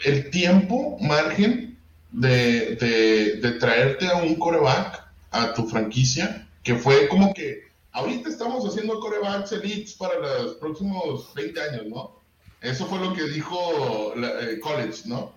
El 0.06 0.30
tiempo, 0.30 0.98
margen 1.02 1.79
de, 2.12 2.76
de, 2.76 3.36
de 3.42 3.52
traerte 3.60 4.08
a 4.08 4.18
un 4.18 4.36
coreback 4.36 5.04
a 5.32 5.54
tu 5.54 5.68
franquicia, 5.68 6.48
que 6.64 6.76
fue 6.76 7.08
como 7.08 7.34
que 7.34 7.70
ahorita 7.92 8.30
estamos 8.30 8.66
haciendo 8.66 9.00
corebacks 9.00 9.52
elites 9.52 9.94
para 9.94 10.20
los 10.44 10.56
próximos 10.56 11.34
20 11.34 11.62
años, 11.62 11.86
¿no? 11.88 12.20
Eso 12.62 12.86
fue 12.88 13.00
lo 13.00 13.14
que 13.14 13.24
dijo 13.24 14.14
eh, 14.16 14.60
College, 14.60 15.04
¿no? 15.06 15.34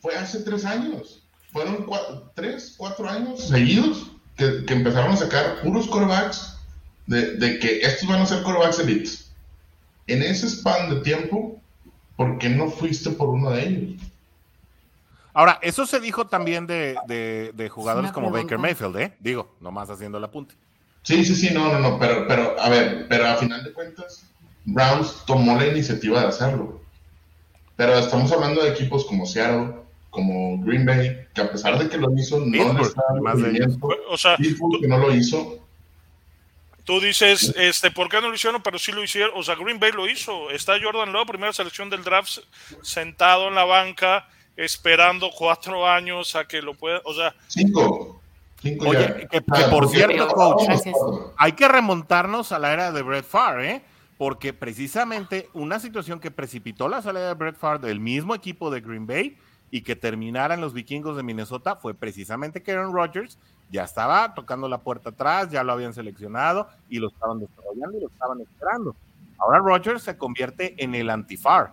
Fue 0.00 0.14
hace 0.16 0.40
tres 0.40 0.64
años. 0.64 1.22
Fueron 1.52 1.86
tres, 2.34 2.74
cuatro 2.76 3.08
años 3.08 3.48
seguidos 3.48 4.10
que, 4.36 4.64
empezaron 4.68 5.12
a 5.12 5.16
sacar 5.16 5.60
puros 5.62 5.86
corebacks 5.86 6.56
de, 7.06 7.58
que 7.60 7.80
estos 7.80 8.08
van 8.08 8.22
a 8.22 8.26
ser 8.26 8.42
corebacks 8.42 8.80
elites. 8.80 9.30
En 10.06 10.22
ese 10.22 10.48
span 10.48 10.90
de 10.90 11.00
tiempo, 11.00 11.60
¿por 12.16 12.38
qué 12.38 12.48
no 12.48 12.70
fuiste 12.70 13.10
por 13.10 13.28
uno 13.28 13.50
de 13.50 13.66
ellos? 13.66 14.02
Ahora, 15.34 15.58
eso 15.62 15.84
se 15.84 15.98
dijo 15.98 16.26
también 16.28 16.66
de, 16.66 16.96
de 17.52 17.68
jugadores 17.68 18.12
como 18.12 18.30
Baker 18.30 18.58
Mayfield, 18.58 18.96
¿eh? 18.96 19.16
Digo, 19.18 19.54
nomás 19.60 19.90
haciendo 19.90 20.18
el 20.18 20.24
apunte. 20.24 20.54
Sí, 21.04 21.22
sí, 21.22 21.34
sí, 21.34 21.52
no, 21.52 21.70
no, 21.70 21.80
no, 21.80 21.98
pero, 21.98 22.26
pero, 22.26 22.58
a 22.58 22.70
ver, 22.70 23.06
pero 23.08 23.26
a 23.26 23.36
final 23.36 23.62
de 23.62 23.72
cuentas, 23.74 24.24
Browns 24.64 25.22
tomó 25.26 25.54
la 25.54 25.66
iniciativa 25.66 26.20
de 26.22 26.28
hacerlo. 26.28 26.80
Pero 27.76 27.98
estamos 27.98 28.32
hablando 28.32 28.62
de 28.62 28.70
equipos 28.70 29.04
como 29.04 29.26
Seattle, 29.26 29.74
como 30.08 30.62
Green 30.64 30.86
Bay, 30.86 31.26
que 31.34 31.42
a 31.42 31.50
pesar 31.50 31.78
de 31.78 31.90
que 31.90 31.98
lo 31.98 32.10
hizo, 32.16 32.40
no 32.40 32.46
le 32.46 33.20
más 33.20 33.36
O 34.08 34.16
sea, 34.16 34.36
que 34.38 34.88
no 34.88 34.98
lo 34.98 35.14
hizo. 35.14 35.58
Tú 36.84 37.00
dices, 37.00 37.52
este, 37.56 37.90
¿por 37.90 38.08
qué 38.08 38.20
no 38.22 38.28
lo 38.28 38.34
hicieron? 38.34 38.62
Pero 38.62 38.78
sí 38.78 38.92
lo 38.92 39.02
hicieron. 39.02 39.32
O 39.34 39.42
sea, 39.42 39.56
Green 39.56 39.80
Bay 39.80 39.92
lo 39.92 40.08
hizo. 40.08 40.50
Está 40.50 40.74
Jordan 40.82 41.12
Love, 41.12 41.28
primera 41.28 41.52
selección 41.52 41.90
del 41.90 42.04
draft, 42.04 42.38
sentado 42.82 43.48
en 43.48 43.56
la 43.56 43.64
banca 43.64 44.26
esperando 44.56 45.30
cuatro 45.36 45.86
años 45.86 46.36
a 46.36 46.46
que 46.46 46.62
lo 46.62 46.74
pueda, 46.74 47.00
o 47.04 47.14
sea... 47.14 47.34
Cinco. 47.48 48.20
Oye, 48.86 49.28
que, 49.30 49.42
por 49.42 49.88
cierto, 49.88 50.26
coach, 50.28 50.62
hay 51.36 51.52
que 51.52 51.68
remontarnos 51.68 52.50
a 52.50 52.58
la 52.58 52.72
era 52.72 52.92
de 52.92 53.02
Brett 53.02 53.26
Favre, 53.26 53.70
¿eh? 53.70 53.82
Porque 54.16 54.54
precisamente 54.54 55.50
una 55.52 55.78
situación 55.80 56.18
que 56.18 56.30
precipitó 56.30 56.88
la 56.88 57.02
salida 57.02 57.28
de 57.28 57.34
Brett 57.34 57.56
Favre 57.56 57.86
del 57.86 58.00
mismo 58.00 58.34
equipo 58.34 58.70
de 58.70 58.80
Green 58.80 59.06
Bay 59.06 59.36
y 59.70 59.82
que 59.82 59.96
terminaran 59.96 60.60
los 60.60 60.72
vikingos 60.72 61.16
de 61.16 61.22
Minnesota 61.22 61.76
fue 61.76 61.94
precisamente 61.94 62.62
que 62.62 62.72
Aaron 62.72 62.94
Rodgers 62.94 63.38
ya 63.70 63.82
estaba 63.82 64.32
tocando 64.34 64.68
la 64.68 64.78
puerta 64.78 65.10
atrás, 65.10 65.50
ya 65.50 65.64
lo 65.64 65.72
habían 65.72 65.92
seleccionado 65.92 66.68
y 66.88 67.00
lo 67.00 67.08
estaban 67.08 67.40
desarrollando 67.40 67.98
y 67.98 68.00
lo 68.02 68.08
estaban 68.08 68.40
esperando. 68.40 68.94
Ahora 69.36 69.58
Rodgers 69.58 70.04
se 70.04 70.16
convierte 70.16 70.74
en 70.82 70.94
el 70.94 71.10
antifar. 71.10 71.72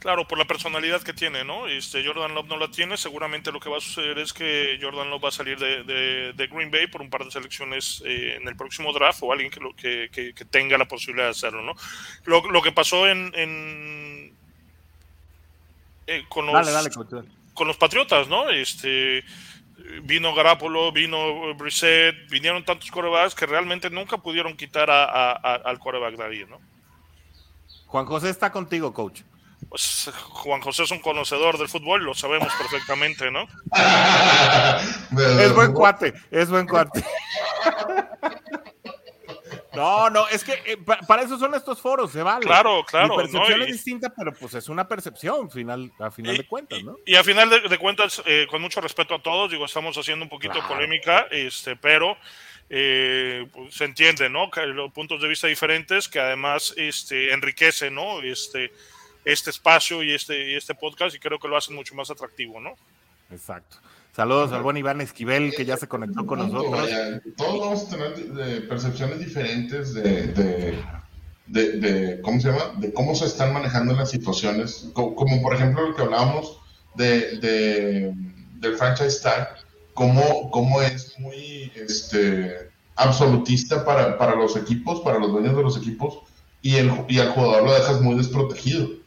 Claro, 0.00 0.26
por 0.26 0.38
la 0.38 0.46
personalidad 0.46 1.02
que 1.02 1.12
tiene, 1.12 1.44
¿no? 1.44 1.68
Este, 1.68 2.02
Jordan 2.02 2.34
Love 2.34 2.48
no 2.48 2.56
la 2.56 2.70
tiene. 2.70 2.96
Seguramente 2.96 3.52
lo 3.52 3.60
que 3.60 3.68
va 3.68 3.76
a 3.76 3.80
suceder 3.80 4.18
es 4.18 4.32
que 4.32 4.78
Jordan 4.80 5.10
Love 5.10 5.24
va 5.24 5.28
a 5.28 5.32
salir 5.32 5.58
de, 5.58 6.48
Green 6.50 6.70
Bay 6.70 6.86
por 6.86 7.02
un 7.02 7.10
par 7.10 7.22
de 7.22 7.30
selecciones 7.30 8.02
eh, 8.06 8.38
en 8.40 8.48
el 8.48 8.56
próximo 8.56 8.94
draft 8.94 9.18
o 9.22 9.30
alguien 9.30 9.50
que, 9.50 9.60
lo, 9.60 9.76
que, 9.76 10.34
tenga 10.50 10.78
la 10.78 10.88
posibilidad 10.88 11.26
de 11.26 11.32
hacerlo, 11.32 11.60
¿no? 11.60 11.74
Lo, 12.24 12.62
que 12.62 12.72
pasó 12.72 13.06
en, 13.06 14.34
eh, 16.06 16.24
con, 16.30 16.46
los, 16.46 16.88
con 17.52 17.68
los 17.68 17.76
Patriotas, 17.76 18.26
¿no? 18.26 18.48
Este, 18.48 19.22
vino 20.04 20.34
Garapolo, 20.34 20.92
vino 20.92 21.54
Brissett, 21.56 22.26
vinieron 22.30 22.64
tantos 22.64 22.90
corebacks 22.90 23.34
que 23.34 23.44
realmente 23.44 23.90
nunca 23.90 24.16
pudieron 24.16 24.56
quitar 24.56 24.90
a, 24.90 25.32
al 25.32 25.78
coreback 25.78 26.16
de 26.16 26.46
¿no? 26.46 26.58
Juan 27.84 28.06
José 28.06 28.30
está 28.30 28.50
contigo, 28.50 28.94
coach. 28.94 29.20
Pues 29.70 30.10
Juan 30.30 30.60
José 30.60 30.82
es 30.82 30.90
un 30.90 30.98
conocedor 30.98 31.56
del 31.56 31.68
fútbol, 31.68 32.02
lo 32.02 32.12
sabemos 32.12 32.52
perfectamente, 32.54 33.30
¿no? 33.30 33.46
es 35.40 35.54
buen 35.54 35.72
cuate, 35.72 36.12
es 36.32 36.50
buen 36.50 36.66
cuate. 36.66 37.04
No, 39.72 40.10
no, 40.10 40.26
es 40.26 40.42
que 40.42 40.54
eh, 40.66 40.76
para 41.06 41.22
eso 41.22 41.38
son 41.38 41.54
estos 41.54 41.80
foros, 41.80 42.10
se 42.10 42.20
vale. 42.22 42.44
Claro, 42.44 42.84
claro. 42.84 43.10
Mi 43.10 43.16
percepción 43.22 43.62
es 43.62 43.68
distinta, 43.68 44.12
pero 44.14 44.32
pues 44.34 44.54
es 44.54 44.68
una 44.68 44.88
percepción 44.88 45.48
final, 45.48 45.92
a 46.00 46.10
final 46.10 46.36
de 46.36 46.46
cuentas, 46.46 46.82
¿no? 46.82 46.96
Y, 47.06 47.14
a 47.14 47.22
final 47.22 47.48
de, 47.48 47.78
cuentas, 47.78 48.20
eh, 48.26 48.48
con 48.50 48.60
mucho 48.60 48.80
respeto 48.80 49.14
a 49.14 49.22
todos, 49.22 49.52
digo, 49.52 49.64
estamos 49.64 49.96
haciendo 49.96 50.24
un 50.24 50.28
poquito 50.28 50.58
polémica, 50.66 51.28
este, 51.30 51.76
pero 51.76 52.16
eh, 52.68 53.46
pues, 53.52 53.72
se 53.72 53.84
entiende, 53.84 54.28
¿no? 54.28 54.50
Que 54.50 54.66
los 54.66 54.92
puntos 54.92 55.22
de 55.22 55.28
vista 55.28 55.46
diferentes 55.46 56.08
que 56.08 56.18
además 56.18 56.74
este, 56.76 57.32
enriquece, 57.32 57.92
¿no? 57.92 58.20
Este, 58.22 58.72
este 59.24 59.50
espacio 59.50 60.02
y 60.02 60.12
este, 60.12 60.52
y 60.52 60.54
este 60.54 60.74
podcast 60.74 61.14
y 61.14 61.18
creo 61.18 61.38
que 61.38 61.48
lo 61.48 61.56
hacen 61.56 61.74
mucho 61.74 61.94
más 61.94 62.10
atractivo, 62.10 62.60
¿no? 62.60 62.74
Exacto. 63.30 63.76
Saludos 64.14 64.52
al 64.52 64.62
buen 64.62 64.76
Iván 64.76 65.00
Esquivel 65.00 65.54
que 65.54 65.64
ya 65.64 65.76
se 65.76 65.86
conectó 65.86 66.26
con 66.26 66.40
nosotros. 66.40 66.88
todos 67.36 67.60
vamos 67.60 67.86
a 67.86 67.90
tener 67.90 68.68
percepciones 68.68 69.20
diferentes 69.20 69.94
de, 69.94 70.76
de, 71.46 72.20
¿cómo 72.22 72.40
se 72.40 72.48
llama? 72.50 72.74
De 72.78 72.92
cómo 72.92 73.14
se 73.14 73.26
están 73.26 73.52
manejando 73.52 73.94
las 73.94 74.10
situaciones, 74.10 74.88
como, 74.94 75.42
por 75.42 75.54
ejemplo 75.54 75.88
lo 75.88 75.94
que 75.94 76.02
hablábamos 76.02 76.58
de, 76.94 78.12
del 78.58 78.76
franchise 78.76 79.22
tag, 79.22 79.56
cómo, 79.94 80.50
cómo 80.50 80.82
es 80.82 81.18
muy 81.18 81.72
este, 81.76 82.70
absolutista 82.96 83.84
para, 83.84 84.18
para 84.18 84.34
los 84.34 84.56
equipos, 84.56 85.00
para 85.00 85.18
los 85.18 85.32
dueños 85.32 85.56
de 85.56 85.62
los 85.62 85.76
equipos, 85.76 86.18
y, 86.62 86.76
el, 86.76 86.92
y 87.08 87.18
al 87.18 87.30
jugador 87.30 87.64
lo 87.64 87.74
dejas 87.74 88.00
muy 88.00 88.16
desprotegido. 88.16 88.99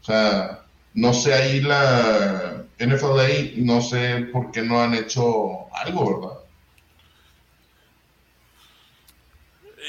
O 0.00 0.04
sea, 0.04 0.64
no 0.94 1.12
sé 1.12 1.34
ahí 1.34 1.60
la 1.60 2.64
NFLA, 2.78 3.52
no 3.56 3.80
sé 3.80 4.28
por 4.32 4.50
qué 4.50 4.62
no 4.62 4.82
han 4.82 4.94
hecho 4.94 5.72
algo, 5.74 6.20
¿verdad? 6.20 6.38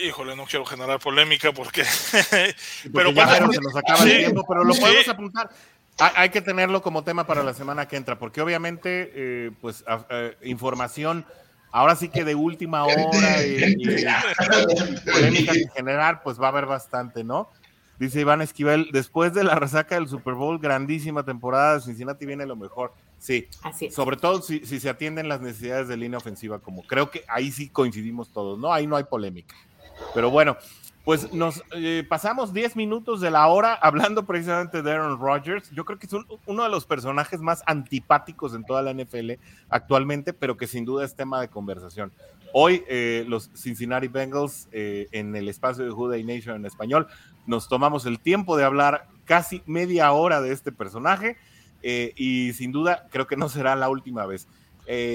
Híjole, 0.04 0.36
no 0.36 0.46
quiero 0.46 0.66
generar 0.66 1.00
polémica 1.00 1.52
porque. 1.52 1.84
pero 2.94 3.12
ya 3.12 3.36
se 3.36 3.62
nos 3.62 3.76
acaba 3.76 4.04
el 4.04 4.18
tiempo, 4.18 4.46
pero 4.48 4.64
lo 4.64 4.74
podemos 4.74 5.08
apuntar. 5.08 5.50
Hay, 6.00 6.30
que 6.30 6.42
tenerlo 6.42 6.82
como 6.82 7.04
tema 7.04 7.28
para 7.28 7.44
la 7.44 7.54
semana 7.54 7.88
que 7.88 7.96
entra, 7.96 8.18
porque 8.18 8.42
obviamente, 8.42 9.12
eh, 9.14 9.52
pues, 9.62 9.84
información, 10.42 11.26
ahora 11.72 11.96
sí 11.96 12.10
que 12.10 12.24
de 12.24 12.34
última 12.34 12.86
hora 12.86 13.46
y, 13.46 13.76
y 13.78 14.06
polémica 15.12 15.54
en 15.54 15.70
general, 15.76 16.22
pues 16.24 16.42
va 16.42 16.48
a 16.48 16.50
haber 16.50 16.66
bastante, 16.66 17.24
¿no? 17.24 17.52
Dice 18.02 18.22
Iván 18.22 18.42
Esquivel, 18.42 18.90
después 18.92 19.32
de 19.32 19.44
la 19.44 19.54
resaca 19.54 19.94
del 19.94 20.08
Super 20.08 20.34
Bowl, 20.34 20.58
grandísima 20.58 21.24
temporada 21.24 21.76
de 21.76 21.82
Cincinnati 21.82 22.26
viene 22.26 22.48
lo 22.48 22.56
mejor. 22.56 22.96
Sí, 23.20 23.48
sobre 23.92 24.18
todo 24.18 24.42
si, 24.42 24.66
se 24.66 24.90
atienden 24.90 25.30
las 25.30 25.40
necesidades 25.40 25.88
de 25.88 25.98
línea 25.98 26.18
ofensiva, 26.18 26.58
como 26.58 26.82
creo 26.82 27.12
que 27.12 27.24
ahí 27.28 27.52
sí 27.52 27.70
coincidimos 27.70 28.34
todos, 28.34 28.58
¿no? 28.58 28.74
Ahí 28.74 28.88
no 28.88 28.96
hay 28.96 29.04
polémica. 29.04 29.56
Pero 30.16 30.32
bueno, 30.32 30.58
pues 31.06 31.32
nos 31.32 31.64
eh, 31.76 32.04
pasamos 32.10 32.54
10 32.54 32.76
minutos 32.76 33.22
de 33.22 33.30
la 33.30 33.46
hora 33.46 33.76
hablando 33.76 34.26
precisamente 34.26 34.82
de 34.82 34.92
Aaron 34.92 35.20
Rodgers. 35.20 35.70
Yo 35.70 35.86
creo 35.86 36.00
que 36.00 36.08
es 36.08 36.14
uno 36.48 36.64
de 36.64 36.70
los 36.70 36.86
personajes 36.88 37.40
más 37.40 37.62
antipáticos 37.68 38.56
en 38.56 38.64
toda 38.64 38.82
la 38.82 38.96
NFL 38.96 39.34
actualmente, 39.70 40.34
pero 40.34 40.58
que 40.58 40.66
sin 40.66 40.86
duda 40.86 41.06
es 41.06 41.14
tema 41.14 41.40
de 41.40 41.50
conversación. 41.50 42.12
Hoy 42.54 42.84
eh, 42.90 43.26
los 43.28 43.50
Cincinnati 43.56 44.08
Bengals 44.08 44.68
eh, 44.72 45.08
en 45.12 45.36
el 45.36 45.48
espacio 45.48 45.86
de 45.86 45.92
Juday 45.92 46.24
Nation 46.24 46.56
en 46.56 46.66
español 46.66 47.08
nos 47.46 47.68
tomamos 47.68 48.06
el 48.06 48.20
tiempo 48.20 48.58
de 48.58 48.64
hablar 48.64 49.08
casi 49.26 49.62
media 49.66 50.12
hora 50.12 50.42
de 50.42 50.52
este 50.52 50.72
personaje 50.72 51.38
eh, 51.84 52.14
y 52.16 52.54
sin 52.54 52.72
duda 52.72 53.08
creo 53.12 53.28
que 53.28 53.38
no 53.38 53.50
será 53.50 53.76
la 53.76 53.90
última 53.90 54.26
vez. 54.26 54.48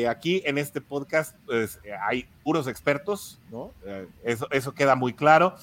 aquí 0.09 0.43
en 0.47 0.59
este 0.59 0.81
podcast 0.81 1.37
pues, 1.45 1.81
hay 2.09 2.27
puros 2.43 2.67
expertos, 2.67 3.39
¿no? 3.51 3.73
eso, 4.25 4.73
queda 4.75 4.95
muy 4.95 5.13
claro. 5.13 5.55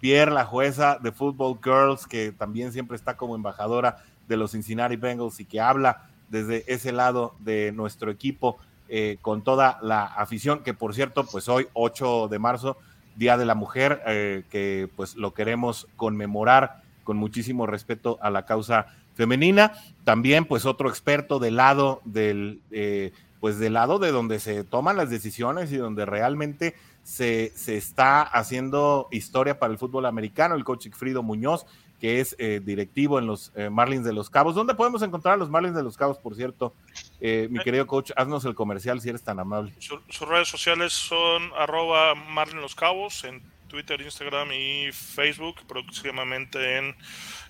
Pierre, 0.00 0.30
la 0.30 0.44
jueza 0.44 0.98
de 1.02 1.10
Football 1.10 1.58
Girls, 1.62 2.06
que 2.06 2.30
también 2.30 2.72
siempre 2.72 2.96
está 2.96 3.16
como 3.16 3.34
embajadora 3.34 4.04
de 4.28 4.36
los 4.36 4.52
Cincinnati 4.52 4.96
Bengals 4.96 5.40
y 5.40 5.44
que 5.44 5.60
habla 5.60 6.08
desde 6.28 6.64
ese 6.72 6.92
lado 6.92 7.34
de 7.40 7.72
nuestro 7.72 8.10
equipo 8.10 8.58
eh, 8.88 9.18
con 9.20 9.42
toda 9.42 9.78
la 9.82 10.04
afición, 10.04 10.62
que 10.62 10.74
por 10.74 10.94
cierto, 10.94 11.24
pues 11.24 11.48
hoy 11.48 11.66
8 11.72 12.28
de 12.28 12.38
marzo, 12.38 12.76
Día 13.16 13.36
de 13.36 13.44
la 13.44 13.54
Mujer, 13.54 14.02
eh, 14.06 14.44
que 14.50 14.88
pues 14.96 15.16
lo 15.16 15.34
queremos 15.34 15.88
conmemorar 15.96 16.82
con 17.04 17.16
muchísimo 17.16 17.66
respeto 17.66 18.18
a 18.20 18.30
la 18.30 18.44
causa 18.44 18.86
femenina. 19.14 19.72
También 20.04 20.44
pues 20.44 20.66
otro 20.66 20.88
experto 20.88 21.38
del 21.38 21.56
lado 21.56 22.02
del, 22.04 22.60
eh, 22.70 23.12
pues 23.40 23.58
del 23.58 23.74
lado 23.74 23.98
de 23.98 24.12
donde 24.12 24.38
se 24.38 24.64
toman 24.64 24.96
las 24.96 25.10
decisiones 25.10 25.72
y 25.72 25.76
donde 25.76 26.04
realmente 26.04 26.74
se, 27.02 27.52
se 27.54 27.76
está 27.76 28.22
haciendo 28.22 29.08
historia 29.10 29.58
para 29.58 29.72
el 29.72 29.78
fútbol 29.78 30.06
americano, 30.06 30.54
el 30.54 30.64
coach 30.64 30.88
Frido 30.92 31.22
Muñoz, 31.22 31.66
que 32.00 32.20
es 32.20 32.36
eh, 32.38 32.60
directivo 32.62 33.18
en 33.18 33.26
los 33.26 33.52
eh, 33.54 33.70
Marlins 33.70 34.04
de 34.04 34.12
los 34.12 34.28
Cabos. 34.30 34.54
¿Dónde 34.54 34.74
podemos 34.74 35.02
encontrar 35.02 35.34
a 35.34 35.36
los 35.36 35.50
Marlins 35.50 35.74
de 35.74 35.82
los 35.82 35.96
Cabos, 35.96 36.18
por 36.18 36.34
cierto? 36.34 36.74
Eh, 37.20 37.48
mi 37.50 37.58
querido 37.60 37.86
coach, 37.86 38.12
haznos 38.16 38.44
el 38.44 38.54
comercial 38.54 39.00
si 39.00 39.08
eres 39.08 39.22
tan 39.22 39.38
amable. 39.38 39.72
sus 39.78 40.28
redes 40.28 40.48
sociales 40.48 40.92
son 40.92 41.50
arroba 41.56 42.14
Marlins 42.14 42.60
los 42.60 42.74
Cabos 42.74 43.24
en 43.24 43.42
Twitter, 43.68 44.00
Instagram 44.00 44.52
y 44.52 44.92
Facebook, 44.92 45.56
próximamente 45.66 46.78
en 46.78 46.94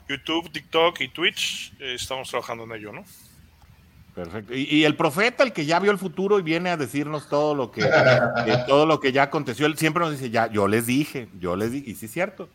YouTube, 0.08 0.50
TikTok 0.50 1.00
y 1.00 1.08
Twitch. 1.08 1.72
estamos 1.80 2.28
trabajando 2.30 2.64
en 2.64 2.72
ello, 2.72 2.92
¿no? 2.92 3.04
Perfecto. 4.14 4.54
Y, 4.54 4.84
el 4.84 4.96
profeta, 4.96 5.42
el 5.42 5.52
que 5.52 5.66
ya 5.66 5.78
vio 5.78 5.90
el 5.90 5.98
futuro 5.98 6.38
y 6.38 6.42
viene 6.42 6.70
a 6.70 6.78
decirnos 6.78 7.28
todo 7.28 7.54
lo 7.54 7.70
que, 7.70 7.82
todo 8.66 8.86
lo 8.86 8.98
que 8.98 9.12
ya 9.12 9.24
aconteció, 9.24 9.66
él 9.66 9.76
siempre 9.76 10.00
nos 10.00 10.12
dice, 10.12 10.30
ya, 10.30 10.50
yo 10.50 10.68
les 10.68 10.86
dije, 10.86 11.28
yo 11.38 11.54
les 11.54 11.70
dije, 11.70 11.90
y 11.90 11.94
sí 11.96 12.06
es 12.06 12.12
cierto, 12.12 12.48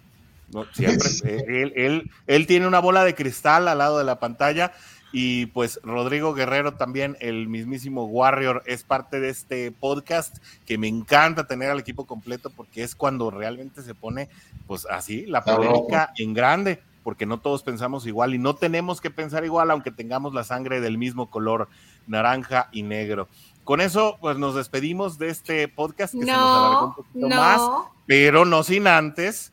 siempre. 0.73 1.09
Eh, 1.23 1.73
él, 1.75 2.11
él, 2.27 2.47
tiene 2.47 2.67
una 2.67 2.79
bola 2.79 3.03
de 3.03 3.15
cristal 3.15 3.67
al 3.67 3.77
lado 3.77 3.97
de 3.97 4.03
la 4.03 4.19
pantalla. 4.19 4.71
Y 5.13 5.47
pues 5.47 5.79
Rodrigo 5.83 6.33
Guerrero 6.33 6.75
también, 6.75 7.17
el 7.19 7.49
mismísimo 7.49 8.05
Warrior, 8.05 8.63
es 8.65 8.83
parte 8.83 9.19
de 9.19 9.29
este 9.29 9.71
podcast 9.71 10.37
que 10.65 10.77
me 10.77 10.87
encanta 10.87 11.47
tener 11.47 11.69
al 11.69 11.79
equipo 11.79 12.05
completo 12.05 12.49
porque 12.49 12.83
es 12.83 12.95
cuando 12.95 13.29
realmente 13.29 13.81
se 13.81 13.93
pone, 13.93 14.29
pues 14.67 14.87
así, 14.89 15.25
la 15.25 15.43
polémica 15.43 16.13
en 16.15 16.33
grande, 16.33 16.81
porque 17.03 17.25
no 17.25 17.41
todos 17.41 17.61
pensamos 17.61 18.07
igual 18.07 18.33
y 18.33 18.37
no 18.37 18.55
tenemos 18.55 19.01
que 19.01 19.11
pensar 19.11 19.43
igual 19.43 19.69
aunque 19.71 19.91
tengamos 19.91 20.33
la 20.33 20.45
sangre 20.45 20.79
del 20.79 20.97
mismo 20.97 21.29
color, 21.29 21.67
naranja 22.07 22.69
y 22.71 22.83
negro. 22.83 23.27
Con 23.65 23.81
eso, 23.81 24.17
pues 24.21 24.37
nos 24.37 24.55
despedimos 24.55 25.17
de 25.17 25.29
este 25.29 25.67
podcast 25.67 26.13
que 26.13 26.21
se 26.21 26.31
nos 26.31 26.37
alargó 26.37 26.85
un 26.87 26.93
poquito 26.95 27.27
más, 27.27 27.61
pero 28.05 28.45
no 28.45 28.63
sin 28.63 28.87
antes 28.87 29.51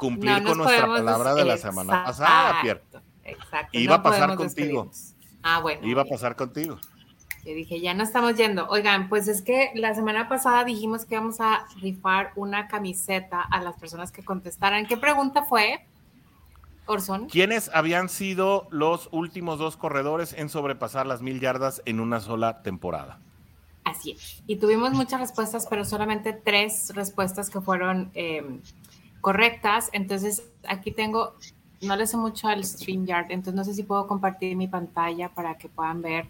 cumplir 0.00 0.42
con 0.42 0.58
nuestra 0.58 0.86
palabra 0.86 1.34
de 1.34 1.44
la 1.44 1.56
semana 1.56 2.04
pasada, 2.04 2.60
Pierre. 2.62 2.82
Exacto. 3.22 3.78
Iba 3.78 3.96
a 3.96 4.02
pasar 4.02 4.34
contigo. 4.34 4.90
Ah, 5.42 5.60
bueno. 5.60 5.86
Iba 5.86 6.02
a 6.02 6.04
pasar 6.06 6.34
contigo. 6.34 6.78
Yo 7.44 7.54
dije, 7.54 7.80
ya 7.80 7.94
no 7.94 8.02
estamos 8.02 8.34
yendo. 8.36 8.68
Oigan, 8.68 9.08
pues 9.08 9.26
es 9.28 9.40
que 9.40 9.70
la 9.74 9.94
semana 9.94 10.28
pasada 10.28 10.64
dijimos 10.64 11.06
que 11.06 11.14
íbamos 11.14 11.40
a 11.40 11.66
rifar 11.80 12.32
una 12.36 12.68
camiseta 12.68 13.40
a 13.40 13.62
las 13.62 13.76
personas 13.76 14.12
que 14.12 14.22
contestaran. 14.22 14.86
¿Qué 14.86 14.96
pregunta 14.96 15.44
fue? 15.44 15.86
Orson. 16.86 17.28
¿Quiénes 17.28 17.70
habían 17.72 18.08
sido 18.08 18.66
los 18.70 19.08
últimos 19.12 19.58
dos 19.58 19.76
corredores 19.76 20.34
en 20.34 20.48
sobrepasar 20.48 21.06
las 21.06 21.22
mil 21.22 21.40
yardas 21.40 21.80
en 21.86 22.00
una 22.00 22.20
sola 22.20 22.62
temporada? 22.62 23.20
Así 23.84 24.12
es. 24.12 24.42
Y 24.46 24.56
tuvimos 24.56 24.92
muchas 24.92 25.20
respuestas, 25.20 25.66
pero 25.68 25.84
solamente 25.84 26.32
tres 26.32 26.92
respuestas 26.94 27.48
que 27.48 27.60
fueron 27.60 28.10
em, 28.14 28.60
correctas. 29.20 29.90
Entonces, 29.92 30.42
aquí 30.68 30.90
tengo, 30.92 31.34
no 31.82 31.96
le 31.96 32.06
sé 32.06 32.16
mucho 32.16 32.48
al 32.48 32.64
StreamYard, 32.64 33.30
entonces 33.30 33.54
no 33.54 33.64
sé 33.64 33.74
si 33.74 33.82
puedo 33.82 34.06
compartir 34.06 34.56
mi 34.56 34.68
pantalla 34.68 35.28
para 35.30 35.56
que 35.58 35.68
puedan 35.68 36.02
ver 36.02 36.26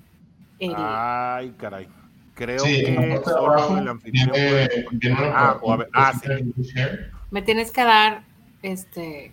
el... 0.59 0.75
Ay, 0.77 1.53
caray. 1.59 1.89
Creo 2.35 2.61
Sí, 2.61 2.85
que 2.85 3.21
solo 3.25 3.77
el 3.79 3.89
anfitrión 3.89 4.29
puede- 4.31 4.87
Ah, 5.35 5.59
o 5.61 5.73
a 5.73 5.77
ver, 5.77 5.89
ah, 5.93 6.13
sí. 6.23 6.29
Me 7.31 7.43
tienes 7.43 7.71
que 7.71 7.83
dar, 7.85 8.23
este... 8.63 9.33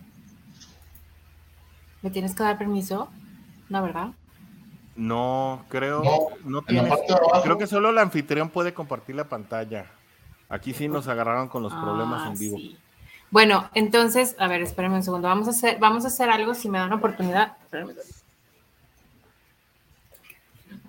¿Me 2.02 2.10
tienes 2.12 2.36
que 2.36 2.44
dar 2.44 2.58
permiso? 2.58 3.10
No, 3.70 3.82
¿verdad? 3.84 4.12
No, 4.96 5.66
creo, 5.70 6.04
No, 6.44 6.62
tienes. 6.64 6.94
Creo 7.44 7.58
que 7.58 7.68
solo 7.68 7.90
el 7.92 7.98
anfitrión 7.98 8.50
puede 8.50 8.74
compartir 8.74 9.16
la 9.16 9.26
pantalla. 9.26 9.86
Aquí 10.50 10.74
sí 10.74 10.88
nos 10.88 11.08
agarraron 11.08 11.50
con 11.50 11.64
los 11.64 11.74
problemas 11.74 12.24
Ah, 12.26 12.30
en 12.32 12.38
vivo. 12.38 12.58
sí. 12.58 12.78
Bueno, 13.30 13.70
entonces, 13.74 14.36
a 14.40 14.48
ver, 14.48 14.62
espérenme 14.62 14.98
un 14.98 15.04
segundo. 15.04 15.28
Vamos 15.28 15.48
a 15.48 15.52
hacer, 15.52 15.78
vamos 15.80 16.06
a 16.06 16.08
hacer 16.08 16.30
algo 16.30 16.54
si 16.54 16.70
me 16.70 16.78
dan 16.80 16.94
oportunidad. 16.94 17.58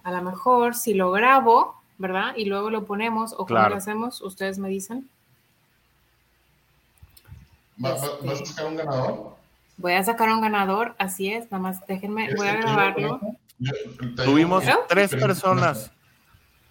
A 0.05 0.13
lo 0.13 0.23
mejor 0.23 0.75
si 0.75 0.95
lo 0.95 1.11
grabo, 1.11 1.75
¿verdad? 1.99 2.35
Y 2.37 2.45
luego 2.47 2.71
lo 2.71 2.85
ponemos 2.87 3.33
o 3.33 3.39
cómo 3.39 3.47
Claro. 3.49 3.71
lo 3.71 3.77
hacemos, 3.77 4.21
ustedes 4.23 4.59
me 4.59 4.69
dicen. 4.69 5.09
¿Va- 7.85 7.91
va- 7.91 8.07
Este- 8.07 8.27
¿Vas 8.27 8.41
a 8.43 8.45
sacar 8.47 8.67
un 8.67 8.77
ganador? 8.77 9.37
Voy 9.77 9.93
a 9.93 10.03
sacar 10.05 10.29
un 10.31 10.41
ganador, 10.41 10.95
así 10.99 11.33
es, 11.33 11.45
nada 11.51 11.63
más 11.63 11.87
déjenme, 11.87 12.35
voy 12.35 12.49
a 12.49 12.55
grabarlo. 12.57 13.21
Tuvimos 14.25 14.65
tres 14.89 15.11
personas. 15.15 15.91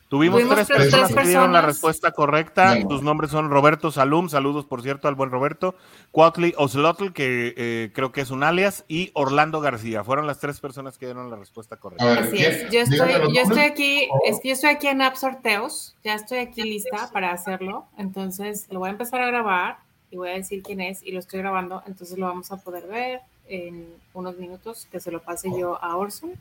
Tuvimos, 0.10 0.40
Tuvimos 0.40 0.56
tres 0.56 0.68
tres- 0.68 0.80
personas 0.84 1.14
que 1.14 1.28
dieron 1.28 1.52
la 1.52 1.62
respuesta 1.62 2.12
correcta. 2.12 2.80
Sus 2.88 3.02
nombres 3.04 3.30
son 3.30 3.50
Roberto 3.50 3.92
Salum, 3.92 4.30
saludos 4.30 4.66
por 4.66 4.82
cierto 4.82 5.10
al 5.10 5.16
buen 5.16 5.32
Roberto, 5.32 5.76
Cuautli 6.12 6.54
Oslotl, 6.58 7.12
que 7.12 7.54
eh, 7.58 7.92
creo 7.94 8.14
que 8.14 8.22
es 8.22 8.32
un 8.32 8.44
alias, 8.44 8.86
y 8.88 9.12
Orlando 9.14 9.60
García. 9.60 10.06
Fueron 10.06 10.26
las 10.26 10.40
tres 10.40 10.62
personas 10.62 10.98
que 10.98 11.08
dieron 11.08 11.30
la 11.30 11.36
respuesta 11.36 11.76
correcta. 11.76 12.06
ver, 12.06 12.20
Así 12.20 12.38
es. 12.38 12.70
Yo 12.72 12.80
estoy, 12.82 13.34
yo 13.34 13.42
estoy 13.42 13.60
aquí, 13.64 14.08
es 14.26 14.40
que 14.40 14.48
yo 14.50 14.54
estoy 14.54 14.70
aquí 14.70 14.88
en 14.88 15.02
App 15.02 15.16
Sorteos, 15.16 15.96
ya 16.06 16.14
estoy 16.14 16.38
aquí 16.38 16.64
lista 16.64 17.10
para 17.12 17.32
hacerlo. 17.34 17.86
Entonces 17.98 18.68
lo 18.70 18.80
voy 18.80 18.88
a 18.88 18.92
empezar 18.92 19.22
a 19.22 19.28
grabar 19.28 19.80
y 20.10 20.16
voy 20.16 20.30
a 20.30 20.34
decir 20.36 20.64
quién 20.64 20.80
es 20.80 21.04
y 21.04 21.12
lo 21.12 21.20
estoy 21.20 21.40
grabando. 21.40 21.84
Entonces 21.86 22.18
lo 22.18 22.28
vamos 22.28 22.50
a 22.54 22.58
poder 22.58 22.88
ver 22.88 23.20
en 23.50 23.88
unos 24.14 24.38
minutos 24.38 24.88
que 24.90 25.02
se 25.02 25.12
lo 25.12 25.22
pase 25.22 25.50
yo 25.58 25.84
a 25.84 25.98
Orson. 25.98 26.32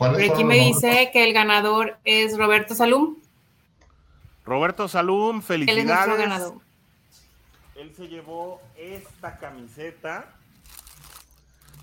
¿Cuáles 0.00 0.16
Pero 0.16 0.32
aquí 0.32 0.44
me 0.44 0.56
nombres? 0.56 0.80
dice 0.80 1.10
que 1.12 1.24
el 1.24 1.34
ganador 1.34 1.98
es 2.04 2.38
Roberto 2.38 2.74
Salum. 2.74 3.16
Roberto 4.46 4.88
Salum, 4.88 5.42
Él 5.46 5.68
es 5.68 5.84
nuestro 5.84 5.84
felicidades. 5.84 6.18
ganador. 6.18 6.54
Él 7.76 7.92
se 7.94 8.08
llevó 8.08 8.62
esta 8.78 9.36
camiseta 9.36 10.32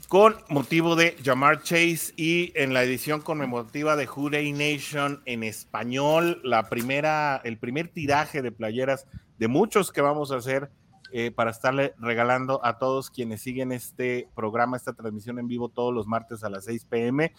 con 0.08 0.36
motivo 0.50 0.96
de 0.96 1.16
Jamar 1.24 1.62
Chase 1.62 2.12
y 2.16 2.54
en 2.56 2.74
la 2.74 2.82
edición 2.82 3.22
conmemorativa 3.22 3.96
de 3.96 4.08
Hooray 4.08 4.52
Nation 4.52 5.22
en 5.26 5.44
español, 5.44 6.42
la 6.44 6.70
primera, 6.70 7.40
el 7.44 7.60
primer 7.60 7.88
tiraje 7.88 8.42
de 8.42 8.52
playeras 8.52 9.06
de 9.38 9.48
muchos 9.48 9.92
que 9.92 10.02
vamos 10.02 10.32
a 10.32 10.38
hacer 10.38 10.72
eh, 11.14 11.32
para 11.32 11.52
estarle 11.52 11.94
regalando 12.00 12.60
a 12.66 12.80
todos 12.80 13.10
quienes 13.12 13.42
siguen 13.42 13.72
este 13.72 14.28
programa, 14.36 14.76
esta 14.76 14.94
transmisión 14.94 15.40
en 15.40 15.48
vivo 15.48 15.70
todos 15.70 15.94
los 15.94 16.06
martes 16.08 16.44
a 16.44 16.50
las 16.50 16.66
6 16.66 16.86
pm. 16.86 17.32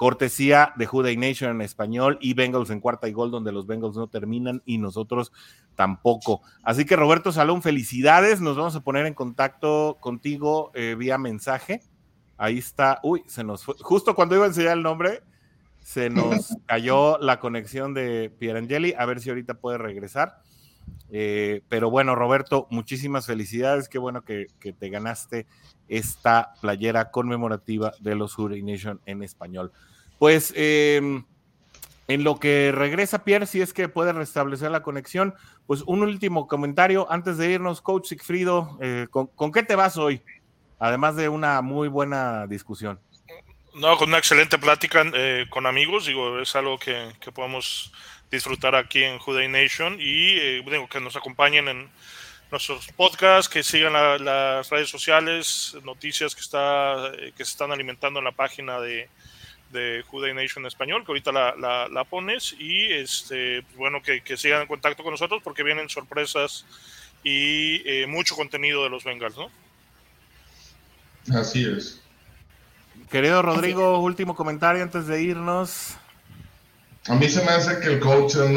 Cortesía 0.00 0.72
de 0.76 0.86
Hooday 0.86 1.18
Nation 1.18 1.50
en 1.50 1.60
español 1.60 2.16
y 2.22 2.32
Bengals 2.32 2.70
en 2.70 2.80
cuarta 2.80 3.06
y 3.06 3.12
gol, 3.12 3.30
donde 3.30 3.52
los 3.52 3.66
Bengals 3.66 3.96
no 3.96 4.06
terminan 4.06 4.62
y 4.64 4.78
nosotros 4.78 5.30
tampoco. 5.74 6.40
Así 6.62 6.86
que 6.86 6.96
Roberto 6.96 7.32
Salón, 7.32 7.60
felicidades. 7.60 8.40
Nos 8.40 8.56
vamos 8.56 8.74
a 8.74 8.80
poner 8.80 9.04
en 9.04 9.12
contacto 9.12 9.98
contigo 10.00 10.70
eh, 10.72 10.96
vía 10.98 11.18
mensaje. 11.18 11.82
Ahí 12.38 12.56
está. 12.56 12.98
Uy, 13.02 13.24
se 13.26 13.44
nos 13.44 13.62
fue. 13.62 13.74
Justo 13.78 14.14
cuando 14.14 14.34
iba 14.36 14.44
a 14.44 14.48
enseñar 14.48 14.78
el 14.78 14.82
nombre, 14.82 15.20
se 15.82 16.08
nos 16.08 16.56
cayó 16.64 17.18
la 17.18 17.38
conexión 17.38 17.92
de 17.92 18.32
Pierangeli. 18.38 18.94
A 18.96 19.04
ver 19.04 19.20
si 19.20 19.28
ahorita 19.28 19.60
puede 19.60 19.76
regresar. 19.76 20.40
Eh, 21.10 21.60
pero 21.68 21.90
bueno, 21.90 22.14
Roberto, 22.14 22.68
muchísimas 22.70 23.26
felicidades. 23.26 23.90
Qué 23.90 23.98
bueno 23.98 24.24
que, 24.24 24.46
que 24.60 24.72
te 24.72 24.88
ganaste 24.88 25.46
esta 25.88 26.54
playera 26.62 27.10
conmemorativa 27.10 27.92
de 28.00 28.14
los 28.14 28.38
Hurry 28.38 28.62
Nation 28.62 29.02
en 29.04 29.22
español. 29.22 29.72
Pues 30.20 30.52
eh, 30.54 31.00
en 32.08 32.24
lo 32.24 32.38
que 32.38 32.72
regresa 32.72 33.24
Pierre, 33.24 33.46
si 33.46 33.62
es 33.62 33.72
que 33.72 33.88
puede 33.88 34.12
restablecer 34.12 34.70
la 34.70 34.82
conexión, 34.82 35.34
pues 35.66 35.80
un 35.86 36.02
último 36.02 36.46
comentario 36.46 37.10
antes 37.10 37.38
de 37.38 37.50
irnos, 37.52 37.80
Coach 37.80 38.08
Sigfrido, 38.08 38.76
eh, 38.82 39.06
¿con, 39.08 39.28
¿con, 39.28 39.50
qué 39.50 39.62
te 39.62 39.76
vas 39.76 39.96
hoy? 39.96 40.20
Además 40.78 41.16
de 41.16 41.30
una 41.30 41.62
muy 41.62 41.88
buena 41.88 42.46
discusión. 42.46 43.00
No, 43.72 43.96
con 43.96 44.10
una 44.10 44.18
excelente 44.18 44.58
plática 44.58 45.10
eh, 45.14 45.46
con 45.48 45.64
amigos, 45.64 46.04
digo, 46.04 46.38
es 46.38 46.54
algo 46.54 46.78
que, 46.78 47.14
que 47.18 47.32
podemos 47.32 47.90
disfrutar 48.30 48.74
aquí 48.74 49.02
en 49.02 49.18
Juday 49.18 49.48
Nation 49.48 49.96
y 49.98 50.36
eh, 50.36 50.86
que 50.90 51.00
nos 51.00 51.16
acompañen 51.16 51.66
en 51.66 51.90
nuestros 52.50 52.88
podcasts, 52.92 53.48
que 53.48 53.62
sigan 53.62 53.94
la, 53.94 54.18
las 54.18 54.68
redes 54.68 54.90
sociales, 54.90 55.78
noticias 55.82 56.34
que, 56.34 56.42
está, 56.42 57.06
eh, 57.14 57.32
que 57.34 57.42
se 57.42 57.52
están 57.52 57.72
alimentando 57.72 58.18
en 58.18 58.26
la 58.26 58.32
página 58.32 58.80
de, 58.80 59.08
de 59.70 60.04
Juday 60.08 60.34
Nation 60.34 60.66
Español, 60.66 61.04
que 61.04 61.12
ahorita 61.12 61.32
la, 61.32 61.54
la, 61.56 61.88
la 61.88 62.04
pones, 62.04 62.54
y 62.58 62.92
este, 62.92 63.64
bueno, 63.76 64.02
que, 64.02 64.22
que, 64.22 64.36
sigan 64.36 64.62
en 64.62 64.66
contacto 64.66 65.02
con 65.02 65.12
nosotros 65.12 65.40
porque 65.42 65.62
vienen 65.62 65.88
sorpresas 65.88 66.66
y 67.22 67.82
eh, 67.88 68.06
mucho 68.06 68.34
contenido 68.34 68.82
de 68.82 68.90
los 68.90 69.04
Bengals, 69.04 69.36
¿no? 69.36 69.50
Así 71.38 71.64
es. 71.64 72.00
Querido 73.10 73.42
Rodrigo, 73.42 73.98
último 74.00 74.34
comentario 74.34 74.82
antes 74.82 75.06
de 75.06 75.22
irnos. 75.22 75.96
A 77.08 77.14
mí 77.14 77.28
se 77.28 77.44
me 77.44 77.50
hace 77.50 77.80
que 77.80 77.94
el 77.94 78.00
coach 78.00 78.34
no, 78.36 78.50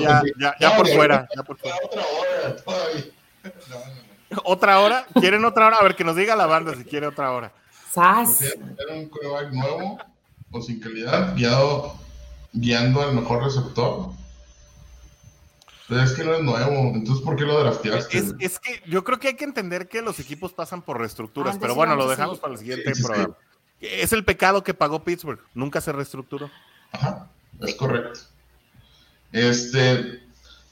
ya, 0.00 0.22
ya, 0.38 0.56
ya, 0.58 0.76
por 0.76 0.88
fuera, 0.88 1.28
ya 1.34 1.42
por 1.42 1.58
fuera. 1.58 1.76
Otra 1.84 2.02
hora, 2.02 2.56
todavía. 2.56 3.04
No, 3.44 3.78
no. 3.78 4.09
¿Otra 4.44 4.80
hora? 4.80 5.06
¿Quieren 5.14 5.44
otra 5.44 5.66
hora? 5.66 5.78
A 5.78 5.82
ver, 5.82 5.96
que 5.96 6.04
nos 6.04 6.16
diga 6.16 6.36
la 6.36 6.46
banda 6.46 6.74
si 6.74 6.84
quiere 6.84 7.06
otra 7.06 7.32
hora. 7.32 7.52
¡Sas! 7.92 8.42
Era 8.42 8.94
un 8.94 9.08
coreback 9.08 9.52
nuevo 9.52 9.98
o 10.52 10.62
sin 10.62 10.80
calidad, 10.80 11.34
guiado, 11.36 11.96
guiando 12.52 13.02
al 13.02 13.14
mejor 13.14 13.44
receptor. 13.44 14.10
Pero 15.88 16.02
es 16.02 16.12
que 16.12 16.22
no 16.22 16.34
es 16.34 16.42
nuevo, 16.42 16.92
entonces 16.94 17.24
¿por 17.24 17.34
qué 17.34 17.42
lo 17.42 17.58
drafteaste? 17.58 18.16
Es, 18.16 18.34
es, 18.38 18.60
que 18.60 18.80
yo 18.86 19.02
creo 19.02 19.18
que 19.18 19.28
hay 19.28 19.34
que 19.34 19.44
entender 19.44 19.88
que 19.88 20.02
los 20.02 20.20
equipos 20.20 20.52
pasan 20.52 20.82
por 20.82 21.00
reestructuras, 21.00 21.58
pero 21.58 21.74
bueno, 21.74 21.96
lo 21.96 22.08
dejamos 22.08 22.36
sí. 22.36 22.40
para 22.40 22.52
el 22.52 22.60
siguiente 22.60 22.94
sí, 22.94 23.02
programa. 23.02 23.36
Sí. 23.80 23.88
Es 23.90 24.12
el 24.12 24.24
pecado 24.24 24.62
que 24.62 24.72
pagó 24.72 25.02
Pittsburgh, 25.02 25.40
nunca 25.52 25.80
se 25.80 25.90
reestructuró. 25.90 26.48
Ajá, 26.92 27.28
es 27.60 27.74
correcto. 27.74 28.20
Este, 29.32 30.22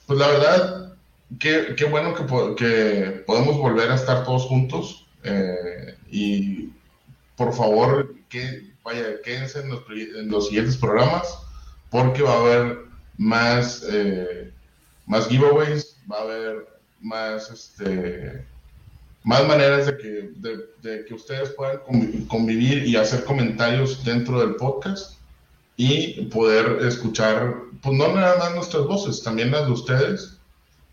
pues 0.05 0.19
la 0.19 0.27
verdad, 0.27 0.88
qué, 1.37 1.75
qué 1.77 1.85
bueno 1.85 2.15
que, 2.15 2.25
que, 2.55 3.23
podemos 3.25 3.57
volver 3.57 3.91
a 3.91 3.95
estar 3.95 4.23
todos 4.23 4.45
juntos 4.45 5.05
eh, 5.23 5.95
y 6.09 6.69
por 7.35 7.53
favor, 7.53 8.15
que, 8.29 8.73
vaya, 8.83 9.21
quédense 9.23 9.59
en 9.59 9.69
los, 9.69 9.83
los, 10.25 10.47
siguientes 10.47 10.77
programas 10.77 11.39
porque 11.89 12.21
va 12.21 12.33
a 12.33 12.39
haber 12.39 12.79
más, 13.17 13.83
eh, 13.89 14.51
más 15.05 15.27
giveaways, 15.27 15.97
va 16.11 16.17
a 16.17 16.21
haber 16.21 16.67
más, 16.99 17.49
este, 17.49 18.45
más 19.23 19.47
maneras 19.47 19.85
de 19.85 19.97
que, 19.97 20.31
de 20.81 21.05
que 21.05 21.13
ustedes 21.13 21.51
puedan 21.51 21.79
convivir 22.27 22.85
y 22.85 22.95
hacer 22.95 23.23
comentarios 23.23 24.03
dentro 24.03 24.39
del 24.39 24.55
podcast 24.55 25.19
y 25.77 26.25
poder 26.25 26.85
escuchar, 26.85 27.55
pues 27.81 27.97
no 27.97 28.13
nada 28.13 28.37
más 28.37 28.53
nuestras 28.53 28.83
voces, 28.85 29.23
también 29.23 29.51
las 29.51 29.65
de 29.65 29.71
ustedes 29.71 30.38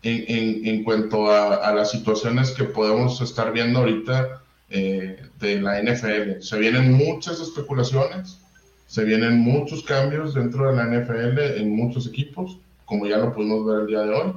en, 0.03 0.23
en, 0.27 0.67
en 0.67 0.83
cuanto 0.83 1.31
a, 1.31 1.55
a, 1.55 1.73
las 1.73 1.91
situaciones 1.91 2.51
que 2.51 2.65
podemos 2.65 3.19
estar 3.21 3.51
viendo 3.51 3.79
ahorita 3.79 4.41
eh, 4.69 5.21
de 5.39 5.61
la 5.61 5.81
NFL. 5.81 6.41
Se 6.41 6.59
vienen 6.59 6.93
muchas 6.93 7.39
especulaciones, 7.39 8.39
se 8.85 9.03
vienen 9.03 9.39
muchos 9.39 9.83
cambios 9.83 10.33
dentro 10.33 10.69
de 10.69 10.75
la 10.75 10.85
NFL 10.85 11.39
en 11.59 11.75
muchos 11.75 12.05
equipos, 12.07 12.57
como 12.85 13.05
ya 13.05 13.17
lo 13.17 13.33
pudimos 13.33 13.65
ver 13.65 13.81
el 13.81 13.87
día 13.87 14.01
de 14.01 14.13
hoy. 14.13 14.33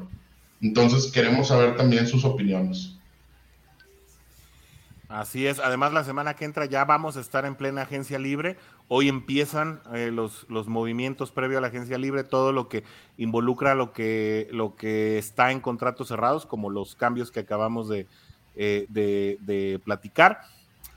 Entonces 0.62 1.10
queremos 1.10 1.48
saber 1.48 1.76
también 1.76 2.06
sus 2.06 2.24
opiniones. 2.24 2.94
Así 5.08 5.48
es, 5.48 5.58
además 5.58 5.92
la 5.92 6.04
semana 6.04 6.34
que 6.34 6.44
entra 6.44 6.66
ya 6.66 6.84
vamos 6.84 7.16
a 7.16 7.20
estar 7.20 7.44
en 7.44 7.56
plena 7.56 7.82
agencia 7.82 8.16
libre. 8.16 8.56
Hoy 8.92 9.08
empiezan 9.08 9.80
eh, 9.94 10.10
los, 10.12 10.46
los 10.48 10.66
movimientos 10.66 11.30
previo 11.30 11.58
a 11.58 11.60
la 11.60 11.68
agencia 11.68 11.96
libre, 11.96 12.24
todo 12.24 12.50
lo 12.50 12.68
que 12.68 12.82
involucra 13.18 13.76
lo 13.76 13.92
que, 13.92 14.48
lo 14.50 14.74
que 14.74 15.16
está 15.16 15.52
en 15.52 15.60
contratos 15.60 16.08
cerrados, 16.08 16.44
como 16.44 16.70
los 16.70 16.96
cambios 16.96 17.30
que 17.30 17.38
acabamos 17.38 17.88
de, 17.88 18.08
eh, 18.56 18.86
de, 18.88 19.38
de 19.42 19.80
platicar 19.84 20.40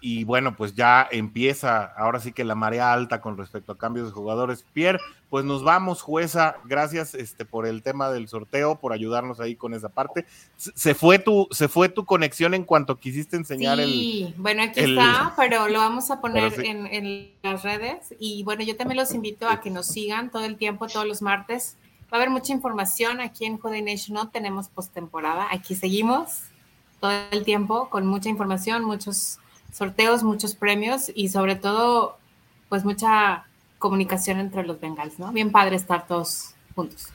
y 0.06 0.26
bueno, 0.26 0.58
pues 0.58 0.76
ya 0.76 1.08
empieza 1.10 1.86
ahora 1.86 2.20
sí 2.20 2.34
que 2.34 2.44
la 2.44 2.56
marea 2.56 2.92
alta 2.92 3.22
con 3.22 3.38
respecto 3.38 3.72
a 3.72 3.78
cambios 3.78 4.08
de 4.08 4.12
jugadores. 4.12 4.66
Pierre, 4.74 5.00
pues 5.30 5.46
nos 5.46 5.64
vamos, 5.64 6.02
jueza, 6.02 6.58
gracias 6.66 7.16
este, 7.16 7.46
por 7.46 7.66
el 7.66 7.82
tema 7.82 8.10
del 8.10 8.28
sorteo, 8.28 8.76
por 8.76 8.92
ayudarnos 8.92 9.40
ahí 9.40 9.56
con 9.56 9.74
esa 9.74 9.88
parte. 9.88 10.26
Se 10.58 10.94
fue 10.94 11.20
tu, 11.20 11.48
se 11.52 11.70
fue 11.70 11.88
tu 11.88 12.04
conexión 12.04 12.54
en 12.54 12.66
cuanto 12.66 13.00
quisiste 13.00 13.38
enseñar 13.38 13.80
el. 13.80 13.90
Sí, 13.92 14.34
bueno, 14.36 14.64
aquí 14.64 14.82
está, 14.82 15.36
pero 15.38 15.70
lo 15.70 15.80
vamos 15.80 16.12
a 16.12 16.20
poner 16.20 16.54
en, 16.60 16.86
en, 16.88 17.32
las 17.42 17.64
redes. 17.64 18.14
Y 18.20 18.44
bueno, 18.44 18.62
yo 18.64 18.76
también 18.76 18.98
los 18.98 19.14
invito 19.14 19.48
a 19.48 19.62
que 19.62 19.70
nos 19.70 19.88
sigan 19.88 20.32
todo 20.32 20.44
el 20.44 20.58
tiempo, 20.58 20.88
todos 20.88 21.08
los 21.08 21.22
martes. 21.22 21.78
Va 22.12 22.18
a 22.18 22.22
haber 22.22 22.30
mucha 22.30 22.52
información 22.52 23.22
aquí 23.22 23.46
en 23.46 23.58
Juday 23.58 23.82
Nation, 23.82 24.16
no 24.16 24.28
tenemos 24.28 24.68
postemporada, 24.68 25.48
aquí 25.50 25.76
seguimos 25.76 26.42
todo 27.00 27.14
el 27.32 27.46
tiempo 27.46 27.90
con 27.90 28.06
mucha 28.06 28.28
información, 28.28 28.84
muchos 28.84 29.40
sorteos, 29.74 30.24
muchos 30.24 30.56
premios 30.56 31.12
y 31.14 31.30
sobre 31.30 31.56
todo, 31.56 32.18
pues 32.70 32.86
mucha 32.86 33.46
comunicación 33.80 34.40
entre 34.40 34.66
los 34.66 34.80
Bengals, 34.80 35.20
¿no? 35.20 35.32
Bien 35.34 35.52
padre 35.52 35.76
estar 35.76 36.08
todos 36.08 36.54
juntos. 36.76 37.10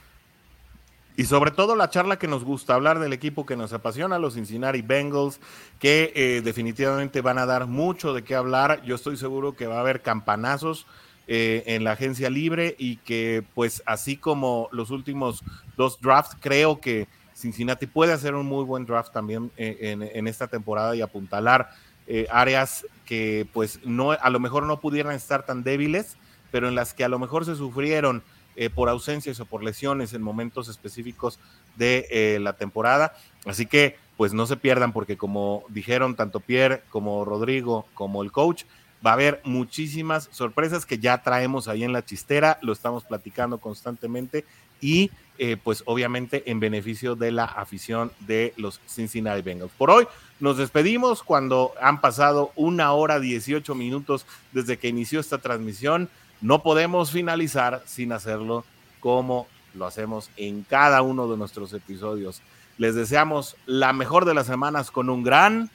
Y 1.17 1.25
sobre 1.25 1.51
todo 1.51 1.75
la 1.75 1.91
charla 1.91 2.19
que 2.19 2.29
nos 2.29 2.45
gusta, 2.45 2.75
hablar 2.75 2.99
del 3.01 3.13
equipo 3.13 3.47
que 3.47 3.57
nos 3.57 3.73
apasiona, 3.73 4.19
los 4.19 4.35
Cincinnati 4.35 4.83
Bengals, 4.83 5.41
que 5.81 6.13
eh, 6.15 6.43
definitivamente 6.45 7.23
van 7.23 7.39
a 7.39 7.47
dar 7.47 7.67
mucho 7.67 8.13
de 8.13 8.23
qué 8.23 8.37
hablar. 8.37 8.83
Yo 8.85 8.95
estoy 8.95 9.17
seguro 9.17 9.57
que 9.57 9.67
va 9.67 9.79
a 9.79 9.81
haber 9.81 10.01
campanazos 10.03 10.87
eh, 11.27 11.65
en 11.67 11.83
la 11.83 11.93
agencia 11.93 12.31
libre 12.31 12.77
y 12.79 12.97
que 12.99 13.45
pues 13.55 13.83
así 13.85 14.17
como 14.17 14.69
los 14.71 14.91
últimos 14.91 15.43
dos 15.77 16.01
drafts, 16.01 16.37
creo 16.41 16.81
que 16.81 17.09
Cincinnati 17.35 17.87
puede 17.87 18.13
hacer 18.13 18.35
un 18.35 18.47
muy 18.47 18.65
buen 18.65 18.87
draft 18.87 19.13
también 19.13 19.51
eh, 19.57 19.77
en, 19.81 20.03
en 20.03 20.29
esta 20.29 20.47
temporada 20.47 20.95
y 20.95 21.01
apuntalar 21.01 21.71
eh, 22.11 22.27
áreas 22.31 22.87
que 23.05 23.47
pues 23.53 23.81
no, 23.85 24.13
a 24.13 24.31
lo 24.31 24.41
mejor 24.41 24.65
no 24.65 24.81
pudieran 24.81 25.15
estar 25.15 25.45
tan 25.45 25.63
débiles, 25.63 26.17
pero 26.51 26.67
en 26.67 26.75
las 26.75 26.95
que 26.95 27.05
a 27.05 27.09
lo 27.09 27.19
mejor 27.19 27.45
se 27.45 27.55
sufrieron 27.55 28.23
eh, 28.57 28.71
por 28.71 28.89
ausencias 28.89 29.39
o 29.41 29.47
por 29.47 29.63
lesiones 29.63 30.15
en 30.15 30.23
momentos 30.23 30.69
específicos 30.69 31.39
de 31.77 32.07
eh, 32.11 32.39
la 32.41 32.55
temporada. 32.55 33.15
Así 33.47 33.67
que 33.67 33.97
pues 34.17 34.33
no 34.33 34.47
se 34.47 34.57
pierdan 34.57 34.93
porque 34.93 35.17
como 35.17 35.65
dijeron 35.69 36.17
tanto 36.17 36.41
Pierre 36.41 36.83
como 36.91 37.25
Rodrigo 37.25 37.87
como 37.95 38.23
el 38.23 38.33
coach, 38.33 38.65
va 39.07 39.11
a 39.11 39.15
haber 39.15 39.41
muchísimas 39.45 40.29
sorpresas 40.33 40.87
que 40.87 40.99
ya 40.99 41.23
traemos 41.23 41.69
ahí 41.69 41.85
en 41.85 41.93
la 41.93 42.05
chistera, 42.05 42.59
lo 42.63 42.73
estamos 42.73 43.05
platicando 43.05 43.59
constantemente 43.59 44.45
y 44.81 45.11
eh, 45.41 45.57
pues 45.63 45.85
obviamente 45.87 46.43
en 46.51 46.59
beneficio 46.59 47.15
de 47.15 47.31
la 47.31 47.45
afición 47.45 48.11
de 48.21 48.53
los 48.57 48.81
Cincinnati 48.89 49.41
Bengals. 49.43 49.71
Por 49.79 49.91
hoy 49.91 50.07
nos 50.41 50.59
despedimos 50.59 51.23
cuando 51.23 51.75
han 51.81 52.01
pasado 52.01 52.51
una 52.57 52.93
hora 52.93 53.21
18 53.21 53.75
minutos 53.77 54.27
desde 54.53 54.79
que 54.79 54.89
inició 54.89 55.21
esta 55.21 55.39
transmisión. 55.39 56.09
No 56.41 56.63
podemos 56.63 57.13
finalizar 57.13 57.83
sin 57.87 58.11
hacerlo 58.13 58.65
como 58.99 59.47
lo 59.75 59.87
hacemos 59.87 60.29
en 60.37 60.65
cada 60.65 61.03
uno 61.03 61.29
de 61.29 61.37
nuestros 61.37 61.73
episodios. 61.73 62.43
Les 62.77 62.97
deseamos 62.97 63.57
la 63.67 63.93
mejor 63.93 64.25
de 64.25 64.35
las 64.35 64.47
semanas 64.47 64.91
con 64.91 65.09
un 65.09 65.23
gran... 65.23 65.71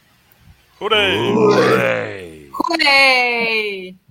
¡Hurray! 0.80 1.32
¡Hurray! 1.32 2.52
¡Hurray! 2.52 4.03